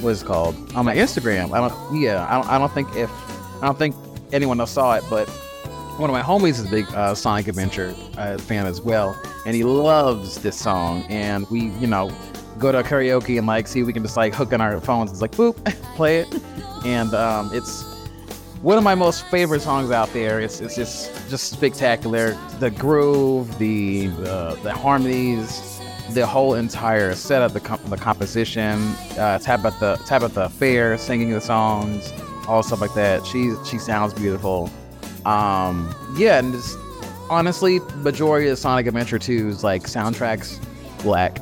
what 0.00 0.10
is 0.10 0.22
it 0.22 0.26
called 0.26 0.54
on 0.74 0.84
my 0.84 0.94
Instagram. 0.94 1.52
I 1.52 1.66
don't 1.66 2.00
yeah 2.00 2.26
I 2.28 2.34
don't 2.34 2.48
I 2.48 2.58
don't 2.58 2.72
think 2.72 2.94
if 2.96 3.10
I 3.62 3.66
don't 3.66 3.78
think 3.78 3.94
anyone 4.32 4.60
else 4.60 4.72
saw 4.72 4.94
it, 4.94 5.04
but 5.08 5.28
one 5.98 6.10
of 6.10 6.14
my 6.14 6.22
homies 6.22 6.58
is 6.58 6.66
a 6.66 6.70
big 6.70 6.86
uh, 6.94 7.14
Sonic 7.14 7.48
Adventure 7.48 7.94
uh, 8.18 8.36
fan 8.36 8.66
as 8.66 8.80
well, 8.80 9.18
and 9.46 9.54
he 9.54 9.64
loves 9.64 10.38
this 10.42 10.58
song. 10.58 11.04
And 11.08 11.48
we, 11.48 11.68
you 11.78 11.86
know, 11.86 12.12
go 12.58 12.70
to 12.70 12.82
karaoke 12.82 13.38
and 13.38 13.46
like 13.46 13.66
see 13.66 13.80
if 13.80 13.86
we 13.86 13.92
can 13.92 14.02
just 14.02 14.16
like 14.16 14.34
hook 14.34 14.52
on 14.52 14.60
our 14.60 14.78
phones. 14.80 15.10
It's 15.10 15.22
like 15.22 15.32
boop, 15.32 15.56
play 15.96 16.18
it, 16.18 16.42
and 16.84 17.14
um, 17.14 17.50
it's 17.54 17.84
one 18.66 18.76
of 18.76 18.82
my 18.82 18.96
most 18.96 19.24
favorite 19.26 19.62
songs 19.62 19.92
out 19.92 20.12
there. 20.12 20.40
It's 20.40 20.60
it's 20.60 20.74
just 20.74 21.30
just 21.30 21.52
spectacular. 21.52 22.36
The 22.58 22.68
groove, 22.68 23.56
the 23.60 24.08
the, 24.08 24.58
the 24.64 24.72
harmonies, 24.72 25.80
the 26.10 26.26
whole 26.26 26.54
entire 26.54 27.14
setup, 27.14 27.52
the 27.52 27.60
comp- 27.60 27.84
the 27.84 27.96
composition, 27.96 28.80
uh, 29.20 29.38
Tabitha 29.38 30.00
Tabitha 30.04 30.48
Fair 30.48 30.98
singing 30.98 31.30
the 31.30 31.40
songs, 31.40 32.12
all 32.48 32.64
stuff 32.64 32.80
like 32.80 32.92
that. 32.94 33.24
She 33.24 33.52
she 33.64 33.78
sounds 33.78 34.12
beautiful. 34.12 34.68
Um, 35.24 35.94
yeah, 36.16 36.40
and 36.40 36.52
just 36.52 36.76
honestly, 37.30 37.78
majority 37.98 38.48
of 38.48 38.58
Sonic 38.58 38.88
Adventure 38.88 39.20
2's 39.20 39.62
like 39.62 39.84
soundtracks 39.84 40.58
black. 41.04 41.38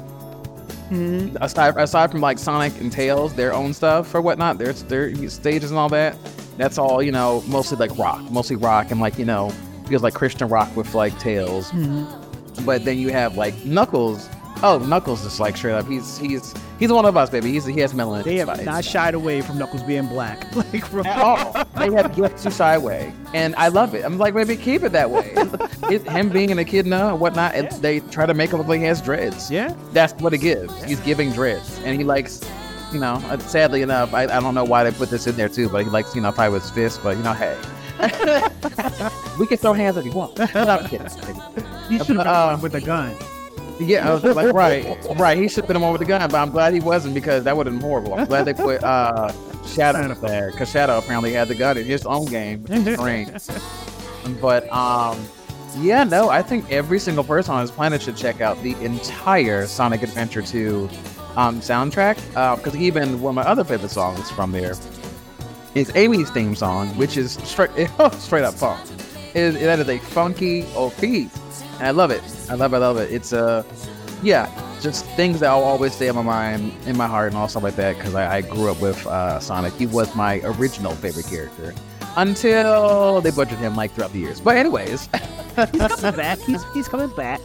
Aside 1.40 1.74
aside 1.78 2.10
from 2.10 2.20
like 2.20 2.38
Sonic 2.38 2.78
and 2.82 2.92
Tails, 2.92 3.32
their 3.32 3.54
own 3.54 3.72
stuff 3.72 4.14
or 4.14 4.20
whatnot, 4.20 4.58
their 4.58 4.74
their 4.74 5.30
stages 5.30 5.70
and 5.70 5.78
all 5.78 5.88
that. 5.88 6.18
That's 6.56 6.78
all 6.78 7.02
you 7.02 7.12
know, 7.12 7.42
mostly 7.46 7.76
like 7.76 7.96
rock, 7.98 8.20
mostly 8.30 8.56
rock, 8.56 8.90
and 8.90 9.00
like 9.00 9.18
you 9.18 9.24
know, 9.24 9.50
feels 9.88 10.02
like 10.02 10.14
Christian 10.14 10.48
rock 10.48 10.74
with 10.76 10.94
like 10.94 11.18
Tails. 11.18 11.70
Mm-hmm. 11.72 12.64
But 12.64 12.84
then 12.84 12.98
you 12.98 13.08
have 13.10 13.36
like 13.36 13.64
Knuckles. 13.64 14.28
Oh, 14.62 14.78
Knuckles 14.78 15.24
is 15.24 15.40
like 15.40 15.56
straight 15.56 15.72
up. 15.72 15.86
He's 15.88 16.16
he's 16.16 16.54
he's 16.78 16.92
one 16.92 17.04
of 17.04 17.16
us, 17.16 17.28
baby. 17.28 17.50
He's 17.50 17.64
he 17.66 17.80
has 17.80 17.92
melanin. 17.92 18.22
They 18.22 18.36
have 18.36 18.64
not 18.64 18.84
shied 18.84 19.14
away 19.14 19.40
from 19.40 19.58
Knuckles 19.58 19.82
being 19.82 20.06
black. 20.06 20.46
Like 20.54 20.86
from 20.86 21.06
at 21.06 21.18
all. 21.18 21.64
they 21.76 21.92
have 21.92 22.16
yet 22.16 22.36
to 22.38 22.50
shy 22.50 22.74
away, 22.74 23.12
and 23.34 23.54
I 23.56 23.68
love 23.68 23.94
it. 23.94 24.04
I'm 24.04 24.16
like, 24.18 24.34
maybe 24.34 24.56
keep 24.56 24.82
it 24.84 24.92
that 24.92 25.10
way. 25.10 25.34
It, 25.90 26.02
him 26.08 26.30
being 26.30 26.50
an 26.50 26.58
echidna 26.58 27.08
and 27.08 27.20
whatnot, 27.20 27.54
and 27.54 27.70
they 27.82 28.00
try 28.00 28.24
to 28.24 28.32
make 28.32 28.50
him 28.50 28.58
look 28.58 28.68
like 28.68 28.80
he 28.80 28.86
has 28.86 29.02
dreads. 29.02 29.50
Yeah. 29.50 29.74
that's 29.92 30.14
what 30.14 30.32
it 30.32 30.38
gives. 30.38 30.72
He's 30.84 30.98
giving 31.00 31.30
dreads, 31.30 31.78
and 31.84 31.98
he 31.98 32.04
likes, 32.04 32.40
you 32.94 33.00
know, 33.00 33.14
uh, 33.26 33.38
sadly 33.38 33.82
enough, 33.82 34.14
I, 34.14 34.22
I 34.22 34.40
don't 34.40 34.54
know 34.54 34.64
why 34.64 34.84
they 34.84 34.92
put 34.96 35.10
this 35.10 35.26
in 35.26 35.36
there 35.36 35.48
too, 35.48 35.68
but 35.68 35.82
he 35.84 35.90
likes, 35.90 36.14
you 36.14 36.20
know, 36.22 36.32
fight 36.32 36.48
with 36.50 36.62
his 36.62 36.70
fists. 36.70 36.98
But 37.02 37.16
you 37.16 37.22
know, 37.22 37.32
hey, 37.32 37.56
we 39.38 39.46
can 39.46 39.58
throw 39.58 39.72
hands 39.72 39.96
if 39.96 40.04
you 40.04 40.12
want. 40.12 40.38
I'm 40.56 40.86
kidding. 40.88 41.06
He 41.88 41.98
should 41.98 42.16
have 42.16 42.26
Uh, 42.26 42.58
with 42.62 42.74
a 42.74 42.80
gun. 42.80 43.14
Yeah, 43.80 44.08
I 44.08 44.14
was 44.14 44.22
like, 44.22 44.54
right, 44.54 44.96
right. 45.16 45.36
He 45.36 45.48
should 45.48 45.64
have 45.64 45.66
been 45.66 45.74
the 45.74 45.80
one 45.80 45.90
with 45.92 45.98
the 46.00 46.06
gun, 46.06 46.20
but 46.30 46.36
I'm 46.36 46.50
glad 46.50 46.72
he 46.74 46.80
wasn't 46.80 47.12
because 47.14 47.42
that 47.44 47.56
would 47.56 47.66
have 47.66 47.74
been 47.74 47.82
horrible. 47.82 48.14
I'm 48.14 48.26
glad 48.26 48.44
they 48.44 48.54
put 48.54 48.82
uh, 48.84 49.32
Shadow 49.66 49.98
up 50.12 50.20
there 50.20 50.52
because 50.52 50.70
Shadow 50.70 50.98
apparently 50.98 51.32
had 51.32 51.48
the 51.48 51.56
gun 51.56 51.76
in 51.76 51.84
his 51.84 52.06
own 52.06 52.26
game. 52.26 52.64
But 54.40 54.70
um, 54.72 55.18
yeah, 55.78 56.04
no, 56.04 56.28
I 56.28 56.40
think 56.40 56.70
every 56.70 57.00
single 57.00 57.24
person 57.24 57.52
on 57.54 57.62
this 57.64 57.70
planet 57.72 58.00
should 58.00 58.16
check 58.16 58.40
out 58.40 58.62
the 58.62 58.74
entire 58.82 59.66
Sonic 59.66 60.02
Adventure 60.02 60.40
2 60.42 60.88
um, 61.36 61.60
soundtrack 61.60 62.16
because 62.56 62.76
even 62.76 63.20
one 63.20 63.32
of 63.32 63.44
my 63.44 63.50
other 63.50 63.64
favorite 63.64 63.90
songs 63.90 64.30
from 64.30 64.52
there 64.52 64.74
is 65.74 65.94
Amy's 65.96 66.30
theme 66.30 66.54
song, 66.54 66.88
which 66.96 67.16
is 67.16 67.34
straight 67.44 67.70
straight 68.12 68.44
up 68.44 68.54
funk. 68.54 68.80
It, 69.34 69.52
that 69.52 69.80
is 69.80 69.88
a 69.88 69.98
funky 69.98 70.64
old 70.74 70.96
piece, 70.98 71.36
and 71.78 71.88
I 71.88 71.90
love 71.90 72.10
it. 72.10 72.22
I 72.48 72.54
love. 72.54 72.72
I 72.72 72.78
love 72.78 72.96
it. 72.98 73.12
It's 73.12 73.32
uh, 73.32 73.64
yeah, 74.22 74.48
just 74.80 75.04
things 75.16 75.40
that 75.40 75.50
I'll 75.50 75.64
always 75.64 75.94
stay 75.94 76.06
in 76.08 76.14
my 76.14 76.22
mind, 76.22 76.72
in 76.86 76.96
my 76.96 77.06
heart, 77.06 77.28
and 77.28 77.36
all 77.36 77.48
stuff 77.48 77.64
like 77.64 77.76
that. 77.76 77.96
Because 77.96 78.14
I, 78.14 78.36
I 78.36 78.40
grew 78.42 78.70
up 78.70 78.80
with 78.80 79.04
uh, 79.06 79.40
Sonic. 79.40 79.72
He 79.74 79.86
was 79.86 80.14
my 80.14 80.40
original 80.44 80.92
favorite 80.94 81.26
character 81.26 81.74
until 82.16 83.20
they 83.20 83.32
butchered 83.32 83.58
him 83.58 83.74
like 83.74 83.92
throughout 83.92 84.12
the 84.12 84.20
years. 84.20 84.40
But 84.40 84.56
anyways, 84.56 85.08
he's 85.72 85.80
coming 85.88 86.16
back. 86.16 86.38
He's 86.38 86.62
he's 86.72 86.88
coming 86.88 87.10
back. 87.16 87.40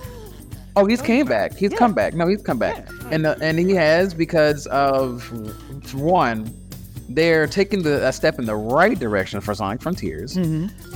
Oh, 0.80 0.86
he's 0.86 1.02
came 1.02 1.26
back. 1.26 1.58
He's 1.58 1.74
come 1.74 1.94
back. 1.94 2.14
No, 2.14 2.26
he's 2.26 2.42
come 2.42 2.58
back, 2.58 2.88
and 3.12 3.26
uh, 3.26 3.36
and 3.42 3.60
he 3.60 3.72
has 3.72 4.14
because 4.14 4.66
of 4.68 5.30
one, 5.94 6.50
they're 7.10 7.48
taking 7.48 7.84
the 7.84 8.08
a 8.08 8.14
step 8.14 8.40
in 8.40 8.46
the 8.46 8.56
right 8.56 8.98
direction 8.98 9.42
for 9.42 9.54
Sonic 9.54 9.82
Frontiers. 9.82 10.38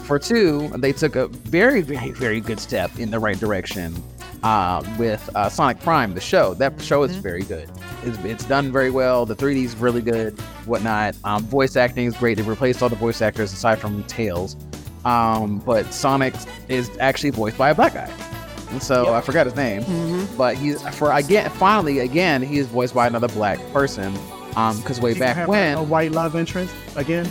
For 0.06 0.18
two, 0.20 0.70
they 0.78 0.94
took 0.94 1.18
a 1.18 1.28
very 1.28 1.82
very 1.82 2.12
very 2.12 2.40
good 2.40 2.62
step 2.62 2.98
in 2.98 3.12
the 3.12 3.20
right 3.20 3.38
direction 3.38 3.94
uh, 4.42 4.82
with 4.98 5.30
uh, 5.36 5.50
Sonic 5.50 5.82
Prime, 5.82 6.14
the 6.14 6.22
show. 6.22 6.54
That 6.54 6.82
show 6.82 7.04
is 7.04 7.18
very 7.18 7.44
good. 7.44 7.70
It's, 8.04 8.18
it's 8.20 8.46
done 8.46 8.72
very 8.72 8.90
well. 8.90 9.26
The 9.26 9.36
3D 9.36 9.66
is 9.66 9.76
really 9.76 10.02
good. 10.02 10.40
Whatnot. 10.66 11.16
Um, 11.26 11.44
voice 11.44 11.76
acting 11.76 12.06
is 12.06 12.16
great. 12.16 12.38
They 12.38 12.44
replaced 12.44 12.82
all 12.82 12.88
the 12.90 12.96
voice 12.96 13.22
actors 13.22 13.52
aside 13.52 13.80
from 13.80 14.04
Tails. 14.06 14.56
Um, 15.04 15.60
but 15.60 15.94
Sonic 15.94 16.36
is 16.70 16.90
actually 17.02 17.32
voiced 17.32 17.58
by 17.58 17.72
a 17.72 17.76
black 17.76 17.94
guy. 17.94 18.33
And 18.74 18.82
so 18.82 19.14
I 19.14 19.22
forgot 19.22 19.46
his 19.46 19.56
name, 19.56 20.28
but 20.36 20.58
he's 20.58 20.82
for 20.96 21.12
again 21.12 21.50
finally 21.52 22.00
again 22.00 22.42
he 22.42 22.58
is 22.58 22.66
voiced 22.68 22.94
by 22.96 23.06
another 23.08 23.28
black 23.30 23.60
person. 23.72 24.18
Um, 24.56 24.78
because 24.82 25.00
way 25.00 25.18
back 25.18 25.36
Have 25.36 25.48
when, 25.48 25.78
a 25.78 25.84
white 25.84 26.12
love 26.12 26.36
interest 26.36 26.74
again. 26.96 27.28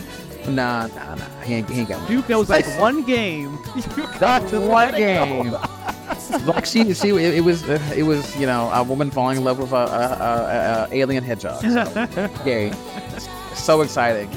nah, 0.47 0.87
nah, 0.87 1.15
nah, 1.15 1.25
he 1.41 1.53
ain't, 1.53 1.69
he 1.69 1.79
ain't 1.81 1.89
got 1.89 1.99
one. 1.99 2.07
Duke 2.11 2.27
knows 2.27 2.49
like 2.49 2.65
one 2.79 3.03
game. 3.03 3.57
That's 4.19 4.51
one 4.51 4.91
game. 4.93 5.51
like 6.45 6.65
she, 6.65 6.93
she, 6.93 7.09
it, 7.09 7.35
it 7.35 7.43
was, 7.45 7.63
uh, 7.69 7.79
it 7.95 8.03
was, 8.03 8.35
you 8.37 8.45
know, 8.45 8.69
a 8.71 8.83
woman 8.83 9.09
falling 9.09 9.37
in 9.37 9.43
love 9.45 9.57
with 9.59 9.71
a, 9.71 9.75
a, 9.75 9.77
a, 9.79 10.87
a 10.91 10.95
alien 10.95 11.23
hedgehog. 11.23 11.61
So, 11.61 12.39
yay! 12.45 12.73
So 13.63 13.79
exciting. 13.79 14.29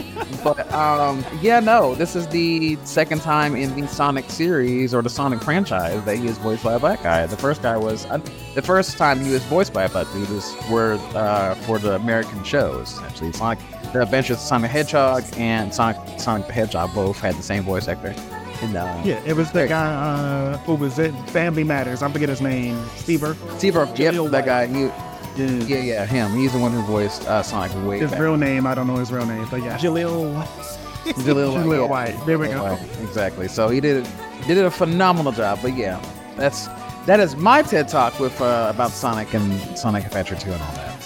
But 0.45 0.73
um, 0.73 1.25
yeah, 1.43 1.59
no, 1.59 1.97
this 1.97 2.15
is 2.15 2.29
the 2.29 2.79
second 2.85 3.23
time 3.23 3.57
in 3.57 3.75
the 3.75 3.89
Sonic 3.89 4.31
series 4.31 4.95
or 4.95 5.03
the 5.03 5.11
Sonic 5.11 5.43
franchise 5.43 6.05
that 6.05 6.17
he 6.17 6.29
is 6.29 6.39
voiced 6.39 6.63
by 6.63 6.75
a 6.75 6.79
black 6.79 7.03
guy. 7.03 7.27
The 7.27 7.37
first 7.37 7.61
guy 7.61 7.77
was 7.77 8.07
uh, 8.07 8.19
the 8.55 8.63
first 8.63 8.97
time 8.97 9.19
he 9.25 9.33
was 9.33 9.43
voiced 9.47 9.73
by 9.73 9.83
a 9.83 9.89
black 9.89 10.07
dude 10.13 10.31
was 10.31 10.55
were 10.71 10.95
uh, 11.17 11.57
for 11.57 11.81
the 11.81 11.97
American 11.97 12.45
shows. 12.45 13.01
Actually, 13.03 13.33
Sonic, 13.33 13.59
the 13.93 14.03
Adventures 14.03 14.37
of 14.37 14.43
Sonic 14.45 14.71
Hedgehog 14.71 15.25
and 15.37 15.75
Sonic 15.75 15.97
Sonic 16.21 16.47
the 16.47 16.53
Hedgehog 16.53 16.95
both 16.95 17.19
had 17.19 17.35
the 17.35 17.43
same 17.43 17.65
voice 17.65 17.89
actor. 17.89 18.15
And, 18.63 18.77
uh, 18.77 19.03
Yeah, 19.05 19.21
it 19.27 19.35
was 19.35 19.51
the 19.51 19.67
guy 19.67 19.93
uh, 19.93 20.59
who 20.59 20.77
was 20.77 21.01
in 21.01 21.15
Family 21.27 21.65
Matters. 21.65 22.01
I 22.01 22.13
forget 22.13 22.29
his 22.29 22.41
name. 22.41 22.81
Steve 22.95 23.21
Urkel. 23.21 23.59
Steve 23.59 23.75
Urkel, 23.75 23.99
yep, 23.99 24.31
that 24.31 24.47
guy. 24.47 24.67
He, 24.69 24.89
Yeah. 25.37 25.47
yeah, 25.65 25.83
yeah, 25.83 26.07
him. 26.07 26.33
He's 26.37 26.53
the 26.53 26.59
one 26.59 26.73
who 26.73 26.83
voiced 26.83 27.27
uh, 27.27 27.43
Sonic 27.43 27.73
way 27.87 27.99
His 27.99 28.11
back. 28.11 28.21
real 28.21 28.37
name, 28.37 28.67
I 28.67 28.75
don't 28.75 28.87
know 28.87 28.97
his 28.97 29.13
real 29.13 29.27
name, 29.27 29.47
but 29.51 29.63
yeah. 29.63 29.77
Jaleel. 29.79 30.43
Jaleel 31.07 31.53
White, 31.55 31.65
Jaleel 31.65 31.83
yeah. 31.83 31.89
White. 31.89 32.27
There 32.27 32.39
we 32.39 32.49
go. 32.49 32.65
Right, 32.65 32.81
exactly. 33.03 33.47
So 33.49 33.69
he 33.69 33.81
did 33.81 34.07
he 34.45 34.55
did 34.55 34.65
a 34.65 34.71
phenomenal 34.71 35.33
job. 35.33 35.61
But 35.63 35.77
yeah, 35.77 36.01
that's 36.37 36.67
that 37.07 37.21
is 37.21 37.37
my 37.37 37.63
TED 37.63 37.89
talk 37.89 38.19
with 38.19 38.41
uh, 38.41 38.73
about 38.75 38.91
Sonic 38.91 39.33
and 39.35 39.79
Sonic 39.79 40.05
Adventure 40.07 40.35
2 40.35 40.51
and 40.53 40.61
all 40.63 40.75
that. 40.75 41.03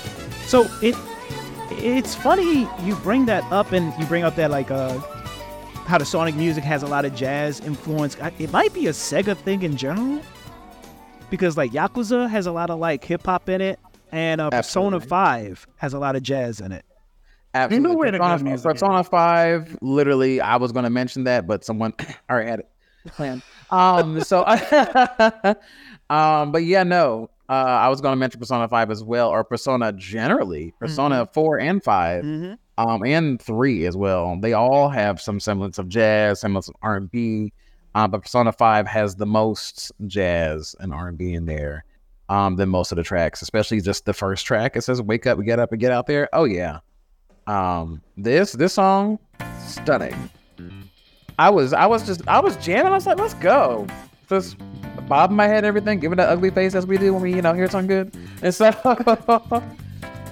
So 0.46 0.66
it 0.82 0.94
it's 1.72 2.14
funny 2.14 2.68
you 2.82 2.94
bring 2.96 3.26
that 3.26 3.44
up 3.52 3.72
and 3.72 3.92
you 4.00 4.06
bring 4.06 4.22
up 4.24 4.36
that 4.36 4.50
like 4.50 4.70
uh 4.70 4.98
how 5.86 5.98
the 5.98 6.04
Sonic 6.04 6.34
music 6.36 6.62
has 6.64 6.82
a 6.82 6.86
lot 6.86 7.04
of 7.04 7.14
jazz 7.14 7.60
influence. 7.60 8.16
It 8.38 8.52
might 8.52 8.72
be 8.72 8.86
a 8.86 8.90
Sega 8.90 9.36
thing 9.36 9.62
in 9.62 9.76
general 9.76 10.20
because 11.30 11.56
like 11.56 11.72
Yakuza 11.72 12.28
has 12.30 12.46
a 12.46 12.52
lot 12.52 12.70
of 12.70 12.78
like 12.78 13.04
hip 13.04 13.26
hop 13.26 13.48
in 13.48 13.60
it, 13.60 13.78
and 14.12 14.40
uh, 14.40 14.50
Persona 14.50 15.00
Five 15.00 15.66
has 15.76 15.94
a 15.94 15.98
lot 15.98 16.16
of 16.16 16.22
jazz 16.22 16.60
in 16.60 16.72
it. 16.72 16.84
Absolutely. 17.54 17.96
where 17.96 18.10
the 18.12 18.18
good 18.18 18.24
Persona, 18.24 18.50
music 18.50 18.72
Persona 18.72 19.04
5, 19.04 19.78
literally, 19.80 20.40
I 20.40 20.56
was 20.56 20.72
going 20.72 20.84
to 20.84 20.90
mention 20.90 21.24
that, 21.24 21.46
but 21.46 21.64
someone 21.64 21.94
already 22.30 22.50
had 22.50 22.60
it 22.60 22.68
planned. 23.06 23.42
Um, 23.70 24.20
so, 24.22 24.44
um, 26.10 26.52
but 26.52 26.64
yeah, 26.64 26.84
no, 26.84 27.28
uh, 27.48 27.52
I 27.52 27.88
was 27.88 28.00
going 28.00 28.12
to 28.12 28.16
mention 28.16 28.38
Persona 28.38 28.68
5 28.68 28.90
as 28.90 29.02
well, 29.02 29.28
or 29.30 29.42
Persona 29.42 29.92
generally, 29.92 30.72
Persona 30.78 31.28
4 31.32 31.58
and 31.58 31.82
5. 31.82 32.24
Mm-hmm. 32.24 32.88
um, 32.88 33.04
and 33.04 33.42
three 33.42 33.84
as 33.86 33.96
well. 33.96 34.38
They 34.40 34.52
all 34.52 34.88
have 34.88 35.20
some 35.20 35.40
semblance 35.40 35.78
of 35.78 35.88
jazz, 35.88 36.40
semblance 36.40 36.68
of 36.68 36.76
R 36.82 36.96
and 36.96 37.10
B. 37.10 37.52
Uh, 37.96 38.06
but 38.06 38.22
Persona 38.22 38.52
Five 38.52 38.86
has 38.86 39.16
the 39.16 39.26
most 39.26 39.90
jazz 40.06 40.76
and 40.78 40.94
R 40.94 41.08
and 41.08 41.18
B 41.18 41.34
in 41.34 41.46
there 41.46 41.84
um, 42.30 42.56
than 42.56 42.68
most 42.68 42.92
of 42.92 42.96
the 42.96 43.02
tracks, 43.02 43.42
especially 43.42 43.80
just 43.80 44.06
the 44.06 44.14
first 44.14 44.46
track. 44.46 44.76
It 44.76 44.82
says 44.82 45.02
"Wake 45.02 45.26
up, 45.26 45.36
we 45.36 45.44
get 45.44 45.58
up, 45.58 45.72
and 45.72 45.80
get 45.80 45.92
out 45.92 46.06
there." 46.06 46.28
Oh 46.32 46.44
yeah, 46.44 46.78
um, 47.46 48.00
this 48.16 48.52
this 48.52 48.72
song, 48.72 49.18
stunning. 49.58 50.30
I 51.38 51.50
was 51.50 51.72
I 51.72 51.86
was 51.86 52.06
just 52.06 52.26
I 52.28 52.40
was 52.40 52.56
jamming. 52.56 52.92
I 52.92 52.94
was 52.94 53.06
like, 53.06 53.18
let's 53.18 53.34
go. 53.34 53.86
Just 54.28 54.56
bobbing 55.08 55.36
my 55.36 55.48
head, 55.48 55.58
and 55.58 55.66
everything, 55.66 55.98
giving 55.98 56.16
that 56.18 56.28
ugly 56.28 56.50
face 56.50 56.74
as 56.74 56.86
we 56.86 56.96
do 56.96 57.12
when 57.12 57.22
we 57.22 57.34
you 57.34 57.42
know 57.42 57.52
hear 57.52 57.68
something 57.68 57.88
good. 57.88 58.14
And 58.42 58.54
so 58.54 58.70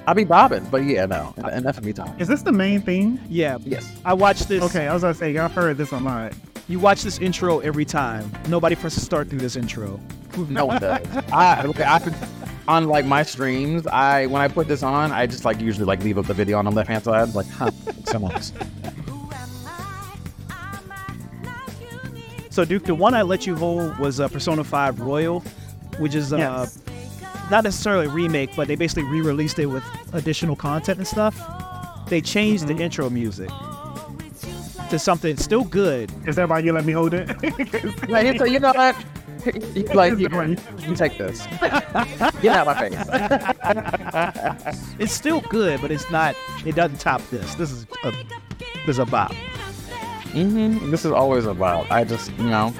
I'll 0.08 0.14
be 0.14 0.24
bobbing. 0.24 0.64
But 0.70 0.84
yeah, 0.84 1.04
no, 1.04 1.34
enough 1.52 1.76
of 1.76 1.84
me 1.84 1.92
talking. 1.92 2.18
Is 2.18 2.28
this 2.28 2.40
the 2.40 2.50
main 2.50 2.80
theme? 2.80 3.20
Yeah. 3.28 3.58
Yes. 3.60 3.94
I 4.06 4.14
watched 4.14 4.48
this. 4.48 4.62
Okay, 4.62 4.88
I 4.88 4.94
was 4.94 5.02
gonna 5.02 5.12
say 5.12 5.36
I've 5.36 5.52
heard 5.52 5.76
this 5.76 5.92
on 5.92 6.02
mine. 6.02 6.32
You 6.66 6.78
watch 6.78 7.02
this 7.02 7.18
intro 7.18 7.58
every 7.58 7.84
time. 7.84 8.32
Nobody 8.48 8.74
presses 8.74 9.04
start 9.04 9.28
through 9.28 9.40
this 9.40 9.54
intro. 9.54 10.00
No 10.48 10.64
one 10.64 10.80
does. 10.80 11.06
I 11.30 11.62
okay. 11.66 11.84
I 11.84 12.00
on 12.66 12.86
like 12.86 13.04
my 13.04 13.22
streams. 13.22 13.86
I 13.86 14.24
when 14.28 14.40
I 14.40 14.48
put 14.48 14.66
this 14.66 14.82
on, 14.82 15.12
I 15.12 15.26
just 15.26 15.44
like 15.44 15.60
usually 15.60 15.84
like 15.84 16.02
leave 16.02 16.16
up 16.16 16.24
the 16.24 16.32
video 16.32 16.56
on 16.56 16.64
the 16.64 16.70
left 16.70 16.88
hand 16.88 17.04
side. 17.04 17.34
Like, 17.34 17.48
huh, 17.48 17.70
someone 18.04 18.32
else. 18.32 18.54
So 22.48 22.64
Duke, 22.64 22.84
the 22.84 22.94
one 22.94 23.12
I 23.12 23.20
let 23.20 23.46
you 23.46 23.56
hold 23.56 23.98
was 23.98 24.20
uh, 24.20 24.28
Persona 24.28 24.64
5 24.64 25.00
Royal, 25.00 25.40
which 25.98 26.14
is 26.14 26.32
uh, 26.32 26.38
Yes. 26.38 26.78
Not 27.50 27.64
necessarily 27.64 28.06
a 28.06 28.10
remake, 28.10 28.50
but 28.56 28.68
they 28.68 28.74
basically 28.76 29.04
re-released 29.04 29.58
it 29.58 29.66
with 29.66 29.84
additional 30.12 30.56
content 30.56 30.98
and 30.98 31.06
stuff. 31.06 31.36
They 32.08 32.20
changed 32.20 32.66
the 32.68 32.76
intro 32.76 33.10
music 33.10 33.50
to 34.90 34.98
something 34.98 35.36
still 35.36 35.64
good. 35.64 36.10
Is 36.26 36.36
that 36.36 36.48
why 36.48 36.60
you 36.60 36.72
let 36.72 36.84
me 36.84 36.92
hold 36.92 37.12
it? 37.14 37.28
Like, 38.08 38.26
you- 38.26 38.38
so 38.38 38.44
you 38.44 38.58
know 38.60 38.72
what? 38.72 38.96
You, 39.74 39.84
like 39.94 40.18
you, 40.18 40.28
you 40.88 40.96
take 40.96 41.16
this. 41.16 41.46
Get 42.42 42.46
out 42.56 42.66
of 42.66 42.76
my 42.76 42.88
face. 42.88 42.98
It's 44.98 45.12
still 45.12 45.40
good, 45.42 45.80
but 45.80 45.90
it's 45.92 46.10
not. 46.10 46.34
It 46.66 46.74
doesn't 46.74 46.98
top 46.98 47.22
this. 47.30 47.54
This 47.54 47.70
is 47.70 47.86
a 48.04 48.10
this 48.84 48.88
is 48.88 48.98
a 48.98 49.06
bop. 49.06 49.32
hmm 50.32 50.90
This 50.90 51.04
is 51.04 51.12
always 51.12 51.46
about. 51.46 51.90
I 51.90 52.02
just 52.04 52.32
you 52.32 52.44
know, 52.50 52.74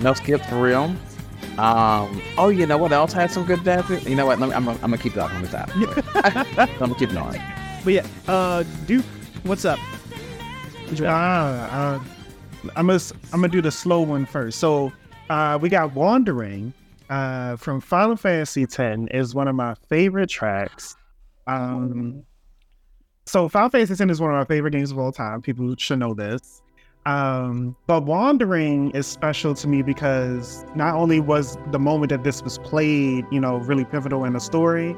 no 0.00 0.14
skip 0.14 0.40
for 0.42 0.62
real. 0.62 0.94
Um. 1.58 2.20
Oh, 2.36 2.48
you 2.48 2.66
know 2.66 2.76
what 2.76 2.92
else 2.92 3.12
had 3.12 3.30
some 3.30 3.44
good 3.44 3.64
dances? 3.64 4.04
You 4.06 4.14
know 4.16 4.26
what? 4.26 4.38
Let 4.38 4.48
me, 4.50 4.54
I'm, 4.54 4.64
gonna- 4.66 4.78
I'm 4.82 4.90
gonna 4.90 4.98
keep 4.98 5.14
that 5.14 5.30
on 5.30 5.42
the 5.42 5.48
top. 5.48 5.70
I'm 6.58 6.78
gonna 6.78 6.94
keep 6.94 7.10
it 7.10 7.16
on. 7.16 7.36
But 7.84 7.92
yeah, 7.92 8.06
uh, 8.28 8.62
Duke, 8.86 9.04
what's 9.44 9.64
up? 9.64 9.78
What 9.78 10.98
you- 10.98 11.06
Ah, 11.08 11.94
uh, 11.96 12.00
I'm 12.76 12.86
gonna 12.88 13.00
I'm 13.32 13.40
gonna 13.40 13.48
do 13.48 13.62
the 13.62 13.70
slow 13.70 14.00
one 14.02 14.26
first. 14.26 14.58
So 14.58 14.92
uh, 15.30 15.58
we 15.60 15.68
got 15.68 15.94
"Wandering" 15.94 16.72
uh, 17.08 17.56
from 17.56 17.80
Final 17.80 18.16
Fantasy 18.16 18.64
X 18.64 18.78
is 19.12 19.34
one 19.34 19.48
of 19.48 19.54
my 19.54 19.74
favorite 19.88 20.28
tracks. 20.28 20.96
Um, 21.46 22.22
so 23.24 23.48
Final 23.48 23.70
Fantasy 23.70 23.92
X 23.92 24.12
is 24.12 24.20
one 24.20 24.30
of 24.30 24.36
my 24.36 24.44
favorite 24.44 24.72
games 24.72 24.90
of 24.90 24.98
all 24.98 25.12
time. 25.12 25.40
People 25.42 25.74
should 25.78 26.00
know 26.00 26.12
this. 26.12 26.60
Um, 27.06 27.76
but 27.86 28.04
"Wandering" 28.04 28.90
is 28.90 29.06
special 29.06 29.54
to 29.54 29.68
me 29.68 29.80
because 29.82 30.66
not 30.74 30.96
only 30.96 31.20
was 31.20 31.56
the 31.70 31.78
moment 31.78 32.10
that 32.10 32.24
this 32.24 32.42
was 32.42 32.58
played, 32.58 33.24
you 33.30 33.40
know, 33.40 33.58
really 33.58 33.84
pivotal 33.84 34.24
in 34.24 34.32
the 34.32 34.40
story, 34.40 34.96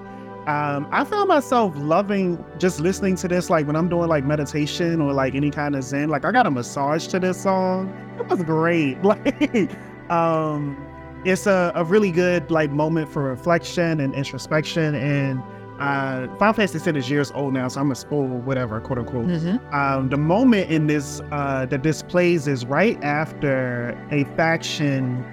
um, 0.49 0.89
I 0.91 1.05
found 1.05 1.29
myself 1.29 1.75
loving 1.77 2.43
just 2.59 2.81
listening 2.81 3.17
to 3.17 3.29
this, 3.29 3.51
like 3.51 3.67
when 3.67 3.77
I'm 3.77 3.91
doing 3.91 4.09
like 4.09 4.25
meditation 4.25 5.03
or 5.03 5.13
like 5.13 5.35
any 5.35 5.51
kind 5.51 5.77
of 5.77 5.85
zen. 5.85 6.09
Like 6.09 6.25
I 6.25 6.33
got 6.33 6.47
a 6.47 6.51
massage 6.51 7.07
to 7.09 7.21
this 7.21 7.43
song. 7.43 7.93
It 8.19 8.27
was 8.27 8.43
great. 8.43 8.97
Like, 9.03 9.71
um, 10.11 10.83
it's 11.27 11.47
a, 11.47 11.73
a 11.75 11.85
really 11.85 12.11
good 12.11 12.51
like 12.51 12.71
moment 12.71 13.13
for 13.13 13.25
reflection 13.25 14.01
and 14.01 14.15
introspection. 14.15 14.95
And 14.95 15.43
uh, 15.79 16.27
Final 16.39 16.53
Fantasy 16.55 16.79
X 16.79 16.87
is 16.87 17.11
years 17.11 17.31
old 17.33 17.55
now, 17.55 17.69
so 17.69 17.81
I'm 17.81 17.91
a 17.91 17.95
spoil 17.95 18.27
whatever, 18.27 18.81
quote 18.81 18.99
unquote. 18.99 19.27
Um, 19.73 20.09
the 20.09 20.17
moment 20.17 20.71
in 20.71 20.87
this 20.87 21.21
uh, 21.31 21.67
that 21.67 21.83
this 21.83 22.03
plays 22.03 22.49
is 22.49 22.65
right 22.67 23.03
after 23.03 23.97
a 24.11 24.25
faction 24.37 25.25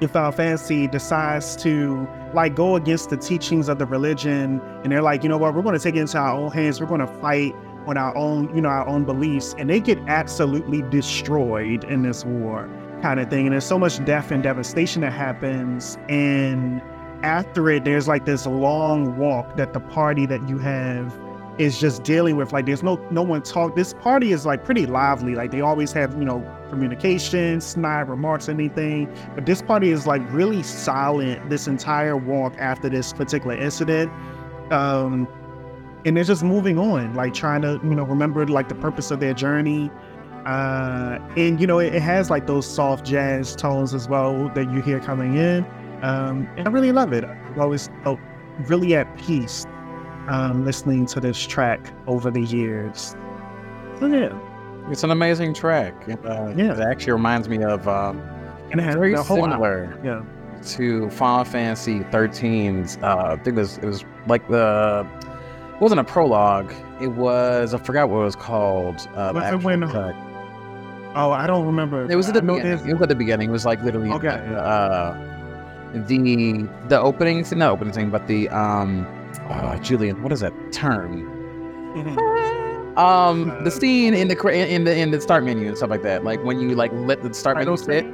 in 0.00 0.08
Final 0.08 0.32
Fantasy 0.32 0.86
decides 0.88 1.56
to 1.56 2.06
like 2.34 2.54
go 2.54 2.76
against 2.76 3.10
the 3.10 3.16
teachings 3.16 3.68
of 3.68 3.78
the 3.78 3.86
religion, 3.86 4.60
and 4.82 4.92
they're 4.92 5.02
like, 5.02 5.22
you 5.22 5.28
know 5.28 5.38
what, 5.38 5.54
we're 5.54 5.62
going 5.62 5.76
to 5.76 5.82
take 5.82 5.96
it 5.96 6.00
into 6.00 6.18
our 6.18 6.32
own 6.32 6.50
hands. 6.50 6.80
We're 6.80 6.86
going 6.86 7.00
to 7.00 7.06
fight 7.20 7.54
on 7.86 7.96
our 7.96 8.16
own, 8.16 8.54
you 8.54 8.60
know, 8.62 8.68
our 8.68 8.86
own 8.86 9.04
beliefs, 9.04 9.54
and 9.58 9.68
they 9.68 9.80
get 9.80 9.98
absolutely 10.06 10.82
destroyed 10.82 11.84
in 11.84 12.02
this 12.02 12.24
war, 12.24 12.68
kind 13.02 13.18
of 13.18 13.28
thing. 13.28 13.46
And 13.46 13.52
there's 13.52 13.64
so 13.64 13.78
much 13.78 14.04
death 14.04 14.30
and 14.30 14.42
devastation 14.42 15.02
that 15.02 15.12
happens, 15.12 15.98
and 16.08 16.80
after 17.22 17.70
it, 17.70 17.84
there's 17.84 18.08
like 18.08 18.24
this 18.24 18.46
long 18.46 19.16
walk 19.16 19.56
that 19.56 19.72
the 19.72 19.80
party 19.80 20.26
that 20.26 20.48
you 20.48 20.58
have 20.58 21.18
is 21.58 21.78
just 21.78 22.02
dealing 22.02 22.36
with. 22.36 22.52
Like, 22.52 22.66
there's 22.66 22.82
no 22.82 22.96
no 23.10 23.22
one 23.22 23.42
talk. 23.42 23.76
This 23.76 23.94
party 23.94 24.32
is 24.32 24.46
like 24.46 24.64
pretty 24.64 24.86
lively. 24.86 25.34
Like, 25.34 25.50
they 25.50 25.60
always 25.60 25.92
have 25.92 26.16
you 26.18 26.24
know 26.24 26.40
communication, 26.70 27.60
snide 27.60 28.08
remarks, 28.08 28.48
anything. 28.48 29.14
But 29.34 29.46
this 29.46 29.62
party 29.62 29.90
is 29.90 30.06
like 30.06 30.22
really 30.32 30.62
silent 30.62 31.48
this 31.50 31.66
entire 31.66 32.16
walk 32.16 32.54
after 32.58 32.88
this 32.88 33.12
particular 33.12 33.56
incident. 33.56 34.10
Um, 34.72 35.28
and 36.04 36.16
they're 36.16 36.24
just 36.24 36.42
moving 36.42 36.78
on, 36.78 37.14
like 37.14 37.34
trying 37.34 37.62
to, 37.62 37.78
you 37.84 37.94
know, 37.94 38.04
remember 38.04 38.46
like 38.46 38.68
the 38.68 38.74
purpose 38.74 39.10
of 39.10 39.20
their 39.20 39.34
journey. 39.34 39.90
Uh, 40.46 41.18
and 41.36 41.60
you 41.60 41.66
know, 41.66 41.78
it, 41.78 41.94
it 41.94 42.02
has 42.02 42.30
like 42.30 42.46
those 42.46 42.66
soft 42.66 43.04
jazz 43.04 43.54
tones 43.54 43.94
as 43.94 44.08
well 44.08 44.48
that 44.54 44.70
you 44.72 44.80
hear 44.82 44.98
coming 44.98 45.36
in. 45.36 45.64
Um, 46.02 46.48
and 46.56 46.68
I 46.68 46.70
really 46.70 46.92
love 46.92 47.12
it. 47.12 47.24
I've 47.24 47.58
always 47.58 47.88
felt 48.02 48.18
really 48.66 48.94
at 48.94 49.16
peace 49.18 49.64
um, 50.28 50.64
listening 50.64 51.06
to 51.06 51.20
this 51.20 51.46
track 51.46 51.80
over 52.06 52.30
the 52.30 52.42
years. 52.42 53.14
So 53.98 54.06
yeah, 54.06 54.36
It's 54.90 55.04
an 55.04 55.10
amazing 55.10 55.54
track. 55.54 55.94
Uh, 56.24 56.52
Yeah. 56.56 56.72
It 56.74 56.80
actually 56.80 57.12
reminds 57.12 57.48
me 57.48 57.62
of 57.62 57.86
um, 57.88 58.20
and 58.70 58.80
it 58.80 58.84
has 58.84 58.94
very 58.94 59.16
similar 59.16 59.98
yeah. 60.04 60.22
to 60.76 61.10
Final 61.10 61.44
Fantasy 61.44 62.00
13's. 62.00 62.98
Uh, 63.02 63.32
I 63.32 63.36
think 63.36 63.56
it 63.56 63.60
was 63.60 63.78
it 63.78 63.84
was 63.84 64.04
like 64.26 64.46
the 64.48 65.06
it 65.74 65.80
wasn't 65.80 66.00
a 66.00 66.04
prologue. 66.04 66.72
It 67.00 67.08
was 67.08 67.74
I 67.74 67.78
forgot 67.78 68.08
what 68.08 68.20
it 68.20 68.24
was 68.24 68.36
called. 68.36 69.08
Uh, 69.14 69.32
when-. 69.60 69.84
Oh, 71.14 71.30
I 71.30 71.46
don't 71.46 71.66
remember. 71.66 72.10
It 72.10 72.16
was 72.16 72.28
at 72.28 72.34
the 72.34 72.40
I 72.42 72.56
beginning. 72.56 72.88
It 72.88 72.92
was 72.94 73.02
at 73.02 73.08
the 73.08 73.14
beginning. 73.14 73.50
It 73.50 73.52
was 73.52 73.66
like 73.66 73.82
literally 73.82 74.10
Okay. 74.12 74.28
uh, 74.28 75.14
the 75.92 76.68
the 76.88 77.00
opening 77.00 77.44
scene, 77.44 77.58
not 77.60 77.70
opening 77.72 77.92
scene, 77.94 78.10
but 78.10 78.26
the 78.26 78.48
um, 78.50 79.06
oh, 79.50 79.76
Julian, 79.82 80.22
what 80.22 80.32
is 80.32 80.40
that 80.40 80.52
term? 80.72 81.28
Um, 82.94 83.50
Uh, 83.50 83.62
the 83.64 83.70
scene 83.70 84.12
in 84.12 84.28
the 84.28 84.36
in 84.48 84.84
the 84.84 84.94
in 84.94 85.10
the 85.12 85.20
start 85.20 85.44
menu 85.44 85.66
and 85.66 85.76
stuff 85.78 85.88
like 85.88 86.02
that. 86.02 86.24
Like 86.24 86.44
when 86.44 86.60
you 86.60 86.74
like 86.74 86.90
let 86.92 87.22
the 87.22 87.32
start 87.32 87.56
menu 87.56 87.74
sit, 87.78 88.04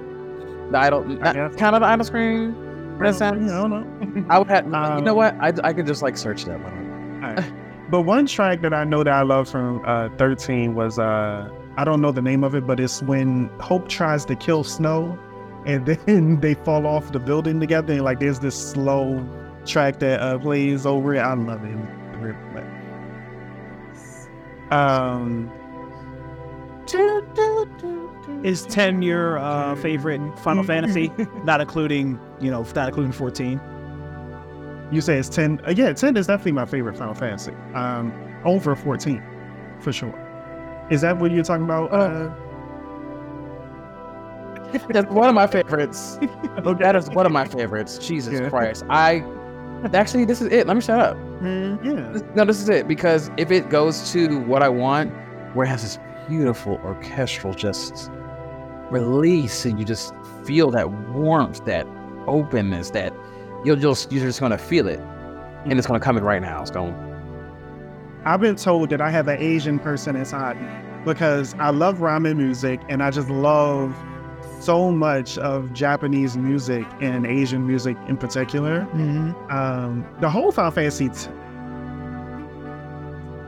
the 0.71 0.79
idle, 0.79 1.05
I 1.21 1.33
guess. 1.33 1.57
kind 1.57 1.75
of 1.75 1.81
the 1.83 1.87
idle 1.89 2.05
screen. 2.05 2.55
In 3.01 3.07
a 3.07 3.13
sense. 3.13 3.51
I 3.51 3.61
don't 3.61 3.71
know. 3.71 4.25
I 4.31 4.39
would 4.39 4.49
have. 4.49 4.65
you 4.67 4.71
know 4.71 5.11
Um, 5.13 5.17
what? 5.17 5.35
I, 5.41 5.53
I 5.65 5.73
could 5.73 5.85
just 5.87 6.01
like 6.01 6.17
search 6.17 6.45
that 6.45 6.61
one. 6.63 7.25
Alright. 7.25 7.53
But 7.91 8.03
one 8.03 8.27
track 8.27 8.63
that 8.63 8.73
I 8.73 8.85
know 8.85 9.03
that 9.03 9.13
I 9.13 9.23
love 9.23 9.49
from 9.49 9.83
uh, 9.85 10.11
13 10.17 10.77
was 10.77 10.99
uh, 11.01 11.49
I 11.77 11.83
don't 11.85 12.01
know 12.01 12.13
the 12.13 12.23
name 12.23 12.45
of 12.45 12.55
it, 12.55 12.65
but 12.65 12.79
it's 12.79 13.03
when 13.03 13.51
Hope 13.59 13.89
tries 13.89 14.25
to 14.27 14.37
kill 14.37 14.63
Snow, 14.63 15.19
and 15.69 15.87
then 15.87 16.41
they 16.41 16.55
fall 16.55 16.87
off 16.87 17.13
the 17.13 17.21
building 17.21 17.61
together, 17.61 17.93
and 17.95 18.03
like 18.03 18.19
there's 18.19 18.41
this 18.41 18.57
slow 18.73 19.25
track 19.67 20.01
that 20.01 20.21
uh, 20.21 20.39
plays 20.39 20.87
over 20.87 21.15
it. 21.15 21.19
I 21.21 21.35
love 21.35 21.63
it. 21.65 21.77
Um, 24.73 25.51
Is 28.45 28.65
ten 28.67 29.03
your 29.03 29.39
uh, 29.39 29.75
favorite 29.77 30.21
Final 30.39 30.63
Fantasy? 30.63 31.11
Not 31.45 31.61
including, 31.61 32.19
you 32.41 32.51
know, 32.51 32.63
not 32.75 32.89
including 32.89 33.13
fourteen. 33.13 33.61
you 34.91 35.01
say 35.01 35.19
it's 35.19 35.29
10? 35.29 35.61
Uh, 35.67 35.71
yeah, 35.77 35.93
10 35.93 36.17
is 36.17 36.27
definitely 36.29 36.53
my 36.53 36.65
favorite 36.65 36.97
Final 36.97 37.15
Fantasy. 37.15 37.53
Um, 37.75 38.13
over 38.45 38.75
14, 38.77 39.23
for 39.81 39.93
sure. 39.93 40.15
Is 40.91 41.03
that 41.03 41.19
what 41.19 41.31
you're 41.31 41.45
talking 41.45 41.65
about? 41.65 41.93
Uh, 41.93 42.31
That's 44.89 45.11
one 45.11 45.29
of 45.29 45.35
my 45.35 45.47
favorites. 45.47 46.19
That 46.63 46.95
is 46.97 47.09
one 47.11 47.27
of 47.27 47.33
my 47.33 47.47
favorites. 47.47 47.99
Jesus 47.99 48.35
Yeah. 48.41 48.49
Christ! 48.51 48.85
I 48.91 49.25
actually 49.95 50.25
this 50.25 50.41
is 50.41 50.53
it. 50.53 50.67
Let 50.67 50.75
me 50.77 50.83
shut 50.83 51.01
up. 51.01 51.17
Mm, 51.41 51.85
yeah. 51.85 52.21
No, 52.35 52.45
this 52.45 52.61
is 52.61 52.69
it 52.69 52.89
because 52.89 53.31
if 53.37 53.51
it 53.51 53.71
goes 53.71 54.11
to 54.13 54.41
what 54.41 54.63
I 54.63 54.69
want, 54.69 55.13
where 55.55 55.65
it 55.67 55.71
has 55.71 55.83
this 55.83 55.99
beautiful 56.29 56.81
orchestral 56.85 57.55
just 57.55 58.11
release, 58.91 59.65
and 59.65 59.79
you 59.79 59.85
just 59.85 60.13
feel 60.45 60.71
that 60.73 60.91
warmth, 60.91 61.65
that 61.65 61.87
openness, 62.27 62.91
that 62.91 63.13
you'll 63.65 63.77
just 63.77 64.13
you're 64.13 64.25
just 64.25 64.41
gonna 64.41 64.59
feel 64.59 64.87
it, 64.89 65.01
and 65.65 65.79
it's 65.79 65.87
gonna 65.87 66.01
come 66.01 66.17
in 66.19 66.25
right 66.25 66.43
now. 66.43 66.61
It's 66.61 66.71
going. 66.71 66.95
I've 68.25 68.41
been 68.41 68.57
told 68.57 68.91
that 68.91 69.01
I 69.01 69.11
have 69.11 69.29
an 69.29 69.39
Asian 69.41 69.79
person 69.79 70.17
inside 70.17 70.61
me 70.61 70.69
because 71.05 71.55
I 71.55 71.71
love 71.71 71.99
ramen 71.99 72.37
music 72.37 72.81
and 72.89 73.03
I 73.03 73.11
just 73.11 73.31
love 73.31 73.95
so 74.61 74.91
much 74.91 75.39
of 75.39 75.73
Japanese 75.73 76.37
music 76.37 76.87
and 77.01 77.27
Asian 77.27 77.67
music 77.67 77.97
in 78.09 78.17
particular. 78.17 78.81
Mm-hmm. 78.93 79.51
Um, 79.51 80.07
the 80.21 80.29
whole 80.29 80.53
Final 80.53 80.71
Fantasy 80.71 81.09
t- 81.09 81.29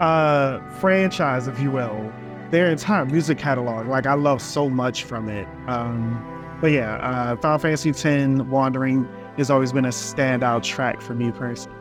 uh, 0.01 0.61
franchise, 0.81 1.47
if 1.47 1.61
you 1.61 1.71
will, 1.71 2.13
their 2.51 2.71
entire 2.71 3.05
music 3.05 3.39
catalog, 3.39 3.87
like 3.87 4.07
I 4.07 4.15
love 4.15 4.41
so 4.41 4.69
much 4.69 5.05
from 5.05 5.29
it. 5.29 5.47
Um, 5.69 6.27
but 6.61 6.73
yeah, 6.73 6.97
uh, 6.97 7.37
Final 7.37 7.59
Fantasy 7.59 7.91
X 7.91 8.05
Wandering 8.45 9.09
has 9.37 9.51
always 9.51 9.73
been 9.73 9.85
a 9.85 9.89
standout 9.89 10.63
track 10.63 11.01
for 11.01 11.15
me 11.15 11.31
personally. 11.33 11.79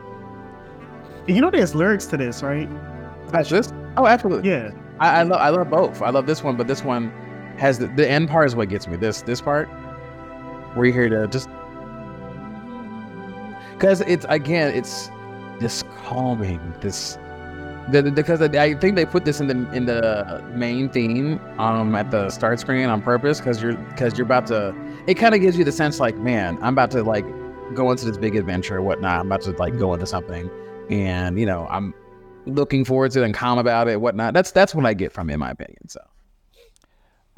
And 1.27 1.35
you 1.35 1.41
know, 1.41 1.49
there's 1.49 1.75
lyrics 1.75 2.05
to 2.07 2.17
this, 2.17 2.41
right? 2.43 2.69
That's 3.31 3.49
this? 3.49 3.71
Oh, 3.97 4.07
absolutely. 4.07 4.49
Yeah. 4.49 4.71
I, 4.99 5.19
I 5.19 5.23
love 5.23 5.39
I 5.39 5.49
love 5.49 5.69
both. 5.69 6.01
I 6.01 6.09
love 6.09 6.25
this 6.25 6.43
one, 6.43 6.57
but 6.57 6.67
this 6.67 6.83
one 6.83 7.11
has 7.59 7.79
the, 7.79 7.87
the 7.87 8.09
end 8.09 8.29
part 8.29 8.47
is 8.47 8.55
what 8.55 8.69
gets 8.69 8.87
me. 8.87 8.97
This 8.97 9.21
this 9.21 9.41
part 9.41 9.67
where 10.75 10.85
you 10.85 10.93
hear 10.93 11.09
to 11.09 11.27
just 11.27 11.49
because 13.73 14.01
it's 14.01 14.25
again 14.29 14.73
it's 14.73 15.09
this 15.59 15.83
calming 16.03 16.59
this 16.81 17.17
the, 17.91 18.03
the- 18.03 18.11
because 18.11 18.41
I 18.41 18.75
think 18.75 18.95
they 18.95 19.05
put 19.05 19.25
this 19.25 19.39
in 19.39 19.47
the 19.47 19.71
in 19.73 19.85
the 19.85 20.43
main 20.53 20.89
theme 20.89 21.39
um 21.59 21.95
at 21.95 22.11
the 22.11 22.29
start 22.29 22.59
screen 22.59 22.87
on 22.87 23.01
purpose 23.01 23.39
because 23.39 23.61
you're 23.61 23.73
because 23.75 24.17
you're 24.17 24.25
about 24.25 24.47
to 24.47 24.75
it 25.07 25.15
kind 25.15 25.33
of 25.33 25.41
gives 25.41 25.57
you 25.57 25.63
the 25.63 25.71
sense 25.71 25.99
like 25.99 26.15
man 26.17 26.57
I'm 26.61 26.73
about 26.73 26.91
to 26.91 27.03
like 27.03 27.25
go 27.75 27.91
into 27.91 28.05
this 28.05 28.17
big 28.17 28.35
adventure 28.35 28.77
or 28.77 28.81
whatnot. 28.81 29.19
I'm 29.19 29.27
about 29.27 29.41
to 29.41 29.51
like 29.51 29.77
go 29.77 29.93
into 29.93 30.05
something. 30.07 30.49
And 30.89 31.39
you 31.39 31.45
know 31.45 31.67
I'm 31.69 31.93
looking 32.45 32.83
forward 32.83 33.11
to 33.11 33.21
it 33.21 33.25
and 33.25 33.33
calm 33.33 33.59
about 33.59 33.87
it 33.87 34.01
whatnot. 34.01 34.33
That's 34.33 34.51
that's 34.51 34.73
what 34.73 34.85
I 34.85 34.93
get 34.93 35.11
from 35.11 35.29
it 35.29 35.33
in 35.33 35.39
my 35.39 35.51
opinion 35.51 35.87
so 35.87 35.99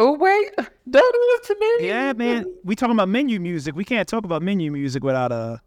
oh 0.03 0.13
wait 0.13 0.49
don't 0.89 1.13
do 1.13 1.37
this 1.37 1.47
to 1.47 1.55
me 1.59 1.87
Yeah, 1.87 2.13
man. 2.13 2.45
We 2.63 2.75
talking 2.75 2.95
about 2.95 3.07
menu 3.09 3.39
music. 3.39 3.75
We 3.75 3.85
can't 3.85 4.07
talk 4.07 4.25
about 4.25 4.41
menu 4.41 4.71
music 4.71 5.03
without 5.03 5.31
uh 5.31 5.57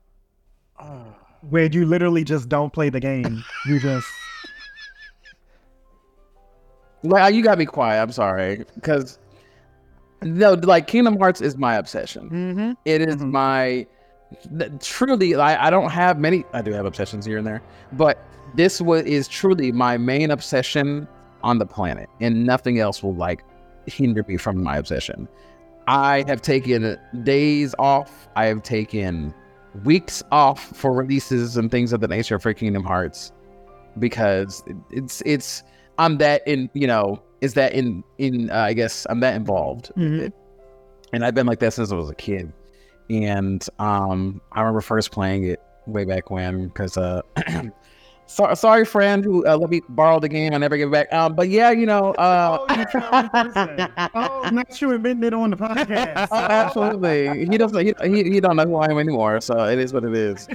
Where 1.50 1.66
you 1.66 1.84
literally 1.86 2.24
just 2.24 2.48
don't 2.48 2.72
play 2.72 2.88
the 2.90 3.00
game. 3.00 3.44
You 3.66 3.78
just 3.78 4.08
Like 7.02 7.34
you 7.34 7.42
got 7.42 7.58
me 7.58 7.66
quiet. 7.66 8.00
I'm 8.02 8.12
sorry 8.12 8.64
because 8.74 9.18
no, 10.22 10.54
like 10.54 10.86
Kingdom 10.86 11.18
Hearts 11.18 11.40
is 11.42 11.56
my 11.56 11.74
obsession. 11.76 12.30
mm-hmm. 12.30 12.72
It 12.86 13.02
is 13.02 13.16
Mhm. 13.16 13.30
my 13.30 13.86
truly. 14.80 15.34
I, 15.34 15.66
I 15.66 15.70
don't 15.70 15.90
have 15.90 16.18
many. 16.18 16.44
I 16.54 16.62
do 16.62 16.72
have 16.72 16.86
obsessions 16.86 17.26
here 17.26 17.36
and 17.38 17.46
there, 17.46 17.62
but 17.92 18.18
this 18.54 18.80
was 18.80 19.02
is 19.02 19.28
truly 19.28 19.70
my 19.70 19.98
main 19.98 20.30
obsession 20.30 21.06
on 21.42 21.58
the 21.58 21.66
planet, 21.66 22.08
and 22.20 22.44
nothing 22.46 22.78
else 22.78 23.02
will 23.02 23.14
like 23.14 23.44
hinder 23.86 24.24
me 24.26 24.36
from 24.36 24.62
my 24.62 24.76
obsession. 24.76 25.28
I 25.86 26.24
have 26.26 26.40
taken 26.42 26.96
days 27.22 27.74
off. 27.78 28.28
I 28.36 28.46
have 28.46 28.62
taken 28.62 29.34
weeks 29.84 30.22
off 30.32 30.64
for 30.76 30.92
releases 30.92 31.56
and 31.56 31.70
things 31.70 31.92
of 31.92 32.00
the 32.00 32.08
nature 32.08 32.38
for 32.38 32.52
Kingdom 32.54 32.84
Hearts 32.84 33.32
because 33.98 34.62
it's 34.90 35.20
it's 35.26 35.62
I'm 35.98 36.18
that 36.18 36.46
in 36.46 36.70
you 36.74 36.86
know 36.86 37.22
is 37.40 37.54
that 37.54 37.72
in 37.74 38.02
in 38.18 38.50
uh, 38.50 38.54
I 38.56 38.72
guess 38.72 39.06
I'm 39.10 39.20
that 39.20 39.34
involved 39.36 39.92
Mhm. 39.96 40.20
it. 40.20 40.32
and 41.12 41.24
I've 41.24 41.34
been 41.34 41.46
like 41.46 41.58
that 41.60 41.72
since 41.74 41.92
I 41.92 41.96
was 41.96 42.10
a 42.10 42.14
kid. 42.14 42.52
And 43.10 43.64
um, 43.78 44.40
I 44.52 44.60
remember 44.60 44.80
first 44.80 45.12
playing 45.12 45.44
it 45.44 45.60
way 45.86 46.04
back 46.06 46.30
when 46.30 46.68
because 46.68 46.96
uh, 46.96 47.20
so, 48.26 48.52
sorry 48.54 48.84
friend 48.84 49.24
who 49.24 49.46
uh, 49.46 49.56
let 49.56 49.70
me 49.70 49.82
borrow 49.88 50.18
the 50.18 50.28
game 50.28 50.54
I 50.54 50.58
never 50.58 50.76
give 50.76 50.88
it 50.88 50.92
back. 50.92 51.12
Um, 51.12 51.34
but 51.34 51.48
yeah, 51.48 51.70
you 51.70 51.86
know, 51.86 52.12
uh, 52.14 52.58
Oh, 52.68 52.74
you 52.78 52.86
found 53.00 53.26
the 53.26 53.30
person. 53.30 54.10
oh, 54.14 54.50
not 54.52 54.80
you 54.80 54.92
admitting 54.92 55.22
it 55.24 55.34
on 55.34 55.50
the 55.50 55.56
podcast. 55.56 56.28
Oh, 56.30 56.36
absolutely. 56.36 57.46
He 57.46 57.58
doesn't. 57.58 57.84
He, 57.84 57.94
he 58.08 58.30
he 58.30 58.40
don't 58.40 58.56
know 58.56 58.64
who 58.64 58.76
I 58.76 58.90
am 58.90 58.98
anymore. 58.98 59.40
So 59.40 59.64
it 59.68 59.78
is 59.78 59.92
what 59.92 60.04
it 60.04 60.14
is. 60.14 60.48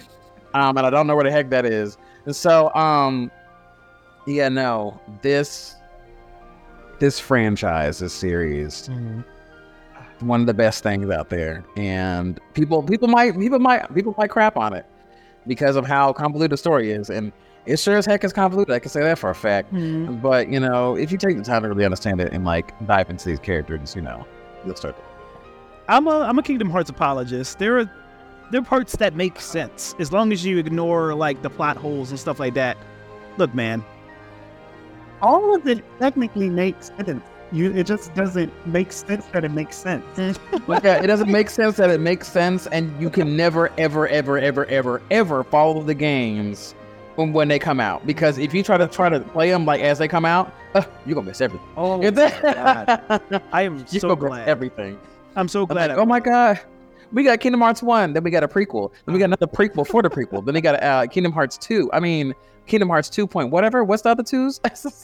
Um, 0.53 0.77
and 0.77 0.85
I 0.87 0.89
don't 0.89 1.05
know 1.05 1.15
where 1.15 1.25
the 1.25 1.31
heck 1.31 1.49
that 1.51 1.65
is. 1.65 1.97
And 2.25 2.35
so 2.35 2.73
um, 2.73 3.31
yeah, 4.25 4.49
no, 4.49 4.99
this 5.21 5.75
this 6.99 7.19
franchise, 7.19 7.99
this 7.99 8.13
series, 8.13 8.89
one 10.19 10.41
of 10.41 10.47
the 10.47 10.53
best 10.53 10.83
things 10.83 11.09
out 11.09 11.29
there. 11.29 11.63
And 11.77 12.39
people 12.53 12.81
people 12.83 13.07
might 13.07 13.37
people 13.39 13.59
might 13.59 13.93
people 13.93 14.15
might 14.17 14.29
crap 14.31 14.57
on 14.57 14.73
it 14.73 14.85
because 15.47 15.75
of 15.75 15.85
how 15.85 16.11
convoluted 16.13 16.51
the 16.51 16.57
story 16.57 16.91
is. 16.91 17.09
And 17.09 17.31
it 17.69 17.77
sure 17.77 17.97
as 17.97 18.05
heck 18.05 18.23
is 18.23 18.33
convoluted. 18.33 18.73
I 18.73 18.79
can 18.79 18.89
say 18.89 19.01
that 19.01 19.19
for 19.19 19.29
a 19.29 19.35
fact. 19.35 19.71
Mm-hmm. 19.71 20.15
But 20.15 20.49
you 20.49 20.59
know, 20.59 20.95
if 20.95 21.11
you 21.11 21.17
take 21.17 21.37
the 21.37 21.43
time 21.43 21.61
to 21.61 21.69
really 21.69 21.85
understand 21.85 22.19
it 22.19 22.33
and 22.33 22.43
like 22.43 22.73
dive 22.87 23.09
into 23.09 23.29
these 23.29 23.39
characters, 23.39 23.95
you 23.95 24.01
know, 24.01 24.25
you'll 24.65 24.75
start. 24.75 24.97
To- 24.97 25.03
I'm 25.87 26.07
a 26.07 26.21
I'm 26.21 26.39
a 26.39 26.43
Kingdom 26.43 26.69
Hearts 26.69 26.89
apologist. 26.89 27.59
There 27.59 27.79
are 27.79 27.91
there 28.51 28.61
are 28.61 28.65
parts 28.65 28.95
that 28.97 29.15
make 29.15 29.39
sense 29.39 29.93
as 29.99 30.11
long 30.11 30.31
as 30.31 30.43
you 30.43 30.57
ignore 30.57 31.13
like 31.13 31.43
the 31.43 31.49
plot 31.49 31.77
holes 31.77 32.09
and 32.09 32.19
stuff 32.19 32.39
like 32.39 32.55
that. 32.55 32.75
Look, 33.37 33.53
man. 33.53 33.85
All 35.21 35.53
of 35.53 35.67
it 35.67 35.83
technically 35.99 36.49
makes 36.49 36.87
sense. 36.87 37.21
You, 37.51 37.71
it 37.73 37.87
just 37.87 38.13
doesn't 38.13 38.53
make 38.65 38.91
sense 38.91 39.25
that 39.27 39.43
it 39.43 39.49
makes 39.51 39.75
sense. 39.75 40.05
Like, 40.67 40.83
yeah, 40.83 41.01
it 41.01 41.07
doesn't 41.07 41.31
make 41.31 41.49
sense 41.49 41.77
that 41.77 41.89
it 41.89 41.99
makes 41.99 42.27
sense, 42.27 42.67
and 42.67 43.01
you 43.01 43.09
can 43.09 43.35
never, 43.35 43.71
ever, 43.79 44.07
ever, 44.07 44.37
ever, 44.37 44.65
ever, 44.67 45.01
ever 45.09 45.43
follow 45.43 45.81
the 45.81 45.95
games 45.95 46.75
when, 47.19 47.33
when 47.33 47.47
they 47.49 47.59
come 47.59 47.79
out. 47.79 48.05
Because 48.07 48.37
if 48.37 48.53
you 48.53 48.63
try 48.63 48.77
to 48.77 48.87
try 48.87 49.09
to 49.09 49.19
play 49.19 49.49
them 49.49 49.65
like 49.65 49.81
as 49.81 49.99
they 49.99 50.07
come 50.07 50.25
out, 50.25 50.53
uh, 50.73 50.83
you're 51.05 51.15
gonna 51.15 51.27
miss 51.27 51.41
everything. 51.41 51.67
Oh, 51.75 51.99
God. 52.11 53.41
I 53.51 53.63
am 53.63 53.77
You're 53.91 53.99
so 53.99 54.15
glad. 54.15 54.47
everything. 54.47 54.99
I'm 55.35 55.47
so 55.47 55.61
I'm 55.63 55.67
glad. 55.67 55.89
like, 55.89 55.97
oh 55.99 56.05
my 56.05 56.19
god, 56.19 56.59
we 57.11 57.23
got 57.23 57.39
Kingdom 57.39 57.61
Hearts 57.61 57.83
one, 57.83 58.13
then 58.13 58.23
we 58.23 58.31
got 58.31 58.43
a 58.43 58.47
prequel, 58.47 58.91
then 59.05 59.13
we 59.13 59.19
got 59.19 59.25
another 59.25 59.47
prequel 59.47 59.85
for 59.85 60.01
the 60.01 60.09
prequel, 60.09 60.43
then 60.45 60.55
we 60.55 60.61
got 60.61 60.81
uh, 60.81 61.07
Kingdom 61.07 61.31
Hearts 61.33 61.57
two. 61.57 61.89
I 61.93 61.99
mean, 61.99 62.33
Kingdom 62.65 62.89
Hearts 62.89 63.09
two 63.09 63.27
point 63.27 63.51
whatever. 63.51 63.83
What's 63.83 64.03
the 64.03 64.09
other 64.09 64.23
twos? 64.23 64.59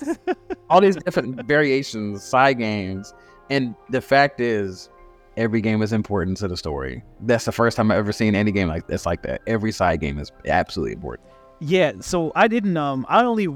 All 0.70 0.82
these 0.82 0.96
different 0.96 1.46
variations, 1.46 2.24
side 2.24 2.58
games, 2.58 3.14
and 3.50 3.76
the 3.90 4.02
fact 4.02 4.40
is, 4.42 4.90
every 5.38 5.62
game 5.62 5.82
is 5.82 5.92
important 5.94 6.38
to 6.38 6.48
the 6.48 6.58
story. 6.58 7.04
That's 7.22 7.46
the 7.46 7.52
first 7.52 7.76
time 7.78 7.92
I've 7.92 7.98
ever 7.98 8.14
seen 8.14 8.36
any 8.36 8.52
game 8.52 8.68
like 8.68 8.88
this 8.88 9.06
like 9.06 9.22
that. 9.24 9.42
Every 9.48 9.72
side 9.72 10.00
game 10.00 10.18
is 10.18 10.32
absolutely 10.48 10.94
important. 10.94 11.30
Yeah, 11.60 11.94
so 12.02 12.32
I 12.36 12.48
didn't 12.48 12.76
um 12.78 13.06
I 13.10 13.24
only 13.24 13.48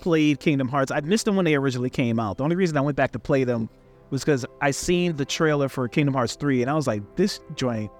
played 0.00 0.40
Kingdom 0.40 0.68
Hearts. 0.68 0.90
I 0.90 1.00
missed 1.00 1.24
them 1.24 1.36
when 1.36 1.44
they 1.44 1.54
originally 1.54 1.90
came 1.90 2.18
out. 2.20 2.36
The 2.38 2.44
only 2.44 2.56
reason 2.56 2.76
I 2.76 2.80
went 2.80 2.96
back 2.96 3.12
to 3.12 3.18
play 3.18 3.44
them 3.44 3.68
was 4.10 4.22
because 4.24 4.44
I 4.60 4.70
seen 4.70 5.16
the 5.16 5.24
trailer 5.24 5.68
for 5.68 5.88
Kingdom 5.88 6.14
Hearts 6.14 6.36
3 6.36 6.62
and 6.62 6.70
I 6.70 6.74
was 6.74 6.86
like, 6.86 7.02
this 7.16 7.40
joint 7.56 7.90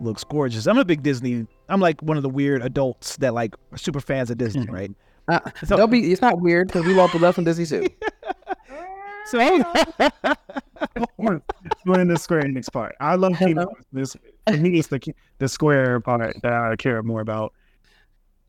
looks 0.00 0.24
gorgeous. 0.24 0.66
I'm 0.66 0.78
a 0.78 0.84
big 0.84 1.02
Disney 1.02 1.46
I'm 1.68 1.80
like 1.80 2.00
one 2.02 2.16
of 2.16 2.22
the 2.22 2.28
weird 2.30 2.62
adults 2.62 3.16
that 3.18 3.34
like 3.34 3.54
are 3.72 3.78
super 3.78 4.00
fans 4.00 4.30
of 4.30 4.38
Disney, 4.38 4.66
Mhm. 4.66 4.72
right? 4.72 4.90
Uh, 5.28 5.40
So- 5.64 5.76
don't 5.76 5.90
be. 5.90 6.10
It's 6.12 6.22
not 6.22 6.40
weird 6.40 6.68
because 6.68 6.84
we 6.86 6.94
love 6.94 7.12
the 7.12 7.18
love 7.18 7.34
from 7.34 7.44
Disney 7.44 7.66
too. 7.66 7.86
So 9.26 9.38
We're 11.18 12.00
in 12.00 12.08
the 12.08 12.16
Square 12.18 12.42
Enix 12.42 12.72
part. 12.72 12.96
I 13.00 13.14
love 13.14 13.36
Kingdom 13.36 13.68
Hearts. 13.68 13.86
This 13.92 14.16
for 14.48 14.56
me, 14.56 14.78
it's 14.78 14.88
the 14.88 14.98
the 15.38 15.46
Square 15.48 16.00
part 16.00 16.34
that 16.42 16.52
I 16.52 16.74
care 16.76 17.00
more 17.02 17.20
about. 17.20 17.52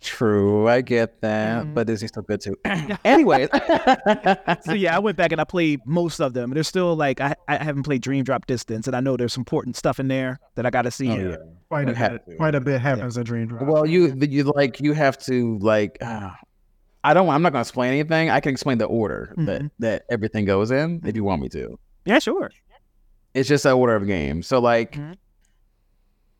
True, 0.01 0.67
I 0.67 0.81
get 0.81 1.21
that, 1.21 1.63
Mhm. 1.63 1.73
but 1.75 1.85
Disney's 1.85 2.09
still 2.09 2.23
good 2.23 2.41
too. 2.41 2.57
Anyways, 3.05 3.49
so 4.63 4.73
yeah, 4.73 4.95
I 4.95 4.99
went 4.99 5.15
back 5.15 5.31
and 5.31 5.39
I 5.39 5.43
played 5.43 5.79
most 5.85 6.19
of 6.19 6.33
them. 6.33 6.49
There's 6.51 6.67
still 6.67 6.95
like 6.95 7.21
I, 7.21 7.35
I 7.47 7.63
haven't 7.63 7.83
played 7.83 8.01
Dream 8.01 8.23
Drop 8.23 8.47
Distance, 8.47 8.87
and 8.87 8.95
I 8.95 8.99
know 8.99 9.15
there's 9.15 9.37
important 9.37 9.75
stuff 9.75 9.99
in 9.99 10.07
there 10.07 10.39
that 10.55 10.65
I 10.65 10.71
got 10.71 10.83
to 10.83 10.91
see. 10.91 11.09
Oh, 11.11 11.15
yeah. 11.29 11.35
Quite 11.69 11.87
a 11.89 11.93
bit. 11.93 12.25
to. 12.27 12.35
Quite 12.35 12.55
a 12.55 12.59
bit 12.61 12.81
happens 12.81 13.15
in 13.15 13.23
Dream 13.23 13.47
Drop. 13.47 13.61
Well, 13.63 13.85
you 13.85 14.15
you 14.19 14.43
like 14.55 14.79
you 14.81 14.93
have 14.93 15.17
to 15.19 15.57
like. 15.59 15.97
Uh, 16.01 16.31
I 17.03 17.13
don't. 17.13 17.29
I'm 17.29 17.41
not 17.43 17.51
going 17.51 17.63
to 17.63 17.67
explain 17.67 17.91
anything. 17.93 18.29
I 18.31 18.39
can 18.39 18.51
explain 18.51 18.79
the 18.79 18.85
order 18.85 19.33
that 19.37 19.61
Mhm. 19.61 19.71
that 19.79 20.03
everything 20.09 20.45
goes 20.45 20.71
in 20.71 21.01
if 21.05 21.15
you 21.15 21.23
want 21.23 21.41
me 21.43 21.49
to. 21.49 21.77
Yeah, 22.05 22.17
sure. 22.19 22.49
It's 23.35 23.47
just 23.47 23.65
an 23.65 23.73
order 23.73 23.95
of 23.95 24.05
games. 24.07 24.47
So 24.47 24.59
like, 24.59 24.93
Mhm. 24.93 25.15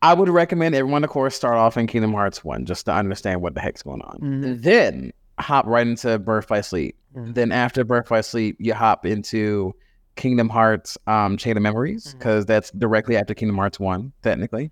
I 0.02 0.14
would 0.14 0.30
recommend 0.30 0.74
everyone, 0.76 1.04
of 1.04 1.10
course, 1.10 1.36
start 1.36 1.56
off 1.56 1.78
in 1.78 1.88
Kingdom 1.88 2.14
Hearts 2.14 2.44
one 2.44 2.66
just 2.66 2.86
to 2.86 2.94
understand 2.94 3.42
what 3.42 3.54
the 3.54 3.62
heck's 3.62 3.84
going 3.84 4.02
on. 4.02 4.18
Mhm. 4.20 4.62
Then 4.64 5.14
hop 5.40 5.66
right 5.68 5.86
into 5.86 6.18
Birth 6.20 6.48
by 6.48 6.62
Sleep. 6.62 6.96
Mhm. 7.16 7.36
Then 7.36 7.52
after 7.52 7.84
Birth 7.84 8.10
by 8.10 8.22
Sleep, 8.22 8.58
you 8.60 8.74
hop 8.74 9.06
into 9.06 9.74
Kingdom 10.16 10.50
Hearts 10.50 10.98
um, 11.08 11.38
Chain 11.38 11.56
of 11.56 11.64
Memories 11.64 12.14
because 12.18 12.46
that's 12.46 12.72
directly 12.72 13.16
after 13.16 13.34
Kingdom 13.34 13.58
Hearts 13.58 13.80
one, 13.80 14.12
technically. 14.24 14.72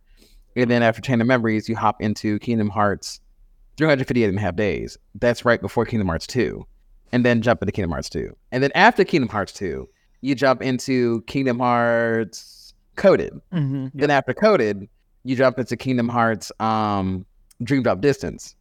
And 0.55 0.69
then 0.69 0.84
after 0.84 1.01
Chain 1.01 1.21
of 1.21 1.27
Memories, 1.27 1.69
you 1.69 1.75
hop 1.75 2.01
into 2.01 2.39
Kingdom 2.39 2.69
Hearts 2.69 3.21
358 3.77 4.30
and 4.30 4.38
a 4.38 4.41
half 4.41 4.55
days. 4.55 4.97
That's 5.15 5.45
right 5.45 5.61
before 5.61 5.86
Kingdom 5.86 6.07
Hearts 6.07 6.27
2. 6.27 6.65
And 7.11 7.23
then 7.25 7.41
jump 7.41 7.61
into 7.61 7.71
Kingdom 7.71 7.91
Hearts 7.91 8.09
2. 8.09 8.36
And 8.51 8.61
then 8.61 8.71
after 8.75 9.03
Kingdom 9.03 9.30
Hearts 9.30 9.53
2, 9.53 9.88
you 10.21 10.36
jump 10.36 10.61
into 10.61 11.21
Kingdom 11.27 11.59
Hearts 11.59 12.73
Coded. 12.95 13.34
Mm-hmm. 13.53 13.88
Then 13.97 14.09
after 14.11 14.34
Coded, 14.34 14.89
you 15.30 15.36
jump 15.36 15.59
into 15.59 15.77
Kingdom 15.77 16.09
Hearts 16.09 16.51
um, 16.59 17.23
Dream 17.61 17.84
Drop 17.84 18.01
Distance. 18.01 18.55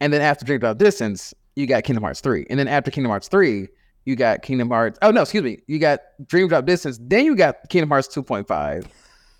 And 0.00 0.10
then 0.10 0.22
after 0.22 0.42
Dream 0.42 0.58
Drop 0.58 0.78
Distance, 0.78 1.34
you 1.54 1.66
got 1.66 1.84
Kingdom 1.84 2.02
Hearts 2.02 2.22
3. 2.22 2.46
And 2.48 2.58
then 2.58 2.66
after 2.66 2.90
Kingdom 2.90 3.10
Hearts 3.10 3.28
3, 3.28 3.68
you 4.06 4.16
got 4.16 4.40
Kingdom 4.40 4.70
Hearts. 4.70 4.98
Oh, 5.02 5.10
no, 5.10 5.20
excuse 5.20 5.42
me. 5.42 5.58
You 5.66 5.78
got 5.78 6.00
Dream 6.26 6.48
Drop 6.48 6.64
Distance. 6.64 6.98
Then 7.02 7.26
you 7.26 7.36
got 7.36 7.68
Kingdom 7.68 7.90
Hearts 7.90 8.08
2.5. 8.08 8.86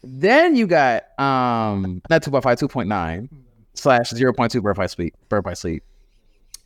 Then 0.04 0.54
you 0.54 0.66
got, 0.66 1.04
um, 1.18 2.02
not 2.10 2.22
2.5, 2.22 2.42
2.9 2.42 3.28
slash 3.72 4.12
0.2 4.12 4.62
Birth 4.62 4.76
by 4.76 4.86
Sleep. 4.86 5.14
Birth 5.30 5.44
by 5.44 5.54
Sleep. 5.54 5.82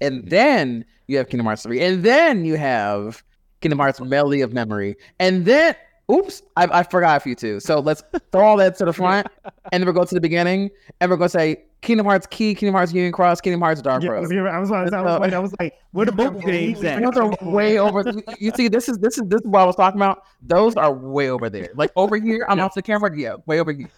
And 0.01 0.28
then 0.28 0.84
you 1.07 1.16
have 1.18 1.28
Kingdom 1.28 1.47
Hearts 1.47 1.62
3. 1.62 1.80
And 1.80 2.03
then 2.03 2.45
you 2.45 2.57
have 2.57 3.22
Kingdom 3.61 3.78
Hearts 3.78 4.01
Melody 4.01 4.41
of 4.41 4.53
Memory. 4.53 4.97
And 5.20 5.45
then, 5.45 5.76
oops, 6.11 6.43
I, 6.57 6.65
I 6.71 6.83
forgot 6.83 7.17
a 7.17 7.21
few 7.21 7.35
too. 7.35 7.61
So 7.61 7.81
let's 7.81 8.03
throw 8.33 8.47
all 8.47 8.57
that 8.59 8.77
to 8.79 8.85
the 8.85 8.93
front 8.93 9.27
and 9.73 9.81
then 9.81 9.85
we'll 9.85 9.95
go 9.95 10.05
to 10.05 10.15
the 10.15 10.21
beginning 10.21 10.71
and 11.01 11.11
we're 11.11 11.17
going 11.17 11.29
to 11.29 11.39
say 11.39 11.65
Kingdom 11.83 12.07
Hearts 12.07 12.27
Key, 12.27 12.55
Kingdom 12.55 12.75
Hearts 12.75 12.93
Union 12.93 13.13
Cross, 13.13 13.41
Kingdom 13.41 13.61
Hearts 13.61 13.83
Dark 13.83 14.03
Yeah, 14.03 14.11
I 14.11 14.13
Road. 14.15 14.21
was, 14.23 14.33
I 14.33 14.59
was, 14.59 14.71
I 14.71 14.83
was, 14.83 14.93
I 14.93 15.03
was, 15.03 15.21
like, 15.21 15.33
I 15.33 15.39
was 15.39 15.55
like, 15.61 15.75
where 15.93 16.07
the 16.07 16.13
mobile 16.13 16.41
games 16.47 16.83
at? 16.85 17.03
Those 17.03 17.17
are 17.17 17.49
way 17.49 17.79
over. 17.79 18.05
You 18.39 18.51
see, 18.57 18.69
this 18.69 18.89
is 18.89 18.99
this 18.99 19.19
is 19.19 19.25
this 19.29 19.41
is 19.41 19.47
what 19.47 19.61
I 19.61 19.65
was 19.65 19.77
talking 19.77 20.01
about. 20.01 20.23
Those 20.43 20.75
are 20.77 20.93
way 20.93 21.31
over 21.31 21.49
there. 21.49 21.71
Like 21.75 21.93
over 21.97 22.17
here, 22.17 22.45
I'm 22.49 22.61
off 22.61 22.75
the 22.75 22.83
camera. 22.83 23.17
Yeah, 23.17 23.37
way 23.47 23.61
over 23.61 23.73
here. 23.73 23.91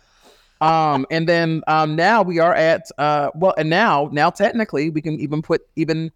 Um, 0.61 1.07
and 1.11 1.29
then 1.29 1.63
um, 1.69 1.95
now 1.95 2.23
we 2.23 2.41
are 2.41 2.55
at 2.55 2.91
uh, 2.99 3.31
well, 3.35 3.55
and 3.57 3.71
now 3.71 4.11
now 4.13 4.29
technically 4.31 4.91
we 4.91 5.01
can 5.01 5.19
even 5.21 5.41
put 5.41 5.63
even 5.77 6.11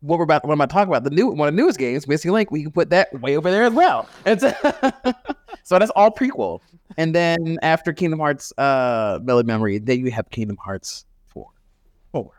what 0.00 0.18
we're 0.18 0.24
about 0.24 0.44
what 0.44 0.52
I'm 0.52 0.60
about 0.60 0.70
to 0.70 0.74
talk 0.74 0.88
about 0.88 1.04
the 1.04 1.10
new 1.10 1.28
one 1.28 1.48
of 1.48 1.54
the 1.54 1.60
newest 1.60 1.78
games, 1.78 2.06
Missing 2.06 2.32
Link. 2.32 2.50
We 2.50 2.62
can 2.62 2.72
put 2.72 2.90
that 2.90 3.12
way 3.20 3.36
over 3.36 3.50
there 3.50 3.64
as 3.64 3.72
well. 3.72 4.08
It's 4.24 4.42
so 5.64 5.78
that's 5.78 5.90
all 5.96 6.10
prequel. 6.10 6.60
And 6.96 7.14
then 7.14 7.58
after 7.62 7.92
Kingdom 7.92 8.18
Hearts, 8.20 8.52
uh, 8.58 9.18
Melody 9.22 9.46
Memory, 9.46 9.78
then 9.78 10.00
you 10.04 10.10
have 10.10 10.30
Kingdom 10.30 10.56
Hearts 10.56 11.04
Four. 11.26 11.48
Four. 12.12 12.30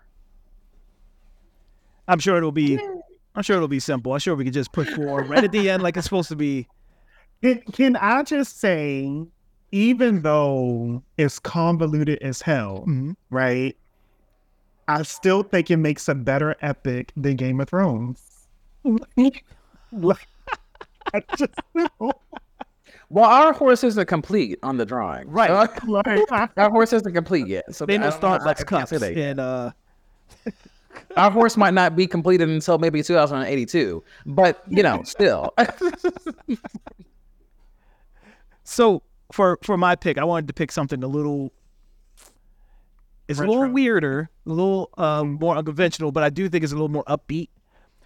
I'm 2.07 2.19
sure 2.19 2.37
it'll 2.37 2.51
be. 2.51 2.79
I'm 3.35 3.43
sure 3.43 3.55
it'll 3.55 3.67
be 3.67 3.79
simple. 3.79 4.13
I'm 4.13 4.19
sure 4.19 4.35
we 4.35 4.43
can 4.43 4.53
just 4.53 4.71
put 4.71 4.87
four 4.89 5.23
right 5.23 5.43
at 5.43 5.51
the 5.51 5.69
end, 5.69 5.83
like 5.83 5.95
it's 5.97 6.05
supposed 6.05 6.29
to 6.29 6.35
be. 6.35 6.67
Can, 7.41 7.61
can 7.71 7.95
I 7.95 8.23
just 8.23 8.59
say, 8.59 9.23
even 9.71 10.21
though 10.23 11.03
it's 11.17 11.39
convoluted 11.39 12.19
as 12.21 12.41
hell, 12.41 12.83
Mhm. 12.87 13.15
right? 13.29 13.77
I 14.89 15.03
still 15.03 15.43
think 15.43 15.69
it 15.69 15.77
makes 15.77 16.07
a 16.09 16.15
better 16.15 16.55
epic 16.61 17.11
than 17.15 17.35
Game 17.35 17.59
of 17.61 17.69
Thrones. 17.69 18.47
I 18.85 19.31
just 21.37 21.53
Well, 23.09 23.25
our 23.25 23.53
horse 23.53 23.83
isn't 23.83 24.05
complete 24.07 24.57
on 24.63 24.77
the 24.77 24.85
drawing. 24.85 25.29
Right. 25.29 25.49
So- 25.85 25.91
like, 25.91 26.31
our 26.57 26.69
horse 26.69 26.93
isn't 26.93 27.13
complete 27.13 27.47
yet. 27.47 27.73
So 27.75 27.85
They 27.85 27.95
I 27.95 27.97
know 27.97 28.09
don't 28.11 28.21
know 28.21 28.29
how- 28.29 28.37
Starbucks 28.39 28.49
I 28.49 28.53
can't 28.53 28.67
cups 28.67 28.89
say 28.89 28.97
that 28.97 29.15
yet. 29.15 29.29
and 29.31 29.39
uh, 29.39 29.71
Our 31.17 31.31
horse 31.31 31.55
might 31.55 31.73
not 31.73 31.95
be 31.95 32.07
completed 32.07 32.49
until 32.49 32.77
maybe 32.79 33.01
2082, 33.03 34.03
but 34.25 34.61
you 34.67 34.83
know, 34.83 35.03
still. 35.03 35.53
So 38.63 39.01
for 39.31 39.57
for 39.63 39.77
my 39.77 39.95
pick, 39.95 40.17
I 40.17 40.23
wanted 40.23 40.47
to 40.47 40.53
pick 40.53 40.71
something 40.71 41.03
a 41.03 41.07
little. 41.07 41.51
It's 43.29 43.39
a 43.39 43.45
little 43.45 43.69
weirder, 43.69 44.29
a 44.45 44.49
little 44.49 44.89
um, 44.97 45.33
more 45.39 45.55
unconventional, 45.55 46.11
but 46.11 46.23
I 46.23 46.29
do 46.29 46.49
think 46.49 46.63
it's 46.63 46.73
a 46.73 46.75
little 46.75 46.89
more 46.89 47.05
upbeat. 47.05 47.49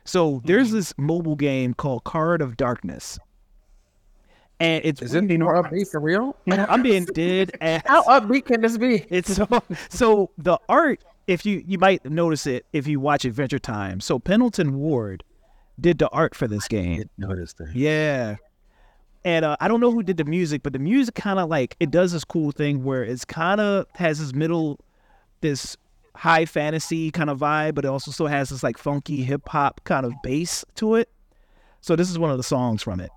So 0.06 0.42
there's 0.46 0.68
Mm-hmm. 0.68 0.76
this 0.78 0.94
mobile 0.98 1.36
game 1.36 1.74
called 1.74 2.04
Card 2.04 2.42
of 2.42 2.58
Darkness, 2.58 3.18
and 4.60 4.84
it's 4.86 5.02
Is 5.02 5.14
it 5.14 5.24
more 5.40 5.62
upbeat 5.64 5.90
for 5.90 6.00
real? 6.00 6.36
I'm 6.52 6.84
being 6.84 7.06
dead 7.06 7.52
ass. 7.62 7.84
How 7.86 8.04
upbeat 8.04 8.46
can 8.46 8.62
this 8.62 8.78
be? 8.78 9.06
It's 9.10 9.34
so, 9.36 9.48
so 9.90 10.32
the 10.38 10.60
art. 10.70 11.04
If 11.26 11.46
you 11.46 11.64
you 11.66 11.78
might 11.78 12.04
notice 12.04 12.46
it 12.46 12.66
if 12.74 12.86
you 12.86 13.00
watch 13.00 13.24
Adventure 13.24 13.60
Time. 13.60 14.02
So 14.02 14.20
Pendleton 14.20 14.76
Ward 14.78 15.24
did 15.80 15.98
the 15.98 16.10
art 16.10 16.36
for 16.36 16.48
this 16.50 16.68
game. 16.68 17.10
Notice 17.18 17.54
that. 17.54 17.74
Yeah. 17.74 18.36
And 19.26 19.46
uh, 19.46 19.56
I 19.62 19.70
don't 19.70 19.80
know 19.80 19.90
who 19.92 20.04
did 20.04 20.18
the 20.18 20.26
music, 20.26 20.64
but 20.64 20.74
the 20.74 20.80
music 20.80 21.16
kind 21.16 21.40
of 21.40 21.48
like 21.50 21.78
it 21.80 21.92
does 21.92 22.12
this 22.12 22.26
cool 22.26 22.52
thing 22.52 22.84
where 22.84 23.06
it's 23.06 23.24
kind 23.24 23.62
of 23.62 23.86
has 23.96 24.20
this 24.20 24.34
middle, 24.34 24.82
this 25.44 25.78
high 26.16 26.46
fantasy 26.46 27.12
kind 27.12 27.30
of 27.30 27.38
vibe, 27.38 27.76
but 27.76 27.86
it 27.86 27.90
also 27.90 28.10
still 28.10 28.28
has 28.28 28.50
this 28.50 28.64
like 28.64 28.80
funky 28.80 29.24
hip 29.24 29.48
hop 29.50 29.82
kind 29.84 30.06
of 30.06 30.14
bass 30.24 30.66
to 30.76 30.96
it. 30.96 31.10
So 31.82 31.96
this 31.96 32.10
is 32.10 32.18
one 32.18 32.32
of 32.32 32.38
the 32.38 32.44
songs 32.44 32.82
from 32.82 33.00
it. 33.00 33.12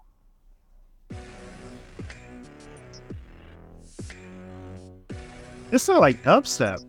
it's 5.73 5.89
not 5.89 6.01
like 6.01 6.23
dubstep. 6.23 6.85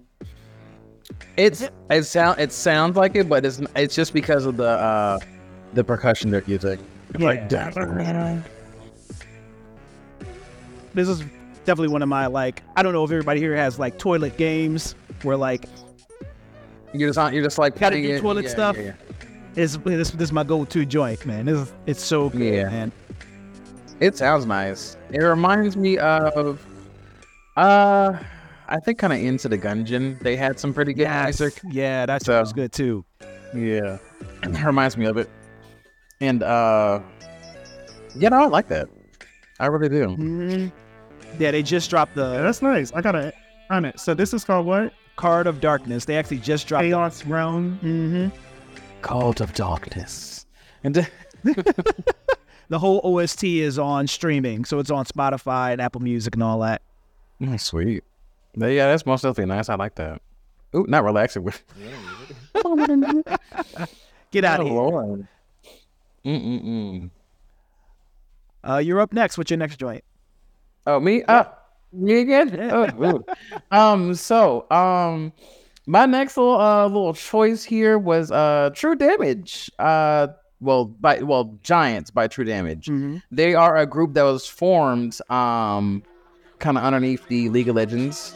It's 1.37 1.69
it 1.89 2.03
sound 2.03 2.39
it 2.39 2.51
sounds 2.51 2.97
like 2.97 3.15
it, 3.15 3.29
but 3.29 3.45
it's 3.45 3.61
it's 3.75 3.95
just 3.95 4.13
because 4.13 4.45
of 4.45 4.57
the 4.57 4.69
uh 4.69 5.19
the 5.73 5.83
percussion 5.83 6.31
they're 6.31 6.43
using. 6.47 6.79
It's 7.13 7.23
like 7.23 7.47
This 10.93 11.07
is 11.07 11.19
definitely 11.63 11.89
one 11.89 12.01
of 12.01 12.09
my 12.09 12.25
like 12.25 12.63
I 12.75 12.81
don't 12.81 12.93
know 12.93 13.03
if 13.03 13.11
everybody 13.11 13.39
here 13.39 13.55
has 13.55 13.77
like 13.77 13.99
toilet 13.99 14.35
games 14.37 14.95
where 15.23 15.37
like 15.37 15.65
you're 16.93 17.09
just 17.09 17.19
on, 17.19 17.33
you're 17.33 17.43
just 17.43 17.57
like 17.57 17.73
Gotta 17.79 17.95
putting 17.95 18.03
do 18.09 18.15
it- 18.15 18.21
toilet 18.21 18.45
yeah, 18.45 18.49
stuff? 18.51 18.77
yeah, 18.77 18.83
yeah. 18.83 18.93
is 19.55 19.77
this 19.79 20.11
this 20.11 20.27
is 20.29 20.31
my 20.33 20.43
go 20.43 20.65
to 20.65 20.85
joint, 20.85 21.25
man. 21.25 21.45
This 21.45 21.71
it's 21.85 22.03
so 22.03 22.29
good, 22.29 22.41
Yeah. 22.53 22.69
man. 22.69 22.91
It 23.99 24.15
sounds 24.15 24.45
nice. 24.45 24.95
It 25.11 25.19
reminds 25.23 25.75
me 25.75 25.97
of 25.97 26.65
uh 27.55 28.13
I 28.69 28.79
think 28.81 28.99
kind 28.99 29.13
of 29.13 29.19
Enter 29.19 29.47
the 29.47 29.57
Gungeon. 29.57 30.19
They 30.19 30.35
had 30.35 30.59
some 30.59 30.73
pretty 30.73 30.93
good 30.93 31.07
music. 31.09 31.59
Yeah, 31.69 32.05
that 32.05 32.23
So- 32.23 32.39
was 32.39 32.53
good 32.53 32.71
too. 32.71 33.05
Yeah. 33.55 33.97
It 34.43 34.63
reminds 34.65 34.97
me 34.97 35.05
of 35.05 35.17
it. 35.17 35.29
And 36.21 36.43
uh 36.43 36.99
yeah, 38.15 38.29
no, 38.29 38.37
I 38.43 38.45
like 38.47 38.67
that. 38.69 38.87
I 39.59 39.67
really 39.67 39.89
do. 39.89 40.07
Mhm. 40.15 40.71
Yeah, 41.39 41.51
they 41.51 41.63
just 41.63 41.89
dropped 41.89 42.15
Yeah, 42.17 42.23
the 42.37 42.41
that's 42.43 42.61
nice. 42.61 42.91
I 42.93 43.01
gotta 43.01 43.33
on 43.69 43.85
it. 43.85 43.99
So 43.99 44.13
this 44.13 44.33
is 44.33 44.43
called 44.43 44.65
what? 44.65 44.93
Card 45.17 45.45
of 45.47 45.59
Darkness. 45.59 46.05
They 46.05 46.15
actually 46.17 46.37
just 46.39 46.67
dropped. 46.67 46.83
Chaos 46.83 47.25
Realm. 47.25 47.77
Mm-hmm. 47.83 48.27
Cult 49.01 49.41
of 49.41 49.53
Darkness. 49.53 50.45
And 50.83 50.95
The 52.69 52.79
whole 52.79 53.01
OST 53.03 53.43
is 53.43 53.77
on 53.79 54.07
streaming, 54.07 54.63
so 54.65 54.79
it's 54.79 54.91
on 54.91 55.05
Spotify 55.05 55.71
and 55.73 55.81
Apple 55.81 56.01
Music 56.01 56.33
and 56.35 56.43
all 56.43 56.59
that. 56.59 56.81
Mm, 57.41 57.59
sweet. 57.59 58.03
But 58.55 58.67
yeah, 58.67 58.87
that's 58.87 59.05
most 59.05 59.21
definitely 59.21 59.53
nice. 59.53 59.69
I 59.69 59.75
like 59.75 59.95
that. 59.95 60.21
Ooh, 60.75 60.85
not 60.87 61.03
relaxing 61.03 61.43
with 61.43 61.63
Get 64.31 64.43
out 64.43 64.59
Oh, 64.59 64.63
of 64.99 65.17
here. 65.19 65.27
Mm-mm-mm. 66.25 67.09
Uh, 68.67 68.77
you're 68.77 68.99
up 68.99 69.13
next. 69.13 69.37
What's 69.37 69.49
your 69.49 69.57
next 69.57 69.77
joint? 69.77 70.03
Oh, 70.85 70.99
me? 70.99 71.23
Uh, 71.23 71.45
me 71.93 72.19
again? 72.19 72.59
Oh, 72.71 73.23
um, 73.71 74.13
so, 74.15 74.69
um, 74.71 75.33
my 75.85 76.05
next 76.05 76.35
little 76.37 76.59
uh 76.59 76.85
little 76.87 77.13
choice 77.13 77.63
here 77.63 77.97
was 77.97 78.31
uh 78.31 78.69
True 78.73 78.95
Damage. 78.95 79.71
Uh, 79.79 80.27
well, 80.59 80.85
by 80.85 81.19
well 81.19 81.57
Giants 81.63 82.11
by 82.11 82.27
True 82.27 82.45
Damage. 82.45 82.87
Mhm. 82.87 83.21
They 83.31 83.55
are 83.55 83.77
a 83.77 83.85
group 83.85 84.13
that 84.15 84.23
was 84.23 84.45
formed 84.47 85.17
um 85.29 86.03
kind 86.59 86.77
of 86.77 86.83
underneath 86.83 87.25
the 87.27 87.49
League 87.49 87.69
of 87.69 87.75
Legends 87.75 88.33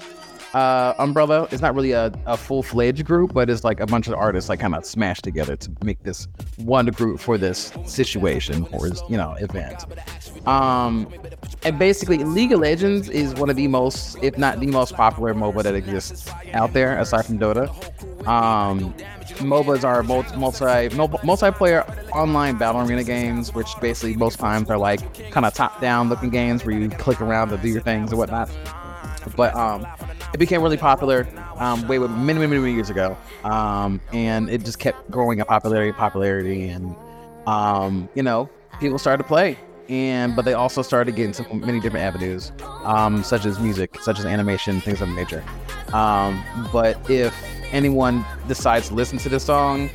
uh 0.54 0.94
umbrella. 1.00 1.48
It's 1.52 1.62
not 1.62 1.76
really 1.76 1.92
a, 1.92 2.12
a 2.26 2.38
full 2.38 2.64
fledged 2.64 3.06
group, 3.06 3.34
but 3.34 3.50
it's 3.50 3.64
like 3.64 3.80
a 3.80 3.86
bunch 3.86 4.08
of 4.08 4.16
artists 4.16 4.50
like 4.50 4.60
kind 4.60 4.76
of 4.76 4.86
smashed 4.86 5.24
together 5.24 5.56
to 5.56 5.72
make 5.84 6.04
this 6.04 6.28
one 6.58 6.88
group 6.88 7.20
for 7.20 7.38
this 7.38 7.72
situation 7.86 8.68
or 8.72 8.88
you 9.10 9.18
know 9.18 9.34
event. 9.40 9.86
Um 10.48 11.08
and 11.64 11.78
basically 11.78 12.18
League 12.20 12.52
of 12.52 12.60
Legends 12.60 13.10
is 13.10 13.34
one 13.36 13.50
of 13.50 13.56
the 13.56 13.68
most, 13.68 14.18
if 14.22 14.38
not 14.38 14.60
the 14.60 14.68
most 14.68 14.94
popular 14.96 15.34
MOBA 15.34 15.64
that 15.64 15.76
exists 15.76 16.30
out 16.54 16.74
there 16.74 16.98
aside 17.00 17.26
from 17.26 17.40
Dota. 17.40 17.70
Um 18.28 18.94
MOBAs 19.40 19.84
are 19.84 20.04
multi, 20.04 20.36
multi 20.36 20.96
mul- 20.96 21.10
multiplayer 21.10 22.12
online 22.12 22.58
battle 22.58 22.82
arena 22.82 23.04
games, 23.04 23.54
which 23.54 23.70
basically 23.80 24.16
most 24.16 24.38
times 24.38 24.70
are 24.70 24.78
like 24.78 25.32
kind 25.32 25.46
of 25.46 25.54
top 25.54 25.80
down 25.82 26.10
looking 26.10 26.30
games 26.30 26.66
where 26.66 26.78
you 26.78 26.90
click 26.90 27.22
around 27.22 27.50
to 27.50 27.58
do 27.58 27.70
your 27.70 27.82
things 27.82 28.12
and 28.12 28.20
whatnot. 28.20 28.50
But 29.36 29.56
um, 29.56 29.86
it 30.34 30.38
became 30.38 30.62
really 30.62 30.78
popular 30.78 31.28
um, 31.58 31.88
way 31.88 31.98
many, 31.98 32.10
many, 32.16 32.40
many, 32.48 32.62
many 32.62 32.74
years 32.74 32.90
ago, 32.90 33.18
um, 33.44 34.02
and 34.14 34.50
it 34.50 34.64
just 34.64 34.80
kept 34.80 35.10
growing 35.12 35.40
in 35.40 35.46
popularity, 35.46 35.92
popularity, 35.92 36.70
and 36.70 36.96
um, 37.48 38.10
you 38.16 38.24
know, 38.24 38.50
people 38.80 38.98
started 38.98 39.24
to 39.24 39.28
play. 39.28 39.58
And 39.90 40.36
but 40.36 40.46
they 40.46 40.54
also 40.54 40.82
started 40.82 41.16
getting 41.16 41.34
into 41.36 41.54
many 41.54 41.82
different 41.82 42.06
avenues, 42.06 42.54
um, 42.84 43.24
such 43.24 43.46
as 43.46 43.60
music, 43.60 43.98
such 44.02 44.20
as 44.20 44.26
animation, 44.26 44.80
things 44.80 45.02
of 45.02 45.10
that 45.10 45.16
nature. 45.16 45.44
Um, 45.92 46.42
but 46.72 47.10
if 47.10 47.36
anyone 47.72 48.26
decides 48.48 48.88
to 48.88 48.94
listen 48.94 49.18
to 49.20 49.30
this 49.30 49.44
song, 49.44 49.90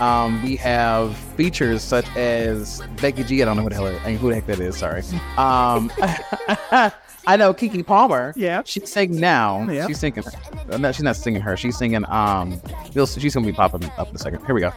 um, 0.00 0.42
we 0.42 0.56
have 0.56 1.16
features 1.16 1.82
such 1.82 2.08
as 2.16 2.82
Becky 3.00 3.22
G. 3.22 3.42
I 3.42 3.44
don't 3.44 3.56
know 3.56 3.62
who 3.62 3.68
the 3.68 3.74
hell, 3.76 3.86
I 3.86 4.08
mean, 4.08 4.18
who 4.18 4.30
the 4.30 4.34
heck 4.34 4.46
that 4.46 4.58
is. 4.58 4.76
Sorry. 4.76 5.02
Um, 5.36 5.92
I 7.26 7.36
know 7.36 7.52
Keke 7.52 7.84
Palmer. 7.84 8.32
Yeah. 8.36 8.62
She's 8.64 8.90
singing 8.90 9.20
now. 9.20 9.68
Yeah. 9.68 9.86
She's 9.86 9.98
singing. 9.98 10.24
uh, 10.70 10.76
No, 10.78 10.92
she's 10.92 11.02
not 11.02 11.16
singing 11.16 11.40
her. 11.42 11.56
She's 11.56 11.76
singing. 11.76 12.04
Um, 12.08 12.60
she's 12.92 13.34
gonna 13.34 13.46
be 13.46 13.52
popping 13.52 13.84
up 13.98 14.08
in 14.10 14.14
a 14.14 14.18
second. 14.18 14.44
Here 14.46 14.54
we 14.54 14.60
go. 14.60 14.72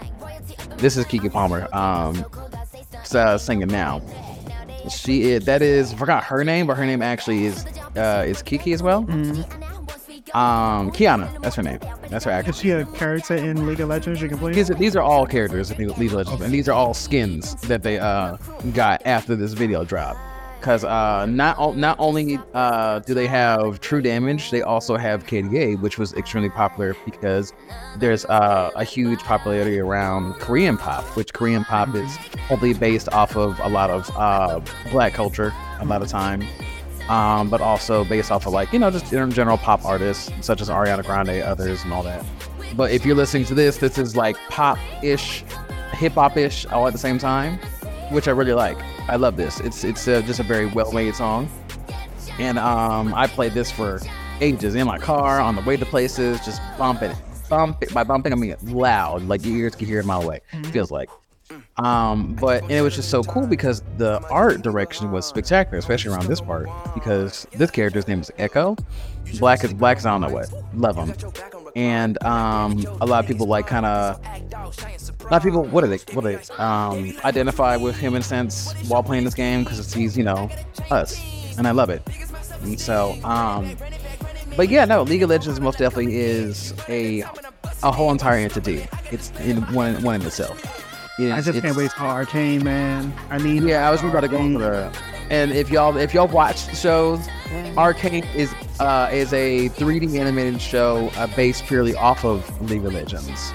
This 0.78 0.98
is 0.98 1.06
Keke 1.06 1.32
Palmer. 1.32 1.68
Um, 1.76 2.26
uh, 3.14 3.38
singing 3.38 3.68
now. 3.68 4.02
She 4.90 5.24
is. 5.32 5.46
That 5.46 5.62
is. 5.62 5.94
I 5.94 5.98
forgot 5.98 6.24
her 6.24 6.44
name, 6.44 6.66
but 6.68 6.78
her 6.78 6.86
name 6.86 7.02
actually 7.02 7.46
is. 7.46 7.66
Uh, 7.96 8.24
is 8.26 8.42
Kiki 8.42 8.74
as 8.74 8.82
well. 8.82 9.00
Um, 10.34 10.92
Qiyana. 10.92 11.42
That's 11.42 11.56
her 11.56 11.64
name. 11.64 11.80
That's 12.10 12.26
her 12.26 12.32
actress. 12.32 12.58
Is 12.58 12.62
she 12.62 12.72
a 12.72 12.86
character 12.86 13.36
in 13.36 13.66
League 13.68 13.80
of 13.80 13.90
Legends 13.90 14.22
you 14.22 14.30
can 14.30 14.38
play? 14.38 14.54
These, 14.54 14.68
these 14.70 14.96
are 14.96 15.02
all 15.02 15.26
characters 15.26 15.72
in 15.72 15.78
League 15.78 16.10
of 16.12 16.14
Legends, 16.14 16.42
and 16.42 16.54
these 16.54 16.70
are 16.70 16.74
all 16.74 16.94
skins 16.94 17.56
that 17.62 17.82
they 17.84 17.98
uh 18.00 18.38
got 18.74 19.02
after 19.06 19.36
this 19.36 19.54
video 19.54 19.84
drop. 19.84 20.18
Cause 20.62 20.84
uh 20.84 21.26
not 21.26 21.78
not 21.78 21.96
only 22.00 22.38
uh 22.54 23.00
do 23.00 23.14
they 23.14 23.28
have 23.28 23.80
True 23.80 24.02
Damage, 24.02 24.52
they 24.52 24.62
also 24.62 24.98
have 24.98 25.26
KDA, 25.26 25.80
which 25.80 25.98
was 25.98 26.14
extremely 26.14 26.50
popular 26.50 26.96
because 27.06 27.54
there's 27.98 28.26
uh, 28.26 28.70
a 28.76 28.84
huge 28.84 29.20
popularity 29.22 29.80
around 29.80 30.34
Korean 30.34 30.78
pop, 30.78 31.04
which 31.16 31.34
Korean 31.34 31.64
pop 31.64 31.96
is 31.96 32.18
only 32.50 32.74
based 32.74 33.08
off 33.14 33.38
of 33.38 33.58
a 33.62 33.70
lot 33.70 33.90
of 33.90 34.12
uh 34.18 34.60
black 34.92 35.14
culture 35.14 35.54
a 35.80 35.86
lot 35.86 36.02
of 36.02 36.10
time. 36.10 36.44
Um, 37.08 37.50
but 37.50 37.62
also 37.62 38.04
based 38.04 38.30
off 38.30 38.46
of 38.46 38.54
like 38.54 38.74
you 38.74 38.80
know 38.80 38.92
just 38.92 39.12
in 39.14 39.32
general 39.32 39.58
pop 39.58 39.86
artists 39.86 40.30
such 40.42 40.62
as 40.62 40.70
Ariana 40.70 41.06
Grande, 41.06 41.42
others, 41.42 41.84
and 41.84 41.94
all 41.94 42.04
that. 42.04 42.24
But 42.76 42.92
if 42.92 43.06
you're 43.06 43.16
listening 43.16 43.46
to 43.46 43.56
this, 43.56 43.78
this 43.78 43.98
is 43.98 44.16
like 44.16 44.36
pop-ish, 44.50 45.44
hip-hop-ish 45.94 46.66
all 46.68 46.86
at 46.86 46.94
the 46.94 47.00
same 47.00 47.18
time, 47.18 47.58
which 48.12 48.28
I 48.28 48.32
really 48.32 48.54
like. 48.54 48.78
I 49.10 49.16
love 49.16 49.36
this. 49.36 49.60
It's 49.60 49.84
it's 49.84 50.08
uh, 50.08 50.22
just 50.22 50.40
a 50.40 50.44
very 50.44 50.68
well-made 50.68 51.16
song, 51.16 51.50
and 52.38 52.60
um, 52.60 53.14
I 53.16 53.26
played 53.28 53.54
this 53.54 53.72
for 53.72 54.00
ages 54.40 54.76
in 54.76 54.86
my 54.86 55.00
car 55.00 55.42
on 55.42 55.56
the 55.56 55.62
way 55.62 55.78
to 55.78 55.86
places, 55.86 56.40
just 56.46 56.62
bumping 56.78 57.12
it. 57.12 57.18
Bump 57.50 57.82
it. 57.82 57.92
By 57.94 58.04
bumping, 58.04 58.32
I 58.32 58.36
mean 58.36 58.56
loud, 58.62 59.24
like 59.24 59.44
your 59.44 59.58
ears 59.58 59.76
can 59.76 59.88
hear 59.88 60.00
it 60.00 60.04
a 60.04 60.08
mile 60.08 60.22
away. 60.22 60.42
Feels 60.72 60.92
like. 60.92 61.10
Um, 61.78 62.36
but 62.36 62.62
and 62.64 62.72
it 62.72 62.82
was 62.82 62.96
just 62.96 63.10
so 63.10 63.24
cool 63.24 63.48
because 63.48 63.82
the 63.98 64.22
art 64.30 64.62
direction 64.62 65.12
was 65.12 65.26
spectacular, 65.26 65.80
especially 65.80 66.12
around 66.12 66.28
this 66.28 66.42
part 66.42 66.70
because 66.94 67.48
this 67.54 67.72
character's 67.72 68.08
name 68.08 68.20
is 68.20 68.32
Ekko. 68.38 68.78
Black 69.40 69.64
is 69.64 69.74
black 69.74 69.98
is 69.98 70.06
I 70.06 70.12
don't 70.12 70.22
know 70.22 70.30
what. 70.30 70.54
Love 70.76 70.96
him. 70.96 71.14
And 71.76 72.22
um, 72.24 72.86
a 73.02 73.06
lot 73.06 73.24
of 73.24 73.28
people 73.28 73.48
like 73.48 73.66
kind 73.66 73.86
of 73.86 74.20
a 75.20 75.24
lot 75.24 75.34
of 75.34 75.44
people 75.44 75.64
what 75.66 75.84
are 75.84 75.88
they 75.88 76.00
what 76.14 76.26
are 76.26 76.36
they 76.38 76.54
um 76.56 77.14
identify 77.26 77.76
with 77.76 77.96
him 77.98 78.16
in 78.16 78.22
a 78.22 78.24
sense 78.24 78.74
while 78.88 79.04
playing 79.04 79.26
this 79.26 79.34
game 79.34 79.64
because 79.64 79.94
he's 79.94 80.18
you 80.18 80.24
know 80.24 80.50
us 80.92 81.22
and 81.58 81.68
I 81.68 81.72
love 81.72 81.90
it. 81.90 82.02
And 82.64 82.80
so 82.80 83.16
um, 83.24 83.76
but 84.56 84.70
yeah, 84.70 84.86
no, 84.86 85.04
League 85.04 85.24
of 85.24 85.30
Legends 85.30 85.60
most 85.60 85.78
definitely 85.78 86.16
is 86.18 86.74
a 86.88 87.22
a 87.84 87.92
whole 87.92 88.12
entire 88.12 88.38
entity. 88.38 88.88
It's 89.12 89.32
in 89.42 89.62
one 89.74 90.02
one 90.04 90.16
in 90.16 90.22
itself. 90.26 90.64
It 91.20 91.32
I 91.34 91.42
just 91.42 91.62
can't 91.62 91.76
wait 91.76 91.92
for 91.92 92.04
Arcane, 92.04 92.64
man. 92.64 93.14
I 93.30 93.38
need. 93.38 93.64
yeah, 93.64 93.88
I 93.88 93.92
was 93.92 94.02
about 94.02 94.22
to 94.22 94.30
go 94.30 94.38
Arcane. 94.38 94.54
for 94.54 94.60
that. 94.60 95.02
And 95.30 95.52
if 95.52 95.70
y'all 95.70 95.96
if 95.98 96.14
y'all 96.14 96.28
watch 96.28 96.66
the 96.68 96.76
shows, 96.76 97.20
Arcane 97.78 98.24
is 98.36 98.54
uh 98.80 99.10
is 99.12 99.34
a 99.34 99.70
3D 99.70 100.18
animated 100.18 100.62
show 100.62 101.12
uh, 101.18 101.28
based 101.36 101.66
purely 101.66 101.94
off 101.96 102.24
of 102.24 102.62
League 102.70 102.86
of 102.86 102.94
Legends. 102.94 103.52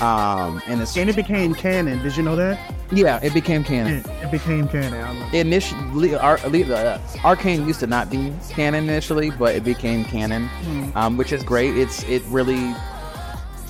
Um, 0.00 0.60
and 0.66 0.80
it's 0.80 0.96
And 0.96 1.08
it 1.08 1.16
became 1.16 1.54
canon. 1.54 2.02
Did 2.02 2.16
you 2.16 2.22
know 2.22 2.36
that? 2.36 2.58
yeah, 2.90 3.20
it 3.22 3.32
became 3.32 3.64
canon. 3.64 3.98
It, 3.98 4.06
it 4.24 4.30
became 4.30 4.68
canon. 4.68 5.00
I 5.00 5.12
love 5.20 5.34
it. 5.34 5.38
Initially, 5.46 6.14
Ar- 6.14 6.38
uh, 6.44 6.98
Arcane 7.24 7.66
used 7.66 7.80
to 7.80 7.86
not 7.86 8.10
be 8.10 8.32
canon 8.50 8.84
initially, 8.84 9.30
but 9.30 9.54
it 9.54 9.64
became 9.64 10.04
canon, 10.04 10.48
um, 10.94 11.16
which 11.16 11.32
is 11.32 11.42
great. 11.42 11.76
It's 11.76 12.02
it 12.04 12.22
really 12.28 12.74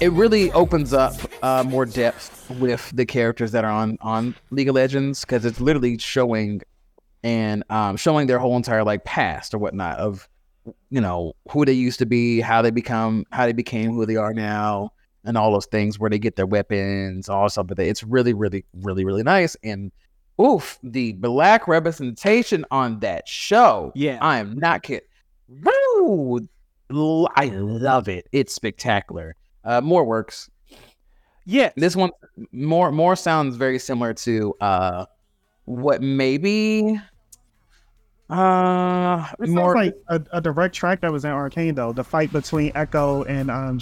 it 0.01 0.11
really 0.13 0.51
opens 0.53 0.93
up 0.93 1.15
uh, 1.43 1.63
more 1.63 1.87
depth 1.87 2.51
with 2.59 2.91
the 2.95 3.07
characters 3.07 3.53
that 3.53 3.65
are 3.65 3.71
on 3.71 3.99
on 4.01 4.35
League 4.51 4.69
of 4.69 4.75
Legends 4.75 5.21
because 5.23 5.45
it's 5.45 5.61
literally 5.61 5.99
showing 5.99 6.61
and 7.23 7.65
um, 7.71 7.97
showing 7.97 8.27
their 8.27 8.39
whole 8.39 8.57
entire 8.57 8.85
like 8.85 9.05
past 9.05 9.55
or 9.55 9.59
whatnot 9.59 9.99
of 9.99 10.29
you 10.91 11.01
know 11.01 11.35
who 11.51 11.65
they 11.65 11.73
used 11.73 11.99
to 11.99 12.07
be, 12.07 12.41
how 12.41 12.63
they 12.63 12.71
become, 12.71 13.25
how 13.31 13.47
they 13.47 13.53
became 13.53 13.93
who 13.93 14.07
they 14.07 14.17
are 14.17 14.33
now, 14.35 14.91
and 15.25 15.39
all 15.39 15.53
those 15.53 15.67
things 15.67 15.99
where 15.99 16.11
they 16.11 16.19
get 16.19 16.37
their 16.37 16.47
weapons, 16.47 17.29
all 17.29 17.49
stuff. 17.49 17.67
But 17.67 17.79
it's 17.79 18.03
really, 18.03 18.35
really, 18.35 18.65
really, 18.75 19.05
really 19.05 19.23
nice. 19.23 19.57
And 19.63 19.91
oof, 20.41 20.79
the 20.83 21.13
black 21.13 21.67
representation 21.69 22.65
on 22.71 23.01
that 23.01 23.27
show. 23.29 23.93
Yeah. 23.95 24.19
I 24.21 24.39
am 24.39 24.59
not 24.59 24.83
kidding. 24.83 25.09
Woo! 25.49 26.49
L- 26.91 27.29
I 27.37 27.47
love 27.47 28.09
it. 28.09 28.29
It's 28.33 28.55
spectacular. 28.55 29.37
Uh, 29.65 29.81
more 29.81 30.05
works. 30.05 30.51
Yeah. 31.47 31.71
This 31.77 31.97
one 31.97 32.11
more 32.53 32.91
more 32.91 33.17
sounds 33.17 33.57
very 33.57 33.79
similar 33.79 34.15
to 34.15 34.55
uh 34.61 35.07
what 35.67 36.01
maybe 36.03 36.99
uh 38.31 39.27
It 39.41 39.49
more 39.51 39.75
sounds 39.75 39.87
like 39.87 39.95
a, 40.09 40.39
a 40.39 40.41
direct 40.41 40.75
track 40.75 41.03
that 41.03 41.13
was 41.13 41.25
in 41.25 41.31
Arcane 41.31 41.75
though. 41.75 41.93
The 41.93 42.05
fight 42.05 42.33
between 42.33 42.73
Ekko 42.73 43.29
and 43.29 43.51
um 43.51 43.79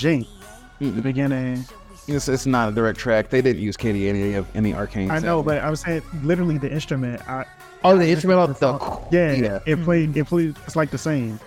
Jinx. 0.80 0.94
The 0.94 1.00
Mm-mm. 1.00 1.02
beginning. 1.02 1.64
it's, 2.08 2.28
it's 2.28 2.46
not 2.46 2.68
a 2.70 2.72
direct 2.72 2.98
track. 2.98 3.30
They 3.30 3.42
didn't 3.42 3.62
use 3.62 3.76
KDA 3.76 4.08
any 4.08 4.34
of 4.34 4.46
any 4.56 4.74
arcane. 4.74 5.10
I 5.10 5.18
know, 5.18 5.38
sound. 5.38 5.46
but 5.46 5.58
I 5.58 5.70
was 5.70 5.80
saying 5.80 6.02
literally 6.22 6.58
the 6.58 6.70
instrument. 6.70 7.26
I, 7.28 7.44
oh, 7.84 7.96
the 7.96 8.08
instrumental. 8.10 8.48
The, 8.48 9.08
yeah, 9.10 9.32
yeah, 9.32 9.58
it 9.66 9.82
played. 9.84 10.16
It 10.16 10.26
played. 10.26 10.56
It's 10.66 10.76
like 10.76 10.90
the 10.90 10.98
same. 10.98 11.38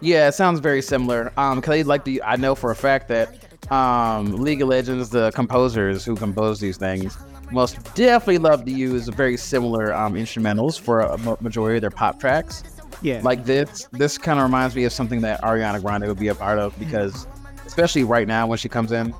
yeah. 0.00 0.28
It 0.28 0.32
sounds 0.32 0.60
very 0.60 0.82
similar. 0.82 1.32
Um, 1.36 1.60
cause 1.60 1.70
they 1.70 1.82
like 1.84 2.04
the. 2.04 2.22
I 2.22 2.36
know 2.36 2.54
for 2.54 2.70
a 2.70 2.76
fact 2.76 3.08
that 3.08 3.36
um 3.72 4.32
League 4.36 4.60
of 4.62 4.68
Legends, 4.68 5.10
the 5.10 5.30
composers 5.32 6.04
who 6.04 6.16
compose 6.16 6.58
these 6.58 6.76
things, 6.76 7.16
most 7.52 7.76
definitely 7.94 8.38
love 8.38 8.64
to 8.64 8.70
use 8.72 9.06
very 9.08 9.36
similar 9.36 9.94
um 9.94 10.14
instrumentals 10.14 10.80
for 10.80 11.00
a 11.00 11.16
majority 11.40 11.76
of 11.76 11.80
their 11.82 11.90
pop 11.90 12.18
tracks. 12.18 12.64
Yeah. 13.02 13.20
like 13.24 13.44
this 13.44 13.88
this 13.90 14.16
kind 14.16 14.38
of 14.38 14.44
reminds 14.44 14.76
me 14.76 14.84
of 14.84 14.92
something 14.92 15.22
that 15.22 15.40
ariana 15.42 15.80
grande 15.82 16.06
would 16.06 16.20
be 16.20 16.28
a 16.28 16.36
part 16.36 16.60
of 16.60 16.78
because 16.78 17.26
especially 17.66 18.04
right 18.04 18.26
now 18.26 18.46
when 18.46 18.58
she 18.58 18.68
comes 18.68 18.92
in 18.92 19.14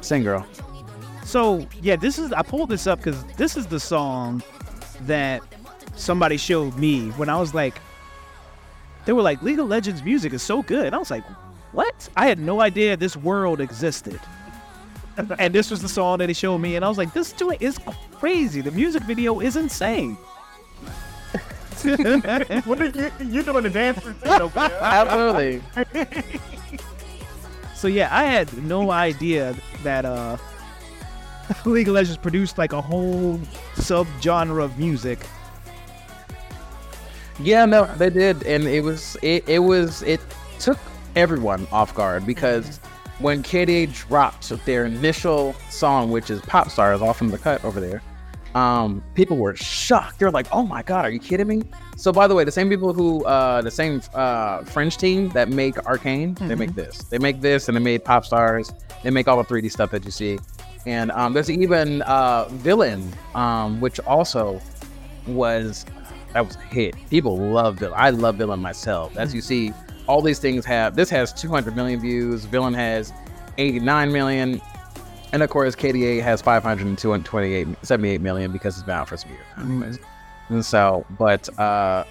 sing 0.00 0.22
girl 0.22 0.46
So 1.24 1.66
yeah, 1.82 1.96
this 1.96 2.18
is 2.18 2.32
I 2.32 2.42
pulled 2.42 2.70
this 2.70 2.86
up 2.86 2.98
because 2.98 3.24
this 3.36 3.56
is 3.56 3.66
the 3.66 3.80
song 3.80 4.42
that 5.02 5.42
somebody 5.96 6.36
showed 6.36 6.76
me 6.76 7.10
when 7.10 7.28
I 7.28 7.38
was 7.38 7.54
like, 7.54 7.74
they 9.04 9.12
were 9.12 9.22
like, 9.22 9.42
League 9.42 9.58
of 9.58 9.68
Legends 9.68 10.02
music 10.02 10.32
is 10.32 10.42
so 10.42 10.62
good. 10.62 10.86
And 10.86 10.94
I 10.94 10.98
was 10.98 11.10
like, 11.10 11.24
what? 11.72 12.08
I 12.16 12.26
had 12.26 12.38
no 12.38 12.60
idea 12.60 12.96
this 12.96 13.16
world 13.16 13.60
existed. 13.60 14.20
and 15.38 15.54
this 15.54 15.70
was 15.70 15.82
the 15.82 15.88
song 15.88 16.18
that 16.18 16.28
he 16.28 16.34
showed 16.34 16.58
me, 16.58 16.76
and 16.76 16.84
I 16.84 16.88
was 16.88 16.98
like, 16.98 17.12
this 17.12 17.32
joint 17.32 17.60
is 17.60 17.78
crazy. 18.12 18.60
The 18.60 18.70
music 18.70 19.02
video 19.02 19.40
is 19.40 19.56
insane. 19.56 20.16
what 22.64 22.80
are 22.80 22.86
you? 22.86 23.10
You 23.20 23.42
doing 23.42 23.62
the 23.62 23.70
dance 23.70 24.04
routine? 24.04 24.50
absolutely 24.80 25.62
So 27.78 27.86
yeah, 27.86 28.08
I 28.10 28.24
had 28.24 28.52
no 28.64 28.90
idea 28.90 29.54
that 29.84 30.04
uh 30.04 30.36
League 31.64 31.86
of 31.86 31.94
Legends 31.94 32.18
produced 32.18 32.58
like 32.58 32.72
a 32.72 32.80
whole 32.80 33.38
subgenre 33.76 34.62
of 34.62 34.78
music. 34.78 35.20
yeah 37.40 37.64
no 37.64 37.84
they 37.96 38.10
did 38.10 38.42
and 38.42 38.64
it 38.64 38.82
was 38.82 39.16
it, 39.22 39.48
it 39.48 39.60
was 39.60 40.02
it 40.02 40.20
took 40.58 40.76
everyone 41.14 41.68
off 41.70 41.94
guard 41.94 42.26
because 42.26 42.80
when 43.20 43.44
KDA 43.44 43.94
dropped 43.94 44.48
their 44.64 44.84
initial 44.84 45.54
song 45.70 46.10
which 46.10 46.30
is 46.30 46.40
pop 46.40 46.70
stars 46.70 47.00
off 47.00 47.16
from 47.16 47.30
the 47.30 47.38
cut 47.38 47.64
over 47.64 47.78
there 47.78 48.02
um 48.58 49.02
people 49.14 49.36
were 49.36 49.54
shocked. 49.56 50.18
They're 50.18 50.30
like 50.30 50.48
oh 50.52 50.64
my 50.64 50.82
god 50.82 51.04
are 51.04 51.10
you 51.10 51.20
kidding 51.20 51.46
me? 51.46 51.62
So 51.96 52.12
by 52.12 52.26
the 52.26 52.34
way 52.34 52.44
the 52.44 52.56
same 52.58 52.68
people 52.68 52.92
who 52.92 53.24
uh 53.24 53.62
the 53.62 53.70
same 53.70 54.02
uh 54.14 54.64
french 54.64 54.96
team 54.96 55.28
that 55.30 55.48
make 55.48 55.76
arcane 55.86 56.34
they 56.34 56.54
make 56.54 56.74
this. 56.74 57.04
They 57.04 57.18
make 57.18 57.40
this 57.40 57.68
and 57.68 57.76
they 57.76 57.80
made 57.80 58.04
pop 58.04 58.24
stars. 58.24 58.72
They 59.02 59.10
make 59.10 59.28
all 59.28 59.40
the 59.42 59.48
3d 59.48 59.70
stuff 59.70 59.90
that 59.92 60.04
you 60.04 60.10
see. 60.10 60.38
And 60.86 61.10
um 61.12 61.32
there's 61.34 61.50
even 61.50 62.02
uh 62.02 62.48
villain 62.48 63.12
um 63.34 63.80
which 63.80 64.00
also 64.00 64.60
was 65.26 65.84
that 66.32 66.44
was 66.46 66.56
a 66.56 66.60
hit. 66.60 66.94
People 67.10 67.36
love 67.38 67.76
villain. 67.78 67.94
I 67.96 68.10
love 68.10 68.36
villain 68.36 68.60
myself. 68.60 69.16
As 69.16 69.34
you 69.34 69.40
see 69.40 69.72
all 70.06 70.22
these 70.22 70.38
things 70.38 70.64
have 70.64 70.96
this 70.96 71.10
has 71.10 71.32
200 71.32 71.76
million 71.76 72.00
views. 72.00 72.44
Villain 72.44 72.74
has 72.74 73.12
89 73.58 74.12
million 74.12 74.60
and 75.32 75.42
of 75.42 75.50
course, 75.50 75.74
KDA 75.76 76.22
has 76.22 76.40
528, 76.40 77.68
78 77.82 78.20
million 78.20 78.52
because 78.52 78.76
it's 78.76 78.86
been 78.86 78.94
out 78.94 79.08
for 79.08 79.16
some 79.16 79.30
years. 79.30 79.44
Anyways. 79.58 79.98
And 80.48 80.64
so, 80.64 81.04
but 81.18 81.48
uh, 81.58 82.04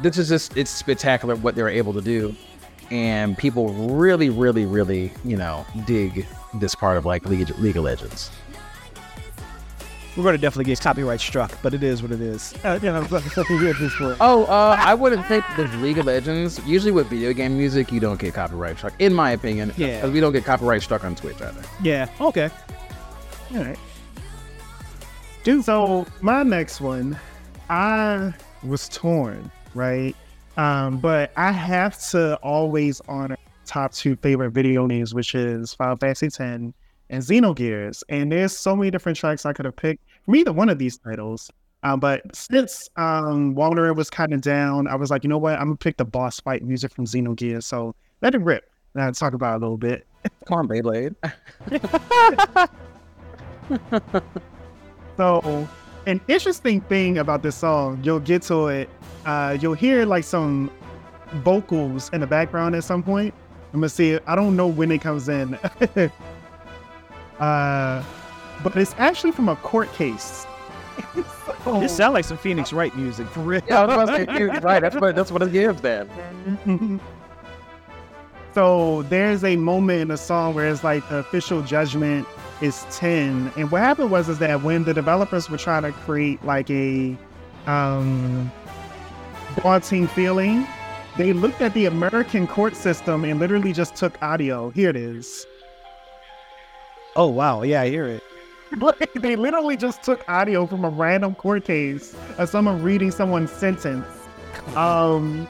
this 0.00 0.18
is 0.18 0.28
just, 0.28 0.56
it's 0.56 0.70
spectacular 0.70 1.34
what 1.36 1.54
they 1.54 1.62
were 1.62 1.68
able 1.68 1.92
to 1.94 2.00
do. 2.00 2.34
And 2.90 3.36
people 3.36 3.68
really, 3.90 4.30
really, 4.30 4.64
really, 4.64 5.12
you 5.24 5.36
know, 5.36 5.66
dig 5.86 6.26
this 6.54 6.74
part 6.74 6.96
of 6.96 7.04
like 7.04 7.26
League, 7.26 7.50
League 7.58 7.76
of 7.76 7.84
Legends. 7.84 8.30
We're 10.18 10.24
gonna 10.24 10.38
definitely 10.38 10.64
get 10.64 10.80
copyright 10.80 11.20
struck, 11.20 11.56
but 11.62 11.74
it 11.74 11.84
is 11.84 12.02
what 12.02 12.10
it 12.10 12.20
is. 12.20 12.52
Uh, 12.64 12.76
you 12.82 12.90
know, 12.90 13.06
something 13.06 13.56
good 13.58 13.76
this 13.76 13.92
for. 13.92 14.16
Oh, 14.20 14.46
uh, 14.46 14.74
I 14.76 14.92
wouldn't 14.92 15.24
think 15.26 15.44
there's 15.56 15.72
League 15.76 15.96
of 15.96 16.06
Legends. 16.06 16.60
Usually 16.66 16.90
with 16.90 17.06
video 17.06 17.32
game 17.32 17.56
music, 17.56 17.92
you 17.92 18.00
don't 18.00 18.18
get 18.18 18.34
copyright 18.34 18.78
struck, 18.78 18.94
in 18.98 19.14
my 19.14 19.30
opinion. 19.30 19.72
Yeah. 19.76 19.98
Because 19.98 20.10
we 20.10 20.18
don't 20.18 20.32
get 20.32 20.44
copyright 20.44 20.82
struck 20.82 21.04
on 21.04 21.14
Twitch 21.14 21.40
either. 21.40 21.62
Yeah. 21.84 22.08
Okay. 22.20 22.50
All 23.54 23.58
right. 23.58 23.78
Dude, 25.44 25.64
so 25.64 26.04
my 26.20 26.42
next 26.42 26.80
one, 26.80 27.16
I 27.70 28.34
was 28.64 28.88
torn, 28.88 29.52
right? 29.76 30.16
Um, 30.56 30.98
but 30.98 31.30
I 31.36 31.52
have 31.52 31.96
to 32.10 32.34
always 32.42 33.00
honor 33.06 33.36
top 33.66 33.92
two 33.92 34.16
favorite 34.16 34.50
video 34.50 34.88
games, 34.88 35.14
which 35.14 35.36
is 35.36 35.74
Final 35.74 35.96
Fantasy 35.96 36.26
X 36.26 36.40
and 37.10 37.22
Xenogears. 37.22 38.02
And 38.08 38.30
there's 38.30 38.56
so 38.56 38.74
many 38.76 38.90
different 38.90 39.18
tracks 39.18 39.46
I 39.46 39.52
could 39.52 39.64
have 39.64 39.76
picked 39.76 40.04
from 40.24 40.36
either 40.36 40.52
one 40.52 40.68
of 40.68 40.78
these 40.78 40.98
titles. 40.98 41.50
Um, 41.82 42.00
but 42.00 42.22
since 42.34 42.88
um, 42.96 43.54
Wanderer 43.54 43.92
was 43.94 44.10
kind 44.10 44.34
of 44.34 44.40
down, 44.40 44.88
I 44.88 44.96
was 44.96 45.10
like, 45.10 45.22
you 45.22 45.30
know 45.30 45.38
what? 45.38 45.54
I'm 45.54 45.66
gonna 45.66 45.76
pick 45.76 45.96
the 45.96 46.04
boss 46.04 46.40
fight 46.40 46.62
music 46.62 46.92
from 46.92 47.04
Xenogears. 47.04 47.64
So 47.64 47.94
let 48.20 48.34
it 48.34 48.40
rip. 48.40 48.70
And 48.94 49.04
I'll 49.04 49.12
talk 49.12 49.32
about 49.32 49.54
it 49.54 49.56
a 49.56 49.58
little 49.58 49.76
bit. 49.76 50.06
Come 50.46 50.58
on, 50.58 50.68
Beyblade. 50.68 51.14
So, 55.18 55.68
an 56.06 56.20
interesting 56.28 56.80
thing 56.82 57.18
about 57.18 57.42
this 57.42 57.56
song, 57.56 57.98
you'll 58.04 58.20
get 58.20 58.42
to 58.42 58.68
it. 58.68 58.88
Uh, 59.26 59.58
you'll 59.60 59.74
hear 59.74 60.06
like 60.06 60.22
some 60.22 60.70
vocals 61.42 62.08
in 62.12 62.20
the 62.20 62.26
background 62.26 62.76
at 62.76 62.84
some 62.84 63.02
point. 63.02 63.34
I'm 63.72 63.80
gonna 63.80 63.88
see. 63.88 64.16
I 64.28 64.36
don't 64.36 64.54
know 64.54 64.68
when 64.68 64.92
it 64.92 65.00
comes 65.00 65.28
in. 65.28 65.58
uh, 67.40 68.02
but 68.62 68.76
it's 68.76 68.94
actually 68.98 69.32
from 69.32 69.48
a 69.48 69.56
court 69.56 69.92
case. 69.94 70.46
So- 71.64 71.80
It 71.82 71.88
sounds 71.90 72.14
like 72.14 72.24
some 72.24 72.38
Phoenix 72.38 72.72
Wright 72.72 72.94
music 72.96 73.26
for 73.28 73.40
real. 73.40 73.60
Yeah, 73.68 73.82
I 73.82 73.84
was 73.86 73.94
about 73.94 74.16
to 74.16 74.26
say, 74.26 74.38
dude, 74.38 74.62
right. 74.64 74.80
That's 74.80 74.96
what, 74.96 75.14
that's 75.14 75.30
what 75.30 75.42
it 75.42 75.52
gives 75.52 75.80
then. 75.80 76.08
so 78.54 79.02
there's 79.02 79.44
a 79.44 79.56
moment 79.56 80.00
in 80.00 80.08
the 80.08 80.16
song 80.16 80.54
where 80.54 80.66
it's 80.68 80.82
like 80.82 81.06
the 81.08 81.18
official 81.18 81.62
judgment 81.62 82.26
is 82.60 82.84
10 82.90 83.52
and 83.56 83.70
what 83.70 83.80
happened 83.80 84.10
was 84.10 84.28
is 84.28 84.38
that 84.40 84.62
when 84.64 84.82
the 84.82 84.92
developers 84.92 85.48
were 85.48 85.58
trying 85.58 85.82
to 85.82 85.92
create 85.92 86.42
like 86.44 86.68
a 86.70 87.16
um 87.66 88.50
daunting 89.62 90.08
feeling 90.08 90.66
they 91.16 91.32
looked 91.32 91.60
at 91.62 91.72
the 91.74 91.86
american 91.86 92.48
court 92.48 92.74
system 92.74 93.24
and 93.24 93.38
literally 93.38 93.72
just 93.72 93.94
took 93.94 94.20
audio 94.22 94.70
here 94.70 94.90
it 94.90 94.96
is 94.96 95.46
Oh 97.16 97.28
wow, 97.28 97.62
yeah, 97.62 97.82
I 97.82 97.88
hear 97.88 98.06
it. 98.06 98.22
Like, 98.78 99.12
they 99.14 99.34
literally 99.34 99.76
just 99.76 100.02
took 100.02 100.28
audio 100.28 100.66
from 100.66 100.84
a 100.84 100.90
random 100.90 101.34
court 101.34 101.64
case 101.64 102.14
of 102.36 102.48
someone 102.48 102.82
reading 102.82 103.10
someone's 103.10 103.50
sentence. 103.50 104.06
Um 104.76 105.48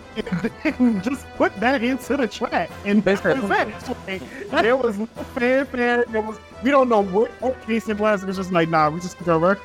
and 0.65 1.03
just 1.03 1.27
put 1.37 1.55
that 1.61 1.83
into 1.83 2.17
the 2.17 2.29
track 2.29 2.71
and 2.85 3.03
that's 3.03 3.25
it. 3.25 3.43
Like, 3.43 4.23
there 4.51 4.77
was 4.77 4.99
no 4.99 5.07
fanfare. 5.07 6.05
There 6.05 6.21
was 6.21 6.39
we 6.63 6.71
don't 6.71 6.89
know 6.89 7.03
what, 7.03 7.31
what 7.41 7.61
case 7.63 7.89
it 7.89 7.99
was. 7.99 8.23
It 8.23 8.27
was 8.27 8.37
just 8.37 8.53
like 8.53 8.69
nah 8.69 8.91
we 8.91 9.01
just 9.01 9.19
go 9.25 9.39
work 9.39 9.61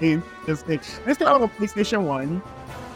this 0.00 0.62
thing. 0.62 0.80
It's 1.06 1.18
still 1.18 1.28
on 1.28 1.48
playstation 1.50 2.04
1 2.04 2.42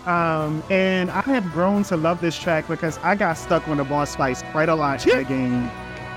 um 0.06 0.62
and 0.70 1.10
i 1.10 1.20
have 1.20 1.44
grown 1.52 1.82
to 1.82 1.94
love 1.96 2.20
this 2.22 2.38
track 2.38 2.66
because 2.68 2.98
i 3.02 3.14
got 3.14 3.34
stuck 3.34 3.66
on 3.68 3.76
the 3.76 3.84
boss 3.84 4.16
fights 4.16 4.42
quite 4.50 4.70
a 4.70 4.74
lot 4.74 5.06
in 5.06 5.18
the 5.18 5.24
game 5.28 5.70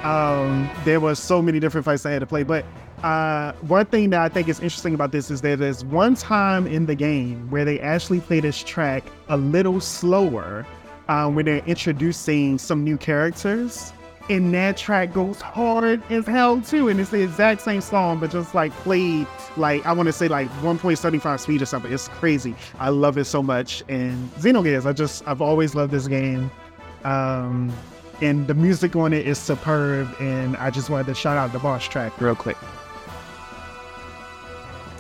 um 0.04 0.70
there 0.84 0.99
was 0.99 1.20
so 1.20 1.41
many 1.41 1.60
different 1.60 1.86
fights 1.86 2.06
i 2.06 2.12
had 2.12 2.20
to 2.20 2.26
play 2.26 2.43
but 2.43 2.66
uh, 3.04 3.51
one 3.64 3.86
thing 3.86 4.12
that 4.12 4.22
I 4.22 4.30
think 4.30 4.47
is 4.47 4.62
interesting 4.62 4.93
about 4.93 5.12
this 5.12 5.30
is 5.30 5.41
that 5.41 5.60
there's 5.60 5.84
one 5.84 6.16
time 6.16 6.66
in 6.66 6.86
the 6.86 6.95
game 6.95 7.49
where 7.51 7.66
they 7.66 7.78
actually 7.82 8.22
play 8.22 8.39
this 8.39 8.64
track 8.64 9.04
a 9.28 9.36
little 9.36 9.82
slower 9.82 10.66
um, 11.10 11.36
when 11.36 11.45
they're 11.45 11.66
introducing 11.66 12.58
some 12.58 12.84
new 12.84 12.97
characters. 12.97 13.91
And 14.30 14.54
that 14.54 14.78
track 14.78 15.12
goes 15.12 15.41
hard 15.41 16.01
as 16.10 16.26
hell 16.26 16.62
too. 16.62 16.88
And 16.88 16.97
it's 16.97 17.10
the 17.10 17.22
exact 17.22 17.60
same 17.60 17.82
song, 17.82 18.22
but 18.22 18.32
just 18.32 18.56
like 18.56 18.72
played 18.72 19.28
like 19.58 19.86
I 19.86 19.91
want 19.91 20.08
to 20.08 20.14
say 20.14 20.30
like 20.30 20.49
1.75 20.62 21.39
speed 21.41 21.62
or 21.62 21.66
something. 21.66 21.91
It's 21.91 22.08
crazy. 22.08 22.56
I 22.80 22.88
love 22.88 23.18
it 23.18 23.26
so 23.26 23.43
much. 23.43 23.84
And 23.89 24.32
Xenogears, 24.36 24.86
I 24.86 24.93
just 24.93 25.28
I've 25.28 25.41
always 25.41 25.76
loved 25.76 25.91
this 25.91 26.08
game. 26.08 26.49
Um, 27.04 27.74
and 28.24 28.48
the 28.48 28.54
music 28.54 28.96
on 28.96 29.14
it 29.14 29.28
is 29.28 29.38
superb. 29.38 30.16
And 30.20 30.56
I 30.58 30.70
just 30.70 30.90
wanted 30.90 31.08
to 31.08 31.16
shout 31.16 31.38
out 31.38 31.52
the 31.54 31.60
boss 31.60 31.84
track 31.88 32.20
real 32.20 32.36
quick. 32.36 32.58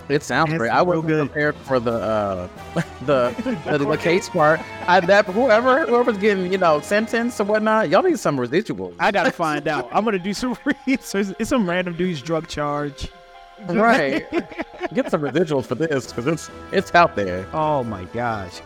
It 0.09 0.21
sounds 0.21 0.51
It's 0.51 0.57
great. 0.57 0.69
I 0.69 0.81
was 0.81 1.03
good. 1.05 1.27
prepared 1.27 1.55
for 1.55 1.79
the 1.79 1.93
uh, 1.93 2.47
the 3.05 3.33
the, 3.77 3.77
the 3.77 3.97
case 3.97 4.29
part. 4.29 4.59
I 4.87 4.99
that 4.99 5.25
whoever 5.27 5.85
whoever's 5.85 6.17
getting 6.17 6.51
you 6.51 6.57
know 6.57 6.81
sentenced 6.81 7.39
or 7.39 7.45
whatnot, 7.45 7.89
y'all 7.89 8.03
need 8.03 8.19
some 8.19 8.37
residuals. 8.37 8.93
I 8.99 9.11
gotta 9.11 9.31
find 9.43 9.67
out. 9.67 9.87
I'm 9.93 10.03
gonna 10.03 10.19
do 10.19 10.33
some 10.33 10.57
research. 10.85 11.33
It's 11.39 11.49
some 11.49 11.69
random 11.69 11.95
dude's 11.95 12.21
drug 12.21 12.47
charge. 12.47 13.09
right. 13.69 14.29
Get 14.93 15.09
some 15.09 15.21
residuals 15.21 15.65
for 15.65 15.75
this 15.75 16.07
because 16.07 16.27
it's 16.27 16.51
it's 16.73 16.93
out 16.93 17.15
there. 17.15 17.47
Oh 17.53 17.83
my 17.85 18.03
gosh. 18.05 18.59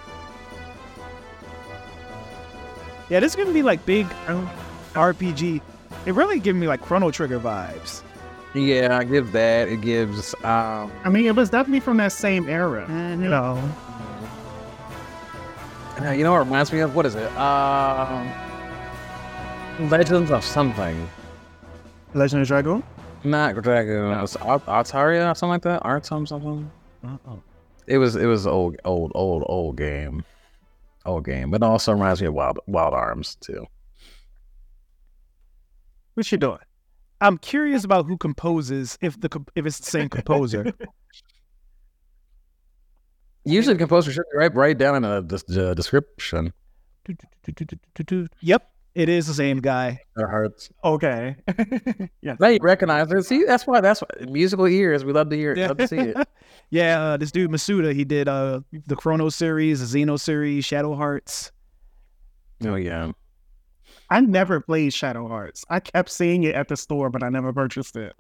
Yeah, 3.10 3.20
this 3.22 3.32
is 3.32 3.36
gonna 3.36 3.54
be 3.54 3.64
like 3.64 3.86
big 3.86 4.06
um, 4.28 4.50
RPG. 4.94 5.62
It 6.06 6.14
really 6.14 6.40
giving 6.40 6.60
me 6.60 6.68
like 6.68 6.82
Chrono 6.82 7.12
Trigger 7.12 7.40
vibes. 7.40 8.02
Yeah, 8.54 8.98
I 8.98 9.04
give 9.04 9.32
that. 9.34 9.68
It 9.68 9.82
gives 9.82 10.34
um 10.44 10.92
I 11.04 11.10
mean, 11.10 11.26
it 11.26 11.36
was 11.36 11.50
definitely 11.50 11.80
from 11.82 11.98
that 11.98 12.12
same 12.12 12.50
era. 12.50 12.86
Mhm. 12.90 13.24
You 13.24 13.30
know, 13.30 13.62
uh, 16.02 16.12
you 16.12 16.24
know 16.24 16.32
what 16.32 16.38
it 16.42 16.46
reminds 16.46 16.72
me 16.72 16.80
of? 16.80 16.96
What 16.96 17.06
is 17.06 17.16
it? 17.16 17.32
Um 17.38 18.30
Legends 19.90 20.32
of 20.32 20.44
something. 20.44 21.08
Legend 22.14 22.42
of 22.42 22.48
Dragon. 22.48 22.84
Not 23.24 23.56
Dragon. 23.62 24.12
It's 24.24 24.36
Ar- 24.38 24.60
Artaria 24.62 25.30
or 25.32 25.36
something 25.36 25.50
like 25.50 25.62
that. 25.64 25.82
Artum 25.86 26.26
something. 26.26 26.70
It 27.86 27.98
was 28.00 28.16
it 28.16 28.26
was 28.26 28.48
old 28.48 28.78
old 28.86 29.12
old 29.16 29.44
old 29.48 29.76
game. 29.78 30.24
Old 31.08 31.26
game. 31.26 31.52
But 31.52 31.64
also 31.64 31.94
reminds 31.94 32.22
me 32.22 32.28
of 32.28 32.34
Wild 32.34 32.60
Wild 32.68 32.94
Arms 32.94 33.38
too. 33.40 33.66
What 36.14 36.32
you 36.32 36.38
doing? 36.38 36.60
I'm 37.22 37.38
curious 37.38 37.84
about 37.84 38.06
who 38.06 38.18
composes 38.18 38.98
if 39.02 39.20
the 39.20 39.30
if 39.56 39.66
it's 39.66 39.80
the 39.80 39.90
same 39.90 40.10
composer. 40.10 40.74
Usually 43.46 43.76
the 43.76 43.80
composer 43.80 44.12
should 44.12 44.26
be 44.32 44.38
right 44.38 44.54
right 44.54 44.78
down 44.78 44.98
in 44.98 45.04
the, 45.04 45.22
the, 45.22 45.54
the 45.54 45.76
description. 45.76 46.54
yep, 48.42 48.70
it 48.98 49.10
is 49.10 49.28
the 49.28 49.34
same 49.36 49.60
guy. 49.60 50.00
That 50.16 50.28
hurts. 50.28 50.72
Okay. 50.84 51.36
yeah. 52.22 52.36
They 52.40 52.58
recognize 52.60 53.12
it. 53.12 53.24
See, 53.26 53.44
that's 53.44 53.68
why 53.68 53.80
that's 53.80 54.02
why, 54.02 54.26
musical 54.26 54.66
ears. 54.66 55.06
We 55.06 55.14
love 55.14 55.30
to 55.30 55.36
hear 55.36 55.54
it. 55.54 55.68
Love 55.68 55.78
to 55.78 55.88
see 55.88 55.98
it. 55.98 56.18
yeah, 56.72 57.00
uh, 57.00 57.18
this 57.18 57.32
dude 57.32 57.52
Mitsuda, 57.52 57.94
he 57.94 58.04
did 58.04 58.28
uh 58.28 58.62
the 58.88 58.96
Chrono 58.96 59.30
series, 59.30 59.92
the 59.92 60.00
Xeno 60.00 60.20
series, 60.20 60.66
Shadow 60.66 60.96
Hearts. 60.96 61.52
Oh 62.66 62.74
yeah. 62.74 63.12
I 64.10 64.22
never 64.22 64.62
played 64.62 64.96
Shadow 64.96 65.28
Hearts. 65.28 65.64
I 65.70 65.80
kept 65.80 66.10
seeing 66.10 66.44
it 66.44 66.56
at 66.56 66.68
the 66.68 66.76
store, 66.76 67.12
but 67.12 67.22
I 67.22 67.30
never 67.30 67.54
purchased 67.54 67.96
it. 67.98 68.16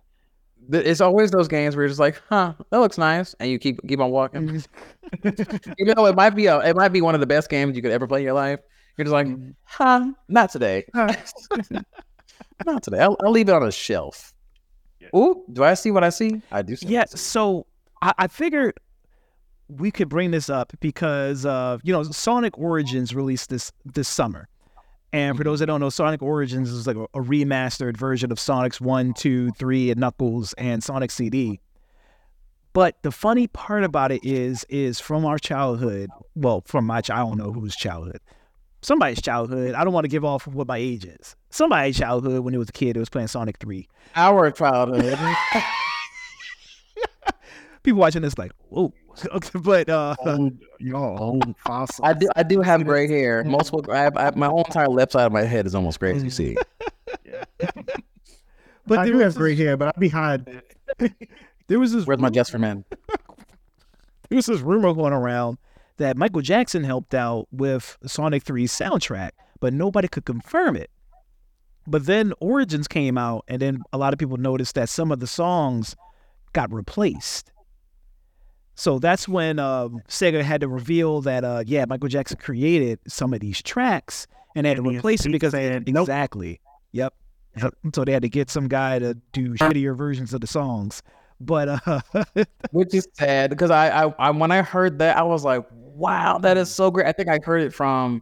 It's 0.69 1.01
always 1.01 1.31
those 1.31 1.47
games 1.47 1.75
where 1.75 1.85
you're 1.85 1.89
just 1.89 1.99
like, 1.99 2.21
huh, 2.29 2.53
that 2.69 2.79
looks 2.79 2.99
nice, 2.99 3.33
and 3.39 3.49
you 3.49 3.57
keep 3.57 3.79
keep 3.87 3.99
on 3.99 4.11
walking. 4.11 4.63
you 5.23 5.85
know, 5.95 6.05
it 6.05 6.15
might 6.15 6.35
be 6.35 6.45
a 6.45 6.59
it 6.59 6.75
might 6.75 6.89
be 6.89 7.01
one 7.01 7.15
of 7.15 7.19
the 7.19 7.25
best 7.25 7.49
games 7.49 7.75
you 7.75 7.81
could 7.81 7.91
ever 7.91 8.05
play 8.05 8.19
in 8.19 8.25
your 8.25 8.33
life. 8.33 8.59
You're 8.97 9.05
just 9.05 9.13
like, 9.13 9.27
huh, 9.63 10.11
not 10.27 10.49
today. 10.51 10.85
not 10.93 12.83
today. 12.83 12.99
I'll, 12.99 13.15
I'll 13.23 13.31
leave 13.31 13.49
it 13.49 13.53
on 13.53 13.63
a 13.63 13.71
shelf. 13.71 14.33
Ooh, 15.15 15.43
do 15.53 15.63
I 15.63 15.75
see 15.75 15.91
what 15.91 16.03
I 16.03 16.09
see? 16.09 16.41
I 16.51 16.61
do. 16.63 16.75
See 16.75 16.87
I 16.87 16.91
Yeah, 16.91 17.05
see. 17.05 17.17
so 17.17 17.67
I, 18.01 18.13
I 18.17 18.27
figured 18.27 18.79
we 19.69 19.91
could 19.91 20.09
bring 20.09 20.31
this 20.31 20.49
up 20.49 20.73
because 20.79 21.45
uh, 21.45 21.77
you 21.83 21.93
know 21.93 22.03
Sonic 22.03 22.57
Origins 22.57 23.13
released 23.15 23.49
this 23.49 23.71
this 23.85 24.07
summer, 24.07 24.49
and 25.13 25.37
for 25.37 25.43
those 25.43 25.59
that 25.59 25.67
don't 25.67 25.79
know, 25.79 25.89
Sonic 25.89 26.21
Origins 26.21 26.71
is 26.71 26.87
like 26.87 26.97
a, 26.97 27.03
a 27.03 27.21
remastered 27.21 27.95
version 27.97 28.31
of 28.31 28.39
Sonic's 28.39 28.81
One, 28.81 29.13
Two, 29.13 29.51
Three, 29.51 29.91
and 29.91 29.99
Knuckles 29.99 30.53
and 30.57 30.83
Sonic 30.83 31.11
CD. 31.11 31.59
But 32.73 33.01
the 33.01 33.11
funny 33.11 33.47
part 33.47 33.83
about 33.83 34.11
it 34.11 34.23
is, 34.23 34.63
is 34.69 34.99
from 34.99 35.25
our 35.25 35.39
childhood. 35.39 36.09
Well, 36.35 36.63
from 36.67 36.85
my 36.85 36.97
I 36.97 37.01
don't 37.01 37.37
know 37.37 37.51
whose 37.51 37.75
childhood. 37.75 38.19
Somebody's 38.81 39.21
childhood. 39.21 39.73
I 39.73 39.83
don't 39.83 39.93
want 39.93 40.05
to 40.05 40.09
give 40.09 40.23
off 40.23 40.45
what 40.47 40.67
my 40.67 40.77
age 40.77 41.03
is. 41.05 41.35
Somebody's 41.49 41.97
childhood 41.97 42.41
when 42.41 42.53
it 42.53 42.57
was 42.57 42.69
a 42.69 42.73
kid, 42.73 42.95
it 42.95 42.99
was 42.99 43.09
playing 43.09 43.27
Sonic 43.27 43.57
Three. 43.57 43.87
Our 44.15 44.51
childhood. 44.51 45.17
People 47.83 47.99
watching 47.99 48.21
this 48.21 48.37
like, 48.37 48.51
whoa. 48.69 48.93
but 49.61 49.89
uh, 49.89 50.15
Old, 50.19 50.57
y'all 50.79 51.17
old 51.19 51.55
fossil. 51.65 52.05
I 52.05 52.13
do. 52.13 52.27
I 52.35 52.43
do 52.43 52.61
have 52.61 52.83
gray 52.85 53.07
hair. 53.11 53.43
Multiple. 53.43 53.83
I 53.91 53.97
have, 53.99 54.15
I 54.17 54.23
have- 54.25 54.35
my 54.35 54.47
whole 54.47 54.63
entire 54.63 54.87
left 54.89 55.13
side 55.13 55.25
of 55.25 55.31
my 55.31 55.43
head 55.43 55.65
is 55.65 55.73
almost 55.73 55.99
gray. 55.99 56.13
As 56.15 56.23
you 56.23 56.29
see. 56.29 56.55
yeah. 57.25 57.43
but 58.85 58.99
I 58.99 59.05
do 59.05 59.17
have 59.19 59.35
gray 59.35 59.55
hair, 59.55 59.75
but 59.77 59.87
I'd 59.87 59.99
be 59.99 60.09
hiding 60.09 60.61
it. 60.99 61.13
There 61.67 61.79
was 61.79 61.93
this 61.93 62.05
Where's 62.05 62.19
my 62.19 62.29
just 62.29 62.51
for 62.51 62.59
men? 62.59 62.85
there 64.29 64.35
was 64.35 64.45
this 64.45 64.61
rumor 64.61 64.93
going 64.93 65.13
around 65.13 65.57
that 65.97 66.17
Michael 66.17 66.41
Jackson 66.41 66.83
helped 66.83 67.13
out 67.13 67.47
with 67.51 67.97
Sonic 68.05 68.43
3's 68.43 68.71
soundtrack, 68.71 69.31
but 69.59 69.73
nobody 69.73 70.07
could 70.07 70.25
confirm 70.25 70.75
it. 70.75 70.89
But 71.85 72.05
then 72.05 72.33
Origins 72.39 72.87
came 72.87 73.17
out, 73.17 73.45
and 73.47 73.61
then 73.61 73.81
a 73.93 73.97
lot 73.97 74.13
of 74.13 74.19
people 74.19 74.37
noticed 74.37 74.75
that 74.75 74.89
some 74.89 75.11
of 75.11 75.19
the 75.19 75.27
songs 75.27 75.95
got 76.53 76.71
replaced. 76.73 77.51
So 78.75 78.99
that's 78.99 79.27
when 79.27 79.57
um, 79.57 80.01
Sega 80.07 80.43
had 80.43 80.61
to 80.61 80.67
reveal 80.67 81.21
that, 81.21 81.43
uh, 81.43 81.63
yeah, 81.65 81.85
Michael 81.85 82.09
Jackson 82.09 82.37
created 82.37 82.99
some 83.07 83.33
of 83.33 83.39
these 83.39 83.61
tracks 83.61 84.27
and 84.57 84.65
they 84.65 84.69
had 84.69 84.77
to 84.77 84.83
replace 84.83 85.25
it 85.25 85.31
because 85.31 85.51
said, 85.51 85.87
"Nope." 85.87 86.03
exactly, 86.03 86.59
yep. 86.91 87.13
So 87.93 88.03
they 88.03 88.11
had 88.11 88.23
to 88.23 88.29
get 88.29 88.49
some 88.49 88.67
guy 88.67 88.99
to 88.99 89.15
do 89.31 89.53
shittier 89.53 89.95
versions 89.95 90.33
of 90.33 90.41
the 90.41 90.47
songs. 90.47 91.03
But 91.39 91.69
uh, 91.87 92.01
which 92.71 92.93
is 92.93 93.07
sad 93.13 93.51
because 93.51 93.69
I, 93.69 94.05
I, 94.05 94.13
I 94.17 94.29
when 94.31 94.51
I 94.51 94.63
heard 94.63 94.99
that 94.99 95.17
I 95.17 95.23
was 95.23 95.43
like, 95.43 95.63
wow, 95.97 96.37
that 96.39 96.57
is 96.57 96.69
so 96.73 96.91
great. 96.91 97.07
I 97.07 97.11
think 97.11 97.29
I 97.29 97.39
heard 97.43 97.61
it 97.61 97.73
from 97.73 98.21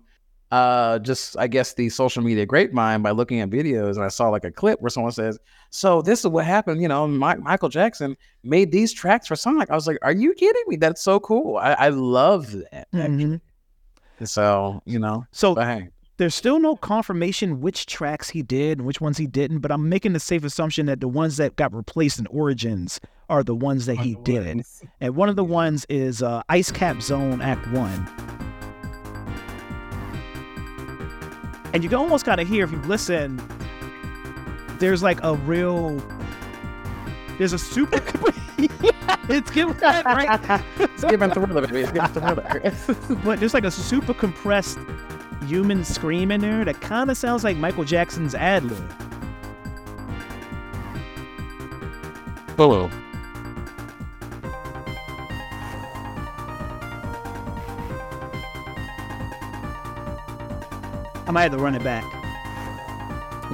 uh 0.51 0.99
just 0.99 1.35
I 1.39 1.47
guess 1.47 1.73
the 1.73 1.89
social 1.89 2.21
media 2.21 2.45
grapevine 2.45 3.01
by 3.01 3.09
looking 3.11 3.39
at 3.39 3.49
videos 3.49 3.95
and 3.95 4.03
I 4.05 4.09
saw 4.09 4.29
like 4.29 4.45
a 4.45 4.51
clip 4.51 4.79
where 4.79 4.91
someone 4.91 5.11
says, 5.11 5.39
"So 5.71 6.01
this 6.03 6.19
is 6.19 6.27
what 6.27 6.45
happened." 6.45 6.81
You 6.81 6.87
know, 6.87 7.07
Mi- 7.07 7.35
Michael 7.35 7.69
Jackson 7.69 8.15
made 8.43 8.71
these 8.71 8.93
tracks 8.93 9.27
for 9.27 9.35
Sonic. 9.35 9.69
I 9.71 9.75
was 9.75 9.87
like, 9.87 9.97
"Are 10.03 10.11
you 10.11 10.33
kidding 10.35 10.63
me? 10.67 10.75
That's 10.77 11.01
so 11.03 11.19
cool. 11.19 11.57
I, 11.57 11.73
I 11.73 11.89
love 11.89 12.51
that." 12.51 12.87
mhm. 12.93 13.41
So 14.23 14.81
you 14.85 14.99
know, 14.99 15.25
so 15.31 15.55
hey, 15.55 15.89
there's 16.17 16.35
still 16.35 16.59
no 16.59 16.75
confirmation 16.75 17.61
which 17.61 17.85
tracks 17.85 18.29
he 18.29 18.41
did 18.41 18.77
and 18.79 18.87
which 18.87 19.01
ones 19.01 19.17
he 19.17 19.27
didn't. 19.27 19.59
But 19.59 19.71
I'm 19.71 19.89
making 19.89 20.13
the 20.13 20.19
safe 20.19 20.43
assumption 20.43 20.85
that 20.85 21.01
the 21.01 21.07
ones 21.07 21.37
that 21.37 21.55
got 21.55 21.73
replaced 21.73 22.19
in 22.19 22.27
Origins 22.27 22.99
are 23.29 23.43
the 23.43 23.55
ones 23.55 23.85
that 23.87 23.97
he 23.97 24.15
did. 24.23 24.63
And 25.01 25.15
one 25.15 25.29
of 25.29 25.35
the 25.35 25.43
ones 25.43 25.85
is 25.89 26.21
uh, 26.21 26.43
Ice 26.49 26.71
Cap 26.71 27.01
Zone 27.01 27.41
Act 27.41 27.67
One. 27.71 28.07
And 31.73 31.83
you 31.83 31.89
can 31.89 31.97
almost 31.97 32.25
kind 32.25 32.39
of 32.39 32.47
hear 32.47 32.63
if 32.63 32.71
you 32.71 32.81
listen. 32.83 33.41
There's 34.79 35.03
like 35.03 35.21
a 35.23 35.35
real. 35.35 36.01
There's 37.37 37.53
a 37.53 37.59
super. 37.59 37.99
it's 39.27 39.51
giving 39.51 39.75
that 39.75 40.05
right. 40.05 40.63
it's 40.79 41.03
giving 41.03 41.29
thriller, 41.31 41.67
baby. 41.67 41.81
It's 41.81 41.91
giving 41.91 42.09
thriller. 42.09 42.73
But 43.25 43.39
there's 43.39 43.53
like 43.53 43.65
a 43.65 43.71
super 43.71 44.13
compressed 44.13 44.77
human 45.43 45.83
scream 45.83 46.31
in 46.31 46.41
there 46.41 46.65
that 46.65 46.81
kind 46.81 47.09
of 47.11 47.17
sounds 47.17 47.43
like 47.43 47.57
Michael 47.57 47.83
Jackson's 47.83 48.35
ad 48.35 48.63
lib. 48.63 48.91
Hello. 52.57 52.89
I 61.27 61.31
might 61.31 61.43
have 61.43 61.51
to 61.51 61.57
run 61.57 61.75
it 61.75 61.83
back. 61.83 62.03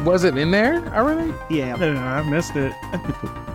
Was 0.06 0.24
it 0.24 0.38
in 0.38 0.52
there 0.52 0.86
already? 0.94 1.34
Yeah. 1.50 1.78
Yeah, 1.78 2.16
I 2.26 2.30
missed 2.30 2.56
it. 2.56 2.74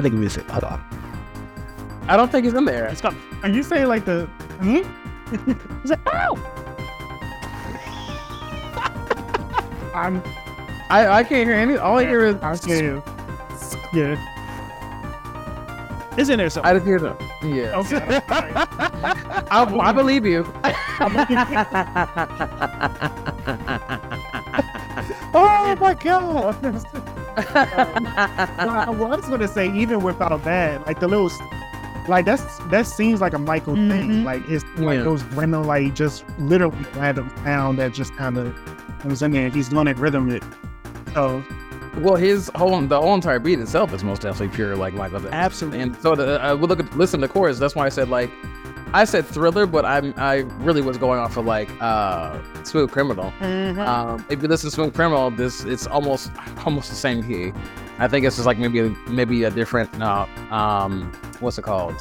I 0.00 0.02
think 0.02 0.14
we 0.14 0.20
missed 0.20 0.38
it. 0.38 0.48
Hold 0.48 0.64
on. 0.64 0.82
I 2.08 2.16
don't 2.16 2.32
think 2.32 2.46
it's 2.46 2.56
in 2.56 2.64
there. 2.64 2.86
It's 2.86 3.02
got. 3.02 3.14
Are 3.42 3.50
you 3.50 3.62
saying 3.62 3.86
like 3.86 4.06
the? 4.06 4.24
Hmm? 4.62 4.78
It's 5.82 5.90
like, 5.90 6.00
ow! 6.06 6.36
I'm. 9.94 10.22
I, 10.88 11.06
I 11.06 11.22
can't 11.22 11.46
hear 11.46 11.52
any. 11.54 11.76
All 11.76 11.98
I 11.98 12.04
hear 12.04 12.24
is 12.24 12.36
I 12.36 12.56
can. 12.56 13.02
Yeah. 13.92 14.16
It's 16.16 16.30
in 16.30 16.38
there 16.38 16.48
somewhere. 16.48 16.72
I 16.72 16.74
just 16.76 16.86
hear 16.86 16.98
them. 16.98 17.18
Yeah. 17.42 17.76
Okay. 17.76 18.22
I, 19.50 19.64
I 19.80 19.92
believe 19.92 20.24
you. 20.24 20.46
oh 25.34 25.76
my 25.78 25.94
god. 25.94 26.99
well, 27.54 29.12
I 29.12 29.16
was 29.16 29.28
gonna 29.28 29.48
say 29.48 29.70
even 29.74 30.00
without 30.02 30.42
that, 30.44 30.86
like 30.86 31.00
the 31.00 31.08
little, 31.08 31.30
like 32.08 32.24
that's 32.24 32.42
that 32.70 32.86
seems 32.86 33.20
like 33.20 33.32
a 33.34 33.38
Michael 33.38 33.74
Mhm. 33.74 33.90
thing. 33.90 34.24
Like 34.24 34.42
it's 34.48 34.64
like 34.76 34.98
Yeah. 34.98 35.02
those 35.04 35.22
random, 35.24 35.64
like 35.64 35.94
just 35.94 36.24
literally 36.38 36.76
random 36.96 37.30
sound 37.44 37.78
that 37.78 37.92
just 37.92 38.14
kind 38.16 38.36
of 38.38 38.54
comes 39.00 39.22
in 39.22 39.32
there. 39.32 39.48
He's 39.50 39.68
gonna 39.68 39.94
rhythm 39.94 40.30
it. 40.30 40.42
So 41.14 41.42
well, 41.98 42.14
his 42.16 42.50
whole 42.54 42.80
the 42.82 43.00
whole 43.00 43.14
entire 43.14 43.38
beat 43.38 43.58
itself 43.58 43.92
is 43.92 44.04
most 44.04 44.22
definitely 44.22 44.54
pure 44.54 44.76
like 44.76 44.94
Michael 44.94 45.20
Jackson. 45.20 45.34
Absolutely. 45.34 45.80
And 45.80 45.96
so 45.96 46.14
the, 46.14 46.40
I 46.40 46.52
would 46.54 46.68
look 46.70 46.80
at 46.80 46.96
listen 46.96 47.20
to 47.20 47.26
the 47.26 47.32
chorus. 47.32 47.58
That's 47.58 47.74
why 47.74 47.86
I 47.86 47.88
said 47.88 48.08
like 48.08 48.30
I 48.92 49.04
said 49.04 49.24
thriller, 49.26 49.66
but 49.66 49.84
I'm 49.84 50.12
I 50.16 50.38
really 50.58 50.82
was 50.82 50.98
going 50.98 51.20
off 51.20 51.36
of 51.36 51.46
like 51.46 51.70
uh 51.80 52.38
Smooth 52.64 52.90
Criminal. 52.90 53.32
Mhm. 53.40 53.78
Um, 53.86 54.24
if 54.28 54.42
you 54.42 54.48
listen 54.48 54.68
to 54.70 54.74
Smooth 54.74 54.94
Criminal, 54.94 55.30
this 55.30 55.64
it's 55.64 55.86
almost 55.86 56.30
almost 56.64 56.90
the 56.90 56.96
same 56.96 57.22
key. 57.22 57.52
I 57.98 58.08
think 58.08 58.24
it's 58.26 58.36
just 58.36 58.46
like 58.46 58.58
maybe 58.58 58.94
maybe 59.08 59.44
a 59.44 59.50
different 59.50 59.90
uh, 60.02 60.26
um 60.50 61.12
what's 61.40 61.58
it 61.58 61.62
called? 61.62 61.94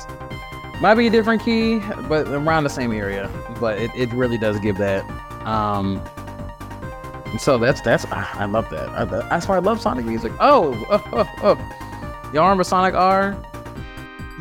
Might 0.81 0.95
be 0.95 1.07
a 1.07 1.09
different 1.09 1.43
key, 1.43 1.79
but 2.07 2.27
around 2.29 2.63
the 2.63 2.69
same 2.69 2.93
area. 2.93 3.29
But 3.59 3.79
it, 3.79 3.91
it 3.95 4.11
really 4.13 4.37
does 4.37 4.59
give 4.59 4.77
that. 4.77 5.03
Um, 5.45 6.01
and 7.25 7.39
so 7.39 7.57
that's 7.57 7.81
that's 7.81 8.05
ah, 8.11 8.39
I 8.39 8.45
love 8.45 8.69
that. 8.69 8.89
I, 8.89 9.03
that's 9.03 9.47
why 9.47 9.57
I 9.57 9.59
love 9.59 9.81
Sonic 9.81 10.05
music. 10.05 10.31
Oh, 10.39 10.73
oh, 10.89 11.03
oh, 11.13 11.29
oh. 11.43 12.31
y'all 12.33 12.43
remember 12.45 12.63
Sonic 12.63 12.95
R? 12.95 13.37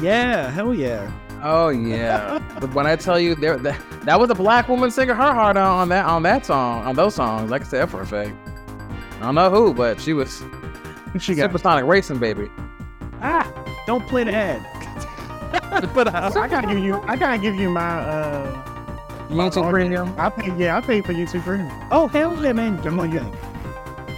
Yeah, 0.01 0.49
hell 0.51 0.73
yeah. 0.73 1.11
Oh 1.43 1.69
yeah. 1.69 2.39
But 2.61 2.75
when 2.75 2.87
I 2.87 2.97
tell 2.97 3.19
you 3.21 3.35
there 3.35 3.57
that, 3.59 3.81
that 4.03 4.19
was 4.19 4.31
a 4.31 4.35
black 4.35 4.69
woman 4.69 4.91
singing 4.91 5.15
her 5.15 5.33
heart 5.33 5.57
out 5.57 5.79
on 5.81 5.89
that 5.91 6.05
on 6.05 6.23
that 6.25 6.45
song 6.47 6.85
on 6.85 6.97
those 6.97 7.15
songs. 7.15 7.51
Like 7.51 7.63
I 7.63 7.65
said 7.65 7.91
for 7.91 8.01
a 8.03 8.07
fact. 8.07 8.33
I 9.21 9.27
don't 9.27 9.35
know 9.35 9.51
who, 9.51 9.73
but 9.75 10.01
she 10.01 10.13
was 10.13 10.43
she 11.21 11.35
got. 11.35 11.51
Supersonic 11.51 11.85
Racing 11.85 12.19
baby. 12.19 12.51
Ah, 13.23 13.51
don't 13.87 14.07
play 14.09 14.25
the 14.25 14.33
ad. 14.33 14.65
but 15.95 16.09
uh, 16.15 16.31
I 16.37 16.49
gotta 16.49 16.67
give 16.67 16.79
you. 16.79 17.01
I 17.03 17.17
gotta 17.17 17.39
give 17.39 17.55
you 17.55 17.71
my. 17.71 18.01
uh 18.01 18.65
YouTube 19.29 19.69
Premium. 19.71 20.15
I 20.19 20.31
pay. 20.31 20.57
Yeah, 20.57 20.77
I 20.79 20.81
pay 20.81 21.03
for 21.03 21.13
YouTube 21.13 21.43
Premium. 21.43 21.71
oh 21.91 22.07
hell 22.09 22.43
yeah, 22.43 22.53
man. 22.53 22.79
I'm 22.87 22.99
on, 22.99 23.13
you- 23.13 23.33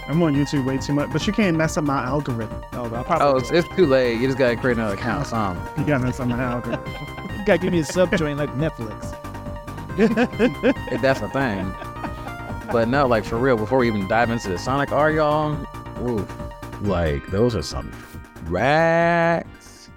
I'm 0.07 0.21
on 0.23 0.33
YouTube 0.33 0.65
way 0.65 0.77
too 0.77 0.93
much, 0.93 1.11
but 1.11 1.25
you 1.25 1.33
can't 1.33 1.55
mess 1.55 1.77
up 1.77 1.83
my 1.83 2.03
algorithm. 2.03 2.63
Oh, 2.73 2.83
I'll 2.93 3.03
probably. 3.03 3.27
Oh, 3.27 3.37
it's, 3.37 3.51
it's 3.51 3.75
too 3.75 3.85
late. 3.85 4.19
You 4.19 4.27
just 4.27 4.37
gotta 4.37 4.55
create 4.55 4.77
another 4.77 4.95
account. 4.95 5.27
Some. 5.27 5.57
You 5.77 5.85
gotta 5.85 6.03
mess 6.03 6.19
up 6.19 6.27
my 6.27 6.41
algorithm. 6.41 6.85
you 7.39 7.45
gotta 7.45 7.59
give 7.59 7.71
me 7.71 7.79
a 7.79 7.85
sub 7.85 8.15
joint 8.17 8.37
like 8.37 8.49
Netflix. 8.51 9.17
if 9.99 11.01
that's 11.01 11.21
a 11.21 11.29
thing. 11.29 11.71
But 12.71 12.87
no, 12.87 13.05
like 13.05 13.25
for 13.25 13.37
real, 13.37 13.57
before 13.57 13.79
we 13.79 13.87
even 13.87 14.07
dive 14.07 14.29
into 14.29 14.49
the 14.49 14.57
Sonic 14.57 14.91
R, 14.91 15.11
y'all, 15.11 15.57
ooh, 15.99 16.25
like 16.81 17.25
those 17.27 17.55
are 17.55 17.61
some 17.61 17.91
racks. 18.45 19.89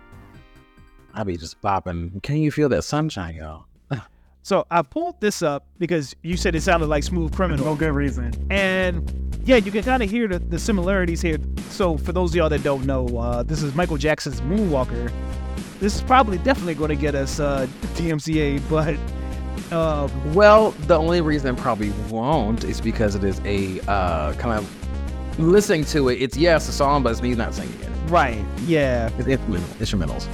I 1.14 1.22
be 1.22 1.36
just 1.36 1.60
bopping. 1.60 2.22
Can 2.22 2.38
you 2.38 2.50
feel 2.50 2.68
that 2.70 2.82
sunshine, 2.82 3.36
y'all? 3.36 3.66
So 4.44 4.66
I 4.70 4.82
pulled 4.82 5.22
this 5.22 5.40
up 5.40 5.64
because 5.78 6.14
you 6.22 6.36
said 6.36 6.54
it 6.54 6.60
sounded 6.60 6.86
like 6.86 7.02
Smooth 7.02 7.34
Criminal. 7.34 7.64
No 7.64 7.74
good 7.74 7.94
reason. 7.94 8.30
And 8.50 9.10
yeah, 9.46 9.56
you 9.56 9.72
can 9.72 9.82
kind 9.82 10.02
of 10.02 10.10
hear 10.10 10.28
the, 10.28 10.38
the 10.38 10.58
similarities 10.58 11.22
here. 11.22 11.38
So 11.70 11.96
for 11.96 12.12
those 12.12 12.32
of 12.32 12.36
y'all 12.36 12.50
that 12.50 12.62
don't 12.62 12.84
know, 12.84 13.06
uh, 13.16 13.42
this 13.42 13.62
is 13.62 13.74
Michael 13.74 13.96
Jackson's 13.96 14.42
Moonwalker. 14.42 15.10
This 15.80 15.96
is 15.96 16.02
probably 16.02 16.36
definitely 16.36 16.74
going 16.74 16.90
to 16.90 16.94
get 16.94 17.14
us 17.14 17.40
uh, 17.40 17.66
DMCA, 17.94 18.60
but 18.68 18.98
uh, 19.74 20.08
Well, 20.34 20.72
the 20.72 20.98
only 20.98 21.22
reason 21.22 21.54
it 21.54 21.58
probably 21.58 21.90
won't 22.10 22.64
is 22.64 22.82
because 22.82 23.14
it 23.14 23.24
is 23.24 23.40
a 23.46 23.80
uh, 23.88 24.34
kind 24.34 24.58
of 24.58 25.38
listening 25.40 25.86
to 25.86 26.10
it. 26.10 26.20
It's 26.20 26.36
yes, 26.36 26.68
a 26.68 26.72
song, 26.72 27.02
but 27.02 27.12
it's 27.12 27.22
me 27.22 27.34
not 27.34 27.54
singing 27.54 27.80
it. 27.80 27.88
right, 28.10 28.44
yeah, 28.66 29.08
It's 29.16 29.26
instrumental, 29.26 30.18
instrumentals. 30.18 30.28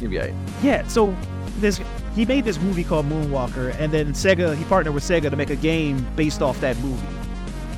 Yeah, 0.00 0.32
yeah. 0.62 0.86
So 0.86 1.16
this 1.58 1.80
he 2.14 2.24
made 2.24 2.44
this 2.44 2.60
movie 2.60 2.84
called 2.84 3.06
Moonwalker, 3.08 3.74
and 3.78 3.92
then 3.92 4.12
Sega 4.12 4.56
he 4.56 4.64
partnered 4.64 4.94
with 4.94 5.04
Sega 5.04 5.30
to 5.30 5.36
make 5.36 5.50
a 5.50 5.56
game 5.56 6.06
based 6.16 6.42
off 6.42 6.60
that 6.60 6.76
movie, 6.78 7.06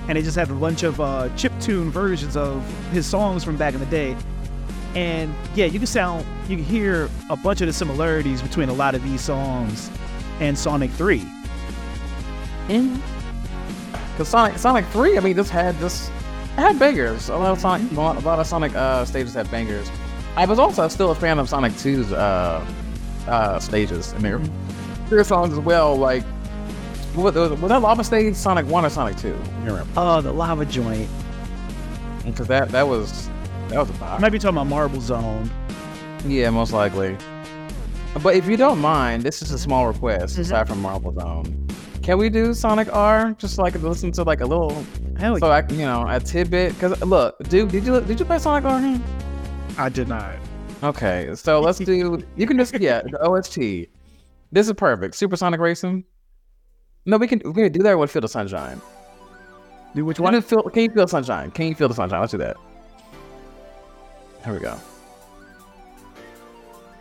and 0.08 0.16
they 0.16 0.22
just 0.22 0.36
had 0.36 0.50
a 0.50 0.54
bunch 0.54 0.82
of 0.82 1.00
uh, 1.00 1.28
chip 1.36 1.52
tune 1.60 1.90
versions 1.90 2.36
of 2.36 2.62
his 2.90 3.06
songs 3.06 3.44
from 3.44 3.56
back 3.56 3.74
in 3.74 3.80
the 3.80 3.86
day. 3.86 4.16
And 4.94 5.34
yeah, 5.54 5.66
you 5.66 5.78
can 5.78 5.86
sound, 5.86 6.24
you 6.48 6.56
can 6.56 6.64
hear 6.64 7.10
a 7.28 7.36
bunch 7.36 7.60
of 7.60 7.66
the 7.66 7.72
similarities 7.72 8.40
between 8.40 8.70
a 8.70 8.72
lot 8.72 8.94
of 8.94 9.02
these 9.02 9.20
songs 9.20 9.90
and 10.40 10.56
Sonic 10.58 10.90
3. 10.92 11.22
Because 12.66 14.28
Sonic 14.28 14.58
Sonic 14.58 14.86
Three, 14.86 15.18
I 15.18 15.20
mean, 15.20 15.36
this 15.36 15.50
had 15.50 15.78
this 15.78 16.08
it 16.08 16.60
had 16.60 16.78
bangers. 16.78 17.28
A 17.28 17.36
lot 17.36 17.52
of 17.52 17.60
Sonic, 17.60 17.92
a 17.92 17.94
lot, 17.94 18.16
a 18.16 18.20
lot 18.20 18.38
of 18.38 18.46
Sonic 18.46 18.74
uh, 18.74 19.04
stages 19.04 19.34
had 19.34 19.50
bangers. 19.50 19.90
I 20.36 20.46
was 20.46 20.58
also 20.58 20.88
still 20.88 21.10
a 21.10 21.14
fan 21.14 21.38
of 21.38 21.48
Sonic 21.48 21.72
2's 21.74 22.12
uh, 22.12 22.66
uh, 23.28 23.58
stages, 23.58 24.12
and 24.12 24.24
their 24.24 24.38
their 25.08 25.24
songs 25.24 25.52
as 25.52 25.60
well. 25.60 25.96
Like 25.96 26.24
Was, 27.14 27.34
was 27.34 27.68
that 27.68 27.80
Lava 27.80 28.04
Stage 28.04 28.34
Sonic 28.34 28.66
One 28.66 28.84
or 28.84 28.90
Sonic 28.90 29.16
Two? 29.16 29.28
You 29.28 29.66
remember? 29.66 29.88
Oh, 29.96 30.20
the 30.20 30.32
lava 30.32 30.66
joint. 30.66 31.08
Mm, 31.08 32.24
because 32.26 32.46
that 32.48 32.68
that 32.70 32.86
was 32.86 33.28
that 33.68 33.78
was 33.78 33.90
a 33.90 33.92
vibe. 33.94 34.30
be 34.30 34.38
talking 34.38 34.56
about 34.56 34.66
Marble 34.66 35.00
Zone. 35.00 35.50
Yeah, 36.26 36.50
most 36.50 36.72
likely. 36.72 37.16
But 38.22 38.34
if 38.34 38.46
you 38.46 38.56
don't 38.56 38.80
mind, 38.80 39.22
this 39.22 39.42
is 39.42 39.50
a 39.52 39.58
small 39.58 39.86
request 39.86 40.34
mm-hmm. 40.34 40.42
aside 40.42 40.68
from 40.68 40.80
Marble 40.80 41.12
Zone. 41.12 41.66
Can 42.02 42.18
we 42.18 42.28
do 42.28 42.54
Sonic 42.54 42.92
R? 42.92 43.32
Just 43.32 43.58
like 43.58 43.74
listen 43.74 44.12
to 44.12 44.22
like 44.22 44.40
a 44.40 44.46
little, 44.46 44.84
Hell 45.18 45.38
so 45.38 45.50
I, 45.50 45.66
you 45.70 45.78
know, 45.78 46.06
a 46.08 46.20
tidbit. 46.20 46.78
Cause 46.78 47.00
look, 47.02 47.38
dude, 47.48 47.70
did 47.70 47.84
you 47.84 48.00
did 48.00 48.18
you 48.20 48.26
play 48.26 48.38
Sonic 48.38 48.64
R? 48.64 48.80
Here? 48.80 49.00
I 49.78 49.88
did 49.88 50.08
not. 50.08 50.36
Okay, 50.82 51.30
so 51.34 51.60
let's 51.60 51.78
do. 51.78 52.22
You 52.36 52.46
can 52.46 52.58
just 52.58 52.78
yeah, 52.78 53.02
the 53.02 53.22
OST. 53.22 53.88
This 54.52 54.66
is 54.66 54.72
perfect. 54.74 55.14
Supersonic 55.14 55.60
Racing. 55.60 56.04
No, 57.06 57.16
we 57.16 57.26
can 57.26 57.40
we 57.44 57.62
can 57.62 57.72
do 57.72 57.82
that 57.82 57.98
with 57.98 58.10
Feel 58.10 58.22
the 58.22 58.28
Sunshine. 58.28 58.80
Do 59.94 60.04
which 60.04 60.20
one? 60.20 60.40
feel? 60.42 60.62
Can 60.62 60.82
you 60.82 60.90
feel 60.90 61.06
the 61.06 61.10
sunshine? 61.10 61.50
Can 61.52 61.68
you 61.68 61.74
feel 61.74 61.88
the 61.88 61.94
sunshine? 61.94 62.20
Let's 62.20 62.32
do 62.32 62.38
that. 62.38 62.58
Here 64.44 64.52
we 64.52 64.60
go. 64.60 64.78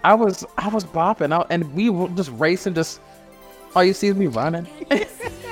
I 0.03 0.13
was 0.13 0.45
I 0.57 0.69
was 0.69 0.85
bopping 0.85 1.33
out, 1.33 1.47
and 1.49 1.73
we 1.73 1.89
were 1.89 2.07
just 2.09 2.31
racing. 2.31 2.73
Just 2.73 3.01
all 3.75 3.83
you 3.83 3.93
see 3.93 4.07
is 4.07 4.15
me 4.15 4.27
running, 4.27 4.65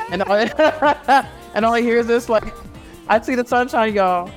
and 0.09 0.23
all, 0.23 0.35
and 1.53 1.65
all 1.65 1.73
I 1.73 1.81
hear 1.81 1.97
is 1.97 2.07
this 2.07 2.29
like, 2.29 2.53
I 3.09 3.19
see 3.19 3.35
the 3.35 3.45
sunshine, 3.45 3.93
y'all. 3.93 4.31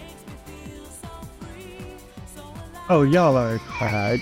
Oh, 2.88 3.02
y'all 3.02 3.36
are 3.36 3.60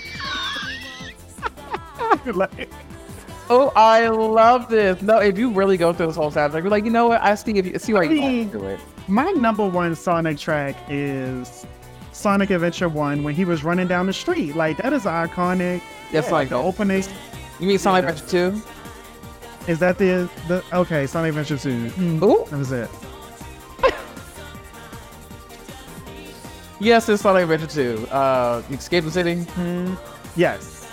like, 2.33 2.69
Oh, 3.47 3.71
I 3.75 4.07
love 4.07 4.69
this. 4.69 5.01
No, 5.03 5.19
if 5.19 5.37
you 5.37 5.51
really 5.51 5.77
go 5.77 5.93
through 5.93 6.07
this 6.07 6.15
whole 6.15 6.31
soundtrack, 6.31 6.61
you're 6.63 6.71
like, 6.71 6.83
you 6.83 6.89
know 6.89 7.07
what? 7.07 7.21
I 7.21 7.35
see 7.35 7.51
if 7.57 7.65
you 7.67 7.77
see 7.77 7.93
why 7.93 8.03
you 8.03 8.09
mean- 8.21 8.49
do 8.49 8.63
it. 8.65 8.79
my 9.07 9.31
number 9.33 9.65
one 9.67 9.93
Sonic 9.95 10.39
track 10.39 10.75
is 10.89 11.67
Sonic 12.11 12.49
Adventure 12.49 12.89
One 12.89 13.21
when 13.23 13.35
he 13.35 13.45
was 13.45 13.63
running 13.63 13.87
down 13.87 14.07
the 14.07 14.13
street. 14.13 14.55
Like 14.55 14.77
that 14.77 14.93
is 14.93 15.03
iconic. 15.03 15.81
That's 16.11 16.27
Yeah, 16.27 16.33
like 16.33 16.49
the 16.49 16.55
opening. 16.55 17.03
You 17.59 17.67
mean 17.67 17.77
Sonic 17.77 18.05
Yeah. 18.05 18.09
Adventure 18.11 18.61
Two? 18.61 18.61
Is 19.71 19.77
that 19.79 19.97
the 19.99 20.27
the 20.47 20.63
okay 20.73 21.05
Sonic 21.05 21.29
Adventure 21.29 21.57
Two? 21.57 21.89
Hmm, 21.89 22.23
Ooh, 22.23 22.45
That 22.49 22.57
was 22.57 22.71
it. 22.71 22.89
Yes, 26.79 27.09
it's 27.09 27.21
Sonic 27.23 27.43
Adventure 27.43 27.67
Two. 27.67 28.07
Uh, 28.07 28.61
Escape 28.71 29.03
the 29.03 29.11
City. 29.11 29.35
hmm 29.35 29.93
Yes. 30.35 30.87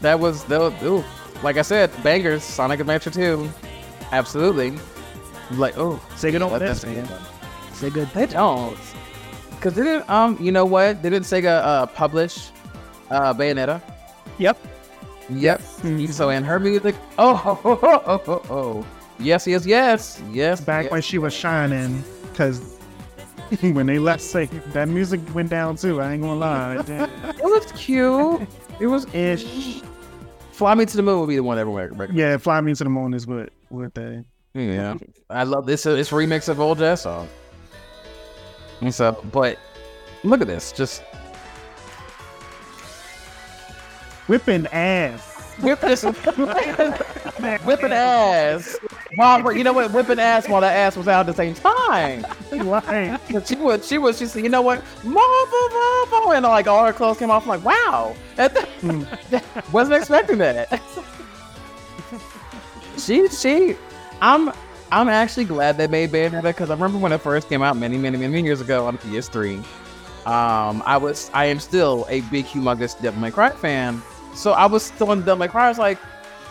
That 0.00 0.18
was 0.18 0.44
that 0.44 0.58
was, 0.60 0.72
ooh, 0.82 1.04
like 1.42 1.56
I 1.56 1.62
said, 1.62 1.90
bangers. 2.02 2.42
Sonic 2.42 2.80
Adventure 2.80 3.10
2. 3.10 3.48
Absolutely. 4.12 4.78
Like, 5.52 5.76
oh, 5.76 6.00
Sega 6.14 6.38
don't 6.38 6.52
let 6.52 6.62
miss, 6.62 6.82
that 6.82 6.88
man. 6.88 7.04
man. 7.04 7.20
Sega. 7.72 8.12
They 8.12 8.26
don't. 8.26 8.78
Cause 9.60 9.74
didn't 9.74 10.08
um, 10.08 10.38
you 10.40 10.52
know 10.52 10.64
what? 10.64 11.02
Didn't 11.02 11.24
Sega 11.24 11.62
uh 11.62 11.86
publish 11.86 12.50
uh 13.10 13.34
Bayonetta? 13.34 13.82
Yep. 14.38 14.56
Yep. 15.28 15.60
So 16.10 16.30
in 16.30 16.42
her 16.44 16.58
music, 16.58 16.96
oh, 17.18 17.60
oh, 17.64 17.78
oh, 17.82 18.02
oh, 18.06 18.22
oh, 18.26 18.42
oh. 18.50 18.86
yes, 19.18 19.46
yes, 19.46 19.66
yes, 19.66 20.22
yes. 20.30 20.60
Back 20.60 20.84
yes. 20.84 20.92
when 20.92 21.02
she 21.02 21.18
was 21.18 21.34
shining, 21.34 22.02
because 22.30 22.79
when 23.60 23.86
they 23.86 23.98
left 23.98 24.22
Sega, 24.22 24.62
that 24.72 24.88
music 24.88 25.20
went 25.34 25.50
down 25.50 25.76
too. 25.76 26.00
I 26.00 26.12
ain't 26.12 26.22
gonna 26.22 26.38
lie. 26.38 26.82
Damn. 26.86 27.10
it 27.30 27.42
was 27.42 27.70
cute. 27.72 28.42
It 28.80 28.86
was 28.86 29.12
Ish. 29.14 29.82
Fly 30.52 30.74
Me 30.74 30.84
to 30.84 30.96
the 30.96 31.02
Moon 31.02 31.20
would 31.20 31.28
be 31.28 31.36
the 31.36 31.42
one 31.42 31.56
that 31.56 31.66
would 31.66 31.96
make 31.98 32.10
Yeah, 32.12 32.36
Fly 32.36 32.60
Me 32.60 32.74
to 32.74 32.84
the 32.84 32.90
Moon 32.90 33.14
is 33.14 33.26
what 33.26 33.50
what 33.70 33.94
they. 33.94 34.24
Yeah, 34.54 34.94
I 35.30 35.44
love 35.44 35.64
this. 35.66 35.86
uh, 35.86 35.90
It's 35.90 36.10
a 36.10 36.14
remix 36.14 36.48
of 36.48 36.60
old 36.60 36.78
jazz 36.78 37.02
song. 37.02 37.28
And 38.80 38.94
so, 38.94 39.12
but 39.32 39.58
look 40.24 40.40
at 40.40 40.46
this. 40.48 40.72
Just 40.72 41.02
Whipping 44.26 44.66
ass. 44.68 45.29
Whip 45.62 45.80
this, 45.80 46.02
whipping 47.64 47.92
ass. 47.92 48.76
While 49.14 49.52
you 49.52 49.64
know 49.64 49.72
what, 49.72 49.92
whipping 49.92 50.18
ass 50.18 50.48
while 50.48 50.60
that 50.60 50.76
ass 50.76 50.96
was 50.96 51.08
out 51.08 51.20
at 51.20 51.26
the 51.26 51.34
same 51.34 51.54
time. 51.54 52.26
She 52.50 53.56
was, 53.56 53.86
she 53.86 53.98
was, 53.98 54.18
she 54.18 54.26
said, 54.26 54.42
you 54.42 54.48
know 54.48 54.62
what, 54.62 54.82
Marble, 55.04 55.68
marble, 56.10 56.32
and 56.32 56.44
like 56.44 56.66
all 56.66 56.84
her 56.84 56.92
clothes 56.92 57.18
came 57.18 57.30
off. 57.30 57.46
I'm 57.46 57.60
like, 57.60 57.64
wow, 57.64 58.14
wasn't 59.72 59.96
expecting 59.96 60.38
that. 60.38 60.80
she, 62.98 63.28
she, 63.28 63.76
I'm, 64.20 64.52
I'm 64.92 65.08
actually 65.08 65.44
glad 65.44 65.76
they 65.76 65.86
made 65.86 66.10
Bayonetta 66.10 66.42
because 66.42 66.70
I 66.70 66.74
remember 66.74 66.98
when 66.98 67.12
it 67.12 67.18
first 67.18 67.48
came 67.48 67.62
out 67.62 67.76
many, 67.76 67.96
many, 67.96 68.18
many 68.18 68.42
years 68.42 68.60
ago 68.60 68.86
on 68.86 68.98
PS3. 68.98 69.58
Um, 70.26 70.82
I 70.84 70.96
was, 70.96 71.30
I 71.32 71.46
am 71.46 71.58
still 71.58 72.06
a 72.08 72.20
big, 72.22 72.44
humongous 72.44 73.00
Devil 73.00 73.20
May 73.20 73.30
Cry 73.30 73.50
fan. 73.50 74.02
So 74.34 74.52
I 74.52 74.66
was 74.66 74.84
still 74.84 75.12
in 75.12 75.20
Devil 75.20 75.36
May 75.36 75.48
Cry. 75.48 75.66
I 75.66 75.68
was 75.68 75.78
like, 75.78 75.98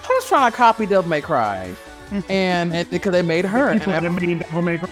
I 0.03 0.07
was 0.07 0.27
trying 0.27 0.51
to 0.51 0.55
copy 0.57 0.85
Devil 0.85 1.09
May 1.09 1.21
Cry, 1.21 1.73
and 2.29 2.89
because 2.89 3.11
they 3.11 3.21
made 3.21 3.45
her, 3.45 3.69
and 3.69 3.81
I- 3.83 3.99
mean, 4.09 4.39
Devil 4.39 4.61
May 4.61 4.77
Cry. 4.77 4.89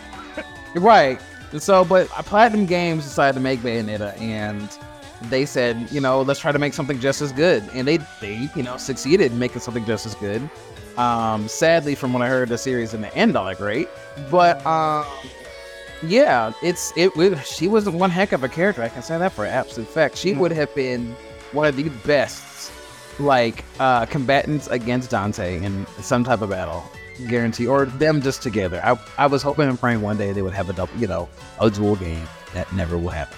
Right. 0.76 1.20
And 1.52 1.62
So, 1.62 1.86
but 1.86 2.08
Platinum 2.10 2.66
Games 2.66 3.04
decided 3.04 3.34
to 3.36 3.40
make 3.40 3.60
Bayonetta, 3.62 4.20
and 4.22 4.70
they 5.30 5.46
said, 5.46 5.90
you 5.92 6.02
know, 6.02 6.22
let's 6.22 6.40
try 6.40 6.52
to 6.52 6.60
make 6.60 6.74
something 6.74 7.00
just 7.00 7.22
as 7.22 7.32
good, 7.32 7.64
and 7.74 7.88
they, 7.88 7.98
they, 8.22 8.50
you 8.56 8.64
know, 8.64 8.78
succeeded 8.78 9.32
in 9.32 9.40
making 9.40 9.62
something 9.62 9.86
just 9.86 10.06
as 10.06 10.14
good. 10.16 10.48
Um, 10.98 11.48
sadly, 11.48 11.96
from 11.96 12.12
what 12.14 12.22
I 12.22 12.28
heard, 12.28 12.50
the 12.50 12.58
series 12.58 12.94
in 12.94 13.02
the 13.02 13.14
end 13.16 13.36
all 13.38 13.46
that 13.46 13.58
great, 13.58 13.88
but 14.32 14.64
um, 14.66 15.06
yeah, 16.04 16.52
it's 16.64 16.92
it. 16.98 17.12
it 17.16 17.38
she 17.46 17.68
was 17.68 17.88
one 17.90 18.10
heck 18.10 18.32
of 18.32 18.44
a 18.44 18.50
character. 18.50 18.82
I 18.84 18.90
can 18.90 19.02
say 19.04 19.18
that 19.18 19.32
for 19.32 19.46
absolute 19.46 19.88
fact. 19.90 20.18
She 20.18 20.34
would 20.34 20.52
have 20.52 20.74
been 20.76 21.16
one 21.52 21.68
of 21.68 21.76
the 21.76 21.90
best, 22.06 22.44
like, 23.20 23.64
uh, 23.80 24.06
combatants 24.06 24.68
against 24.68 25.10
Dante 25.12 25.64
in 25.64 25.86
some 26.02 26.24
type 26.24 26.42
of 26.42 26.50
battle 26.50 26.84
guarantee, 27.28 27.66
or 27.66 27.86
them 27.86 28.22
just 28.22 28.44
together. 28.44 28.80
I, 28.84 29.00
I 29.18 29.26
was 29.26 29.42
hoping 29.42 29.68
and 29.68 29.80
praying 29.80 30.02
one 30.02 30.18
day 30.18 30.34
they 30.34 30.42
would 30.44 30.54
have 30.54 30.70
a 30.70 30.74
double, 30.74 30.96
you 30.98 31.08
know, 31.08 31.28
a 31.60 31.70
dual 31.70 31.96
game. 31.96 32.28
That 32.54 32.72
never 32.74 32.98
will 32.98 33.10
happen. 33.10 33.38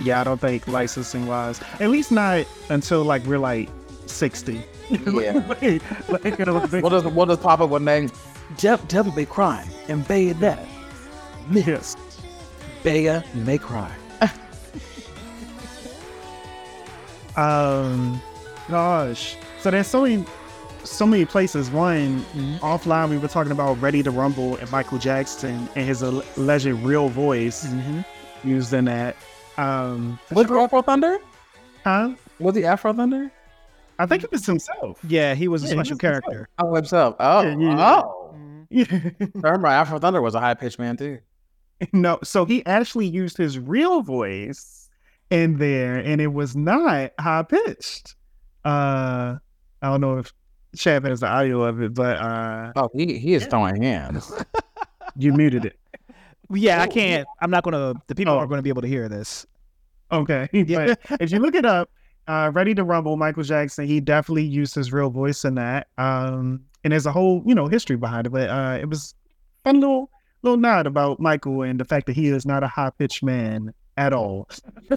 Yeah, 0.00 0.20
I 0.20 0.24
don't 0.24 0.40
think 0.40 0.66
licensing 0.68 1.26
wise, 1.26 1.60
at 1.80 1.88
least 1.90 2.12
not 2.12 2.46
until 2.68 3.02
like 3.04 3.24
we're 3.24 3.38
like 3.38 3.68
sixty. 4.06 4.64
Yeah. 4.90 5.32
like, 5.48 5.82
like, 6.24 6.38
you 6.38 6.44
know, 6.44 6.60
What 6.60 6.90
does 6.90 7.04
what 7.04 7.28
does 7.28 7.38
pop 7.38 7.60
up 7.60 7.70
one 7.70 7.84
name? 7.86 8.10
Dev, 8.58 8.86
Devil 8.86 9.12
May 9.14 9.24
Cry 9.24 9.66
and 9.88 10.04
Bayonetta. 10.06 10.66
yes. 11.50 11.96
Baya 12.82 13.22
May 13.34 13.56
Cry. 13.58 13.90
Um, 17.36 18.20
gosh. 18.68 19.36
So 19.60 19.70
there's 19.70 19.86
so 19.86 20.02
many, 20.02 20.24
so 20.84 21.06
many 21.06 21.24
places. 21.24 21.70
One 21.70 22.20
mm-hmm. 22.20 22.56
offline, 22.56 23.10
we 23.10 23.18
were 23.18 23.28
talking 23.28 23.52
about 23.52 23.80
Ready 23.80 24.02
to 24.02 24.10
Rumble 24.10 24.56
and 24.56 24.70
Michael 24.70 24.98
Jackson 24.98 25.68
and 25.74 25.86
his 25.86 26.02
al- 26.02 26.22
alleged 26.36 26.66
real 26.66 27.08
voice 27.08 27.66
mm-hmm. 27.66 28.00
used 28.48 28.72
in 28.72 28.86
that. 28.86 29.16
Um, 29.56 30.18
Was 30.32 30.50
it 30.50 30.54
Afro 30.54 30.82
Thunder? 30.82 31.18
huh? 31.84 32.14
Was 32.40 32.56
he 32.56 32.64
Afro 32.64 32.92
Thunder? 32.92 33.30
I 33.98 34.06
think 34.06 34.24
it 34.24 34.32
was 34.32 34.44
himself. 34.44 34.98
Yeah, 35.06 35.34
he 35.34 35.46
was 35.46 35.62
a 35.62 35.66
Yeah, 35.66 35.72
he 35.74 35.78
special 35.78 35.94
was 35.94 36.00
character. 36.00 36.48
Oh, 36.58 36.74
himself. 36.74 37.14
Oh, 37.20 37.42
Yeah, 37.42 37.56
yeah, 37.56 37.76
yeah. 37.76 38.00
oh. 38.00 38.34
Mm-hmm. 38.34 38.40
Yeah. 38.70 38.86
I 39.44 39.48
remember 39.48 39.68
Afro 39.68 40.00
Thunder 40.00 40.20
was 40.20 40.34
a 40.34 40.40
high 40.40 40.54
pitched 40.54 40.80
man 40.80 40.96
too. 40.96 41.18
no, 41.92 42.18
so 42.24 42.44
he 42.44 42.64
actually 42.66 43.06
used 43.06 43.36
his 43.36 43.56
real 43.58 44.02
voice 44.02 44.88
in 45.30 45.58
there, 45.58 45.96
and 45.96 46.20
it 46.20 46.32
was 46.32 46.56
not 46.56 47.12
high 47.20 47.42
pitched. 47.42 48.16
Uh, 48.64 49.36
I 49.82 49.86
don't 49.88 50.00
know 50.00 50.18
if 50.18 50.32
Chad 50.76 51.04
has 51.04 51.20
the 51.20 51.26
audio 51.28 51.62
of 51.64 51.80
it, 51.82 51.94
but 51.94 52.16
uh, 52.18 52.72
Oh, 52.76 52.90
he 52.94 53.18
he 53.18 53.34
is 53.34 53.46
throwing 53.46 53.82
hands. 53.82 54.32
you 55.16 55.32
muted 55.32 55.64
it. 55.66 55.78
Yeah, 56.50 56.82
I 56.82 56.86
Oh, 56.86 56.90
can't. 56.90 57.28
I'm 57.40 57.50
not 57.50 57.62
gonna. 57.64 57.94
The 58.06 58.14
people 58.14 58.34
Oh. 58.34 58.38
aren't 58.38 58.50
gonna 58.50 58.62
be 58.62 58.68
able 58.70 58.82
to 58.82 58.88
hear 58.88 59.08
this. 59.08 59.46
Okay. 60.12 60.48
Yeah. 60.52 60.94
But 61.08 61.20
if 61.22 61.30
you 61.32 61.38
look 61.38 61.54
it 61.54 61.64
up, 61.64 61.90
uh, 62.28 62.50
Ready 62.54 62.74
to 62.74 62.84
Rumble, 62.84 63.16
Michael 63.16 63.42
Jackson, 63.42 63.86
he 63.86 64.00
definitely 64.00 64.44
used 64.44 64.74
his 64.74 64.92
real 64.92 65.10
voice 65.10 65.44
in 65.44 65.54
that. 65.56 65.88
Um, 65.98 66.60
and 66.84 66.92
there's 66.92 67.06
a 67.06 67.12
whole, 67.12 67.42
you 67.46 67.54
know, 67.54 67.66
history 67.66 67.96
behind 67.96 68.26
it. 68.26 68.30
But 68.30 68.48
uh, 68.50 68.78
it 68.80 68.88
was 68.88 69.14
a 69.64 69.68
fun 69.68 69.80
little 69.80 70.10
little 70.42 70.58
nod 70.58 70.86
about 70.86 71.20
Michael 71.20 71.62
and 71.62 71.78
the 71.80 71.84
fact 71.84 72.06
that 72.06 72.14
he 72.16 72.28
is 72.28 72.44
not 72.46 72.62
a 72.62 72.68
high 72.68 72.90
pitched 72.98 73.22
man 73.22 73.72
at 73.96 74.12
all. 74.12 74.48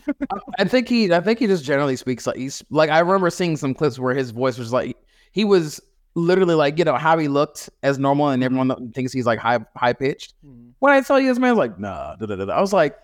I 0.59 0.65
think 0.65 0.87
he 0.87 1.13
I 1.13 1.21
think 1.21 1.39
he 1.39 1.47
just 1.47 1.63
generally 1.63 1.95
speaks 1.95 2.27
like 2.27 2.37
he's 2.37 2.63
like 2.69 2.89
I 2.89 2.99
remember 2.99 3.29
seeing 3.29 3.57
some 3.57 3.73
clips 3.73 3.99
where 3.99 4.15
his 4.15 4.31
voice 4.31 4.57
was 4.57 4.71
like 4.73 4.97
he 5.31 5.45
was 5.45 5.81
literally 6.15 6.55
like 6.55 6.77
you 6.77 6.85
know 6.85 6.95
how 6.95 7.17
he 7.17 7.27
looked 7.27 7.69
as 7.83 7.99
normal 7.99 8.29
and 8.29 8.43
everyone 8.43 8.91
thinks 8.93 9.13
he's 9.13 9.25
like 9.25 9.39
high 9.39 9.59
high 9.75 9.93
pitched. 9.93 10.33
When 10.79 10.93
I 10.93 11.01
tell 11.01 11.19
you 11.19 11.27
this 11.27 11.39
man's 11.39 11.57
like 11.57 11.79
nah, 11.79 12.15
da, 12.15 12.25
da, 12.25 12.35
da. 12.35 12.53
I 12.53 12.61
was 12.61 12.73
like, 12.73 12.97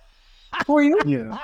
who 0.68 0.78
are 0.78 0.84
you? 0.84 1.00
Yeah. 1.06 1.38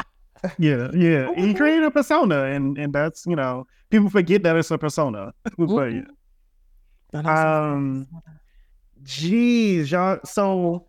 Yeah, 0.58 0.90
yeah. 0.94 1.34
He 1.36 1.54
created 1.54 1.84
a 1.84 1.92
persona 1.92 2.46
and 2.46 2.78
and 2.78 2.94
that's, 2.94 3.26
you 3.26 3.36
know, 3.36 3.68
people 3.90 4.10
forget 4.10 4.42
that 4.44 4.56
it's 4.56 4.72
a 4.72 4.78
persona. 4.78 5.34
but 5.58 5.92
yeah. 5.92 6.04
Um 7.14 8.08
Jeez, 9.04 9.92
y'all. 9.92 10.20
So 10.24 10.86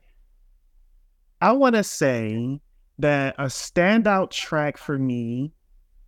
I 1.41 1.53
want 1.53 1.74
to 1.74 1.82
say 1.82 2.61
that 3.01 3.35
a 3.39 3.44
standout 3.44 4.31
track 4.31 4.77
for 4.77 4.98
me 4.98 5.52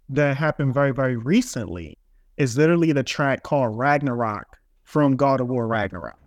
that 0.09 0.37
happened 0.37 0.75
very, 0.75 0.93
very 0.93 1.17
recently 1.17 1.99
is 2.37 2.57
literally 2.57 2.93
the 2.93 3.03
track 3.03 3.43
called 3.43 3.77
Ragnarok 3.77 4.59
from 4.85 5.17
God 5.17 5.41
of 5.41 5.49
War 5.49 5.67
Ragnarok. 5.67 6.19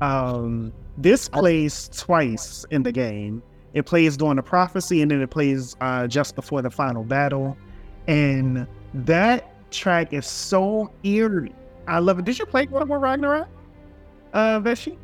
Um, 0.00 0.72
this 0.98 1.28
plays 1.28 1.88
twice 1.88 2.64
in 2.70 2.82
the 2.82 2.92
game. 2.92 3.42
It 3.74 3.84
plays 3.84 4.16
during 4.16 4.36
the 4.36 4.42
prophecy 4.42 5.02
and 5.02 5.10
then 5.10 5.20
it 5.20 5.30
plays 5.30 5.76
uh, 5.80 6.06
just 6.06 6.34
before 6.34 6.62
the 6.62 6.70
final 6.70 7.04
battle. 7.04 7.56
And 8.06 8.66
that 8.94 9.70
track 9.70 10.12
is 10.12 10.26
so 10.26 10.90
eerie. 11.02 11.54
I 11.88 11.98
love 11.98 12.18
it. 12.18 12.24
Did 12.24 12.38
you 12.38 12.46
play 12.46 12.66
God 12.66 12.82
of 12.82 12.88
War 12.88 12.98
Ragnarok? 12.98 13.48
Uh, 14.32 14.60
Veishi? 14.60 14.98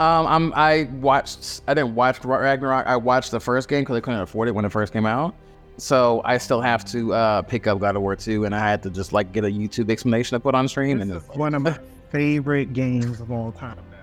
Um, 0.00 0.26
I'm 0.26 0.52
I 0.54 0.88
watched. 1.00 1.60
I 1.68 1.74
didn't 1.74 1.94
watch 1.94 2.24
Ragnarok. 2.24 2.86
I 2.86 2.96
watched 2.96 3.30
the 3.32 3.38
first 3.38 3.68
game 3.68 3.82
because 3.82 3.96
I 3.96 4.00
couldn't 4.00 4.20
afford 4.20 4.48
it 4.48 4.52
when 4.54 4.64
it 4.64 4.72
first 4.72 4.94
came 4.94 5.04
out. 5.04 5.34
So 5.76 6.22
I 6.24 6.38
still 6.38 6.60
have 6.62 6.84
to 6.86 7.12
uh, 7.12 7.42
pick 7.42 7.66
up 7.66 7.78
God 7.80 7.96
of 7.96 8.02
War 8.02 8.16
2, 8.16 8.44
and 8.46 8.54
I 8.54 8.58
had 8.58 8.82
to 8.84 8.90
just 8.90 9.12
like 9.12 9.32
get 9.32 9.44
a 9.44 9.48
YouTube 9.48 9.90
explanation 9.90 10.36
to 10.36 10.40
put 10.40 10.54
on 10.54 10.68
stream. 10.68 10.98
This 10.98 11.08
and 11.08 11.16
is 11.18 11.28
one 11.36 11.54
of 11.54 11.60
my 11.62 11.78
favorite 12.10 12.72
games 12.72 13.20
of 13.20 13.30
all 13.30 13.52
time 13.52 13.76
now. 13.90 13.98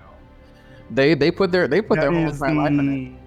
They 0.92 1.14
they 1.14 1.32
put 1.32 1.50
their 1.50 1.66
they 1.66 1.80
put 1.82 1.96
That 1.96 2.02
their 2.02 2.12
whole 2.12 2.28
entire 2.30 2.54
life 2.54 2.70
in 2.70 3.16
it. 3.16 3.18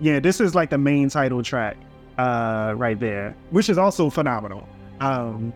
Yeah, 0.00 0.18
this 0.18 0.40
is 0.40 0.54
like 0.54 0.70
the 0.70 0.78
main 0.78 1.10
title 1.10 1.42
track, 1.42 1.76
uh, 2.16 2.72
right 2.76 2.98
there, 2.98 3.36
which 3.50 3.68
is 3.68 3.76
also 3.76 4.08
phenomenal. 4.08 4.66
Um, 5.00 5.52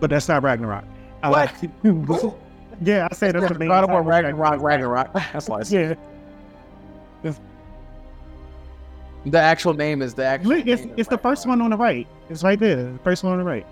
but 0.00 0.10
that's 0.10 0.28
not 0.28 0.42
Ragnarok. 0.42 0.84
I 1.22 1.30
What? 1.30 1.52
like- 1.62 2.34
yeah, 2.82 3.08
I 3.10 3.14
said 3.14 3.34
that's 3.34 3.52
the 3.52 3.58
main 3.58 3.68
God 3.68 3.84
of 3.84 3.90
War 3.90 4.02
title 4.02 4.32
track. 4.32 4.60
Ragnarok 4.60 4.62
Ragnarok. 4.62 5.12
That's 5.32 5.48
why. 5.48 5.62
Yeah, 5.68 5.94
The 9.24 9.38
actual 9.38 9.74
name 9.74 10.02
is 10.02 10.14
the 10.14 10.24
actual. 10.24 10.56
look, 10.56 10.66
it's, 10.66 10.82
name 10.82 10.94
it's 10.96 11.08
the 11.08 11.18
first 11.18 11.46
one 11.46 11.60
on 11.60 11.70
the 11.70 11.76
right. 11.76 12.06
It's 12.28 12.42
right 12.42 12.58
there, 12.58 12.92
the 12.92 12.98
first 12.98 13.22
one 13.22 13.34
on 13.34 13.38
the 13.38 13.44
right. 13.44 13.66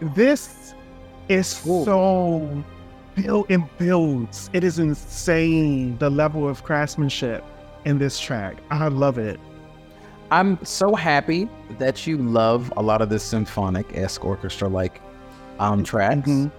This 0.00 0.74
is 1.28 1.64
Ooh. 1.66 1.84
so 1.84 2.64
built 3.14 3.50
and 3.50 3.68
builds. 3.78 4.50
It 4.52 4.64
is 4.64 4.78
insane 4.78 5.96
the 5.98 6.10
level 6.10 6.48
of 6.48 6.64
craftsmanship 6.64 7.44
in 7.84 7.98
this 7.98 8.18
track. 8.18 8.56
I 8.70 8.88
love 8.88 9.18
it. 9.18 9.38
I'm 10.32 10.58
so 10.64 10.94
happy 10.94 11.46
that 11.78 12.06
you 12.06 12.16
love 12.16 12.72
a 12.78 12.82
lot 12.82 13.02
of 13.02 13.10
this 13.10 13.22
symphonic 13.22 13.86
esque 13.96 14.24
orchestra 14.24 14.66
like 14.68 15.00
um 15.60 15.84
tracks 15.84 16.28
Mhm. 16.28 16.50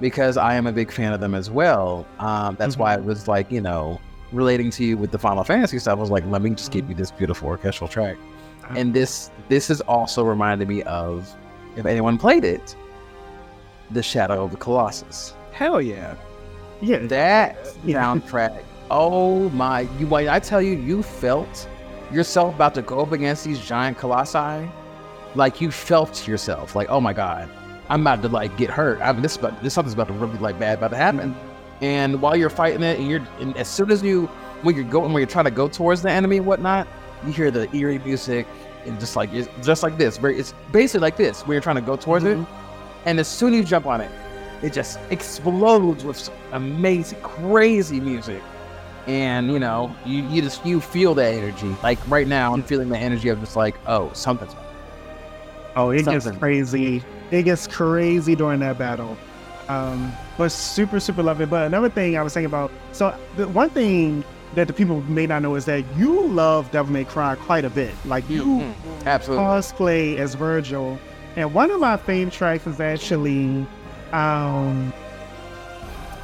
because 0.00 0.36
I 0.36 0.54
am 0.54 0.66
a 0.66 0.72
big 0.72 0.90
fan 0.90 1.12
of 1.12 1.20
them 1.20 1.34
as 1.36 1.48
well. 1.50 2.06
Um, 2.18 2.56
that's 2.58 2.76
why 2.76 2.94
Mm-hmm. 2.96 3.04
it 3.04 3.06
was 3.06 3.28
like 3.28 3.50
you 3.52 3.60
know 3.60 4.00
relating 4.32 4.70
to 4.70 4.84
you 4.84 4.96
with 4.96 5.10
the 5.12 5.18
Final 5.18 5.44
Fantasy 5.44 5.78
stuff. 5.78 5.98
I 5.98 6.00
was 6.00 6.10
like, 6.10 6.24
let 6.26 6.42
me 6.42 6.50
just 6.50 6.72
give 6.72 6.88
you 6.88 6.94
this 6.94 7.10
beautiful 7.12 7.46
orchestral 7.48 7.88
track, 7.88 8.16
Uh-huh. 8.64 8.74
and 8.76 8.92
this 8.92 9.30
this 9.48 9.70
is 9.70 9.80
also 9.82 10.24
reminded 10.24 10.66
me 10.68 10.82
of 10.82 11.32
if 11.76 11.86
anyone 11.86 12.18
played 12.18 12.44
it, 12.44 12.74
the 13.92 14.02
Shadow 14.02 14.44
of 14.44 14.50
the 14.50 14.56
Colossus. 14.56 15.34
Hell 15.52 15.80
yeah. 15.80 16.14
Yeah, 16.80 16.98
That 17.06 17.56
Yeah. 17.84 18.02
soundtrack. 18.02 18.58
Oh 18.90 19.48
my! 19.50 19.86
You 20.00 20.12
I 20.16 20.40
tell 20.40 20.60
you, 20.60 20.72
you 20.76 21.00
felt 21.04 21.68
yourself 22.12 22.54
about 22.54 22.74
to 22.74 22.82
go 22.82 23.00
up 23.00 23.12
against 23.12 23.44
these 23.44 23.58
giant 23.60 23.98
colossi, 23.98 24.68
like 25.34 25.60
you 25.60 25.70
felt 25.70 26.26
yourself, 26.26 26.74
like 26.74 26.88
oh 26.88 27.00
my 27.00 27.12
god, 27.12 27.48
I'm 27.88 28.02
about 28.02 28.22
to 28.22 28.28
like 28.28 28.56
get 28.56 28.70
hurt. 28.70 29.00
I 29.00 29.12
mean, 29.12 29.22
this 29.22 29.36
about 29.36 29.62
this 29.62 29.74
something's 29.74 29.94
about 29.94 30.08
to 30.08 30.14
really 30.14 30.38
like 30.38 30.58
bad 30.58 30.78
about 30.78 30.90
to 30.90 30.96
happen. 30.96 31.34
And 31.80 32.20
while 32.20 32.36
you're 32.36 32.50
fighting 32.50 32.82
it, 32.82 32.98
and 32.98 33.08
you're 33.08 33.26
and 33.40 33.56
as 33.56 33.68
soon 33.68 33.90
as 33.90 34.02
you 34.02 34.26
when 34.62 34.74
you're 34.74 34.84
going 34.84 35.12
when 35.12 35.20
you're 35.20 35.28
trying 35.28 35.46
to 35.46 35.50
go 35.50 35.68
towards 35.68 36.02
the 36.02 36.10
enemy 36.10 36.38
and 36.38 36.46
whatnot, 36.46 36.86
you 37.26 37.32
hear 37.32 37.50
the 37.50 37.74
eerie 37.74 37.98
music 38.00 38.46
and 38.86 38.98
just 38.98 39.16
like 39.16 39.32
it's 39.32 39.48
just 39.66 39.82
like 39.82 39.98
this. 39.98 40.16
Very, 40.16 40.38
it's 40.38 40.54
basically 40.72 41.00
like 41.00 41.16
this 41.16 41.42
when 41.46 41.54
you're 41.54 41.62
trying 41.62 41.76
to 41.76 41.82
go 41.82 41.96
towards 41.96 42.24
it, 42.24 42.36
mm-hmm. 42.36 43.08
and 43.08 43.18
as 43.20 43.28
soon 43.28 43.54
as 43.54 43.60
you 43.60 43.64
jump 43.64 43.86
on 43.86 44.00
it, 44.00 44.10
it 44.62 44.72
just 44.72 44.98
explodes 45.10 46.04
with 46.04 46.30
amazing, 46.52 47.20
crazy 47.22 48.00
music. 48.00 48.42
And 49.10 49.50
you 49.50 49.58
know, 49.58 49.92
you, 50.06 50.22
you 50.28 50.40
just 50.40 50.64
you 50.64 50.80
feel 50.80 51.14
that 51.16 51.34
energy. 51.34 51.74
Like 51.82 51.98
right 52.08 52.28
now, 52.28 52.54
I'm 52.54 52.62
feeling 52.62 52.88
the 52.90 52.96
energy 52.98 53.28
of 53.28 53.40
just 53.40 53.56
like, 53.56 53.74
oh, 53.88 54.12
something's. 54.12 54.54
Oh, 55.74 55.90
it 55.90 56.04
gets 56.04 56.30
crazy. 56.38 57.02
It 57.32 57.42
gets 57.42 57.66
crazy 57.66 58.36
during 58.36 58.60
that 58.60 58.78
battle. 58.78 59.16
Um, 59.68 60.12
but 60.38 60.50
super, 60.52 61.00
super 61.00 61.24
love 61.24 61.40
it. 61.40 61.50
But 61.50 61.66
another 61.66 61.88
thing 61.88 62.16
I 62.16 62.22
was 62.22 62.34
thinking 62.34 62.46
about, 62.46 62.70
so 62.92 63.16
the 63.36 63.48
one 63.48 63.70
thing 63.70 64.22
that 64.54 64.68
the 64.68 64.72
people 64.72 65.00
may 65.02 65.26
not 65.26 65.42
know 65.42 65.56
is 65.56 65.64
that 65.64 65.84
you 65.96 66.26
love 66.28 66.70
Devil 66.70 66.92
May 66.92 67.04
Cry 67.04 67.34
quite 67.34 67.64
a 67.64 67.70
bit. 67.70 67.92
Like 68.04 68.28
you 68.30 68.44
Mm, 68.44 68.74
absolutely. 69.06 69.44
cosplay 69.44 70.16
as 70.18 70.36
Vergil, 70.36 70.98
and 71.34 71.52
one 71.52 71.70
of 71.72 71.80
my 71.80 71.96
favorite 71.96 72.32
tracks 72.32 72.66
is 72.68 72.78
actually 72.80 73.66
um 74.12 74.92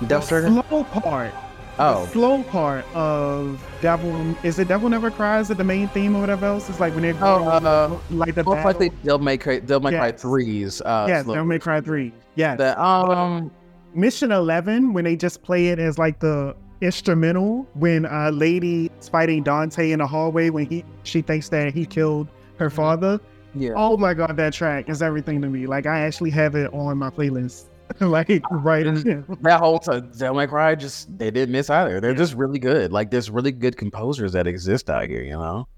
Death 0.07 0.29
the 0.29 0.41
Striker. 0.41 0.63
slow 0.69 0.85
part. 0.85 1.33
The 1.77 1.83
Oh, 1.85 2.07
slow 2.11 2.43
part 2.45 2.87
of 2.95 3.63
Devil 3.83 4.35
is 4.43 4.59
it 4.59 4.67
Devil 4.69 4.89
Never 4.89 5.11
Cries? 5.11 5.47
Is 5.47 5.51
it 5.51 5.59
the 5.59 5.65
main 5.65 5.89
theme 5.89 6.17
or 6.17 6.21
whatever 6.21 6.47
else? 6.47 6.71
It's 6.71 6.81
like 6.81 6.95
when 6.95 7.03
they're 7.03 7.15
Oh, 7.21 7.45
uh, 7.49 7.99
like 8.11 8.35
the 8.35 8.45
most 8.45 8.65
likely 8.65 8.89
Devil 9.05 9.19
May 9.19 9.37
Cry, 9.37 9.59
Devil 9.59 9.91
May 9.91 9.97
Cry 9.99 10.07
Yes. 10.09 10.23
threes. 10.23 10.81
Uh, 10.81 11.07
yeah, 11.09 11.23
slow- 11.23 11.35
Devil 11.35 11.49
May 11.49 11.59
Cry 11.59 11.81
three. 11.83 12.13
Yeah, 12.35 12.57
the 12.57 12.81
um, 12.83 13.51
Mission 13.95 14.33
Eleven 14.33 14.95
when 14.95 15.05
they 15.05 15.17
just 15.17 15.43
play 15.43 15.69
it 15.69 15.79
as 15.79 15.99
like 15.99 16.19
the 16.21 16.57
instrumental 16.81 17.67
when 17.75 18.07
uh 18.07 18.31
lady 18.31 18.91
is 19.01 19.09
fighting 19.09 19.43
Dante 19.43 19.91
in 19.93 19.99
the 19.99 20.07
hallway 20.07 20.51
when 20.51 20.67
he 20.67 20.85
she 21.05 21.21
thinks 21.23 21.49
that 21.51 21.73
he 21.75 21.85
killed 21.87 22.29
her 22.59 22.71
father. 22.71 23.21
yeah. 23.55 23.73
Oh 23.77 23.97
my 23.99 24.15
god, 24.15 24.37
that 24.39 24.53
track 24.55 24.89
is 24.89 25.03
everything 25.03 25.43
to 25.43 25.49
me. 25.49 25.67
Like 25.67 25.85
I 25.87 26.01
actually 26.01 26.31
have 26.31 26.55
it 26.55 26.73
on 26.73 26.97
my 26.99 27.11
playlist. 27.11 27.67
like 28.01 28.43
right 28.51 28.87
in 28.87 29.25
that 29.43 29.61
whole 29.61 29.79
time, 29.79 30.11
May 30.19 30.47
Cry 30.47 30.75
just 30.75 31.17
they 31.19 31.31
didn't 31.31 31.53
miss 31.53 31.71
either. 31.71 32.01
They're 32.01 32.15
just 32.15 32.35
really 32.35 32.59
good. 32.59 32.93
Like 32.93 33.11
there's 33.11 33.31
really 33.31 33.53
good 33.53 33.77
composers 33.77 34.33
that 34.33 34.47
exist 34.47 34.91
out 34.91 35.09
here, 35.09 35.23
you 35.23 35.33
know, 35.33 35.69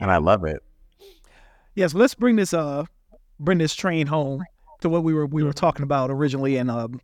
and 0.00 0.10
I 0.10 0.18
love 0.18 0.44
it. 0.44 0.62
Yes, 1.74 1.94
let's 1.94 2.14
bring 2.14 2.36
this 2.36 2.52
uh 2.52 2.84
bring 3.40 3.58
this 3.58 3.74
train 3.74 4.06
home 4.06 4.44
to 4.80 4.88
what 4.88 5.02
we 5.02 5.14
were 5.14 5.26
we 5.26 5.42
were 5.42 5.52
talking 5.52 5.82
about 5.82 6.10
originally 6.10 6.56
and 6.56 6.70
um 6.70 7.00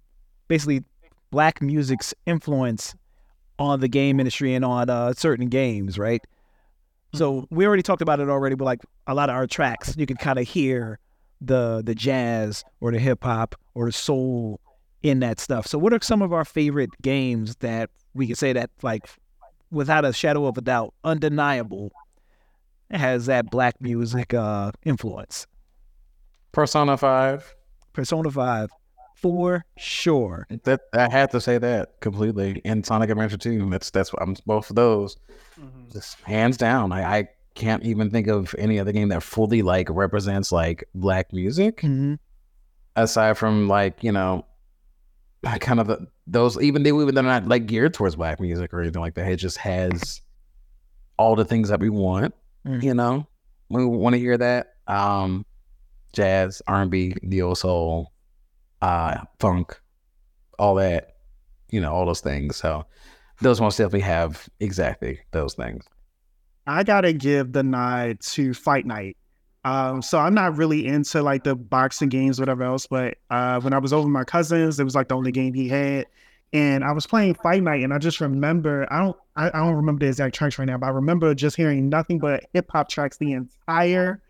basically 0.48 0.84
black 1.30 1.62
music's 1.62 2.14
influence 2.26 2.94
on 3.58 3.80
the 3.80 3.88
game 3.88 4.20
industry 4.20 4.54
and 4.54 4.64
on 4.64 4.90
uh 4.90 5.12
certain 5.14 5.48
games, 5.48 5.98
right? 5.98 6.22
So 7.14 7.46
we 7.50 7.66
already 7.66 7.82
talked 7.82 8.02
about 8.02 8.20
it 8.20 8.28
already, 8.28 8.54
but 8.54 8.64
like 8.64 8.80
a 9.06 9.14
lot 9.14 9.28
of 9.28 9.36
our 9.36 9.46
tracks, 9.46 9.94
you 9.96 10.06
can 10.06 10.16
kind 10.16 10.38
of 10.38 10.48
hear 10.48 10.98
the 11.44 11.82
the 11.84 11.94
jazz 11.94 12.64
or 12.80 12.92
the 12.92 12.98
hip 12.98 13.24
hop 13.24 13.54
or 13.74 13.86
the 13.86 13.92
soul 13.92 14.60
in 15.02 15.20
that 15.20 15.40
stuff. 15.40 15.66
So 15.66 15.78
what 15.78 15.92
are 15.92 15.98
some 16.02 16.22
of 16.22 16.32
our 16.32 16.44
favorite 16.44 16.90
games 17.02 17.56
that 17.56 17.90
we 18.14 18.26
can 18.26 18.36
say 18.36 18.52
that 18.52 18.70
like 18.82 19.08
without 19.70 20.04
a 20.04 20.12
shadow 20.12 20.46
of 20.46 20.56
a 20.58 20.60
doubt, 20.60 20.94
undeniable 21.04 21.92
has 22.90 23.26
that 23.26 23.50
black 23.50 23.80
music 23.80 24.34
uh 24.34 24.72
influence? 24.84 25.46
Persona 26.52 26.96
Five. 26.96 27.54
Persona 27.92 28.30
5 28.30 28.70
for 29.22 29.64
sure. 29.78 30.46
That 30.64 30.80
I 30.92 31.08
had 31.08 31.30
to 31.30 31.40
say 31.40 31.58
that 31.58 32.00
completely. 32.00 32.60
And 32.64 32.84
Sonic 32.84 33.10
Adventure 33.10 33.36
2. 33.36 33.70
That's 33.70 33.90
that's 33.90 34.12
what 34.12 34.20
I'm 34.22 34.36
both 34.46 34.68
of 34.68 34.76
those. 34.76 35.16
Just 35.92 36.20
hands 36.22 36.56
down. 36.56 36.90
I, 36.92 37.18
I 37.18 37.28
can't 37.54 37.82
even 37.84 38.10
think 38.10 38.26
of 38.28 38.54
any 38.58 38.78
other 38.78 38.92
game 38.92 39.08
that 39.08 39.22
fully 39.22 39.62
like 39.62 39.88
represents 39.90 40.52
like 40.52 40.84
black 40.94 41.32
music 41.32 41.80
Mhm. 41.82 42.18
aside 42.96 43.36
from 43.38 43.68
like, 43.68 44.02
you 44.02 44.12
know, 44.12 44.44
kind 45.60 45.80
of 45.80 45.86
the, 45.88 46.06
those 46.26 46.60
even 46.62 46.82
they 46.82 46.90
even 46.90 47.14
they're 47.14 47.24
not 47.24 47.48
like 47.48 47.66
geared 47.66 47.94
towards 47.94 48.16
black 48.16 48.40
music 48.40 48.72
or 48.72 48.80
anything 48.80 49.00
like 49.02 49.14
that. 49.14 49.30
It 49.30 49.36
just 49.36 49.58
has 49.58 50.20
all 51.18 51.34
the 51.36 51.44
things 51.44 51.68
that 51.68 51.80
we 51.80 51.88
want. 51.90 52.34
Mhm. 52.66 52.82
You 52.82 52.94
know, 52.94 53.26
we 53.68 53.84
want 53.84 54.14
to 54.14 54.18
hear 54.18 54.38
that. 54.38 54.74
Um, 54.86 55.44
jazz, 56.12 56.62
R 56.66 56.82
and 56.82 56.90
B, 56.90 57.14
neo 57.22 57.54
soul, 57.54 58.12
uh, 58.80 59.18
funk, 59.38 59.80
all 60.58 60.74
that. 60.76 61.16
You 61.70 61.80
know, 61.80 61.92
all 61.92 62.06
those 62.06 62.20
things. 62.20 62.56
So 62.56 62.84
those 63.40 63.60
ones 63.60 63.76
definitely 63.76 64.00
have 64.00 64.48
exactly 64.60 65.20
those 65.32 65.54
things. 65.54 65.84
I 66.66 66.84
gotta 66.84 67.12
give 67.12 67.52
the 67.52 67.62
nod 67.62 68.20
to 68.20 68.54
Fight 68.54 68.86
Night. 68.86 69.16
Um, 69.64 70.02
so 70.02 70.18
I'm 70.18 70.34
not 70.34 70.56
really 70.56 70.86
into 70.86 71.22
like 71.22 71.44
the 71.44 71.54
boxing 71.54 72.08
games, 72.08 72.40
whatever 72.40 72.64
else, 72.64 72.86
but 72.86 73.16
uh, 73.30 73.60
when 73.60 73.72
I 73.72 73.78
was 73.78 73.92
over 73.92 74.08
my 74.08 74.24
cousins, 74.24 74.80
it 74.80 74.84
was 74.84 74.94
like 74.94 75.08
the 75.08 75.16
only 75.16 75.30
game 75.30 75.54
he 75.54 75.68
had, 75.68 76.06
and 76.52 76.82
I 76.82 76.92
was 76.92 77.06
playing 77.06 77.34
Fight 77.34 77.62
Night, 77.62 77.82
and 77.82 77.94
I 77.94 77.98
just 77.98 78.20
remember 78.20 78.86
I 78.92 78.98
don't 79.00 79.16
I, 79.36 79.48
I 79.48 79.64
don't 79.64 79.74
remember 79.74 80.04
the 80.04 80.08
exact 80.08 80.34
tracks 80.34 80.58
right 80.58 80.64
now, 80.64 80.78
but 80.78 80.86
I 80.86 80.90
remember 80.90 81.34
just 81.34 81.56
hearing 81.56 81.88
nothing 81.88 82.18
but 82.18 82.44
hip 82.52 82.70
hop 82.70 82.88
tracks 82.88 83.18
the 83.18 83.32
entire 83.32 84.20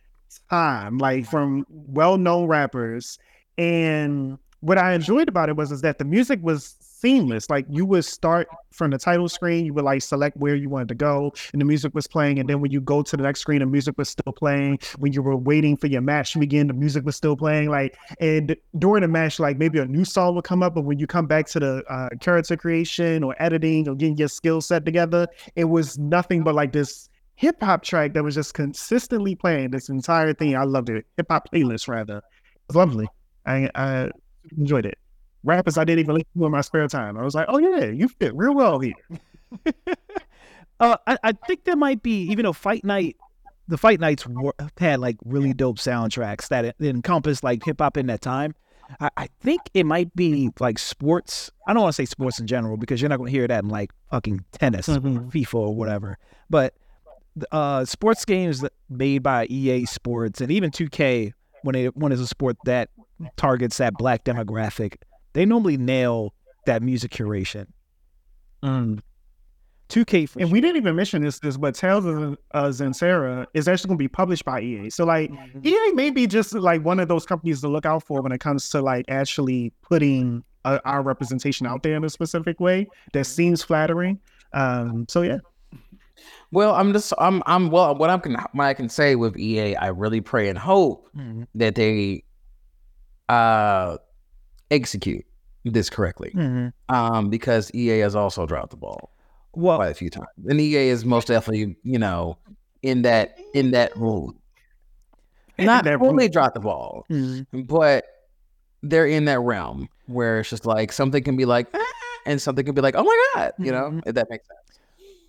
time, 0.50 0.98
like 0.98 1.26
from 1.26 1.66
well 1.70 2.18
known 2.18 2.46
rappers, 2.46 3.18
and 3.56 4.38
what 4.60 4.78
I 4.78 4.92
enjoyed 4.92 5.28
about 5.28 5.48
it 5.48 5.56
was 5.56 5.72
is 5.72 5.80
that 5.80 5.98
the 5.98 6.04
music 6.04 6.40
was 6.42 6.76
seamless. 7.02 7.50
Like 7.50 7.66
you 7.68 7.84
would 7.86 8.04
start 8.04 8.48
from 8.70 8.92
the 8.92 8.98
title 8.98 9.28
screen, 9.28 9.66
you 9.66 9.74
would 9.74 9.84
like 9.84 10.00
select 10.00 10.36
where 10.36 10.54
you 10.54 10.68
wanted 10.70 10.88
to 10.88 10.94
go, 10.94 11.32
and 11.52 11.60
the 11.60 11.64
music 11.64 11.94
was 11.94 12.06
playing. 12.06 12.38
And 12.38 12.48
then 12.48 12.60
when 12.60 12.70
you 12.70 12.80
go 12.80 13.02
to 13.02 13.16
the 13.16 13.22
next 13.24 13.40
screen, 13.40 13.58
the 13.58 13.66
music 13.66 13.98
was 13.98 14.08
still 14.08 14.32
playing. 14.32 14.78
When 14.98 15.12
you 15.12 15.20
were 15.20 15.36
waiting 15.36 15.76
for 15.76 15.88
your 15.88 16.00
match 16.00 16.32
to 16.32 16.38
begin, 16.38 16.68
the 16.68 16.74
music 16.74 17.04
was 17.04 17.16
still 17.16 17.36
playing. 17.36 17.68
Like 17.68 17.98
and 18.20 18.56
during 18.78 19.02
the 19.02 19.08
match, 19.08 19.38
like 19.38 19.58
maybe 19.58 19.80
a 19.80 19.86
new 19.86 20.04
song 20.04 20.34
would 20.36 20.44
come 20.44 20.62
up, 20.62 20.74
but 20.74 20.82
when 20.82 20.98
you 20.98 21.06
come 21.06 21.26
back 21.26 21.46
to 21.48 21.60
the 21.60 21.84
uh, 21.90 22.08
character 22.20 22.56
creation 22.56 23.22
or 23.24 23.34
editing 23.42 23.88
or 23.88 23.94
getting 23.96 24.16
your 24.16 24.28
skill 24.28 24.60
set 24.60 24.84
together, 24.84 25.26
it 25.56 25.64
was 25.64 25.98
nothing 25.98 26.44
but 26.44 26.54
like 26.54 26.72
this 26.72 27.08
hip 27.34 27.60
hop 27.60 27.82
track 27.82 28.14
that 28.14 28.22
was 28.22 28.36
just 28.36 28.54
consistently 28.54 29.34
playing 29.34 29.70
this 29.72 29.88
entire 29.88 30.32
thing. 30.32 30.56
I 30.56 30.62
loved 30.62 30.88
it. 30.90 31.04
Hip 31.16 31.26
hop 31.28 31.50
playlist 31.52 31.88
rather. 31.88 32.18
It 32.18 32.22
was 32.68 32.76
lovely. 32.76 33.08
I, 33.44 33.68
I 33.74 34.10
enjoyed 34.56 34.86
it. 34.86 34.96
Rappers 35.44 35.76
I 35.78 35.84
didn't 35.84 36.00
even 36.00 36.14
listen 36.14 36.28
to 36.38 36.46
in 36.46 36.52
my 36.52 36.60
spare 36.60 36.86
time. 36.88 37.16
I 37.18 37.22
was 37.22 37.34
like, 37.34 37.46
oh 37.48 37.58
yeah, 37.58 37.86
you 37.86 38.08
fit 38.08 38.34
real 38.34 38.54
well 38.54 38.78
here. 38.78 38.94
Uh, 40.80 40.96
I, 41.06 41.16
I 41.22 41.32
think 41.46 41.62
there 41.62 41.76
might 41.76 42.02
be, 42.02 42.22
even 42.24 42.42
though 42.44 42.52
Fight 42.52 42.84
Night, 42.84 43.16
the 43.68 43.78
Fight 43.78 44.00
Nights 44.00 44.26
were, 44.26 44.52
had 44.78 44.98
like 44.98 45.16
really 45.24 45.52
dope 45.52 45.76
soundtracks 45.78 46.48
that 46.48 46.74
encompassed 46.80 47.44
like 47.44 47.62
hip 47.64 47.80
hop 47.80 47.96
in 47.96 48.06
that 48.08 48.20
time. 48.20 48.56
I, 48.98 49.10
I 49.16 49.28
think 49.40 49.60
it 49.74 49.86
might 49.86 50.12
be 50.16 50.50
like 50.58 50.80
sports. 50.80 51.52
I 51.68 51.72
don't 51.72 51.82
want 51.84 51.94
to 51.94 52.02
say 52.02 52.06
sports 52.06 52.40
in 52.40 52.48
general 52.48 52.76
because 52.76 53.00
you're 53.00 53.10
not 53.10 53.18
going 53.18 53.30
to 53.30 53.38
hear 53.38 53.46
that 53.46 53.62
in 53.62 53.68
like 53.70 53.92
fucking 54.10 54.44
tennis, 54.50 54.88
Mhm. 54.88 55.30
FIFA, 55.30 55.54
or 55.54 55.74
whatever. 55.76 56.18
But 56.50 56.74
uh, 57.52 57.84
sports 57.84 58.24
games 58.24 58.64
made 58.90 59.22
by 59.22 59.46
EA 59.46 59.84
Sports 59.84 60.40
and 60.40 60.50
even 60.50 60.72
2K, 60.72 61.32
when 61.62 61.76
it 61.76 61.96
when 61.96 62.10
it's 62.10 62.20
a 62.20 62.26
sport 62.26 62.56
that 62.64 62.88
targets 63.36 63.76
that 63.76 63.94
black 63.94 64.24
demographic, 64.24 64.96
they 65.32 65.44
normally 65.46 65.76
nail 65.76 66.34
that 66.66 66.82
music 66.82 67.10
curation. 67.12 67.66
2K 69.88 70.28
for 70.28 70.40
And 70.40 70.50
we 70.50 70.60
didn't 70.60 70.76
even 70.76 70.96
mention 70.96 71.22
this, 71.22 71.38
this 71.40 71.56
but 71.56 71.74
Tales 71.74 72.04
of 72.06 72.38
uh, 72.52 72.64
Kenzera 72.68 73.46
is 73.52 73.68
actually 73.68 73.88
going 73.88 73.98
to 73.98 74.02
be 74.02 74.08
published 74.08 74.44
by 74.44 74.60
EA. 74.60 74.88
So 74.90 75.04
like 75.04 75.30
EA 75.64 75.92
may 75.92 76.10
be 76.10 76.26
just 76.26 76.54
like 76.54 76.82
one 76.82 76.98
of 76.98 77.08
those 77.08 77.26
companies 77.26 77.60
to 77.60 77.68
look 77.68 77.84
out 77.84 78.02
for 78.04 78.22
when 78.22 78.32
it 78.32 78.40
comes 78.40 78.70
to 78.70 78.80
like 78.80 79.04
actually 79.08 79.72
putting 79.82 80.42
uh, 80.64 80.78
our 80.84 81.02
representation 81.02 81.66
out 81.66 81.82
there 81.82 81.96
in 81.96 82.04
a 82.04 82.10
specific 82.10 82.58
way 82.60 82.86
that 83.12 83.24
seems 83.24 83.62
flattering. 83.62 84.18
Um, 84.54 85.06
so 85.08 85.22
yeah, 85.22 85.38
Well, 86.52 86.74
I'm 86.74 86.92
just 86.92 87.12
I'm 87.18 87.42
I'm 87.46 87.70
well 87.70 87.94
what 87.94 88.08
I 88.08 88.16
can 88.18 88.36
what 88.52 88.64
I 88.64 88.74
can 88.74 88.88
say 88.88 89.16
with 89.16 89.36
EA, 89.38 89.76
I 89.76 89.88
really 89.88 90.20
pray 90.20 90.48
and 90.48 90.58
hope 90.58 91.08
Mhm. 91.16 91.46
that 91.54 91.74
they 91.74 92.22
uh 93.28 93.96
execute 94.72 95.24
this 95.64 95.88
correctly. 95.88 96.32
Mhm. 96.34 96.72
Um, 96.88 97.30
because 97.30 97.70
EA 97.74 97.98
has 98.00 98.16
also 98.16 98.46
dropped 98.46 98.70
the 98.70 98.76
ball 98.76 99.10
Well, 99.54 99.76
quite 99.76 99.90
a 99.90 99.94
few 99.94 100.10
times. 100.10 100.26
And 100.48 100.60
EA 100.60 100.88
is 100.88 101.04
most 101.04 101.28
definitely, 101.28 101.76
you 101.84 101.98
know, 101.98 102.36
in 102.82 103.02
that 103.02 103.38
in 103.54 103.70
that 103.72 103.96
rule. 103.96 104.34
Not 105.58 105.84
That 105.84 106.00
only 106.00 106.28
dropped 106.28 106.54
the 106.54 106.60
ball, 106.60 107.04
mhm. 107.10 107.46
but 107.68 108.04
they're 108.82 109.06
in 109.06 109.26
that 109.26 109.38
realm 109.40 109.88
where 110.06 110.40
it's 110.40 110.50
just 110.50 110.66
like 110.66 110.90
something 110.90 111.22
can 111.22 111.36
be 111.36 111.44
like 111.44 111.68
"Ah," 111.74 111.84
and 112.26 112.40
something 112.42 112.64
can 112.64 112.74
be 112.74 112.80
like, 112.80 112.94
oh 112.96 113.04
my 113.04 113.26
god, 113.34 113.52
you 113.58 113.70
know, 113.70 113.90
Mhm. 113.92 114.02
if 114.06 114.14
that 114.14 114.28
makes 114.30 114.46
sense. 114.48 114.58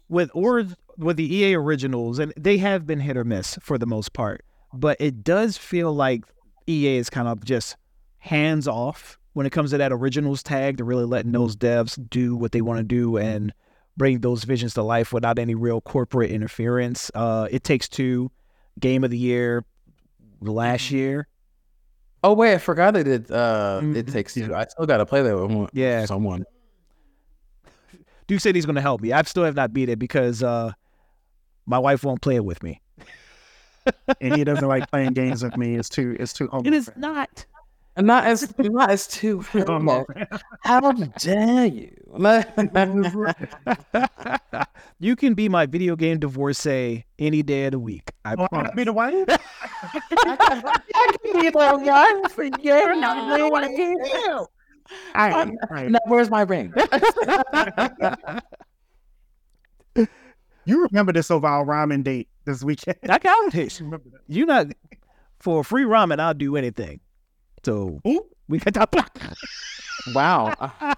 with 0.09 0.29
or 0.33 0.65
with 0.97 1.17
the 1.17 1.35
EA 1.35 1.55
originals, 1.55 2.19
and 2.19 2.33
they 2.37 2.57
have 2.57 2.85
been 2.85 2.99
hit 2.99 3.17
or 3.17 3.23
miss 3.23 3.57
for 3.61 3.77
the 3.77 3.85
most 3.85 4.13
part, 4.13 4.43
but 4.73 4.95
it 4.99 5.23
does 5.23 5.57
feel 5.57 5.91
like 5.93 6.23
EA 6.67 6.97
is 6.97 7.09
kind 7.09 7.27
of 7.27 7.43
just 7.43 7.77
hands 8.19 8.67
off 8.67 9.17
when 9.33 9.45
it 9.45 9.51
comes 9.51 9.71
to 9.71 9.77
that 9.77 9.91
originals 9.91 10.41
tag 10.43 10.77
to 10.77 10.83
really 10.83 11.05
letting 11.05 11.31
those 11.31 11.55
devs 11.55 11.97
do 12.09 12.35
what 12.35 12.51
they 12.51 12.61
want 12.61 12.77
to 12.79 12.83
do 12.83 13.17
and 13.17 13.53
bring 13.97 14.19
those 14.19 14.43
visions 14.43 14.73
to 14.75 14.81
life 14.83 15.11
without 15.13 15.37
any 15.39 15.53
real 15.55 15.81
corporate 15.81 16.31
interference. 16.31 17.11
Uh, 17.13 17.47
it 17.51 17.63
takes 17.63 17.87
two, 17.89 18.31
game 18.79 19.03
of 19.03 19.11
the 19.11 19.17
year 19.17 19.63
last 20.41 20.89
year. 20.91 21.27
Oh 22.23 22.33
wait, 22.33 22.53
I 22.53 22.57
forgot 22.57 22.93
they 22.93 23.03
did. 23.03 23.29
Uh, 23.29 23.81
it 23.83 24.05
Mhm. 24.05 24.11
takes 24.13 24.33
two. 24.33 24.53
I 24.55 24.65
still 24.65 24.85
got 24.85 24.97
to 24.97 25.05
play 25.05 25.21
that 25.21 25.35
with 25.35 25.51
one- 25.51 25.69
Yeah. 25.73 26.05
someone. 26.05 26.45
Duke 28.27 28.39
said 28.39 28.55
he's 28.55 28.65
going 28.65 28.75
to 28.75 28.81
help 28.81 29.01
me. 29.01 29.11
I 29.11 29.21
still 29.23 29.43
have 29.43 29.55
not 29.55 29.73
beat 29.73 29.89
it 29.89 29.99
because 29.99 30.41
uh, 30.41 30.71
my 31.65 31.77
wife 31.79 32.03
won't 32.03 32.21
play 32.21 32.35
it 32.35 32.45
with 32.45 32.63
me. 32.63 32.81
and 34.21 34.35
he 34.35 34.43
doesn't 34.45 34.67
like 34.67 34.89
playing 34.91 35.11
games 35.13 35.43
with 35.43 35.57
me. 35.57 35.75
It's 35.75 35.89
too 35.89 36.15
it's 36.19 36.31
too 36.33 36.49
It 36.63 36.73
is 36.73 36.89
not. 36.95 37.45
And 37.95 38.07
not 38.07 38.23
as 38.25 38.51
not 38.57 38.89
as 38.89 39.05
two. 39.07 39.41
How 40.61 40.91
dare 41.19 41.65
you? 41.65 41.91
you 44.99 45.15
can 45.15 45.33
be 45.35 45.47
my 45.49 45.65
video 45.67 45.95
game 45.95 46.19
divorcee 46.19 47.05
any 47.19 47.43
day 47.43 47.65
of 47.65 47.71
the 47.73 47.79
week. 47.79 48.11
I 48.25 48.33
Oh, 48.37 48.45
I 48.45 48.47
promise. 48.47 48.71
be 48.75 48.83
the 48.85 48.93
wife? 48.93 49.29
All 55.15 55.29
right, 55.29 55.47
all 55.47 55.55
right. 55.69 55.89
Now, 55.91 55.99
where's 56.07 56.29
my 56.29 56.41
ring? 56.41 56.73
You 60.65 60.83
remember 60.83 61.11
this 61.11 61.29
over 61.29 61.45
our 61.45 61.65
ramen 61.65 62.03
date 62.03 62.29
this 62.45 62.63
weekend? 62.63 62.97
I 63.09 63.19
got 63.19 63.53
it. 63.53 63.79
remember 63.79 64.09
that? 64.11 64.21
You 64.27 64.45
not 64.45 64.67
for 65.39 65.61
a 65.61 65.63
free 65.63 65.83
ramen. 65.83 66.19
I'll 66.19 66.33
do 66.33 66.55
anything. 66.55 66.99
So 67.63 67.99
Ooh. 68.07 68.25
we 68.47 68.59
got 68.59 68.91
that. 68.91 69.35
wow. 70.13 70.53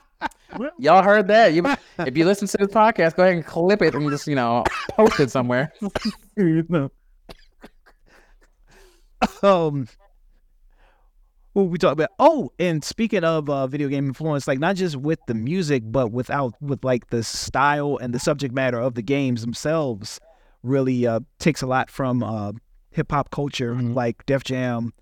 Y'all 0.80 1.04
heard 1.04 1.28
that? 1.28 1.54
You, 1.54 1.64
if 2.00 2.16
you 2.18 2.26
listen 2.26 2.48
to 2.48 2.58
this 2.58 2.70
podcast, 2.70 3.16
go 3.16 3.24
ahead 3.24 3.36
and 3.36 3.46
clip 3.46 3.82
it 3.82 3.94
and 3.94 4.10
just 4.10 4.28
you 4.28 4.36
know 4.36 4.64
post 4.92 5.20
it 5.20 5.30
somewhere. 5.32 5.72
No. 6.38 6.90
um 9.44 9.88
what 11.54 11.64
we 11.64 11.78
talk 11.78 11.94
about 11.94 12.10
oh 12.20 12.52
and 12.60 12.84
speaking 12.84 13.24
of 13.24 13.50
uh, 13.50 13.66
video 13.66 13.88
game 13.88 14.08
influence 14.08 14.48
like 14.48 14.60
not 14.60 14.76
just 14.76 14.98
with 14.98 15.20
the 15.28 15.34
music 15.34 15.82
but 15.86 16.12
without 16.12 16.54
with 16.62 16.84
like 16.84 17.10
the 17.10 17.24
style 17.24 17.98
and 18.02 18.14
the 18.14 18.20
subject 18.20 18.54
matter 18.54 18.80
of 18.80 18.94
the 18.96 19.02
games 19.02 19.42
themselves 19.42 20.20
really 20.64 21.08
uh 21.08 21.22
takes 21.40 21.62
a 21.62 21.66
lot 21.68 21.90
from 21.90 22.22
uh 22.22 22.52
hip-hop 22.92 23.32
culture 23.32 23.74
Mhm. 23.74 23.96
like 23.96 24.26
def 24.26 24.44
jam 24.44 24.94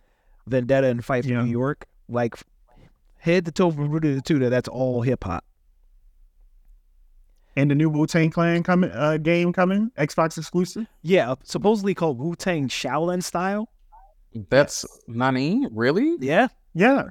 vendetta 0.48 0.88
and 0.88 1.03
fight 1.03 1.24
for 1.24 1.32
Yeah. 1.32 1.41
new 1.44 1.52
york 1.52 1.86
like 2.10 2.36
head 3.18 3.45
to 3.45 3.52
toe 3.52 3.72
from 3.72 3.90
rooter 3.90 4.15
to 4.15 4.22
tutor 4.22 4.49
that's 4.49 4.68
all 4.70 5.02
hip-hop 5.02 5.44
And 7.56 7.70
the 7.70 7.76
new 7.76 7.90
Wu 7.90 8.07
Tang 8.07 8.32
Clan 8.32 8.64
coming 8.64 8.90
uh, 8.91 9.18
game 9.18 9.53
coming, 9.53 9.91
Xbox 9.98 10.38
exclusive. 10.38 10.88
yeah 11.03 11.36
supposedly 11.44 11.94
called 11.94 12.20
wu-tang 12.20 12.68
shaolin 12.68 13.22
style 13.24 13.70
That's 14.49 14.86
Nani? 15.07 15.68
Really? 15.72 16.15
yeah 16.20 16.48
Yeah, 16.74 17.10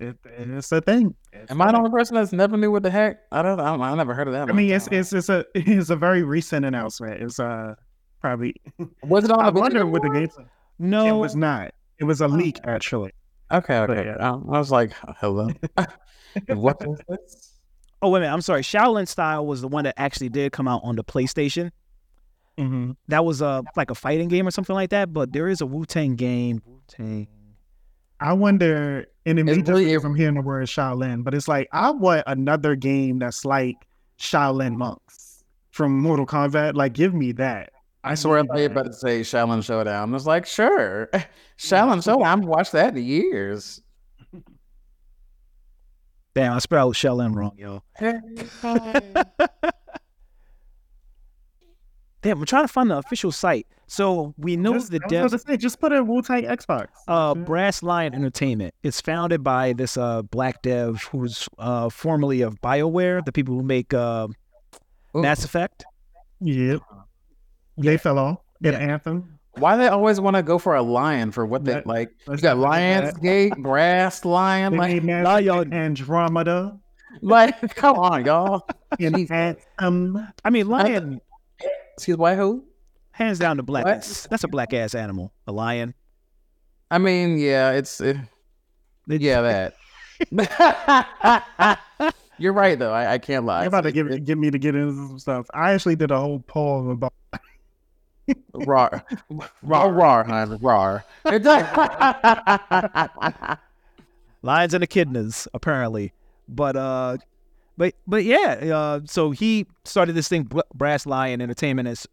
it, 0.00 0.16
it's 0.24 0.72
a 0.72 0.80
thing. 0.80 1.14
Am 1.50 1.60
I 1.60 1.70
the 1.72 1.78
only 1.78 1.90
person 1.90 2.14
that's 2.16 2.32
never 2.32 2.56
knew 2.56 2.70
what 2.72 2.82
the 2.82 2.90
heck? 2.90 3.18
I 3.30 3.42
don't. 3.42 3.60
I, 3.60 3.66
don't, 3.66 3.80
I 3.82 3.94
never 3.94 4.14
heard 4.14 4.26
of 4.28 4.32
that. 4.32 4.48
I 4.48 4.52
mean, 4.52 4.72
it's 4.72 4.88
it's 4.90 5.12
it's 5.12 5.28
a 5.28 5.44
it's 5.54 5.90
a 5.90 5.96
very 5.96 6.22
recent 6.22 6.64
announcement. 6.64 7.20
It's 7.22 7.38
uh 7.38 7.74
probably. 8.22 8.54
was 9.04 9.24
it 9.24 9.30
on 9.30 9.40
I 9.44 9.50
the 9.50 9.60
wonder 9.60 9.78
video 9.80 9.92
what 9.92 10.00
the 10.02 10.08
board? 10.08 10.30
game. 10.36 10.46
no 10.78 11.06
It 11.06 11.20
was 11.20 11.36
not. 11.36 11.72
It 11.98 12.04
was 12.04 12.20
a 12.20 12.28
leak 12.28 12.58
actually. 12.64 13.12
Okay, 13.52 13.78
But, 13.86 13.90
okay. 13.90 14.04
yeah. 14.06 14.16
Um, 14.16 14.44
I 14.50 14.58
was 14.58 14.70
like, 14.70 14.92
hello. 15.20 15.48
what 16.48 16.76
is 16.82 16.98
this? 17.08 17.52
Oh 18.02 18.10
wait 18.10 18.18
a 18.18 18.20
minute, 18.22 18.32
I'm 18.34 18.42
sorry. 18.42 18.62
Shaolin 18.62 19.08
Style 19.08 19.46
was 19.46 19.60
the 19.62 19.68
one 19.68 19.84
that 19.84 19.94
actually 19.96 20.28
did 20.28 20.52
come 20.52 20.68
out 20.68 20.80
on 20.84 20.96
the 20.96 21.04
PlayStation. 21.04 21.70
Mm-hmm. 22.58 22.92
That 23.08 23.24
was 23.24 23.40
a 23.42 23.62
like 23.76 23.90
a 23.90 23.94
fighting 23.94 24.28
game 24.28 24.46
or 24.46 24.50
something 24.50 24.74
like 24.74 24.90
that. 24.90 25.12
But 25.12 25.32
there 25.32 25.48
is 25.48 25.60
a 25.60 25.66
Wu 25.66 25.84
Tang 25.84 26.14
game. 26.16 26.62
Wu 26.66 26.80
Tang. 26.88 27.26
I 28.18 28.32
wonder, 28.32 29.06
and 29.26 29.38
it 29.38 29.44
may 29.44 29.52
It's 29.52 29.58
just 29.60 29.68
really- 29.70 29.84
be 29.84 29.98
from 30.00 30.14
hearing 30.14 30.34
the 30.36 30.40
word 30.40 30.66
Shaolin, 30.68 31.22
but 31.22 31.34
it's 31.34 31.48
like 31.48 31.68
I 31.72 31.90
want 31.90 32.24
another 32.26 32.74
game 32.74 33.18
that's 33.18 33.44
like 33.44 33.76
Shaolin 34.18 34.74
monks 34.76 35.44
from 35.70 35.98
Mortal 36.00 36.26
Kombat. 36.26 36.74
Like, 36.74 36.94
give 36.94 37.12
me 37.12 37.32
that. 37.32 37.70
I 38.06 38.14
swear 38.14 38.38
I 38.38 38.42
need 38.42 38.48
thought 38.48 38.56
you 38.58 38.62
were 38.64 38.72
about 38.72 38.86
to 38.86 38.92
say 38.92 39.20
Shaolin 39.20 39.64
Showdown. 39.64 40.10
I 40.10 40.12
was 40.12 40.26
like, 40.26 40.46
sure. 40.46 41.08
Shaolin 41.58 42.02
Showdown. 42.04 42.22
I've 42.40 42.44
watched 42.44 42.72
that 42.72 42.96
in 42.96 43.04
years. 43.04 43.82
Damn, 46.34 46.52
I 46.52 46.58
spelled 46.58 46.94
Shaolin 46.94 47.34
wrong, 47.34 47.56
yo. 47.56 47.82
Damn, 52.22 52.38
I'm 52.38 52.44
trying 52.44 52.64
to 52.64 52.68
find 52.68 52.90
the 52.90 52.98
official 52.98 53.30
site. 53.32 53.66
So 53.86 54.34
we 54.36 54.56
know 54.56 54.74
Just, 54.74 54.90
the 54.90 55.00
I 55.02 55.22
was 55.22 55.32
devs. 55.32 55.46
say, 55.46 55.56
just 55.56 55.78
put 55.80 55.92
a 55.92 56.02
Wu 56.02 56.20
Tang 56.22 56.42
Xbox. 56.42 56.88
Uh, 57.06 57.34
Brass 57.34 57.82
Lion 57.82 58.14
Entertainment. 58.14 58.74
It's 58.82 59.00
founded 59.00 59.44
by 59.44 59.72
this 59.74 59.96
uh 59.96 60.22
black 60.22 60.60
dev 60.62 61.02
who's 61.04 61.48
uh 61.58 61.88
formerly 61.88 62.40
of 62.42 62.60
BioWare, 62.60 63.24
the 63.24 63.32
people 63.32 63.54
who 63.54 63.62
make 63.62 63.94
uh 63.94 64.26
Mass 65.14 65.44
Effect. 65.44 65.84
Yep. 66.40 66.80
They 67.78 67.96
fell 67.96 68.18
off. 68.18 68.38
And 68.64 68.72
Yeah. 68.72 68.78
Anthem. 68.78 69.38
Why 69.58 69.76
they 69.76 69.88
always 69.88 70.20
want 70.20 70.36
to 70.36 70.42
go 70.42 70.58
for 70.58 70.74
a 70.74 70.82
lion 70.82 71.30
for 71.32 71.46
what 71.46 71.64
they 71.64 71.72
That- 71.72 71.86
like? 71.86 72.10
You 72.10 72.16
let's 72.32 72.42
got 72.42 72.58
not 72.58 72.64
do. 72.64 73.20
Lionsgate, 73.26 73.56
brass 73.62 74.24
lion, 74.24 74.72
They 74.72 74.78
like, 74.78 74.92
made 74.92 75.04
Master 75.04 75.24
Lion. 75.42 75.72
Andromeda 75.72 76.78
like, 77.22 77.74
come 77.74 77.96
on, 77.96 78.26
y'all. 78.26 78.66
in 78.98 79.14
Anthem. 79.32 80.28
I 80.44 80.50
mean, 80.50 80.68
lion, 80.68 81.20
Excuse 81.94 82.18
me, 82.18 82.34
who? 82.34 82.64
hands 83.12 83.38
down, 83.38 83.56
the 83.56 83.62
black. 83.62 83.86
What? 83.86 84.26
That's 84.30 84.44
a 84.44 84.48
black 84.48 84.74
ass 84.74 84.94
animal. 84.94 85.32
A 85.46 85.52
lion. 85.52 85.94
I 86.90 86.98
mean, 86.98 87.38
yeah, 87.38 87.70
it's 87.72 87.98
it, 88.02 88.18
They- 89.06 89.16
yeah 89.16 89.40
that. 90.30 91.78
You're 92.38 92.52
right 92.52 92.78
though. 92.78 92.92
I, 92.92 93.14
I 93.14 93.18
can't 93.18 93.46
lie. 93.46 93.60
You're 93.62 93.68
about 93.68 93.82
to 93.84 93.92
give, 93.92 94.24
get 94.26 94.36
me 94.36 94.50
to 94.50 94.58
get 94.58 94.74
into 94.74 94.94
some 95.08 95.18
stuff. 95.18 95.46
I 95.54 95.72
actually 95.72 95.96
did 95.96 96.10
a 96.10 96.18
whole 96.20 96.40
poem 96.40 96.88
about 96.90 97.14
raw, 98.54 98.88
raw, 99.62 99.84
raw, 99.84 100.24
hon, 100.24 100.58
raw. 100.58 101.00
Lions 104.42 104.74
and 104.74 104.84
echidnas 104.84 105.46
apparently. 105.54 106.12
But 106.48 106.76
uh 106.76 107.16
but 107.76 107.94
but 108.06 108.24
yeah 108.24 108.54
uh 108.72 109.00
so 109.04 109.32
he 109.32 109.66
started 109.84 110.14
this 110.14 110.28
thing 110.28 110.48
brass 110.74 111.06
lion 111.06 111.40
entertainment 111.40 111.88
is 111.88 112.06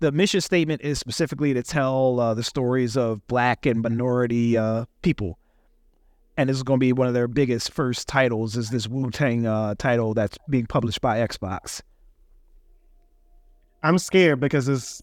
the 0.00 0.12
mission 0.12 0.40
statement 0.40 0.80
is 0.82 0.98
specifically 0.98 1.52
to 1.54 1.62
tell 1.62 2.20
uh, 2.20 2.32
the 2.32 2.44
stories 2.44 2.96
of 2.96 3.26
black 3.26 3.66
and 3.66 3.82
minority 3.82 4.56
uh 4.56 4.84
people. 5.02 5.38
And 6.36 6.48
this 6.48 6.56
is 6.56 6.62
going 6.62 6.78
to 6.78 6.84
be 6.84 6.92
one 6.92 7.08
of 7.08 7.14
their 7.14 7.26
biggest 7.26 7.72
first 7.72 8.06
titles 8.06 8.56
is 8.56 8.70
this 8.70 8.86
wu-tang 8.86 9.46
uh 9.46 9.74
title 9.76 10.14
that's 10.14 10.38
being 10.48 10.66
published 10.66 11.00
by 11.00 11.18
xbox. 11.26 11.82
I'm 13.82 13.98
scared 13.98 14.40
because 14.40 14.68
it's 14.68 15.02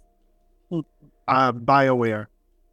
uh 1.27 1.51
BioWare. 1.51 2.27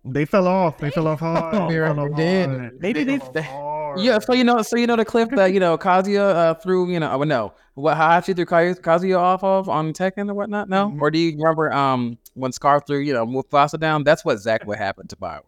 They 0.04 0.24
fell 0.24 0.48
off. 0.48 0.78
They 0.78 0.90
fell 0.90 1.06
off 1.06 1.20
hard. 1.20 1.70
They 1.70 1.76
fell 1.78 2.00
off 2.00 2.16
did. 2.16 2.48
hard. 2.50 2.80
Maybe 2.80 3.04
they- 3.04 3.18
fell 3.18 3.28
off 3.38 3.44
hard. 3.44 4.00
yeah, 4.00 4.18
so 4.18 4.32
you 4.32 4.42
know, 4.44 4.62
so 4.62 4.76
you 4.76 4.86
know 4.86 4.96
the 4.96 5.04
cliff 5.04 5.28
that 5.30 5.52
you 5.52 5.60
know 5.60 5.78
Kazuya 5.78 6.34
uh, 6.34 6.54
threw, 6.54 6.90
you 6.90 6.98
know, 6.98 7.12
oh, 7.12 7.22
no, 7.22 7.52
what 7.74 7.96
how 7.96 8.20
she 8.20 8.32
threw 8.34 8.44
Kaz- 8.46 8.80
Kazuya 8.80 9.18
off 9.18 9.44
of 9.44 9.68
on 9.68 9.92
Tekken 9.92 10.28
or 10.30 10.34
whatnot? 10.34 10.68
No, 10.68 10.88
Mhm. 10.88 11.00
or 11.00 11.10
do 11.10 11.18
you 11.18 11.36
remember 11.36 11.72
um 11.72 12.18
when 12.34 12.50
Scar 12.52 12.80
threw 12.80 12.98
you 12.98 13.12
know 13.12 13.26
Mufasa 13.26 13.78
down? 13.78 14.02
That's 14.02 14.24
what 14.24 14.32
exactly 14.32 14.66
what 14.68 14.78
happened 14.78 15.08
to 15.10 15.16
Bioware. 15.16 15.42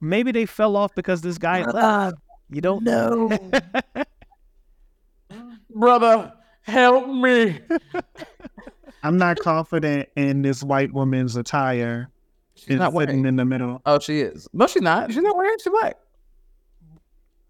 maybe 0.00 0.30
they 0.32 0.46
fell 0.46 0.76
off 0.76 0.94
because 0.94 1.22
this 1.22 1.38
guy 1.38 1.64
left 1.64 2.18
you 2.50 2.60
don't 2.60 2.84
know 2.84 3.28
Brother, 5.70 6.32
help 6.62 7.08
me! 7.08 7.60
I'm 9.02 9.16
not 9.16 9.38
confident 9.38 10.08
in 10.16 10.42
this 10.42 10.62
white 10.62 10.92
woman's 10.92 11.36
attire. 11.36 12.08
She's 12.58 12.78
not 12.78 12.92
wearing. 12.92 13.24
in 13.24 13.36
the 13.36 13.44
middle. 13.44 13.80
Oh, 13.86 13.98
she 13.98 14.20
is. 14.20 14.48
No, 14.52 14.66
she's 14.66 14.82
not. 14.82 15.12
She's 15.12 15.22
not 15.22 15.36
wearing. 15.36 15.56
She's 15.62 15.70
black. 15.70 15.96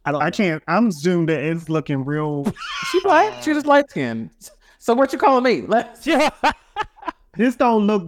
i 0.04 0.12
don't 0.12 0.22
I 0.22 0.30
can't. 0.30 0.62
I'm 0.68 0.90
zoomed 0.92 1.30
in. 1.30 1.56
It's 1.56 1.68
looking 1.68 2.04
real. 2.04 2.52
She 2.90 3.00
black. 3.00 3.42
She 3.42 3.52
just 3.52 3.66
light 3.66 3.90
skinned. 3.90 4.30
So 4.78 4.94
what 4.94 5.12
you 5.12 5.18
calling 5.18 5.44
me? 5.44 5.62
Let's. 5.66 6.06
yeah 6.06 6.30
This 7.34 7.56
don't 7.56 7.86
look 7.86 8.06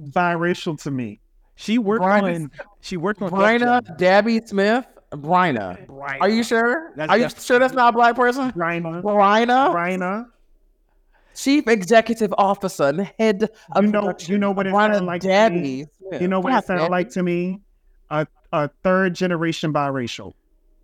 biracial 0.00 0.80
to 0.82 0.90
me. 0.90 1.20
she 1.54 1.78
worked 1.78 2.02
Brian- 2.02 2.24
on 2.24 2.50
she 2.80 2.96
worked 2.96 3.22
on 3.22 3.30
Bryna, 3.30 3.96
Dabby 3.96 4.40
Smith, 4.46 4.84
Bryna. 5.12 5.86
Bryna. 5.86 6.20
Are 6.20 6.28
you 6.28 6.42
sure? 6.42 6.92
That's- 6.96 7.08
Are 7.10 7.18
you 7.22 7.28
sure 7.40 7.58
that's 7.58 7.74
not 7.74 7.90
a 7.94 7.96
black 7.96 8.16
person? 8.16 8.50
Rhina. 8.52 9.02
Bryna, 9.02 9.74
Rhina. 9.74 10.26
Chief 11.34 11.66
Executive 11.68 12.32
Officer 12.38 12.84
and 12.84 13.10
Head 13.18 13.48
of 13.72 13.84
You 13.84 13.90
know, 13.90 14.14
you 14.20 14.38
know 14.38 14.50
what 14.52 14.66
it 14.66 14.72
sounds 14.72 15.00
like 15.02 15.22
to 15.22 15.28
me? 15.50 15.86
Dabby 16.10 16.18
You 16.22 16.28
know 16.28 16.40
what 16.40 16.64
it 16.64 16.68
man. 16.68 16.90
like 16.90 17.10
to 17.10 17.22
me? 17.22 17.60
A 18.10 18.26
a 18.52 18.68
third 18.82 19.14
generation 19.14 19.72
biracial. 19.72 20.34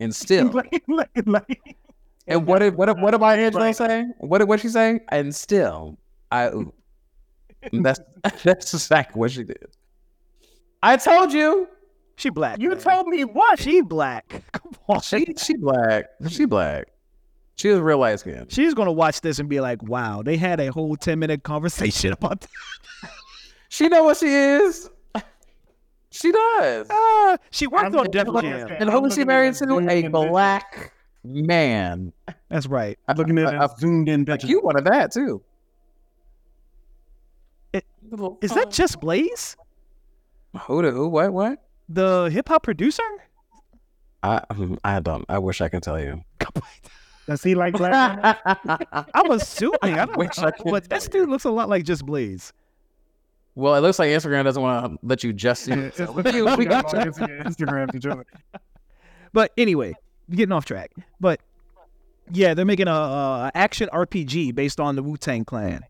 And 0.01 0.14
still. 0.22 0.48
Like- 0.51 0.82
like- 0.89 1.10
like- 1.27 1.77
and 2.27 2.47
what 2.47 2.60
did 2.60 2.77
what 2.77 2.97
what 2.98 3.10
did 3.12 3.20
my 3.20 3.35
Angela 3.36 3.72
say? 3.74 4.05
What 4.18 4.39
did 4.39 4.48
what 4.48 4.60
she 4.60 4.68
say? 4.68 5.01
And 5.09 5.35
still, 5.35 5.98
I. 6.31 6.51
That's 7.72 8.01
that's 8.44 8.72
exactly 8.74 9.18
what 9.18 9.31
she 9.32 9.44
did. 9.44 9.66
I 10.82 10.97
told 10.97 11.32
you. 11.32 11.68
She 12.16 12.28
black. 12.28 12.60
you 12.60 12.68
man. 12.70 12.78
told 12.78 13.06
me 13.09 13.24
what? 13.24 13.59
she 13.59 13.81
black. 13.81 14.43
Come 14.52 14.72
on. 14.89 15.01
She 15.01 15.27
she 15.39 15.56
black. 15.56 16.06
She 16.28 16.44
black. 16.44 16.89
She 17.61 17.69
was 17.69 17.78
real 17.81 17.99
light 17.99 18.19
skinned. 18.19 18.51
She's 18.51 18.73
gonna 18.73 18.91
watch 18.91 19.20
this 19.20 19.39
and 19.39 19.47
be 19.47 19.61
like, 19.61 19.82
"Wow, 19.82 20.23
they 20.23 20.39
had 20.39 20.61
a 20.61 20.69
whole 20.73 20.97
ten 20.97 21.19
minute 21.19 21.43
conversation 21.43 22.11
about." 22.19 22.41
That. 22.41 23.11
She 23.69 23.87
know 23.89 24.05
what 24.05 24.16
she 24.16 24.28
is. 24.28 24.89
She 26.11 26.32
does. 26.32 26.87
Ah, 26.89 27.37
she 27.51 27.66
worked 27.66 27.85
I'm 27.85 27.95
on 27.97 28.05
looking 28.07 28.12
Def 28.12 28.27
Jam. 28.43 28.69
And 28.81 28.89
I'm 28.89 28.97
who 28.97 29.03
was 29.03 29.15
she 29.15 29.24
married 29.24 29.55
to? 29.57 29.65
A 29.74 29.77
individual. 29.78 30.28
black 30.28 30.95
man. 31.23 32.15
That's 32.49 32.66
right. 32.66 32.99
I'm 33.07 33.16
Looking 33.19 33.37
at 33.39 33.55
Uh, 33.55 33.69
a 33.70 33.78
zoomed 33.78 34.09
in 34.09 34.20
Like 34.20 34.41
picture. 34.41 34.47
you 34.49 34.61
wanted 34.62 34.87
that 34.87 35.12
too. 35.12 35.43
It- 37.74 37.85
Little- 38.11 38.39
Is 38.41 38.53
that 38.55 38.70
just 38.70 39.01
Blaze, 39.01 39.57
who? 40.62 40.81
The, 40.82 40.91
who? 40.93 41.09
What? 41.09 41.32
What? 41.32 41.62
the 41.91 42.31
hip 42.32 42.49
hop 42.49 42.62
producer? 42.62 43.03
I 44.23 44.43
I 44.82 45.01
don't. 45.01 45.24
I 45.28 45.39
wish 45.39 45.61
I 45.61 45.69
could 45.69 45.82
tell 45.82 46.01
you. 46.01 46.24
Does 47.31 47.43
he 47.44 47.55
like 47.55 47.74
black? 47.74 48.39
I'm 49.15 49.31
assuming. 49.31 49.78
I 49.82 50.05
don't 50.05 50.16
Wish 50.19 50.39
I 50.39 50.47
know, 50.47 50.51
could 50.52 50.70
but 50.73 50.90
this 50.90 51.07
dude 51.09 51.28
looks 51.28 51.44
a 51.44 51.51
lot 51.51 51.69
like 51.69 51.85
just 51.85 52.05
Blaze. 52.05 52.52
well, 53.55 53.74
it 53.77 53.81
looks 53.81 53.98
like 54.01 54.09
Instagram 54.11 54.44
doesn't 54.44 54.61
want 54.62 54.93
to 54.93 54.98
let 55.07 55.23
you 55.24 55.32
just 55.32 55.62
see. 55.62 55.73
It. 55.74 55.94
So 55.94 56.11
we- 56.12 56.23
we 56.57 56.65
got 56.66 56.93
you. 56.93 56.98
Instagram 56.98 57.90
to 57.93 57.98
join. 58.01 58.24
But 59.32 59.52
anyway, 59.57 59.94
getting 60.31 60.51
off 60.52 60.65
track. 60.65 60.90
But 61.20 61.40
yeah, 62.32 62.55
they're 62.55 62.65
making 62.65 62.89
a, 62.89 62.93
a 62.93 63.52
action 63.55 63.89
RPG 63.93 64.55
based 64.57 64.81
on 64.81 64.97
the 64.97 65.02
Wu 65.05 65.16
Tang 65.16 65.44
Clan. 65.44 65.82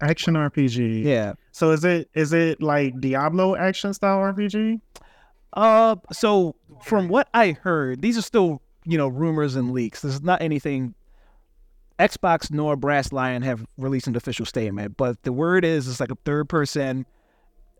Action 0.00 0.34
RPG. 0.34 1.04
Yeah. 1.04 1.34
So 1.52 1.70
is 1.70 1.84
it 1.84 2.08
is 2.14 2.32
it 2.32 2.60
like 2.60 3.00
Diablo 3.00 3.54
action 3.56 3.94
style 3.94 4.18
RPG? 4.18 4.80
Uh, 5.52 5.94
so 6.12 6.56
from 6.82 7.06
what 7.08 7.28
I 7.32 7.52
heard, 7.52 8.02
these 8.02 8.18
are 8.18 8.22
still 8.22 8.60
you 8.84 8.98
know 8.98 9.08
rumors 9.08 9.56
and 9.56 9.72
leaks. 9.72 10.02
This 10.02 10.14
is 10.14 10.22
not 10.22 10.42
anything. 10.42 10.94
Xbox 11.98 12.50
nor 12.50 12.74
Brass 12.74 13.12
Lion 13.12 13.42
have 13.42 13.64
released 13.78 14.08
an 14.08 14.16
official 14.16 14.44
statement, 14.44 14.96
but 14.96 15.22
the 15.22 15.32
word 15.32 15.64
is 15.64 15.86
it's 15.88 16.00
like 16.00 16.10
a 16.10 16.18
third 16.24 16.48
person 16.48 17.06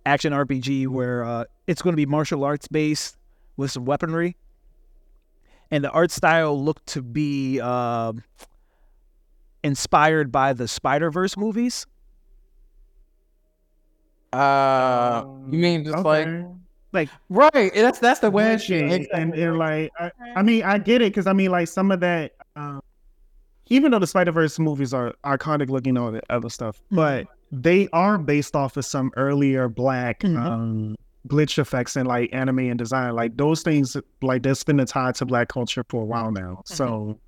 action 0.06 0.32
RPG 0.32 0.86
where 0.86 1.24
uh, 1.24 1.44
it's 1.66 1.82
going 1.82 1.92
to 1.92 1.96
be 1.96 2.06
martial 2.06 2.44
arts 2.44 2.68
based 2.68 3.16
with 3.56 3.72
some 3.72 3.84
weaponry, 3.84 4.36
and 5.70 5.82
the 5.82 5.90
art 5.90 6.10
style 6.10 6.62
looked 6.62 6.86
to 6.88 7.02
be 7.02 7.60
uh, 7.60 8.12
inspired 9.64 10.30
by 10.30 10.52
the 10.52 10.68
Spider 10.68 11.10
Verse 11.10 11.36
movies. 11.36 11.86
Uh, 14.32 15.24
you 15.50 15.58
mean 15.58 15.84
just 15.84 15.96
Okay. 15.96 16.26
Like 16.26 16.44
right? 17.28 17.72
That's 17.74 17.98
that's 17.98 18.20
the 18.20 18.30
way. 18.30 18.56
she- 18.58 18.78
and, 18.80 19.06
and, 19.12 19.34
and 19.34 19.58
like 19.58 19.90
I, 19.98 20.10
I 20.36 20.42
mean 20.42 20.62
I 20.62 20.78
get 20.78 21.02
it 21.02 21.10
because 21.12 21.26
I 21.26 21.32
mean 21.32 21.50
like 21.50 21.68
some 21.68 21.90
of 21.90 22.00
that 22.00 22.32
um, 22.56 22.80
even 23.66 23.90
though 23.90 23.98
the 23.98 24.06
Spider 24.06 24.32
Verse 24.32 24.58
movies 24.58 24.92
are 24.94 25.12
iconic 25.24 25.68
looking 25.70 25.96
all 25.96 26.12
the 26.12 26.22
other 26.30 26.48
stuff, 26.50 26.80
but 26.90 27.26
they 27.52 27.88
are 27.92 28.18
based 28.18 28.54
off 28.56 28.76
of 28.76 28.84
some 28.84 29.10
earlier 29.16 29.68
black 29.68 30.20
Mhm. 30.20 30.38
um, 30.38 30.96
glitch 31.28 31.58
effects 31.58 31.96
and 31.96 32.06
like 32.06 32.28
anime 32.34 32.58
and 32.60 32.78
design. 32.78 33.14
Like 33.14 33.36
those 33.36 33.62
things 33.62 33.96
like 34.22 34.42
they're 34.42 34.54
spending 34.54 34.86
tied 34.86 35.14
to 35.16 35.24
black 35.26 35.48
culture 35.48 35.84
for 35.88 36.02
a 36.02 36.04
while 36.04 36.30
now. 36.32 36.62
So 36.66 37.18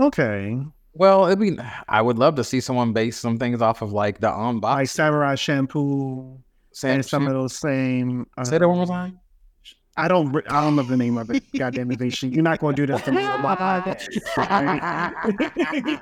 okay, 0.00 0.58
Well, 0.94 1.24
I 1.24 1.34
mean, 1.34 1.64
I 1.88 2.00
would 2.02 2.18
love 2.18 2.36
to 2.36 2.44
see 2.44 2.60
someone 2.60 2.92
base 2.92 3.18
some 3.18 3.36
things 3.38 3.60
off 3.60 3.82
of 3.82 3.92
like 3.92 4.20
the 4.20 4.28
unbox. 4.28 4.62
like 4.62 4.88
Samurai 4.88 5.34
Shampoo 5.34 6.38
Sam, 6.74 6.96
and 6.96 7.04
some 7.06 7.26
of 7.28 7.32
those 7.32 7.56
same. 7.56 8.26
Uh, 8.36 8.42
say 8.44 8.58
that 8.58 8.68
one 8.68 8.78
more 8.78 8.86
time. 8.86 9.20
I 9.96 10.08
don't. 10.08 10.34
I 10.50 10.60
don't 10.60 10.74
know 10.74 10.82
the 10.82 10.96
name 10.96 11.16
of 11.18 11.30
it. 11.30 11.44
God 11.56 11.74
damn 11.74 11.90
it, 11.92 12.00
Veishi. 12.00 12.34
You're 12.34 12.42
not 12.42 12.58
going 12.58 12.74
to 12.74 12.84
do 12.86 12.92
this 12.92 13.00
to 13.02 13.12
me. 13.12 13.22
on 13.26 13.42
my 13.42 13.54
podcast. 13.54 14.08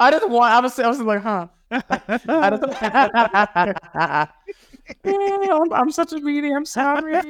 I 0.00 0.10
just 0.10 0.28
want. 0.28 0.52
I 0.52 0.60
was. 0.60 0.78
I 0.78 0.88
was 0.88 1.00
like, 1.00 1.22
huh. 1.22 1.46
I 1.70 2.50
just, 2.50 2.82
Yeah, 5.04 5.54
I'm, 5.54 5.72
I'm 5.72 5.90
such 5.90 6.12
a 6.12 6.16
meanie. 6.16 6.54
I'm 6.54 6.64
sorry. 6.66 7.20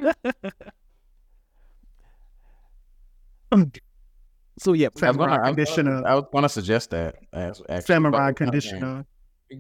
so, 4.58 4.72
yeah. 4.72 4.86
I 4.86 4.90
was 4.92 5.00
Samurai 5.00 5.26
gonna, 5.28 5.32
I 5.36 5.38
was 5.38 5.48
conditioner. 5.48 6.06
I 6.06 6.14
was 6.14 6.24
gonna 6.32 6.48
suggest 6.48 6.90
that. 6.90 7.16
as- 7.32 7.62
actually, 7.68 7.80
Samurai 7.86 8.30
but- 8.30 8.36
conditioner. 8.36 9.06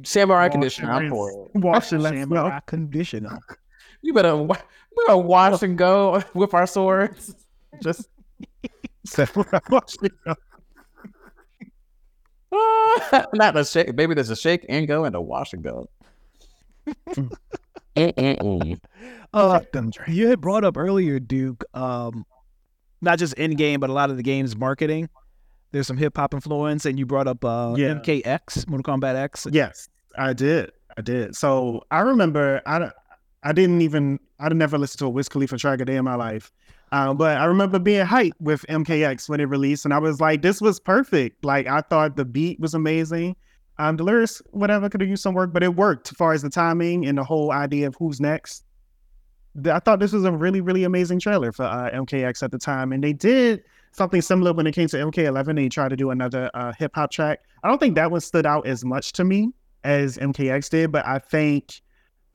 Samurai 0.04 0.44
Wash 0.46 0.52
conditioner. 0.52 0.92
I'm 0.92 1.08
for 1.10 1.28
rinse. 1.28 1.50
it. 1.54 1.58
Wash 1.64 1.92
and 1.92 2.02
let 2.02 2.14
Samurai 2.14 2.50
go. 2.58 2.60
conditioner. 2.66 3.38
You 4.00 4.14
better. 4.14 4.36
wa- 4.36 4.56
We 4.96 5.04
gonna 5.08 5.18
wash 5.18 5.60
and 5.64 5.76
go 5.76 6.22
with 6.34 6.54
our 6.54 6.68
swords. 6.68 7.34
Just. 7.82 8.08
Samurai 9.04 9.58
wash 9.70 9.96
and 10.00 10.10
go. 10.24 10.34
Not 13.34 13.56
a 13.56 13.64
shake. 13.64 13.92
Maybe 13.96 14.14
there's 14.14 14.30
a 14.30 14.36
shake 14.36 14.64
and 14.68 14.86
go 14.86 15.04
and 15.04 15.16
a 15.16 15.20
wash 15.20 15.52
and 15.52 15.64
go. 15.64 15.88
Uh, 17.96 19.58
Fuck 19.58 19.72
them 19.72 19.90
Drake. 19.90 20.08
you 20.08 20.28
had 20.28 20.40
brought 20.40 20.64
up 20.64 20.76
earlier, 20.76 21.18
Duke. 21.18 21.64
Um, 21.74 22.24
not 23.00 23.18
just 23.18 23.34
in 23.34 23.56
game, 23.56 23.80
but 23.80 23.90
a 23.90 23.92
lot 23.92 24.10
of 24.10 24.16
the 24.16 24.22
game's 24.22 24.56
marketing. 24.56 25.08
There's 25.70 25.86
some 25.86 25.96
hip 25.98 26.16
hop 26.16 26.34
influence, 26.34 26.86
and 26.86 26.98
you 26.98 27.06
brought 27.06 27.28
up 27.28 27.44
uh, 27.44 27.74
Yeah. 27.76 27.94
MKX, 27.94 28.68
Mortal 28.68 28.94
Kombat 28.94 29.14
X. 29.16 29.46
Yes, 29.50 29.88
I 30.16 30.32
did. 30.32 30.70
I 30.96 31.02
did. 31.02 31.36
So 31.36 31.84
I 31.90 32.00
remember 32.00 32.60
I, 32.66 32.90
I 33.42 33.52
didn't 33.52 33.82
even 33.82 34.18
I'd 34.40 34.54
never 34.56 34.78
listened 34.78 34.98
to 35.00 35.06
a 35.06 35.10
Wiz 35.10 35.28
Khalifa 35.28 35.58
track 35.58 35.80
a 35.80 35.84
day 35.84 35.96
in 35.96 36.04
my 36.04 36.14
life. 36.14 36.50
Um, 36.90 37.18
but 37.18 37.36
I 37.36 37.44
remember 37.44 37.78
being 37.78 38.06
hyped 38.06 38.32
with 38.40 38.64
MKX 38.68 39.28
when 39.28 39.40
it 39.40 39.44
released, 39.44 39.84
and 39.84 39.92
I 39.92 39.98
was 39.98 40.20
like, 40.20 40.40
"This 40.42 40.60
was 40.60 40.80
perfect." 40.80 41.44
Like 41.44 41.66
I 41.66 41.82
thought 41.82 42.16
the 42.16 42.24
beat 42.24 42.58
was 42.60 42.72
amazing. 42.74 43.36
Um, 43.78 43.96
the 43.96 44.04
lyrics, 44.04 44.42
whatever, 44.50 44.88
could 44.88 45.02
have 45.02 45.10
used 45.10 45.22
some 45.22 45.34
work, 45.34 45.52
but 45.52 45.62
it 45.62 45.76
worked 45.76 46.10
as 46.10 46.16
far 46.16 46.32
as 46.32 46.42
the 46.42 46.50
timing 46.50 47.06
and 47.06 47.16
the 47.18 47.22
whole 47.24 47.52
idea 47.52 47.86
of 47.86 47.94
who's 47.98 48.20
next. 48.20 48.64
I 49.70 49.78
thought 49.80 50.00
this 50.00 50.12
was 50.12 50.24
a 50.24 50.32
really, 50.32 50.60
really 50.60 50.84
amazing 50.84 51.20
trailer 51.20 51.52
for 51.52 51.64
uh, 51.64 51.90
MKX 51.92 52.42
at 52.42 52.50
the 52.50 52.58
time, 52.58 52.92
and 52.92 53.04
they 53.04 53.12
did 53.12 53.62
something 53.92 54.22
similar 54.22 54.52
when 54.52 54.66
it 54.66 54.72
came 54.72 54.88
to 54.88 54.96
MK11. 54.96 55.56
They 55.56 55.68
tried 55.68 55.88
to 55.88 55.96
do 55.96 56.10
another 56.10 56.50
uh, 56.54 56.72
hip 56.78 56.92
hop 56.94 57.10
track. 57.10 57.40
I 57.62 57.68
don't 57.68 57.78
think 57.78 57.94
that 57.96 58.10
one 58.10 58.20
stood 58.20 58.46
out 58.46 58.66
as 58.66 58.84
much 58.84 59.12
to 59.14 59.24
me 59.24 59.52
as 59.84 60.18
MKX 60.18 60.70
did, 60.70 60.92
but 60.92 61.06
I 61.06 61.18
think 61.18 61.80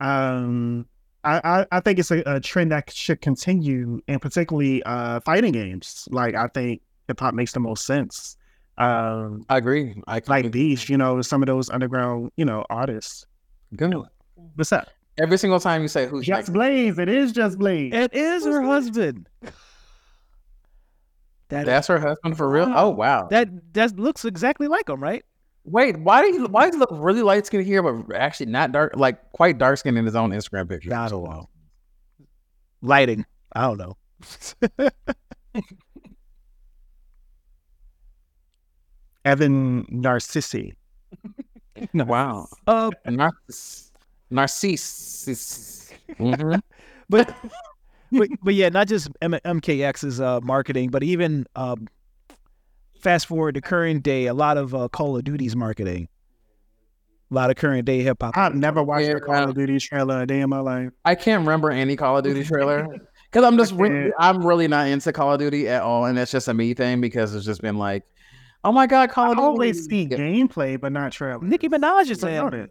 um, 0.00 0.86
I, 1.24 1.40
I, 1.44 1.66
I 1.72 1.80
think 1.80 1.98
it's 1.98 2.10
a, 2.10 2.22
a 2.26 2.40
trend 2.40 2.72
that 2.72 2.92
should 2.92 3.20
continue, 3.20 4.00
and 4.08 4.20
particularly 4.20 4.82
uh, 4.84 5.20
fighting 5.20 5.52
games. 5.52 6.08
Like 6.10 6.34
I 6.34 6.48
think 6.48 6.82
hip 7.08 7.20
hop 7.20 7.34
makes 7.34 7.52
the 7.52 7.60
most 7.60 7.86
sense. 7.86 8.36
Um, 8.76 9.44
I 9.48 9.58
agree. 9.58 10.02
I 10.06 10.20
like 10.26 10.50
Beast, 10.50 10.88
you 10.88 10.96
know, 10.96 11.22
some 11.22 11.42
of 11.42 11.46
those 11.46 11.70
underground, 11.70 12.32
you 12.36 12.44
know, 12.44 12.64
artists. 12.70 13.26
Good. 13.76 13.94
What's 14.56 14.72
up? 14.72 14.88
Every 15.16 15.38
single 15.38 15.60
time 15.60 15.82
you 15.82 15.88
say 15.88 16.06
who's 16.06 16.26
Just 16.26 16.36
next, 16.36 16.50
Blaze. 16.50 16.98
It 16.98 17.08
is 17.08 17.32
just 17.32 17.58
Blaze. 17.58 17.92
It 17.94 18.12
is 18.12 18.44
her 18.44 18.62
husband. 18.62 19.28
That 21.48 21.66
that's 21.66 21.86
her 21.88 21.98
husband 21.98 22.36
for 22.36 22.48
real. 22.48 22.72
Oh 22.74 22.90
wow. 22.90 23.28
that 23.30 23.48
that 23.74 23.98
looks 23.98 24.24
exactly 24.24 24.68
like 24.68 24.88
him, 24.88 25.02
right? 25.02 25.24
Wait, 25.64 25.98
why 25.98 26.22
do 26.22 26.32
you 26.34 26.46
why 26.46 26.66
does 26.66 26.74
he 26.74 26.78
look 26.78 26.90
really 26.92 27.22
light 27.22 27.46
skinned 27.46 27.66
here, 27.66 27.82
but 27.82 28.14
actually 28.16 28.46
not 28.46 28.72
dark, 28.72 28.92
like 28.96 29.32
quite 29.32 29.58
dark 29.58 29.78
skinned 29.78 29.98
in 29.98 30.04
his 30.04 30.16
own 30.16 30.30
Instagram 30.30 30.68
picture? 30.68 30.94
I 30.94 31.08
don't 31.08 31.24
know. 31.24 31.48
Lighting. 32.82 33.24
I 33.52 33.62
don't 33.62 33.78
know. 33.78 33.96
Evan 39.24 39.86
Narcissi. 39.90 40.74
Wow. 41.92 42.46
Uh, 42.68 42.90
Narciss. 43.06 43.90
Narcissus. 44.30 45.92
Mhm. 46.20 46.60
but 47.08 47.34
but 48.18 48.28
but 48.42 48.54
yeah, 48.54 48.68
not 48.68 48.88
just 48.88 49.08
M- 49.22 49.32
MKX's 49.44 50.20
uh, 50.20 50.40
marketing, 50.40 50.90
but 50.90 51.02
even 51.02 51.46
um, 51.56 51.86
fast 53.00 53.26
forward 53.26 53.54
to 53.56 53.60
current 53.60 54.02
day, 54.02 54.26
a 54.26 54.34
lot 54.34 54.56
of 54.56 54.74
uh, 54.74 54.88
Call 54.88 55.16
of 55.16 55.24
Duty's 55.24 55.54
marketing, 55.56 56.08
a 57.30 57.34
lot 57.34 57.50
of 57.50 57.56
current 57.56 57.84
day 57.84 58.02
hip 58.02 58.18
hop. 58.22 58.36
I've 58.36 58.54
never 58.54 58.82
watched 58.82 59.06
Yeah, 59.06 59.14
a 59.16 59.20
Call 59.20 59.48
of 59.50 59.54
Duty 59.54 59.78
trailer 59.78 60.22
a 60.22 60.26
day 60.26 60.40
in 60.40 60.48
my 60.50 60.60
life. 60.60 60.90
I 61.04 61.14
can't 61.14 61.40
remember 61.40 61.70
any 61.70 61.96
Call 61.96 62.16
of 62.18 62.24
Duty 62.24 62.44
trailer 62.44 62.86
because 63.30 63.44
I'm 63.44 63.56
just 63.58 63.72
re- 63.72 64.12
I'm 64.18 64.44
really 64.44 64.68
not 64.68 64.88
into 64.88 65.12
Call 65.12 65.32
of 65.32 65.38
Duty 65.38 65.68
at 65.68 65.82
all, 65.82 66.04
and 66.06 66.18
it's 66.18 66.30
just 66.32 66.48
a 66.48 66.54
me 66.54 66.74
thing 66.74 67.00
because 67.00 67.34
it's 67.34 67.44
just 67.46 67.60
been 67.60 67.76
like, 67.78 68.04
oh 68.64 68.72
my 68.72 68.86
god, 68.86 69.10
Call 69.10 69.26
I 69.26 69.30
of 69.32 69.36
Duty. 69.36 69.44
always 69.46 69.84
see 69.86 70.02
Yeah. 70.02 70.16
gameplay, 70.18 70.80
but 70.80 70.92
not 70.92 71.12
trailer. 71.12 71.42
Nicki 71.42 71.68
Minaj 71.68 72.10
is 72.10 72.22
I 72.24 72.30
in 72.30 72.50
that. 72.50 72.70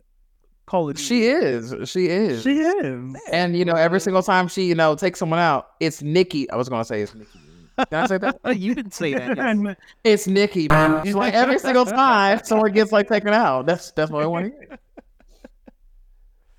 Call 0.65 0.89
of 0.89 0.95
Duty. 0.95 1.05
She 1.05 1.25
is. 1.27 1.75
She 1.89 2.07
is. 2.07 2.41
She 2.43 2.59
is. 2.59 3.15
and 3.31 3.57
you 3.57 3.65
know, 3.65 3.73
every 3.73 3.99
single 3.99 4.23
time 4.23 4.47
she 4.47 4.63
you 4.63 4.75
know 4.75 4.95
takes 4.95 5.19
someone 5.19 5.39
out, 5.39 5.71
it's 5.79 6.01
Nicki. 6.01 6.49
I 6.49 6.55
was 6.55 6.69
gonna 6.69 6.85
say 6.85 7.01
it's 7.01 7.13
Nicki. 7.13 7.39
Can 7.77 8.03
I 8.03 8.05
say 8.05 8.17
that? 8.19 8.39
you 8.57 8.75
didn't 8.75 8.93
say 8.93 9.13
that. 9.13 9.35
yes. 9.35 9.75
It's 10.03 10.27
Nicki. 10.27 10.67
man. 10.69 11.03
She's 11.03 11.15
like 11.15 11.33
every 11.33 11.59
single 11.59 11.85
time 11.85 12.41
someone 12.43 12.71
gets 12.71 12.91
like 12.91 13.07
taken 13.07 13.29
out. 13.29 13.65
That's 13.65 13.91
that's 13.91 14.11
what 14.11 14.23
I 14.23 14.27
want 14.27 14.45
to 14.45 14.51
hear. 14.51 14.79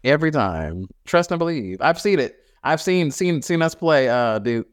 Every 0.03 0.31
time, 0.31 0.87
trust 1.07 1.31
and 1.31 1.39
believe. 1.39 1.81
I've 1.81 1.99
seen 2.01 2.19
it. 2.19 2.37
I've 2.63 2.83
seen 2.83 3.11
seen 3.11 3.41
seen 3.43 3.63
us 3.63 3.75
play. 3.75 4.09
Uh, 4.09 4.39
dude, 4.39 4.67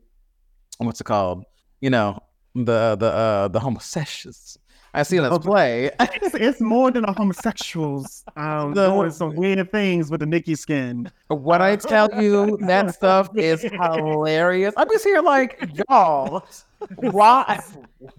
what's 0.80 1.00
it 1.00 1.06
called? 1.06 1.46
You 1.80 1.90
know, 1.90 2.20
the 2.56 2.96
the 3.00 3.08
uh 3.08 3.48
the 3.48 3.60
homosexuals. 3.60 4.58
I've 4.94 5.08
seen 5.08 5.22
us 5.22 5.38
play. 5.40 5.90
it's, 6.00 6.36
it's 6.36 6.60
more 6.62 6.92
than 6.92 7.06
a 7.06 7.14
homosexuals 7.14 8.24
um, 8.36 8.74
The- 8.74 8.90
doing 8.90 9.12
some 9.12 9.36
weird 9.36 9.72
things 9.72 10.12
with 10.12 10.20
the 10.20 10.26
Nicki 10.26 10.56
skin. 10.56 11.10
What 11.28 11.62
I 11.62 11.76
tell 11.78 12.10
you, 12.22 12.58
that 12.62 12.94
stuff 12.94 13.30
is 13.36 13.62
hilarious. 13.62 14.74
I'm 14.78 14.90
just 14.90 15.06
here 15.06 15.22
like, 15.22 15.64
y'all, 15.90 16.46
why? 16.98 17.62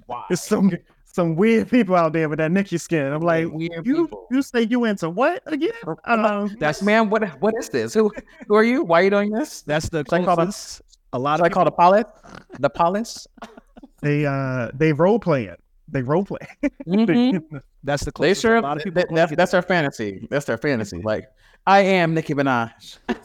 Why? 0.06 0.24
There's 0.28 0.40
some 0.42 0.72
some 1.04 1.36
weird 1.36 1.68
people 1.68 1.94
out 1.94 2.14
there 2.14 2.26
with 2.30 2.38
that 2.38 2.50
Nicki 2.50 2.78
skin. 2.78 3.12
I'm 3.12 3.20
like, 3.20 3.46
Weird 3.50 3.84
you 3.86 4.04
people. 4.06 4.26
you 4.30 4.40
say 4.40 4.62
you 4.62 4.84
into 4.86 5.10
what 5.10 5.42
again? 5.44 5.72
Um, 6.06 6.56
That's 6.58 6.80
man. 6.80 7.10
What 7.10 7.24
what 7.42 7.54
is 7.58 7.68
this? 7.68 7.92
Who 7.92 8.10
who 8.48 8.54
are 8.54 8.64
you? 8.64 8.82
Why 8.82 9.00
are 9.00 9.04
you 9.04 9.10
doing 9.10 9.30
this? 9.30 9.60
That's 9.60 9.90
the 9.90 9.98
Should 10.08 10.12
I 10.14 10.24
call 10.24 10.34
it- 10.34 10.36
closest. 10.36 10.80
A 11.12 11.18
lot 11.18 11.36
Should 11.38 11.44
I 11.44 11.46
of 11.48 11.52
call 11.52 11.64
the 11.66 11.70
pilot? 11.70 12.06
The 12.60 12.70
polis? 12.70 13.26
they 14.00 14.24
uh 14.24 14.70
they 14.72 14.94
role 14.94 15.18
play 15.18 15.44
it. 15.44 15.60
They 15.92 16.02
role 16.02 16.24
play. 16.24 16.38
Mhm. 16.88 17.62
that's 17.84 18.02
the 18.04 18.10
They 18.10 18.12
closest. 18.16 18.42
sure. 18.42 18.56
A 18.56 18.60
lot 18.60 18.78
of 18.78 18.82
people. 18.84 19.00
that- 19.02 19.14
that's, 19.14 19.36
that's 19.36 19.52
their 19.52 19.62
fantasy. 19.62 20.26
That's 20.30 20.46
their 20.46 20.58
fantasy. 20.58 21.00
Like 21.02 21.26
I 21.66 21.80
am 21.80 22.14
Nicki 22.14 22.34
Minaj. 22.34 22.98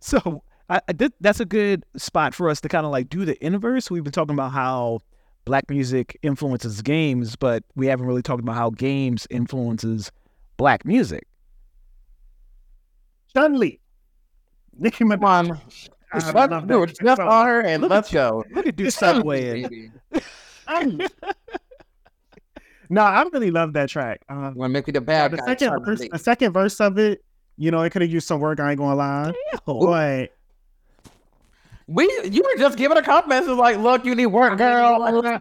So 0.00 0.42
I, 0.68 0.80
I 0.88 0.92
did, 0.92 1.12
that's 1.20 1.40
a 1.40 1.44
good 1.44 1.84
spot 1.96 2.34
for 2.34 2.48
us 2.50 2.60
to 2.62 2.68
kind 2.68 2.84
of 2.84 2.92
like 2.92 3.08
do 3.08 3.24
the 3.24 3.42
inverse. 3.44 3.90
We've 3.90 4.04
been 4.04 4.12
talking 4.12 4.34
about 4.34 4.52
how 4.52 5.00
black 5.44 5.68
music 5.70 6.18
influences 6.22 6.82
games, 6.82 7.36
but 7.36 7.62
we 7.76 7.86
haven't 7.86 8.06
really 8.06 8.22
talked 8.22 8.42
about 8.42 8.56
how 8.56 8.70
games 8.70 9.26
influences 9.30 10.10
black 10.56 10.84
music. 10.84 11.26
Chun 13.34 13.58
Li. 13.58 13.80
Nicki 14.78 15.04
Minaj. 15.04 15.58
On, 16.12 16.22
I 16.22 16.32
Fuck, 16.32 16.50
love 16.50 16.68
do 16.68 16.80
that 16.80 16.90
it. 16.90 16.98
Just 17.02 17.16
song. 17.18 17.28
on 17.28 17.46
her 17.46 17.60
and 17.62 17.82
Look 17.82 17.90
let's 17.90 18.12
go. 18.12 18.44
Look 18.52 18.66
at 18.66 18.76
Duke 18.76 18.90
Subway. 18.90 19.90
No, 22.92 23.02
I 23.02 23.22
really 23.32 23.52
love 23.52 23.72
that 23.74 23.88
track. 23.88 24.22
Um, 24.28 24.54
Want 24.56 24.70
to 24.70 24.72
make 24.72 24.86
me 24.88 24.92
the 24.92 25.00
bad 25.00 25.30
the 25.30 25.36
guy? 25.36 25.46
second 25.46 25.84
verse, 25.84 26.08
the 26.10 26.18
second 26.18 26.52
verse 26.52 26.80
of 26.80 26.98
it, 26.98 27.22
you 27.56 27.70
know, 27.70 27.82
it 27.82 27.90
could 27.90 28.02
have 28.02 28.10
used 28.10 28.26
some 28.26 28.40
work. 28.40 28.58
I 28.58 28.70
ain't 28.70 28.78
gonna 28.78 28.96
lie, 28.96 29.32
but 29.64 30.30
We 31.86 32.04
you 32.24 32.42
were 32.42 32.58
just 32.58 32.76
giving 32.76 32.96
a 32.98 33.02
compliment. 33.02 33.48
It's 33.48 33.56
like, 33.56 33.78
look, 33.78 34.04
you 34.04 34.16
need 34.16 34.26
work, 34.26 34.58
girl. 34.58 35.32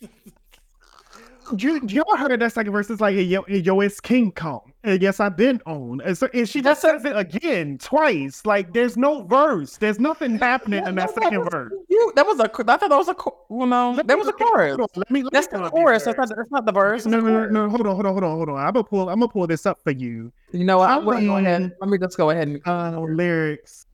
you 1.58 1.80
you 1.86 2.02
all 2.08 2.16
heard 2.16 2.40
that 2.40 2.52
second 2.52 2.72
verse? 2.72 2.90
It's 2.90 3.00
like, 3.00 3.14
yo, 3.14 3.44
yo, 3.46 3.80
it's 3.80 4.00
King 4.00 4.32
Kong. 4.32 4.72
And 4.86 5.02
yes, 5.02 5.18
I've 5.18 5.36
been 5.36 5.60
on. 5.66 6.00
And, 6.02 6.16
so, 6.16 6.28
and 6.32 6.48
she 6.48 6.62
just 6.62 6.80
says 6.80 7.04
it 7.04 7.16
again 7.16 7.76
twice. 7.78 8.46
Like, 8.46 8.72
there's 8.72 8.96
no 8.96 9.24
verse. 9.24 9.78
There's 9.78 9.98
nothing 9.98 10.38
happening 10.38 10.86
in 10.86 10.94
that 10.94 11.12
second 11.12 11.50
verse. 11.50 11.72
You, 11.88 12.12
that 12.14 12.24
was 12.24 12.38
a. 12.38 12.44
I 12.44 12.76
thought 12.76 12.80
that 12.80 12.90
was 12.90 13.08
a. 13.08 13.16
Well, 13.48 13.66
no, 13.66 13.90
Let 13.90 14.06
that 14.06 14.16
was 14.16 14.28
a 14.28 14.32
chorus. 14.32 14.78
on, 14.78 14.86
Let 14.94 15.10
me. 15.10 15.24
Let 15.24 15.32
That's 15.32 15.50
me 15.50 15.58
the 15.58 15.70
chorus. 15.70 16.04
That's 16.04 16.16
not, 16.16 16.28
that's 16.28 16.50
not 16.52 16.66
the 16.66 16.72
verse. 16.72 17.04
No, 17.04 17.18
no, 17.18 17.46
no, 17.46 17.48
no. 17.48 17.68
Hold 17.68 17.84
on, 17.84 17.94
hold 17.94 18.06
on, 18.06 18.12
hold 18.12 18.24
on, 18.24 18.36
hold 18.36 18.48
on. 18.48 18.58
I'm 18.58 18.72
gonna 18.74 18.84
pull. 18.84 19.08
I'm 19.08 19.18
gonna 19.18 19.32
pull 19.32 19.48
this 19.48 19.66
up 19.66 19.82
for 19.82 19.90
you. 19.90 20.32
You 20.52 20.62
know 20.62 20.78
what? 20.78 20.88
I 20.88 20.98
I'm 20.98 21.04
gonna 21.04 21.26
go 21.26 21.36
ahead. 21.36 21.72
Let 21.80 21.90
me 21.90 21.98
just 21.98 22.16
go 22.16 22.30
ahead 22.30 22.46
and. 22.46 22.62
Uh, 22.64 23.00
lyrics. 23.00 23.86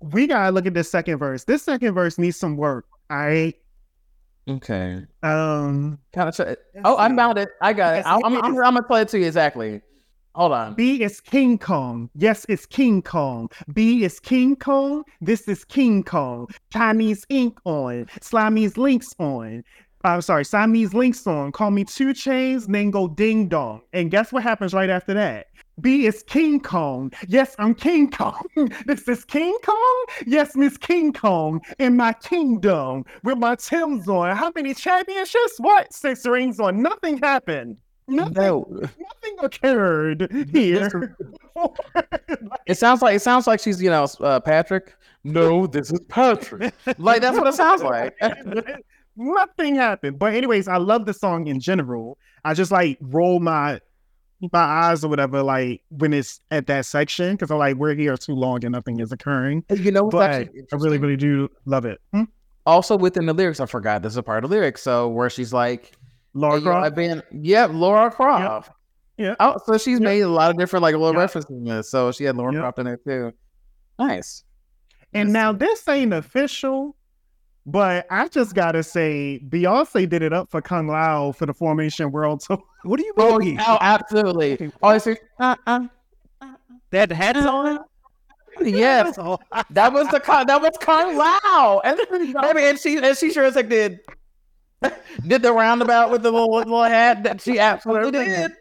We 0.00 0.28
gotta 0.28 0.52
look 0.52 0.64
at 0.64 0.74
this 0.74 0.88
second 0.88 1.18
verse. 1.18 1.42
This 1.42 1.64
second 1.64 1.92
verse 1.92 2.18
needs 2.18 2.36
some 2.36 2.56
work. 2.56 2.86
All 3.10 3.16
right. 3.16 3.56
Okay. 4.48 5.04
Um. 5.24 5.98
Kind 6.12 6.28
of. 6.28 6.56
Oh, 6.84 6.96
I 6.96 7.12
found 7.16 7.36
it. 7.36 7.48
I 7.60 7.72
got 7.72 7.98
it. 7.98 8.06
I'm, 8.06 8.24
I'm, 8.24 8.36
I'm. 8.36 8.44
I'm 8.44 8.54
gonna 8.54 8.84
play 8.84 9.02
it 9.02 9.08
to 9.08 9.18
you 9.18 9.26
exactly. 9.26 9.82
Hold 10.34 10.52
on. 10.52 10.74
B 10.74 11.02
is 11.02 11.20
King 11.20 11.58
Kong. 11.58 12.08
Yes, 12.14 12.46
it's 12.48 12.64
King 12.64 13.02
Kong. 13.02 13.50
B 13.72 14.04
is 14.04 14.20
King 14.20 14.54
Kong. 14.54 15.02
This 15.20 15.48
is 15.48 15.64
King 15.64 16.04
Kong. 16.04 16.46
Chinese 16.72 17.26
ink 17.28 17.58
on. 17.64 18.06
Slimey's 18.20 18.76
links 18.76 19.14
on. 19.18 19.64
I'm 20.02 20.22
sorry, 20.22 20.44
Siamese 20.46 20.94
links 20.94 21.26
on. 21.26 21.52
Call 21.52 21.70
me 21.70 21.84
two 21.84 22.14
chains, 22.14 22.66
then 22.66 22.90
go 22.90 23.06
ding 23.06 23.48
dong. 23.48 23.82
And 23.92 24.10
guess 24.10 24.32
what 24.32 24.42
happens 24.42 24.72
right 24.72 24.88
after 24.88 25.12
that? 25.12 25.48
B 25.80 26.06
is 26.06 26.22
King 26.22 26.60
Kong. 26.60 27.12
Yes, 27.28 27.54
I'm 27.58 27.74
King 27.74 28.10
Kong. 28.10 28.42
this 28.86 29.06
is 29.08 29.24
King 29.26 29.56
Kong. 29.62 30.04
Yes, 30.26 30.56
Miss 30.56 30.78
King 30.78 31.12
Kong 31.12 31.60
in 31.78 31.96
my 31.96 32.14
kingdom 32.14 33.04
with 33.24 33.38
my 33.38 33.56
Tim's 33.56 34.08
on. 34.08 34.34
How 34.36 34.50
many 34.54 34.72
championships? 34.72 35.58
What? 35.58 35.92
Six 35.92 36.24
rings 36.26 36.60
on. 36.60 36.80
Nothing 36.80 37.18
happened. 37.18 37.76
Nothing 38.10 38.34
No. 38.34 38.66
nothing 38.80 39.36
occurred 39.42 40.48
here. 40.52 41.16
It 42.66 42.76
sounds 42.78 43.02
like 43.02 43.16
it 43.16 43.20
sounds 43.22 43.46
like 43.46 43.60
she's 43.60 43.82
you 43.82 43.90
know 43.90 44.06
uh, 44.20 44.40
Patrick. 44.40 44.94
No, 45.24 45.66
this 45.66 45.90
is 45.90 46.00
Patrick. 46.08 46.72
like 46.98 47.20
that's 47.20 47.36
what 47.36 47.46
it 47.46 47.54
sounds 47.54 47.82
like. 47.82 48.14
nothing 49.16 49.74
happened. 49.74 50.18
But 50.18 50.34
anyways, 50.34 50.68
I 50.68 50.76
love 50.78 51.04
the 51.06 51.12
song 51.14 51.46
in 51.48 51.60
general. 51.60 52.16
I 52.44 52.54
just 52.54 52.70
like 52.72 52.98
roll 53.00 53.40
my 53.40 53.80
my 54.52 54.58
eyes 54.60 55.04
or 55.04 55.08
whatever, 55.08 55.42
like 55.42 55.82
when 55.90 56.14
it's 56.14 56.40
at 56.50 56.66
that 56.68 56.86
section, 56.86 57.34
because 57.34 57.50
I'm 57.50 57.58
like, 57.58 57.76
we're 57.76 57.94
here 57.94 58.16
too 58.16 58.34
long 58.34 58.64
and 58.64 58.72
nothing 58.72 58.98
is 59.00 59.12
occurring. 59.12 59.64
You 59.68 59.90
know, 59.90 60.08
But 60.08 60.30
I 60.30 60.48
really, 60.72 60.96
really 60.96 61.16
do 61.16 61.50
love 61.66 61.84
it. 61.84 62.00
Hmm? 62.12 62.24
also 62.66 62.96
within 62.96 63.26
the 63.26 63.32
lyrics, 63.32 63.58
I 63.60 63.66
forgot 63.66 64.02
this 64.02 64.12
is 64.12 64.16
a 64.16 64.22
part 64.22 64.44
of 64.44 64.50
the 64.50 64.56
lyrics. 64.56 64.82
So 64.82 65.08
where 65.08 65.28
she's 65.28 65.52
like, 65.52 65.92
Laura 66.34 66.60
Croft. 66.60 66.86
I've 66.86 66.94
been, 66.94 67.22
yep, 67.32 67.70
Laura 67.72 68.10
Croft. 68.10 68.70
Yeah. 69.16 69.34
Oh, 69.40 69.58
so 69.66 69.76
she's 69.76 69.98
Yep. 69.98 70.02
made 70.02 70.20
a 70.20 70.28
lot 70.28 70.50
of 70.50 70.56
different 70.56 70.82
like 70.82 70.92
little 70.94 71.08
Yep. 71.12 71.16
references 71.18 71.50
in 71.50 71.64
this. 71.64 71.90
So 71.90 72.10
she 72.12 72.24
had 72.24 72.36
Laura. 72.36 72.52
Croft 72.54 72.78
in 72.78 72.84
there 72.86 72.96
too. 72.96 73.32
Nice. 73.98 74.44
And 75.12 75.32
now 75.32 75.52
this 75.52 75.86
ain't 75.88 76.12
official, 76.14 76.96
but 77.66 78.06
I 78.10 78.28
just 78.28 78.54
gotta 78.54 78.82
say, 78.82 79.40
Beyonce 79.48 80.08
did 80.08 80.22
it 80.22 80.32
up 80.32 80.50
for 80.50 80.62
Kung 80.62 80.86
Lao 80.86 81.32
for 81.32 81.46
the 81.46 81.52
Formation 81.54 82.10
World 82.12 82.40
Tour. 82.40 82.58
What 82.84 82.98
do 82.98 83.04
you 83.04 83.12
Oh, 83.18 83.38
mean? 83.38 83.58
oh 83.60 83.76
absolutely. 83.82 84.70
Oh, 84.82 84.88
I 84.88 84.98
see. 84.98 85.16
Uh, 85.38 85.54
uh, 85.66 85.80
That 86.92 87.12
hats 87.12 87.44
on? 87.44 87.80
yes, 88.62 89.16
that 89.70 89.92
was 89.92 90.08
the 90.08 90.18
con. 90.20 90.46
That 90.46 90.60
was 90.62 90.76
Kung 90.80 91.16
Lao, 91.16 91.80
and 91.84 92.00
and 92.10 92.78
she 92.78 92.96
and 92.98 93.16
she 93.16 93.32
sure 93.32 93.44
as 93.44 93.54
heck 93.54 93.68
did 93.68 94.00
did 95.26 95.42
the 95.42 95.52
roundabout 95.52 96.10
with 96.10 96.22
the 96.22 96.30
little 96.30 96.50
little 96.54 96.82
hat 96.84 97.22
that 97.24 97.40
she 97.40 97.58
absolutely 97.58 98.12
did. 98.26 98.52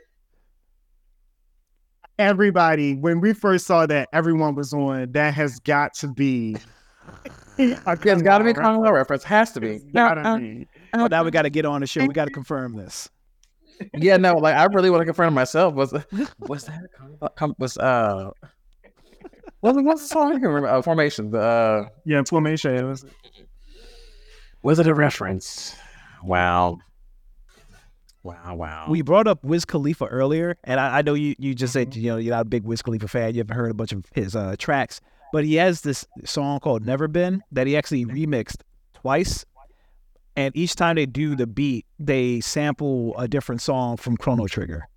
Everybody, 2.17 2.95
when 2.95 3.21
we 3.21 3.31
first 3.33 3.65
saw 3.65 3.85
that, 3.85 4.09
everyone 4.11 4.53
was 4.55 4.73
on. 4.73 5.11
That 5.13 5.33
has 5.35 5.59
got 5.59 5.93
to 5.95 6.07
be. 6.09 6.57
It's 7.57 8.21
got 8.21 8.37
to 8.39 8.43
be 8.43 8.49
a 8.51 8.53
Kung 8.53 8.81
Lao 8.81 8.91
reference. 8.91 9.23
Has 9.23 9.51
to 9.53 9.61
be. 9.61 9.75
It's 9.75 9.85
gotta 9.93 10.21
Uh, 10.21 10.35
uh, 10.35 10.37
be. 10.37 10.67
Well, 10.93 11.07
now 11.09 11.23
we 11.23 11.31
got 11.31 11.43
to 11.43 11.49
get 11.49 11.65
on 11.65 11.81
the 11.81 11.87
show. 11.87 12.01
We 12.05 12.13
got 12.13 12.25
to 12.25 12.31
confirm 12.31 12.75
this. 12.75 13.09
Yeah, 13.93 14.17
no, 14.17 14.35
like 14.35 14.55
I 14.55 14.65
really 14.65 14.89
want 14.89 15.01
to 15.01 15.05
confirm 15.05 15.33
myself. 15.33 15.73
Was 15.75 15.93
was 16.39 16.65
that 16.65 16.81
a 17.21 17.29
Kung 17.29 17.49
Lao- 17.49 17.55
was 17.57 17.77
uh 17.77 18.31
was 19.61 19.75
what's 19.77 20.01
the 20.01 20.07
song? 20.09 20.27
I 20.29 20.31
can't 20.33 20.43
remember. 20.43 20.67
Uh, 20.67 20.81
Formation. 20.81 21.31
The 21.31 21.39
uh, 21.39 21.85
Yeah, 22.05 22.21
Formation. 22.27 22.75
it 22.75 22.83
was- 22.83 23.05
was 24.61 24.77
it 24.79 24.87
a 24.87 24.93
reference? 24.93 25.73
Wow. 26.23 26.79
Wow, 28.23 28.55
wow. 28.55 28.85
We 28.89 29.01
brought 29.01 29.27
up 29.27 29.43
Wiz 29.43 29.63
Khalifa 29.63 30.05
earlier, 30.05 30.57
and 30.65 30.79
I, 30.79 30.99
I 30.99 31.01
know 31.01 31.13
you, 31.13 31.35
you 31.39 31.55
just 31.55 31.71
said 31.71 31.95
you 31.95 32.09
know 32.11 32.17
you're 32.17 32.33
not 32.35 32.41
a 32.41 32.49
big 32.49 32.63
Wiz 32.63 32.81
Khalifa 32.81 33.07
fan. 33.07 33.33
You 33.33 33.39
haven't 33.39 33.55
heard 33.55 33.71
a 33.71 33.73
bunch 33.73 33.93
of 33.93 34.03
his 34.13 34.35
uh, 34.35 34.55
tracks, 34.59 34.99
but 35.31 35.45
he 35.45 35.55
has 35.55 35.81
this 35.81 36.05
song 36.25 36.59
called 36.59 36.85
"Never 36.85 37.07
Been" 37.07 37.41
that 37.53 37.65
he 37.65 37.77
actually 37.77 38.05
remixed 38.05 38.57
twice, 38.93 39.45
and 40.35 40.55
each 40.55 40.75
time 40.75 40.97
they 40.97 41.05
do 41.05 41.33
the 41.35 41.47
beat, 41.47 41.85
they 41.97 42.41
sample 42.41 43.17
a 43.17 43.27
different 43.27 43.61
song 43.61 43.95
from 43.95 44.17
Chrono 44.17 44.47
Trigger. 44.47 44.89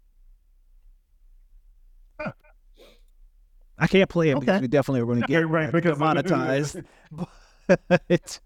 I 3.78 3.86
can't 3.86 4.08
play 4.08 4.30
it 4.30 4.38
because 4.38 4.54
Okay. 4.56 4.60
we 4.62 4.68
definitely 4.68 5.00
are 5.00 5.06
going 5.06 5.20
to 5.22 5.26
get 5.26 5.48
Right, 5.48 5.70
because- 5.72 5.98
monetized. 5.98 6.84
but 7.88 8.40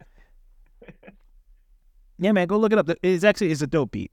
yeah, 2.19 2.33
man, 2.33 2.47
go 2.47 2.57
look 2.59 2.73
it 2.73 2.79
up. 2.79 2.89
It's 3.03 3.25
actually 3.25 3.51
it's 3.53 3.63
a 3.63 3.67
dope 3.67 3.93
beat. 3.93 4.13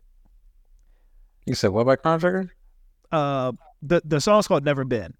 you 1.45 1.55
said 1.55 1.69
what 1.71 1.81
about 1.81 2.01
Chrono 2.01 2.19
Trigger? 2.19 2.51
uh 3.11 3.51
the 3.81 4.01
the 4.05 4.19
song's 4.21 4.47
called 4.47 4.63
Never 4.65 4.83
Been. 4.85 5.13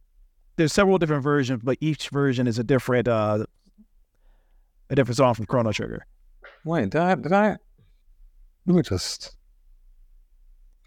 There's 0.56 0.74
several 0.74 0.98
different 0.98 1.24
versions, 1.24 1.62
but 1.64 1.78
each 1.82 2.10
version 2.10 2.48
is 2.48 2.60
a 2.60 2.64
different 2.64 3.08
uh 3.08 3.46
a 4.90 4.96
different 4.96 5.18
song 5.18 5.34
from 5.34 5.46
Chrono 5.46 5.72
Trigger. 5.72 6.06
Wait, 6.66 6.90
did 6.90 7.02
I 7.02 7.16
did 7.16 7.32
I 7.34 7.58
let 8.66 8.76
me 8.76 8.82
just 8.82 9.36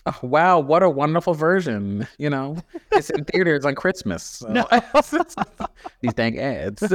Oh, 0.09 0.19
wow, 0.23 0.61
what 0.61 0.85
a 0.85 0.89
wonderful 0.89 1.35
version. 1.35 2.07
You 2.17 2.31
know, 2.31 2.57
it's 2.93 3.11
in 3.11 3.25
theaters 3.25 3.65
on 3.65 3.75
Christmas. 3.75 4.23
so- 4.23 4.69
These 6.01 6.15
dang 6.15 6.39
ads. 6.39 6.81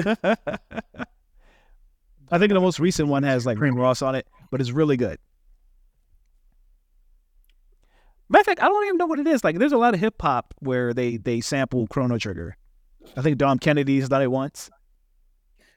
I 2.31 2.37
think 2.39 2.53
the 2.53 2.61
most 2.61 2.79
recent 2.79 3.09
one 3.09 3.23
has 3.23 3.45
like 3.45 3.57
Cream 3.57 3.75
Ross 3.75 4.01
on 4.01 4.15
it, 4.15 4.25
but 4.51 4.61
it's 4.61 4.71
really 4.71 4.97
good. 4.97 5.17
Matter 8.29 8.41
of 8.41 8.45
fact, 8.45 8.61
I 8.61 8.67
don't 8.67 8.85
even 8.85 8.97
know 8.97 9.07
what 9.07 9.19
it 9.19 9.27
is. 9.27 9.43
Like, 9.43 9.57
there's 9.57 9.73
a 9.73 9.77
lot 9.77 9.93
of 9.93 9.99
hip 9.99 10.21
hop 10.21 10.53
where 10.59 10.93
they 10.93 11.17
they 11.17 11.41
sample 11.41 11.87
Chrono 11.87 12.17
Trigger. 12.17 12.55
I 13.17 13.21
think 13.21 13.37
Dom 13.37 13.59
Kennedy's 13.59 14.07
done 14.07 14.21
it 14.21 14.31
once. 14.31 14.69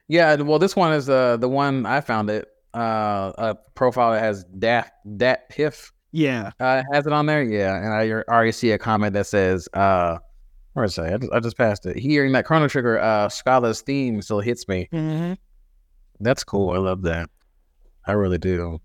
Yeah, 0.07 0.35
well, 0.35 0.59
this 0.59 0.75
one 0.75 0.93
is 0.93 1.09
uh, 1.09 1.37
the 1.37 1.49
one 1.49 1.85
I 1.85 2.01
found 2.01 2.29
it. 2.29 2.47
Uh, 2.73 3.31
a 3.37 3.55
profile 3.73 4.11
that 4.11 4.19
has 4.19 4.43
Dat 4.59 4.91
Dat 5.17 5.47
Piff 5.49 5.93
Yeah, 6.11 6.51
uh, 6.59 6.83
has 6.91 7.07
it 7.07 7.13
on 7.13 7.25
there. 7.25 7.41
Yeah, 7.41 7.75
and 7.75 7.93
I 7.93 8.11
already 8.29 8.51
see 8.51 8.71
a 8.71 8.77
comment 8.77 9.13
that 9.13 9.27
says, 9.27 9.67
uh, 9.73 10.17
"Where 10.73 10.85
is 10.85 10.97
it? 10.97 11.03
I 11.03 11.17
just, 11.17 11.31
I 11.33 11.39
just 11.39 11.57
passed 11.57 11.85
it." 11.85 11.97
Hearing 11.97 12.33
that 12.33 12.45
Chrono 12.45 12.67
Trigger 12.67 12.99
uh, 12.99 13.27
Schala's 13.27 13.81
theme 13.81 14.21
still 14.21 14.41
hits 14.41 14.67
me. 14.67 14.87
mm-hmm. 14.93 15.33
That's 16.19 16.43
cool. 16.43 16.71
I 16.71 16.77
love 16.77 17.01
that. 17.03 17.29
I 18.07 18.13
really 18.13 18.37
do. 18.37 18.79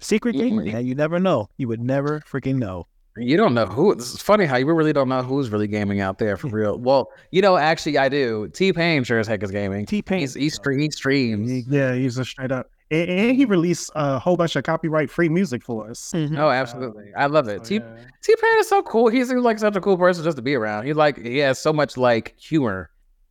secret 0.00 0.34
Yeah, 0.34 0.44
gamer. 0.44 0.62
man. 0.64 0.72
Yeah, 0.72 0.78
you 0.78 0.94
never 0.94 1.18
know. 1.18 1.48
You 1.56 1.68
would 1.68 1.80
never 1.80 2.20
freaking 2.20 2.56
know. 2.56 2.86
You 3.16 3.36
don't 3.36 3.52
know 3.54 3.66
who. 3.66 3.90
It's 3.92 4.22
funny 4.22 4.46
how 4.46 4.56
you 4.56 4.66
really 4.72 4.92
don't 4.92 5.08
know 5.08 5.22
who's 5.22 5.50
really 5.50 5.66
gaming 5.66 6.00
out 6.00 6.18
there 6.18 6.36
for 6.36 6.46
real. 6.52 6.78
Well, 6.78 7.10
you 7.32 7.42
know, 7.42 7.56
actually, 7.56 7.98
I 7.98 8.08
do. 8.08 8.48
T 8.54 8.72
Pain 8.72 9.02
sure 9.02 9.18
as 9.18 9.26
heck 9.26 9.42
is 9.42 9.50
gaming. 9.50 9.86
T 9.86 10.02
Pain. 10.02 10.20
He's, 10.20 10.34
he, 10.34 10.46
stre- 10.48 10.80
he 10.80 10.90
streams. 10.90 11.66
Yeah, 11.68 11.94
he's 11.94 12.16
a 12.18 12.24
straight 12.24 12.52
up. 12.52 12.70
And, 12.92 13.10
and 13.10 13.36
he 13.36 13.44
released 13.44 13.90
a 13.96 14.18
whole 14.20 14.36
bunch 14.36 14.54
of 14.54 14.62
copyright 14.62 15.10
free 15.10 15.28
music 15.28 15.64
for 15.64 15.90
us. 15.90 16.12
Mm-hmm. 16.14 16.38
Oh, 16.38 16.48
absolutely. 16.50 17.12
I 17.16 17.26
love 17.26 17.48
it. 17.48 17.66
So, 17.66 17.68
T 17.70 17.74
yeah. 17.76 17.96
T 18.22 18.36
Pain 18.40 18.58
is 18.60 18.68
so 18.68 18.82
cool. 18.82 19.08
He 19.08 19.24
seems 19.24 19.42
like 19.42 19.58
such 19.58 19.74
a 19.74 19.80
cool 19.80 19.98
person 19.98 20.22
just 20.22 20.36
to 20.36 20.42
be 20.42 20.54
around. 20.54 20.86
He 20.86 20.92
like 20.92 21.18
he 21.18 21.38
has 21.38 21.58
so 21.58 21.72
much 21.72 21.96
like 21.96 22.36
humor, 22.38 22.88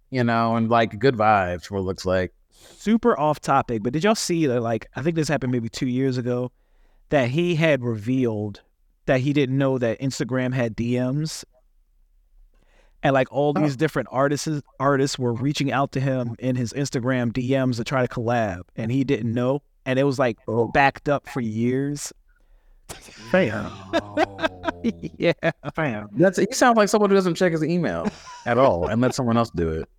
you 0.09 0.23
know, 0.25 0.57
and 0.57 0.69
like 0.69 0.99
good 0.99 1.15
vibes. 1.15 1.71
What 1.71 1.79
it 1.79 1.83
looks 1.83 2.05
like. 2.05 2.33
Super 2.67 3.17
off 3.19 3.39
topic, 3.39 3.83
but 3.83 3.93
did 3.93 4.03
y'all 4.03 4.15
see 4.15 4.45
that? 4.47 4.61
Like, 4.61 4.87
I 4.95 5.01
think 5.01 5.15
this 5.15 5.27
happened 5.27 5.51
maybe 5.51 5.69
two 5.69 5.87
years 5.87 6.17
ago, 6.17 6.51
that 7.09 7.29
he 7.29 7.55
had 7.55 7.83
revealed 7.83 8.61
that 9.05 9.21
he 9.21 9.33
didn't 9.33 9.57
know 9.57 9.77
that 9.77 9.99
Instagram 9.99 10.53
had 10.53 10.75
DMs, 10.75 11.45
and 13.03 13.13
like 13.13 13.31
all 13.31 13.53
Oh. 13.55 13.61
these 13.61 13.75
different 13.75 14.09
artists 14.11 14.61
artists 14.79 15.17
were 15.17 15.33
reaching 15.33 15.71
out 15.71 15.91
to 15.93 15.99
him 15.99 16.35
in 16.39 16.55
his 16.55 16.73
Instagram 16.73 17.31
DMs 17.31 17.77
to 17.77 17.83
try 17.83 18.05
to 18.05 18.13
collab, 18.13 18.61
and 18.75 18.91
he 18.91 19.03
didn't 19.03 19.33
know, 19.33 19.61
and 19.85 19.97
it 19.97 20.03
was 20.03 20.19
like 20.19 20.37
oh. 20.47 20.67
backed 20.67 21.07
up 21.07 21.27
for 21.29 21.41
years. 21.41 22.11
Fam, 22.89 23.69
yeah, 25.17 25.33
fam. 25.75 26.07
That's 26.13 26.37
you 26.37 26.47
sound 26.51 26.77
like 26.77 26.87
someone 26.89 27.09
who 27.09 27.15
doesn't 27.15 27.35
check 27.35 27.51
his 27.51 27.63
email 27.63 28.07
at 28.45 28.57
all 28.57 28.87
and 28.87 29.01
let 29.01 29.13
someone 29.13 29.35
else 29.37 29.49
do 29.51 29.69
it. 29.69 29.89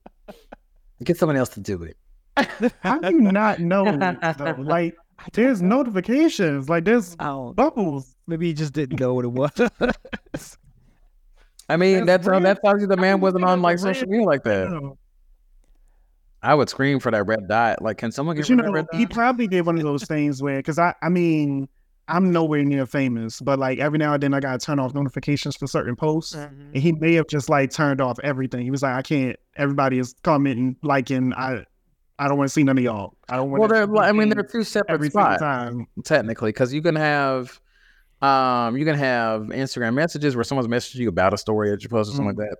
Get 1.04 1.16
someone 1.18 1.36
else 1.36 1.50
to 1.50 1.60
do 1.60 1.82
it. 1.82 1.96
How 2.82 2.98
do 2.98 3.12
you 3.14 3.20
not 3.20 3.58
know? 3.60 3.84
though? 3.96 4.54
Like, 4.58 4.94
there's 5.32 5.60
notifications. 5.62 6.68
Like, 6.68 6.84
there's 6.84 7.16
bubbles. 7.16 8.14
maybe 8.26 8.46
he 8.46 8.54
just 8.54 8.72
didn't 8.72 9.00
know 9.00 9.14
what 9.14 9.24
it 9.24 9.28
was. 9.32 9.50
I 11.68 11.76
mean, 11.76 12.06
That's 12.06 12.24
that's 12.24 12.28
real. 12.28 12.40
that 12.40 12.60
tells 12.64 12.80
you 12.80 12.86
the 12.86 12.96
man 12.96 13.12
I 13.12 13.16
wasn't 13.16 13.44
on 13.44 13.60
like 13.60 13.78
social 13.78 14.08
media 14.08 14.26
like 14.26 14.42
that. 14.44 14.96
I 16.42 16.54
would 16.54 16.68
scream 16.68 17.00
for 17.00 17.10
that 17.10 17.24
red 17.24 17.48
dot. 17.48 17.82
Like, 17.82 17.98
can 17.98 18.12
someone 18.12 18.36
But 18.36 18.42
get 18.42 18.48
you 18.48 18.56
rid 18.56 18.60
of 18.60 18.66
that 18.66 18.70
know, 18.70 18.74
red 18.74 18.86
he 18.98 19.06
probably 19.06 19.48
did 19.48 19.66
one 19.66 19.76
of 19.76 19.82
those 19.82 20.04
things 20.04 20.40
where, 20.40 20.58
because 20.58 20.78
I, 20.78 20.94
I 21.02 21.08
mean, 21.08 21.68
I'm 22.06 22.32
nowhere 22.32 22.62
near 22.62 22.86
famous, 22.86 23.40
but 23.40 23.58
like 23.58 23.80
every 23.80 23.98
now 23.98 24.14
and 24.14 24.22
then 24.22 24.32
I 24.32 24.40
gotta 24.40 24.58
turn 24.58 24.78
off 24.78 24.94
notifications 24.94 25.56
for 25.56 25.66
certain 25.66 25.94
posts. 25.96 26.34
Mm-hmm. 26.36 26.60
And 26.74 26.76
he 26.82 26.92
may 26.92 27.14
have 27.14 27.26
just 27.26 27.50
like 27.50 27.70
turned 27.70 28.00
off 28.00 28.18
everything. 28.22 28.62
He 28.64 28.70
was 28.70 28.82
like, 28.82 28.94
I 28.94 29.02
can't. 29.02 29.36
Everybody 29.56 29.98
is 29.98 30.14
commenting, 30.22 30.76
liking. 30.82 31.34
I, 31.34 31.64
I 32.18 32.26
don't 32.28 32.36
want 32.38 32.48
to 32.48 32.52
see 32.52 32.64
none 32.64 32.76
of 32.78 32.84
y'all. 32.84 33.14
I 33.28 33.36
don't 33.36 33.50
want. 33.50 33.60
Well, 33.60 33.68
they're, 33.68 33.96
I 34.02 34.12
mean, 34.12 34.28
they're 34.28 34.42
two 34.42 34.64
separate 34.64 34.94
every 34.94 35.10
spots. 35.10 35.40
time. 35.40 35.86
technically 36.04 36.50
because 36.50 36.72
you 36.74 36.82
can 36.82 36.96
have 36.96 37.60
um 38.20 38.76
you 38.76 38.84
can 38.84 38.96
have 38.96 39.42
instagram 39.42 39.94
messages 39.94 40.34
where 40.34 40.42
someone's 40.42 40.66
messaging 40.66 40.96
you 40.96 41.08
about 41.08 41.32
a 41.32 41.38
story 41.38 41.70
that 41.70 41.84
you 41.84 41.88
posted 41.88 42.14
or 42.14 42.16
something 42.16 42.36
like 42.36 42.48
that 42.48 42.56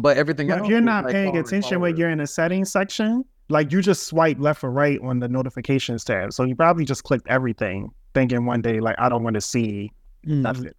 but 0.00 0.16
everything. 0.16 0.48
But 0.48 0.58
else 0.58 0.64
if 0.66 0.70
you're 0.72 0.80
not 0.80 1.04
like, 1.04 1.12
paying 1.12 1.26
forward, 1.30 1.46
attention 1.46 1.78
when 1.80 1.96
you're 1.96 2.10
in 2.10 2.18
the 2.18 2.26
settings 2.26 2.72
section, 2.72 3.24
like 3.48 3.70
you 3.70 3.80
just 3.80 4.08
swipe 4.08 4.38
left 4.40 4.64
or 4.64 4.70
right 4.72 4.98
on 5.00 5.20
the 5.20 5.28
notifications 5.28 6.02
tab. 6.02 6.32
So 6.32 6.42
you 6.42 6.56
probably 6.56 6.84
just 6.84 7.04
clicked 7.04 7.28
everything, 7.28 7.90
thinking 8.12 8.46
one 8.46 8.60
day 8.62 8.80
like 8.80 8.96
I 8.98 9.08
don't 9.08 9.22
want 9.22 9.34
to 9.34 9.40
see 9.40 9.92
Mm. 10.26 10.40
nothing. 10.42 10.72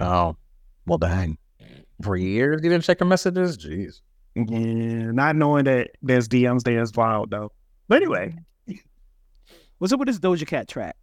oh 0.00 0.34
well 0.86 0.98
dang 0.98 1.38
for 2.02 2.16
years 2.16 2.60
you 2.64 2.70
didn't 2.70 2.82
check 2.82 2.98
your 2.98 3.06
messages 3.06 3.56
jeez 3.56 4.00
Yeah, 4.34 5.10
not 5.12 5.36
knowing 5.36 5.64
that 5.64 5.90
there's 6.02 6.28
DMs 6.28 6.62
there 6.62 6.80
is 6.80 6.92
wild 6.94 7.30
though. 7.30 7.52
But 7.88 7.96
anyway, 7.96 8.36
What's 9.78 9.92
up 9.92 9.98
with 9.98 10.08
this 10.08 10.18
Doja 10.18 10.46
Cat 10.46 10.68
track? 10.68 10.96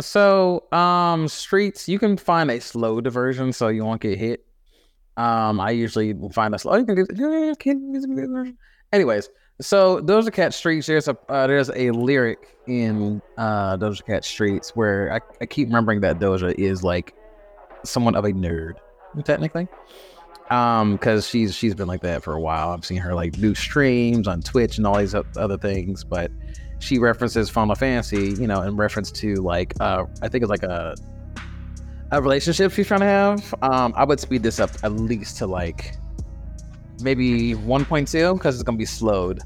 so 0.00 0.64
um 0.72 1.28
streets 1.28 1.86
you 1.86 1.98
can 1.98 2.16
find 2.16 2.50
a 2.50 2.58
slow 2.58 2.98
diversion 2.98 3.52
so 3.52 3.68
you 3.68 3.84
won't 3.84 4.00
get 4.00 4.18
hit 4.18 4.46
um 5.18 5.60
i 5.60 5.70
usually 5.70 6.14
find 6.32 6.54
a 6.54 6.58
slow 6.58 6.76
you 6.76 6.86
can 6.86 6.94
do 6.94 7.06
yeah, 7.14 7.52
can 7.58 7.92
use 7.92 8.04
a 8.04 8.08
good 8.08 8.30
version. 8.30 8.56
anyways 8.94 9.28
so 9.60 10.00
Doja 10.00 10.32
Cat 10.32 10.54
Streets, 10.54 10.86
there's 10.86 11.08
a 11.08 11.16
uh, 11.28 11.46
there's 11.46 11.70
a 11.70 11.90
lyric 11.92 12.56
in 12.66 13.22
uh, 13.36 13.76
Doja 13.76 14.04
Cat 14.04 14.24
Streets 14.24 14.74
where 14.74 15.12
I, 15.12 15.20
I 15.40 15.46
keep 15.46 15.68
remembering 15.68 16.00
that 16.00 16.18
Doja 16.18 16.52
is 16.58 16.82
like 16.82 17.14
somewhat 17.84 18.16
of 18.16 18.24
a 18.24 18.32
nerd. 18.32 18.74
technically. 19.24 19.68
Um, 20.52 20.92
because 20.92 21.26
she's 21.26 21.54
she's 21.54 21.74
been 21.74 21.88
like 21.88 22.02
that 22.02 22.22
for 22.22 22.34
a 22.34 22.40
while. 22.40 22.70
I've 22.70 22.84
seen 22.84 22.98
her 22.98 23.14
like 23.14 23.32
do 23.32 23.54
streams 23.54 24.28
on 24.28 24.42
Twitch 24.42 24.76
and 24.76 24.86
all 24.86 24.98
these 24.98 25.14
other 25.14 25.56
things, 25.56 26.04
but 26.04 26.30
she 26.78 26.98
references 26.98 27.48
Final 27.48 27.74
Fantasy, 27.74 28.32
you 28.32 28.46
know, 28.46 28.60
in 28.60 28.76
reference 28.76 29.10
to 29.12 29.36
like 29.36 29.72
uh 29.80 30.04
I 30.20 30.28
think 30.28 30.42
it's 30.42 30.50
like 30.50 30.62
a 30.62 30.94
a 32.10 32.20
relationship 32.20 32.72
she's 32.72 32.86
trying 32.86 33.00
to 33.00 33.06
have. 33.06 33.54
Um, 33.62 33.94
I 33.96 34.04
would 34.04 34.20
speed 34.20 34.42
this 34.42 34.60
up 34.60 34.70
at 34.82 34.92
least 34.92 35.38
to 35.38 35.46
like 35.46 35.96
maybe 37.00 37.54
1.2 37.54 38.34
because 38.34 38.54
it's 38.54 38.62
gonna 38.62 38.76
be 38.76 38.84
slowed. 38.84 39.40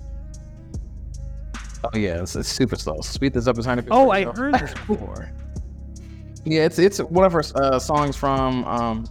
Oh 1.85 1.97
yeah, 1.97 2.23
it's, 2.23 2.35
it's 2.35 2.49
super 2.49 2.75
slow. 2.75 3.01
Speed 3.03 3.33
this 3.33 3.47
up 3.47 3.57
a 3.59 3.63
tiny 3.63 3.83
bit. 3.83 3.93
Oh, 3.93 4.11
I 4.11 4.25
heard 4.25 4.55
this 4.55 4.75
before. 4.75 5.31
Yeah, 6.49 6.65
it's 6.65 6.79
it's 6.79 7.01
one 7.01 7.25
of 7.25 7.33
her 7.33 7.43
uh, 7.57 7.81
songs 7.81 8.15
from 8.15 8.65
um. 8.67 9.09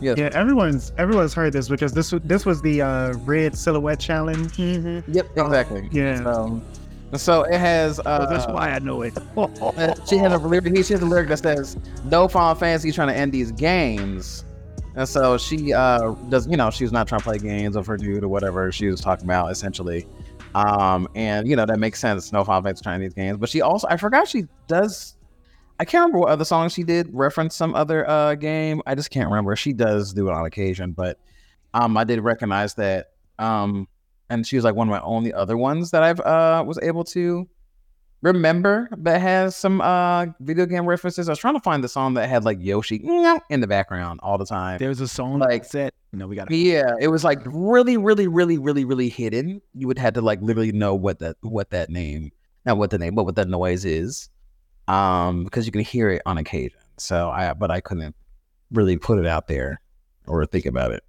Yeah. 0.00 0.14
Yeah, 0.16 0.30
everyone's 0.32 0.92
everyone's 0.98 1.34
heard 1.34 1.52
this 1.52 1.68
because 1.68 1.92
this 1.92 2.12
was 2.12 2.22
this 2.22 2.46
was 2.46 2.62
the 2.62 2.82
uh, 2.82 3.12
red 3.18 3.56
silhouette 3.56 4.00
challenge. 4.00 4.56
Mm-hmm. 4.56 5.12
Yep. 5.12 5.30
Exactly. 5.36 5.88
Yeah. 5.92 6.22
So, 6.22 6.62
so 7.16 7.42
it 7.42 7.58
has. 7.58 8.00
Uh, 8.00 8.26
that's 8.26 8.46
why 8.46 8.70
I 8.70 8.78
know 8.78 9.02
it. 9.02 9.16
uh, 9.36 9.94
she 10.06 10.16
has 10.16 10.32
a 10.32 10.38
lyric. 10.38 10.66
She 10.84 10.92
has 10.92 11.02
a 11.02 11.06
lyric 11.06 11.28
that 11.28 11.38
says, 11.38 11.76
"No 12.04 12.28
Final 12.28 12.54
Fantasy 12.54 12.92
trying 12.92 13.08
to 13.08 13.16
end 13.16 13.32
these 13.32 13.52
games." 13.52 14.44
And 14.96 15.08
so 15.08 15.38
she 15.38 15.72
uh 15.72 16.12
does. 16.28 16.46
You 16.46 16.56
know, 16.56 16.70
she's 16.70 16.92
not 16.92 17.06
trying 17.06 17.20
to 17.20 17.24
play 17.24 17.38
games 17.38 17.76
of 17.76 17.86
her 17.86 17.96
dude 17.96 18.24
or 18.24 18.28
whatever 18.28 18.72
she 18.72 18.86
was 18.86 19.00
talking 19.00 19.24
about 19.24 19.50
essentially. 19.50 20.06
Um, 20.54 21.08
and 21.14 21.46
you 21.46 21.56
know 21.56 21.66
that 21.66 21.78
makes 21.78 22.00
sense. 22.00 22.32
No 22.32 22.42
Final 22.44 22.62
Fantasy 22.62 22.82
trying 22.82 23.00
these 23.00 23.14
games, 23.14 23.38
but 23.38 23.48
she 23.48 23.60
also 23.60 23.86
I 23.88 23.96
forgot 23.96 24.28
she 24.28 24.46
does. 24.66 25.16
I 25.80 25.84
can't 25.86 26.02
remember 26.02 26.18
what 26.18 26.28
other 26.28 26.44
songs 26.44 26.72
she 26.74 26.82
did 26.84 27.08
reference 27.10 27.56
some 27.56 27.74
other 27.74 28.08
uh 28.08 28.34
game. 28.34 28.82
I 28.86 28.94
just 28.94 29.10
can't 29.10 29.28
remember. 29.30 29.56
She 29.56 29.72
does 29.72 30.12
do 30.12 30.28
it 30.28 30.32
on 30.34 30.44
occasion, 30.44 30.92
but 30.92 31.18
um 31.74 31.96
I 31.96 32.04
did 32.04 32.20
recognize 32.20 32.74
that. 32.74 33.12
Um 33.38 33.88
and 34.28 34.46
she 34.46 34.56
was 34.56 34.64
like 34.64 34.74
one 34.74 34.88
of 34.88 34.92
my 34.92 35.00
only 35.00 35.32
other 35.32 35.56
ones 35.56 35.90
that 35.92 36.02
I've 36.02 36.20
uh 36.20 36.62
was 36.66 36.78
able 36.82 37.04
to 37.04 37.48
remember 38.22 38.88
that 38.98 39.20
has 39.22 39.56
some 39.56 39.80
uh 39.80 40.26
video 40.40 40.66
game 40.66 40.84
references. 40.86 41.28
I 41.28 41.32
was 41.32 41.38
trying 41.38 41.54
to 41.54 41.60
find 41.60 41.82
the 41.82 41.88
song 41.88 42.14
that 42.14 42.28
had 42.28 42.44
like 42.44 42.58
Yoshi 42.60 42.96
in 43.48 43.60
the 43.60 43.66
background 43.66 44.20
all 44.22 44.36
the 44.36 44.44
time. 44.46 44.78
There's 44.78 45.00
a 45.00 45.08
song 45.08 45.38
Like- 45.38 45.68
that. 45.70 45.94
No, 46.12 46.26
we 46.26 46.34
got 46.36 46.50
Yeah, 46.50 46.92
it 47.00 47.06
was 47.08 47.22
like 47.22 47.38
really, 47.46 47.96
really, 47.96 48.26
really, 48.26 48.58
really, 48.58 48.84
really 48.84 49.08
hidden. 49.08 49.62
You 49.74 49.86
would 49.86 49.98
have 49.98 50.14
to 50.14 50.20
like 50.20 50.42
literally 50.42 50.72
know 50.72 50.94
what 50.94 51.20
that 51.20 51.36
what 51.40 51.70
that 51.70 51.88
name, 51.88 52.32
not 52.66 52.76
what 52.78 52.90
the 52.90 52.98
name, 52.98 53.14
but 53.14 53.24
what 53.24 53.36
that 53.36 53.48
noise 53.48 53.84
is, 53.84 54.28
um, 54.90 55.44
because 55.44 55.66
you 55.66 55.72
can 55.72 55.82
hear 55.82 56.10
it 56.10 56.22
on 56.26 56.36
occasion. 56.38 56.78
So 56.98 57.30
I, 57.30 57.54
but 57.54 57.70
I 57.70 57.80
couldn't 57.80 58.14
really 58.72 58.96
put 58.96 59.18
it 59.18 59.26
out 59.26 59.46
there 59.46 59.80
or 60.26 60.44
think 60.46 60.66
about 60.66 60.90
it. 60.92 61.04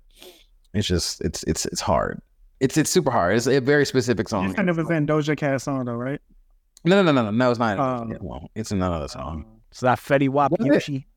It's 0.74 0.88
just 0.88 1.22
it's 1.22 1.44
it's 1.44 1.66
it's 1.66 1.82
hard. 1.82 2.22
It's 2.60 2.78
it's 2.78 2.90
super 2.90 3.12
hard. 3.12 3.36
It's 3.36 3.48
a 3.48 3.60
very 3.60 3.86
specific 3.86 4.30
song. 4.30 4.56
said 4.56 4.70
it 4.70 4.76
was 4.76 4.90
in 4.90 5.08
Doja 5.08 5.36
Cat 5.36 5.62
song 5.62 5.86
though, 5.86 5.96
right? 5.96 6.22
No, 6.86 7.02
no, 7.02 7.12
no, 7.12 7.24
no, 7.24 7.32
no. 7.32 7.50
It's 7.50 7.60
not. 7.60 7.80
Um, 7.80 8.12
yeah, 8.12 8.18
well, 8.22 8.50
it's 8.56 8.72
another 8.72 9.08
song. 9.08 9.46
It's 9.72 9.82
that 9.82 10.00
Fetty 10.00 10.30
Wap 10.30 10.54
it? 10.54 10.66
Yoshi. 10.66 11.08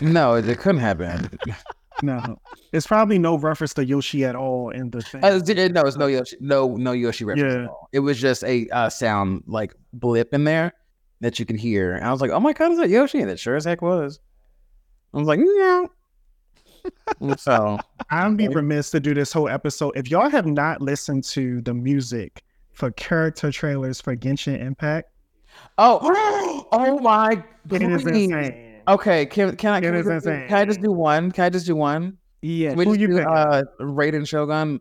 No, 0.00 0.34
it, 0.34 0.48
it 0.48 0.58
couldn't 0.58 0.80
have 0.80 0.98
been. 0.98 1.30
No, 2.02 2.40
it's 2.72 2.86
probably 2.86 3.18
no 3.18 3.36
reference 3.36 3.74
to 3.74 3.84
Yoshi 3.84 4.24
at 4.24 4.34
all 4.34 4.70
in 4.70 4.90
the 4.90 5.02
thing. 5.02 5.22
Uh, 5.22 5.38
no, 5.38 5.82
it's 5.82 5.96
no 5.96 6.06
Yoshi, 6.06 6.36
no, 6.40 6.74
no 6.76 6.92
Yoshi 6.92 7.24
reference 7.24 7.52
Yeah. 7.52 7.62
at 7.64 7.68
all. 7.68 7.88
It 7.92 8.00
was 8.00 8.18
just 8.18 8.42
a 8.44 8.66
uh, 8.70 8.88
sound 8.88 9.44
like 9.46 9.74
blip 9.92 10.32
in 10.32 10.44
there 10.44 10.72
that 11.22 11.38
you 11.38 11.46
can 11.46 11.56
hear. 11.56 11.94
And 11.94 12.04
I 12.04 12.12
was 12.12 12.20
like, 12.20 12.30
oh 12.30 12.40
my 12.40 12.52
god, 12.52 12.72
is 12.72 12.78
that 12.78 12.90
Yoshi? 12.90 13.20
And 13.20 13.30
it 13.30 13.38
sure 13.38 13.56
as 13.56 13.64
heck 13.64 13.80
was. 13.80 14.20
I 15.14 15.18
was 15.18 15.26
like, 15.26 15.40
yeah. 15.40 15.86
so 17.38 17.78
I'm 18.10 18.36
be 18.36 18.48
remiss 18.48 18.90
to 18.90 19.00
do 19.00 19.14
this 19.14 19.32
whole 19.32 19.48
episode. 19.48 19.92
If 19.96 20.10
y'all 20.10 20.28
have 20.28 20.46
not 20.46 20.82
listened 20.82 21.24
to 21.24 21.60
the 21.62 21.72
music 21.72 22.42
for 22.72 22.90
character 22.90 23.52
trailers 23.52 24.00
for 24.00 24.16
Genshin 24.16 24.60
Impact, 24.60 25.10
oh, 25.78 26.66
oh 26.72 26.98
my, 26.98 27.42
it 27.70 27.82
is 27.82 28.04
insane. 28.04 28.80
Okay, 28.88 29.26
can 29.26 29.54
can 29.56 29.74
I 29.74 29.80
can, 29.80 30.02
can 30.02 30.54
I 30.54 30.64
just 30.64 30.80
do 30.80 30.90
one? 30.90 31.30
Can 31.30 31.44
I 31.44 31.50
just 31.50 31.66
do 31.66 31.76
one? 31.76 32.18
Yeah. 32.40 32.74
We 32.74 32.84
Who 32.84 32.92
just 32.92 33.00
you 33.00 33.06
do 33.08 33.18
pick? 33.18 33.26
uh, 33.28 33.62
Raiden 33.80 34.26
Shogun? 34.26 34.80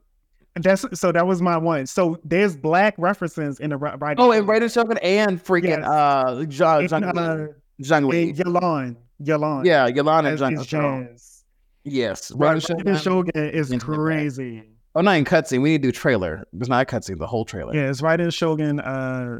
That's 0.55 0.85
so 0.99 1.11
that 1.13 1.25
was 1.25 1.41
my 1.41 1.57
one. 1.57 1.85
So 1.87 2.19
there's 2.25 2.57
black 2.57 2.93
references 2.97 3.59
in 3.59 3.69
the 3.69 3.77
ri- 3.77 3.93
right. 3.99 4.17
Oh, 4.19 4.31
and 4.31 4.45
Raiden 4.47 4.71
Shogun 4.73 4.97
and 4.97 5.41
freaking 5.43 5.79
Yes. 5.79 5.85
uh, 5.87 6.25
Zhang, 6.47 6.91
And, 6.91 7.17
uh, 7.17 7.47
Zhang 7.81 8.35
Yelan, 8.35 8.97
Yelan. 9.23 9.65
Yeah, 9.65 9.85
as, 9.85 10.41
and 10.41 10.57
Zhang. 10.57 11.07
Jazz. 11.09 11.43
Yes, 11.83 12.31
Right, 12.33 12.57
Raiden 12.57 12.67
Shogun. 12.67 12.97
Shogun 12.97 13.49
is 13.49 13.73
crazy. 13.81 14.63
Oh, 14.93 14.99
not 15.01 15.13
in 15.15 15.23
cutscene. 15.23 15.61
We 15.61 15.69
need 15.71 15.83
to 15.83 15.87
do 15.87 15.91
trailer. 15.93 16.45
It's 16.59 16.67
not 16.67 16.81
a 16.83 16.85
cutscene. 16.85 17.17
The 17.17 17.25
whole 17.27 17.45
trailer. 17.45 17.73
Yeah, 17.73 17.89
it's 17.89 18.01
Raiden 18.01 18.33
Shogun. 18.33 18.81
Uh, 18.81 19.39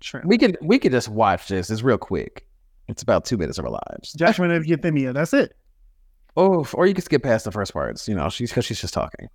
tra- 0.00 0.22
We 0.26 0.36
could 0.36 0.58
we 0.60 0.78
could 0.78 0.92
just 0.92 1.08
watch 1.08 1.48
this. 1.48 1.70
It's 1.70 1.82
real 1.82 1.96
quick. 1.98 2.46
It's 2.86 3.02
about 3.02 3.24
two 3.24 3.38
minutes 3.38 3.58
of 3.58 3.64
our 3.64 3.70
lives. 3.70 4.12
Judgment 4.12 4.52
of 4.52 4.64
Euthymia. 4.64 5.14
That's 5.14 5.32
it. 5.32 5.54
Oh, 6.36 6.66
or 6.74 6.86
you 6.86 6.92
can 6.94 7.02
skip 7.02 7.22
past 7.22 7.46
the 7.46 7.50
first 7.50 7.72
parts. 7.72 8.06
You 8.06 8.14
know, 8.14 8.28
she's 8.28 8.50
because 8.50 8.66
she's 8.66 8.80
just 8.80 8.92
talking. 8.94 9.28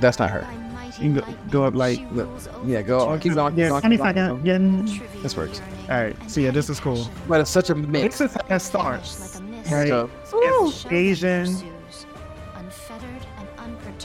That's 0.00 0.18
not 0.18 0.30
her. 0.30 0.46
You 1.00 1.12
can 1.12 1.14
go, 1.14 1.34
go 1.50 1.64
up 1.64 1.74
like. 1.74 2.00
Yeah, 2.66 2.82
go. 2.82 3.00
Oh, 3.00 3.18
keep 3.18 3.34
going. 3.34 3.56
Yeah, 3.56 3.68
going, 3.68 3.80
twenty 3.82 3.96
keep 3.96 4.14
going, 4.14 4.36
keep 4.38 4.44
going. 4.44 5.22
This 5.22 5.36
works. 5.36 5.60
All 5.88 6.02
right. 6.02 6.30
So 6.30 6.40
yeah, 6.40 6.50
this 6.50 6.68
is 6.68 6.80
cool. 6.80 7.06
But 7.28 7.40
it's 7.40 7.50
such 7.50 7.70
a 7.70 7.74
mix. 7.74 8.18
This 8.18 8.30
is 8.32 8.36
how 8.48 8.56
it 8.56 8.60
starts. 8.60 9.40
Right. 9.70 9.88
So 9.88 10.10
It's 10.32 10.86
Asian. 10.86 11.56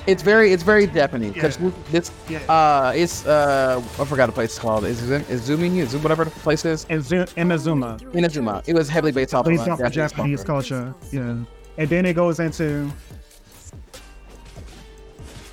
it's 0.08 0.22
very 0.24 0.52
it's 0.52 0.64
very 0.64 0.86
Japanese 0.88 1.34
because 1.34 1.58
this 1.92 2.12
Yeah. 2.30 2.40
uh 2.52 2.92
it's 2.96 3.26
uh 3.26 3.82
I 4.00 4.06
forgot 4.06 4.26
the 4.28 4.32
place 4.34 4.50
it's 4.52 4.60
called. 4.60 4.84
Is 4.86 5.10
it 5.10 5.30
is 5.30 5.48
Zumi 5.50 5.78
is 5.78 5.94
it 5.94 6.04
whatever 6.04 6.26
the 6.26 6.32
place 6.32 6.66
is 6.66 6.86
And 6.90 7.02
Zu- 7.04 7.26
Inazuma. 7.38 8.00
Inazuma. 8.12 8.64
It 8.68 8.74
was 8.74 8.90
heavily 8.90 9.12
based 9.14 9.34
off 9.34 9.46
Based 9.46 9.62
of 9.64 9.68
uh, 9.70 9.72
off 9.74 9.80
of 9.82 9.92
Japanese 9.92 10.44
culture. 10.44 10.94
culture. 10.94 11.16
Yeah. 11.16 11.46
And 11.78 11.90
then 11.90 12.06
it 12.06 12.14
goes 12.14 12.40
into. 12.40 12.92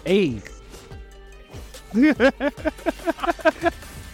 Hey. 0.04 0.40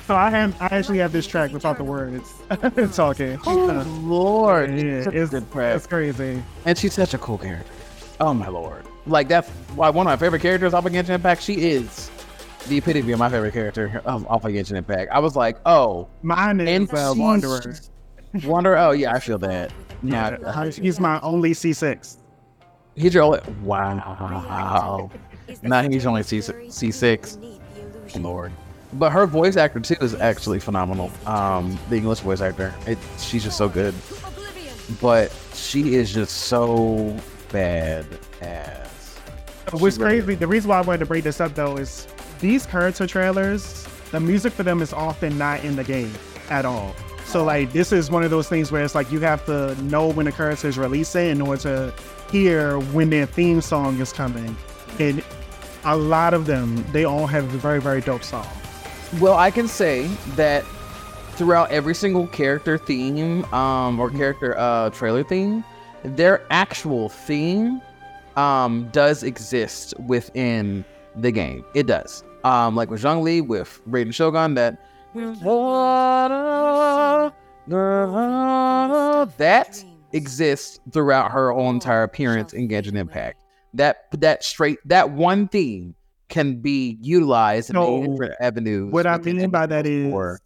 So 0.07 0.15
I 0.15 0.31
have 0.31 0.55
I 0.63 0.67
actually 0.67 0.99
have 0.99 1.11
this 1.11 1.27
track 1.27 1.53
without 1.53 1.79
the 1.79 1.83
words 1.83 2.33
talking. 2.97 3.41
Oh 3.45 3.85
Lord, 4.05 4.73
yeah, 4.79 5.03
Such 5.03 5.15
it's, 5.15 5.31
good 5.33 5.51
prep. 5.51 5.75
it's 5.75 5.87
crazy. 5.89 6.41
And 6.65 6.79
she's 6.79 6.95
such 6.95 7.13
a 7.13 7.19
cool 7.19 7.39
character. 7.39 7.69
Oh 8.21 8.33
my 8.33 8.47
lord. 8.47 8.85
Like 9.07 9.27
that's 9.27 9.49
why 9.75 9.91
one 9.91 10.07
of 10.07 10.11
my 10.13 10.17
favorite 10.17 10.43
characters 10.43 10.75
off 10.75 10.87
of 10.87 10.93
Genshin 10.93 11.09
Impact. 11.09 11.43
She 11.43 11.55
is 11.55 12.09
the 12.69 12.77
epitome 12.79 13.11
of 13.15 13.19
my 13.19 13.29
favorite 13.29 13.53
character 13.53 14.01
of, 14.05 14.25
off 14.29 14.45
of 14.45 14.53
Genshin 14.53 14.77
Impact. 14.77 15.11
I 15.11 15.19
was 15.19 15.35
like, 15.35 15.59
oh, 15.67 16.07
Mine 16.23 16.61
is 16.61 16.69
and 16.69 16.95
uh, 16.95 17.13
Wanderer. 17.17 17.75
Wanderer. 18.45 18.77
Oh 18.79 18.93
yeah, 18.93 19.13
I 19.13 19.19
feel 19.19 19.39
that. 19.39 19.73
Yeah, 20.05 20.37
Yeah, 20.41 20.71
he's 20.71 21.01
my 21.01 21.19
only 21.23 21.51
C6. 21.51 22.19
he's 22.95 23.13
your 23.13 23.25
only. 23.25 23.41
Wow. 23.65 25.11
Now 25.63 25.83
he's 25.83 26.07
only 26.07 26.23
C 26.23 26.41
C 26.41 26.91
six. 26.91 27.39
Lord. 28.17 28.53
But 28.95 29.11
her 29.11 29.27
voice 29.27 29.57
actor 29.57 29.81
too 29.81 29.97
is 30.01 30.15
actually 30.15 30.61
phenomenal. 30.61 31.11
Um, 31.27 31.79
the 31.91 31.97
English 31.97 32.21
voice 32.21 32.41
actor. 32.41 32.73
It, 32.87 32.99
she's 33.19 33.45
just 33.45 33.59
so 33.59 33.69
good. 33.69 33.95
But 35.01 35.33
she 35.53 35.97
is 35.97 36.15
just 36.15 36.37
so 36.43 37.17
bad 37.51 38.07
ass. 38.41 39.19
What's 39.73 39.99
crazy, 39.99 40.37
the 40.37 40.47
reason 40.47 40.69
why 40.69 40.79
I 40.79 40.81
wanted 40.83 40.99
to 40.99 41.07
bring 41.07 41.23
this 41.23 41.41
up 41.41 41.55
though 41.55 41.77
is 41.77 42.07
these 42.41 42.65
character 42.65 43.07
trailers, 43.07 43.85
the 44.13 44.21
music 44.21 44.53
for 44.53 44.63
them 44.63 44.81
is 44.81 44.93
often 44.93 45.37
not 45.37 45.65
in 45.65 45.75
the 45.75 45.85
game 45.85 46.13
at 46.51 46.65
all. 46.65 46.95
So 47.25 47.43
like 47.43 47.73
this 47.73 47.91
is 47.91 48.09
one 48.09 48.23
of 48.23 48.31
those 48.31 48.49
things 48.49 48.71
where 48.71 48.85
it's 48.85 48.95
like 48.95 49.11
you 49.11 49.19
have 49.21 49.45
to 49.47 49.75
know 49.83 50.09
when 50.09 50.27
the 50.27 50.33
character 50.33 50.69
is 50.69 50.79
releasing 50.79 51.31
in 51.31 51.41
order 51.41 51.63
to 51.63 51.95
hear 52.31 52.79
when 52.79 53.11
their 53.11 53.27
theme 53.27 53.61
song 53.61 54.01
is 54.01 54.13
coming. 54.13 54.57
And 54.99 55.23
a 55.85 55.97
lot 55.97 56.35
of 56.35 56.47
them, 56.47 56.85
they 56.93 57.05
all 57.05 57.27
have 57.27 57.45
a 57.55 57.59
very, 57.59 57.81
very 57.81 58.01
dope 58.01 58.25
song. 58.25 58.47
Well, 59.21 59.37
I 59.37 59.51
can 59.51 59.69
say 59.69 60.07
that 60.35 60.65
throughout 61.33 61.71
every 61.71 61.95
single 61.95 62.27
character 62.29 62.79
theme 62.79 63.45
um, 63.53 64.01
or 64.01 64.11
character 64.11 64.59
uh, 64.59 64.91
trailer 64.91 65.23
theme, 65.23 65.65
their 66.03 66.45
actual 66.51 67.09
theme 67.09 67.81
um, 68.37 68.89
does 68.91 69.23
exist 69.23 69.95
within 70.01 70.85
the 71.15 71.31
game. 71.31 71.65
It 71.75 71.87
does. 71.87 72.25
Um, 72.45 72.75
like 72.77 72.91
with 72.91 73.03
Zhongli, 73.03 73.47
with 73.47 73.81
Raiden 73.89 74.15
Shogun, 74.15 74.55
that 74.55 74.79
that 79.39 79.85
exists 80.13 80.81
throughout 80.93 81.31
her 81.33 81.53
whole 81.53 81.71
entire 81.71 82.03
appearance 82.03 82.53
in 82.53 82.69
Genshin 82.69 82.97
Impact. 82.97 83.41
That 83.75 84.07
that 84.13 84.43
straight 84.45 84.79
that 84.87 85.11
one 85.11 85.49
theme 85.49 85.95
can 86.29 86.61
be 86.61 86.99
utilized 87.01 87.71
in 87.71 87.75
No. 87.75 88.01
many 88.01 88.13
different 88.13 88.35
avenues. 88.41 88.93
What 88.93 89.07
I 89.07 89.19
mean 89.19 89.51
by 89.51 89.67
that 89.67 89.87
is 89.87 90.13
or 90.13 90.41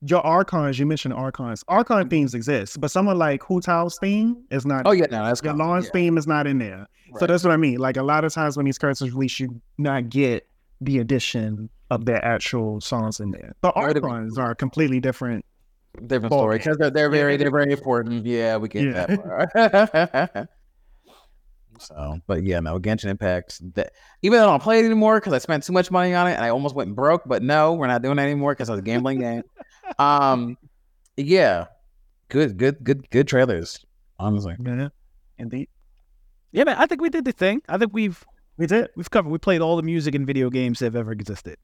your 0.00 0.24
Archons, 0.24 0.78
you 0.78 0.86
mentioned 0.86 1.12
Archons. 1.14 1.64
Archon 1.66 2.08
themes 2.08 2.32
exist, 2.34 2.80
but 2.80 2.90
someone 2.90 3.18
like 3.18 3.42
Hu 3.42 3.60
Tao's 3.60 3.98
theme 3.98 4.36
is 4.50 4.64
not. 4.64 4.86
Oh 4.86 4.92
yeah, 4.92 5.06
no, 5.10 5.24
that's 5.24 5.42
Your 5.42 5.54
cool. 5.54 5.82
Yeah. 5.82 5.90
theme 5.92 6.16
is 6.16 6.26
not 6.26 6.46
in 6.46 6.58
there. 6.58 6.86
So 7.18 7.26
that's 7.26 7.42
what 7.42 7.52
I 7.52 7.56
mean. 7.56 7.78
Like 7.78 7.96
a 7.96 8.02
lot 8.02 8.24
of 8.24 8.32
times 8.32 8.56
when 8.56 8.64
these 8.66 8.78
characters 8.78 9.12
release, 9.12 9.40
you 9.40 9.60
not 9.76 10.08
get 10.08 10.46
the 10.80 10.98
addition 10.98 11.68
of 11.90 12.04
their 12.04 12.24
actual 12.24 12.80
songs 12.80 13.18
in 13.18 13.30
there. 13.32 13.54
The 13.62 13.72
Right. 13.74 13.96
Archons 13.96 14.38
are 14.38 14.54
completely 14.54 15.00
different. 15.00 15.44
different 16.06 16.32
story 16.32 16.58
because 16.58 16.76
they're, 16.76 16.90
they're 16.90 17.10
very 17.10 17.36
they're 17.36 17.50
very 17.50 17.72
important. 17.72 18.24
Yeah, 18.24 18.56
we 18.58 18.68
get 18.68 18.84
Yeah. 18.84 19.06
that 19.06 20.32
part. 20.34 20.48
so, 21.80 22.18
but 22.26 22.42
yeah, 22.44 22.60
no 22.60 22.78
Genshin 22.78 23.06
Impact. 23.10 23.60
That 23.74 23.92
even 24.22 24.38
though 24.38 24.44
I 24.48 24.50
don't 24.50 24.62
play 24.62 24.80
it 24.80 24.84
anymore 24.84 25.18
because 25.20 25.32
I 25.32 25.38
spent 25.38 25.62
too 25.64 25.72
much 25.72 25.90
money 25.90 26.14
on 26.14 26.26
it 26.28 26.32
and 26.34 26.44
I 26.44 26.50
almost 26.50 26.74
went 26.74 26.94
broke. 26.94 27.22
But 27.26 27.42
no, 27.42 27.74
we're 27.74 27.86
not 27.86 28.02
doing 28.02 28.16
that 28.16 28.22
anymore 28.24 28.52
because 28.54 28.68
it's 28.68 28.78
a 28.78 28.82
gambling 28.82 29.20
game. 29.20 29.42
Um, 29.98 30.56
yeah, 31.16 31.66
good, 32.28 32.56
good, 32.56 32.84
good, 32.84 33.08
good 33.10 33.26
trailers. 33.28 33.84
Honestly, 34.18 34.54
Yeah, 34.64 34.88
indeed. 35.38 35.68
Yeah, 36.52 36.64
man. 36.64 36.76
I 36.78 36.86
think 36.86 37.00
we 37.00 37.08
did 37.10 37.24
the 37.24 37.32
thing. 37.32 37.62
I 37.68 37.78
think 37.78 37.92
we've 37.92 38.24
We 38.56 38.66
did. 38.66 38.88
we've 38.96 39.10
covered. 39.10 39.30
We 39.30 39.38
played 39.38 39.60
all 39.60 39.76
the 39.76 39.82
music 39.82 40.14
and 40.14 40.26
video 40.26 40.50
games 40.50 40.78
that 40.80 40.86
have 40.86 40.96
ever 40.96 41.12
existed. 41.12 41.56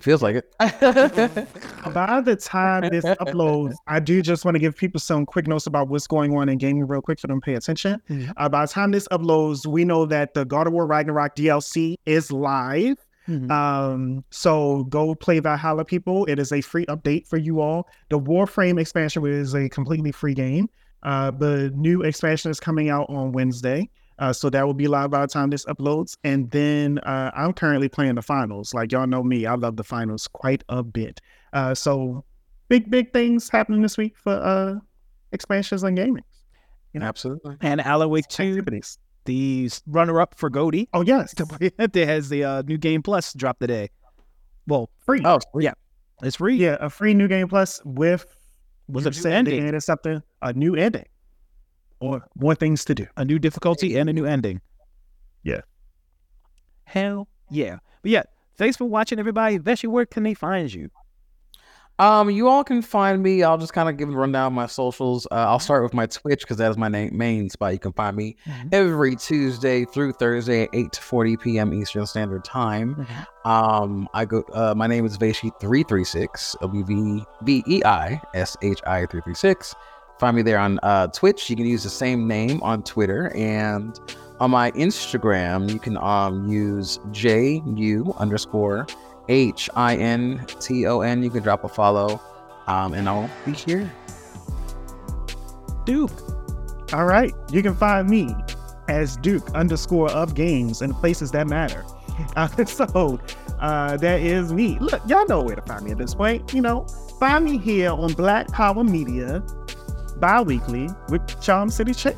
Feels 0.00 0.22
like 0.22 0.36
it. 0.36 0.54
By 1.94 2.20
the 2.20 2.36
time 2.36 2.88
this 2.90 3.04
uploads, 3.04 3.74
I 3.86 4.00
do 4.00 4.22
just 4.22 4.44
want 4.44 4.54
to 4.54 4.58
give 4.58 4.76
people 4.76 5.00
some 5.00 5.26
quick 5.26 5.46
notes 5.46 5.66
about 5.66 5.88
what's 5.88 6.06
going 6.06 6.36
on 6.36 6.48
in 6.48 6.58
gaming 6.58 6.86
real 6.86 7.00
quick 7.00 7.20
for 7.20 7.26
them 7.26 7.40
to 7.40 7.44
pay 7.44 7.54
attention. 7.54 8.00
Mhm. 8.08 8.32
Uh, 8.36 8.48
by 8.48 8.64
the 8.66 8.72
time 8.72 8.90
this 8.90 9.08
uploads, 9.08 9.66
we 9.66 9.84
know 9.84 10.06
that 10.06 10.34
the 10.34 10.44
God 10.44 10.66
of 10.66 10.72
War 10.72 10.86
Ragnarok 10.86 11.34
DLC 11.36 11.96
is 12.06 12.30
live. 12.32 12.96
Mhm. 13.28 13.50
Um, 13.50 14.24
so 14.30 14.84
go 14.84 15.14
play 15.14 15.38
Valhalla, 15.40 15.84
people. 15.84 16.24
It 16.26 16.38
is 16.38 16.52
a 16.52 16.60
free 16.60 16.86
update 16.86 17.26
for 17.26 17.36
you 17.36 17.60
all. 17.60 17.88
The 18.08 18.18
Warframe 18.18 18.80
expansion 18.80 19.24
is 19.26 19.54
a 19.54 19.68
completely 19.68 20.12
free 20.12 20.34
game. 20.34 20.68
Uh, 21.02 21.30
the 21.30 21.70
new 21.76 22.02
expansion 22.02 22.50
is 22.50 22.58
coming 22.58 22.88
out 22.88 23.08
on 23.08 23.32
Wednesday. 23.32 23.88
Uh, 24.18 24.32
so 24.32 24.50
that 24.50 24.66
will 24.66 24.74
be 24.74 24.88
live 24.88 25.10
by 25.10 25.20
the 25.20 25.26
time 25.28 25.48
this 25.50 25.64
uploads. 25.66 26.16
And 26.24 26.50
then 26.50 26.98
uh, 27.00 27.30
I'm 27.36 27.52
currently 27.52 27.88
playing 27.88 28.16
the 28.16 28.22
finals. 28.22 28.74
Like 28.74 28.90
y'all 28.92 29.06
know 29.06 29.22
me, 29.22 29.46
I 29.46 29.54
love 29.54 29.76
the 29.76 29.84
finals 29.84 30.26
quite 30.26 30.64
a 30.68 30.82
bit. 30.82 31.20
Uh, 31.52 31.74
so 31.74 32.24
big, 32.68 32.90
big 32.90 33.12
things 33.12 33.48
happening 33.48 33.80
this 33.82 33.96
week 33.96 34.16
for 34.18 34.32
uh, 34.32 34.74
expansions 35.32 35.82
and 35.84 35.96
gaming. 35.96 36.24
Absolutely. 37.00 37.56
and 37.60 37.80
Alan 37.80 38.08
Wake 38.10 38.26
2, 38.26 38.42
Activities. 38.42 38.98
the 39.24 39.70
runner 39.86 40.20
up 40.20 40.34
for 40.36 40.50
Goldie, 40.50 40.88
Oh 40.92 41.02
yes, 41.02 41.32
there 41.92 42.06
has 42.06 42.28
the 42.28 42.42
uh, 42.42 42.62
new 42.62 42.76
game 42.76 43.02
plus 43.04 43.32
drop 43.34 43.60
today. 43.60 43.88
Well, 44.66 44.90
free. 45.06 45.22
Oh, 45.24 45.38
yeah, 45.60 45.74
it's 46.24 46.36
free. 46.36 46.56
Yeah, 46.56 46.76
a 46.80 46.90
free 46.90 47.14
new 47.14 47.28
game 47.28 47.46
plus 47.46 47.80
with 47.84 48.26
Was 48.88 49.04
you 49.04 49.10
it 49.10 49.14
said 49.14 49.32
ending? 49.32 49.62
they 49.62 49.68
added 49.68 49.82
something, 49.82 50.20
a 50.42 50.52
new 50.54 50.74
ending, 50.74 51.04
or 52.00 52.24
more 52.36 52.54
things 52.54 52.84
to 52.86 52.94
do. 52.94 53.06
a 53.16 53.24
new 53.24 53.38
difficulty 53.38 53.96
and 53.98 54.08
a 54.08 54.12
new 54.12 54.24
ending. 54.24 54.60
Yeah. 55.42 55.60
Hell 56.84 57.28
yeah. 57.50 57.78
But 58.02 58.10
yeah, 58.10 58.22
thanks 58.56 58.76
for 58.76 58.84
watching, 58.84 59.18
everybody. 59.18 59.58
Veishi, 59.58 59.88
where 59.88 60.06
can 60.06 60.22
they 60.22 60.34
find 60.34 60.72
you? 60.72 60.90
Um, 62.00 62.30
you 62.30 62.46
all 62.46 62.62
can 62.62 62.80
find 62.80 63.20
me. 63.24 63.42
I'll 63.42 63.58
just 63.58 63.72
kind 63.72 63.88
of 63.88 63.96
give 63.96 64.08
a 64.08 64.12
rundown 64.12 64.46
of 64.46 64.52
my 64.52 64.66
socials. 64.66 65.26
Uh, 65.32 65.46
I'll 65.48 65.58
start 65.58 65.82
with 65.82 65.92
my 65.94 66.06
Twitch 66.06 66.42
because 66.42 66.56
that 66.58 66.70
is 66.70 66.76
my 66.76 66.86
name, 66.88 67.16
main 67.16 67.50
spot. 67.50 67.72
You 67.72 67.80
can 67.80 67.92
find 67.92 68.16
me 68.16 68.36
Mhm. 68.46 68.68
every 68.72 69.16
Tuesday 69.16 69.84
through 69.84 70.12
Thursday 70.12 70.62
at 70.62 70.68
8 70.72 70.92
to 70.92 71.02
40 71.02 71.36
p.m. 71.38 71.74
Eastern 71.74 72.06
Standard 72.06 72.44
Time. 72.44 73.04
Um, 73.44 74.08
I 74.14 74.26
go. 74.26 74.42
Uh, 74.54 74.74
my 74.76 74.86
name 74.86 75.06
is 75.06 75.18
Veishi 75.18 75.50
three 75.60 75.82
three 75.82 76.04
six. 76.04 76.54
W 76.60 76.84
V 76.84 77.24
V 77.42 77.64
E 77.66 77.82
I 77.84 78.20
S 78.32 78.56
H 78.62 78.80
I 78.86 79.04
three 79.06 79.20
three 79.22 79.34
six. 79.34 79.74
Find 80.18 80.36
me 80.36 80.42
there 80.42 80.58
on 80.58 80.80
uh, 80.82 81.06
Twitch. 81.08 81.48
You 81.48 81.56
can 81.56 81.66
use 81.66 81.84
the 81.84 81.90
same 81.90 82.26
name 82.26 82.60
on 82.62 82.82
Twitter 82.82 83.32
and 83.36 83.98
on 84.40 84.50
my 84.50 84.70
Instagram. 84.72 85.70
You 85.70 85.78
can 85.78 85.96
um 85.98 86.48
use 86.48 86.98
J 87.12 87.62
U 87.64 88.14
underscore 88.18 88.86
H 89.28 89.70
I 89.76 89.96
N 89.96 90.44
T 90.60 90.86
O 90.86 91.00
N. 91.00 91.22
You 91.22 91.30
can 91.30 91.42
drop 91.42 91.64
a 91.64 91.68
follow, 91.68 92.20
um, 92.66 92.94
and 92.94 93.08
I'll 93.08 93.30
be 93.44 93.52
here. 93.52 93.90
Duke. 95.84 96.10
All 96.92 97.04
right, 97.04 97.34
you 97.52 97.62
can 97.62 97.74
find 97.74 98.08
me 98.08 98.34
as 98.88 99.16
Duke 99.18 99.50
underscore 99.54 100.10
of 100.10 100.34
games 100.34 100.80
and 100.82 100.94
places 100.94 101.30
that 101.32 101.46
matter. 101.46 101.84
Uh, 102.34 102.48
so 102.64 103.20
uh, 103.60 103.96
that 103.96 104.20
is 104.20 104.52
me. 104.52 104.76
Look, 104.80 105.00
y'all 105.06 105.24
know 105.28 105.40
where 105.40 105.54
to 105.54 105.62
find 105.62 105.84
me 105.84 105.92
at 105.92 105.98
this 105.98 106.16
point. 106.16 106.52
You 106.52 106.62
know, 106.62 106.84
find 107.20 107.44
me 107.44 107.58
here 107.58 107.92
on 107.92 108.12
Black 108.14 108.48
Power 108.48 108.82
Media 108.82 109.40
bi-weekly 110.20 110.88
with 111.08 111.40
Charm 111.40 111.70
City 111.70 111.94
Chick. 111.94 112.16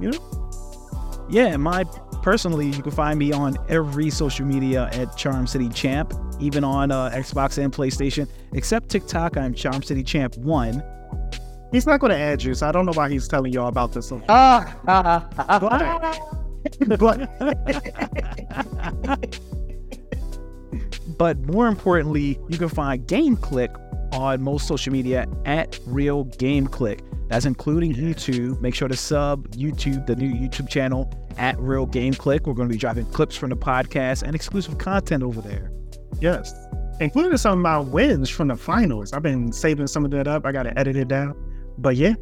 You 0.00 0.10
know, 0.10 1.26
Yeah, 1.30 1.56
my 1.56 1.84
personally, 2.22 2.66
you 2.68 2.82
can 2.82 2.92
find 2.92 3.18
me 3.18 3.32
on 3.32 3.56
every 3.68 4.10
social 4.10 4.46
media 4.46 4.88
at 4.92 5.16
Charm 5.16 5.46
City 5.46 5.68
Champ, 5.68 6.12
even 6.40 6.64
on 6.64 6.90
uh, 6.90 7.10
Xbox 7.10 7.62
and 7.62 7.72
PlayStation, 7.72 8.28
except 8.52 8.88
TikTok. 8.88 9.36
I'm 9.36 9.54
Charm 9.54 9.82
City 9.82 10.02
Champ 10.02 10.36
One. 10.36 10.82
he's 11.72 11.86
not 11.86 12.00
going 12.00 12.10
to 12.12 12.18
add 12.18 12.42
you, 12.42 12.54
so 12.54 12.68
I 12.68 12.72
don't 12.72 12.86
know 12.86 12.92
why 12.92 13.08
he's 13.10 13.28
telling 13.28 13.52
y'all 13.52 13.68
about 13.68 13.92
this. 13.92 14.12
Ah, 14.28 15.28
But 16.96 17.28
But 21.18 21.38
more 21.40 21.66
importantly, 21.68 22.38
you 22.48 22.58
can 22.58 22.68
find 22.68 23.06
Game 23.06 23.36
Clique 23.36 23.70
on 24.12 24.42
most 24.42 24.66
social 24.66 24.92
media 24.92 25.26
at 25.44 25.78
Real 25.86 26.24
Game 26.24 26.66
Clique. 26.66 27.00
That's 27.28 27.46
including 27.46 27.94
YouTube. 27.94 28.60
Make 28.60 28.74
sure 28.74 28.88
to 28.88 28.96
sub 28.96 29.48
YouTube, 29.52 30.06
the 30.06 30.16
new 30.16 30.32
YouTube 30.32 30.68
channel 30.68 31.12
at 31.38 31.58
Real 31.58 31.86
Game 31.86 32.14
Clique. 32.14 32.46
We're 32.46 32.54
going 32.54 32.68
to 32.68 32.72
be 32.72 32.78
dropping 32.78 33.06
clips 33.06 33.36
from 33.36 33.50
the 33.50 33.56
podcast 33.56 34.22
and 34.22 34.34
exclusive 34.34 34.78
content 34.78 35.22
over 35.22 35.40
there. 35.40 35.72
yes, 36.20 36.54
including 37.00 37.36
some 37.38 37.58
of 37.58 37.62
my 37.62 37.78
wins 37.78 38.28
from 38.28 38.48
the 38.48 38.56
finals. 38.56 39.12
I've 39.12 39.22
been 39.22 39.52
saving 39.52 39.86
some 39.86 40.04
of 40.04 40.10
that 40.10 40.28
up. 40.28 40.44
I 40.44 40.52
got 40.52 40.64
to 40.64 40.78
edit 40.78 40.96
it 40.96 41.08
down. 41.08 41.34
But 41.78 41.96
yeah, 41.96 42.14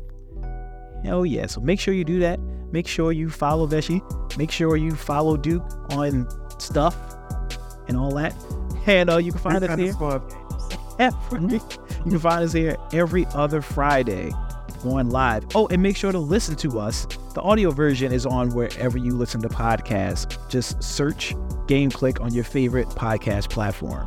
Hell 1.04 1.26
yeah. 1.26 1.46
So 1.46 1.60
make 1.60 1.80
sure 1.80 1.94
you 1.94 2.04
do 2.04 2.18
that. 2.20 2.38
Make 2.72 2.86
sure 2.86 3.12
you 3.12 3.30
follow 3.30 3.66
Veishi. 3.66 4.00
Make 4.38 4.50
sure 4.50 4.76
you 4.76 4.94
follow 4.94 5.36
Duke 5.36 5.64
on 5.92 6.28
stuff 6.60 6.96
and 7.88 7.96
all 7.96 8.14
that. 8.14 8.34
And 8.86 9.10
uh, 9.10 9.16
you 9.18 9.32
can 9.32 9.40
find 9.40 9.62
us 9.64 9.78
here 9.78 9.92
every, 11.00 11.54
you 11.54 12.10
can 12.10 12.18
find 12.18 12.44
us 12.44 12.52
here 12.52 12.76
every 12.92 13.26
other 13.34 13.60
Friday 13.60 14.32
going 14.82 15.10
live. 15.10 15.44
Oh, 15.54 15.66
and 15.68 15.82
make 15.82 15.96
sure 15.96 16.12
to 16.12 16.18
listen 16.18 16.56
to 16.56 16.78
us. 16.78 17.06
The 17.34 17.40
audio 17.42 17.70
version 17.70 18.12
is 18.12 18.26
on 18.26 18.50
wherever 18.50 18.98
you 18.98 19.12
listen 19.12 19.42
to 19.42 19.48
podcasts. 19.48 20.36
Just 20.48 20.82
search 20.82 21.34
Game 21.66 21.90
Clique 21.90 22.20
on 22.20 22.32
your 22.32 22.44
favorite 22.44 22.88
podcast 22.88 23.50
platform. 23.50 24.06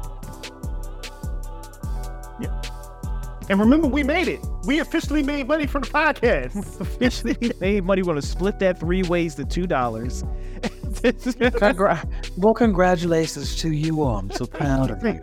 And 3.49 3.59
remember, 3.59 3.87
we 3.87 4.03
made 4.03 4.27
it. 4.27 4.39
We 4.65 4.79
officially 4.79 5.21
made 5.23 5.47
money 5.47 5.67
from 5.67 5.81
the 5.81 5.89
podcast. 5.89 6.79
Officially 6.81 7.37
made 7.59 7.83
money. 7.83 8.01
We're 8.01 8.13
going 8.13 8.21
to 8.21 8.27
split 8.27 8.59
that 8.59 8.79
three 8.79 9.03
ways 9.03 9.35
to 9.35 9.43
$2. 9.43 9.67
Congra- 11.03 12.05
well, 12.37 12.53
congratulations 12.53 13.55
to 13.57 13.71
you 13.71 14.01
all. 14.01 14.17
I'm 14.19 14.31
so 14.31 14.45
proud 14.45 14.91
of 14.91 15.03
you. 15.03 15.19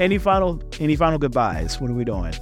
any 0.00 0.18
final 0.18 0.62
any 0.80 0.96
final 0.96 1.18
goodbyes? 1.18 1.80
What 1.80 1.90
are 1.90 1.94
we 1.94 2.04
doing? 2.04 2.32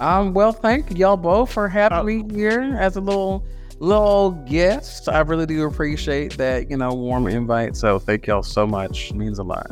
um, 0.00 0.32
well, 0.32 0.52
thank 0.52 0.96
y'all 0.96 1.16
both 1.16 1.52
for 1.52 1.68
having 1.68 1.98
Oh. 1.98 2.02
me 2.04 2.24
here 2.34 2.76
as 2.78 2.96
a 2.96 3.00
little 3.00 3.44
little 3.80 4.32
guest. 4.46 5.08
I 5.08 5.20
really 5.20 5.46
do 5.46 5.66
appreciate 5.66 6.36
that, 6.36 6.70
you 6.70 6.76
know, 6.76 6.92
warm 6.92 7.26
invite. 7.26 7.76
So 7.76 7.98
thank 7.98 8.26
y'all 8.26 8.42
so 8.42 8.66
much. 8.66 9.10
It 9.10 9.16
means 9.16 9.38
a 9.38 9.42
lot. 9.42 9.66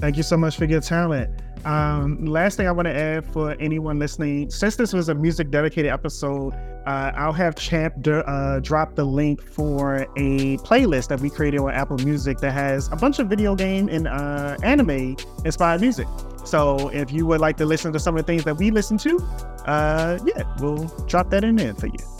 Thank 0.00 0.16
you 0.16 0.22
so 0.22 0.36
much 0.36 0.56
for 0.56 0.66
your 0.66 0.80
talent. 0.80 1.42
Um, 1.64 2.24
last 2.24 2.56
thing 2.56 2.68
I 2.68 2.72
want 2.72 2.86
to 2.86 2.94
add 2.94 3.26
for 3.32 3.56
anyone 3.58 3.98
listening, 3.98 4.48
since 4.50 4.76
this 4.76 4.92
was 4.92 5.08
a 5.08 5.14
music 5.14 5.50
dedicated 5.50 5.90
episode, 5.90 6.54
uh, 6.86 7.12
I'll 7.16 7.32
have 7.32 7.56
Champ 7.56 7.94
d- 8.00 8.22
uh, 8.24 8.60
drop 8.60 8.94
the 8.94 9.04
link 9.04 9.42
for 9.42 10.06
a 10.16 10.56
playlist 10.58 11.08
that 11.08 11.20
we 11.20 11.28
created 11.28 11.58
on 11.60 11.70
Apple 11.70 11.98
Music 11.98 12.38
that 12.38 12.52
has 12.52 12.88
a 12.92 12.96
bunch 12.96 13.18
of 13.18 13.26
video 13.26 13.56
game 13.56 13.88
and 13.88 14.06
uh, 14.06 14.56
anime 14.62 15.16
inspired 15.44 15.80
music. 15.80 16.06
So 16.44 16.88
if 16.90 17.12
you 17.12 17.26
would 17.26 17.40
like 17.40 17.56
to 17.56 17.66
listen 17.66 17.92
to 17.92 17.98
some 17.98 18.16
of 18.16 18.24
the 18.24 18.26
things 18.26 18.44
that 18.44 18.56
we 18.56 18.70
listen 18.70 18.96
to, 18.98 19.18
uh, 19.66 20.18
yeah, 20.24 20.44
we'll 20.60 20.86
drop 21.06 21.28
that 21.30 21.44
in 21.44 21.56
there 21.56 21.74
for 21.74 21.88
you. 21.88 22.17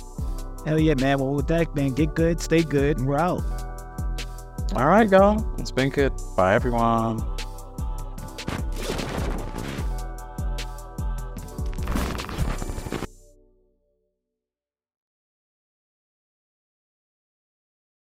Hell 0.66 0.78
yeah, 0.78 0.94
man. 0.94 1.18
Well, 1.18 1.35
with 1.35 1.48
that, 1.48 1.74
man, 1.74 1.90
get 1.90 2.14
good, 2.14 2.40
stay 2.40 2.62
good, 2.62 2.98
and 2.98 3.06
we're 3.06 3.16
out. 3.16 3.43
All 4.74 4.86
right, 4.86 5.09
y'all. 5.09 5.44
It's 5.59 5.70
been 5.70 5.89
good. 5.89 6.12
Bye, 6.36 6.55
everyone. 6.55 7.22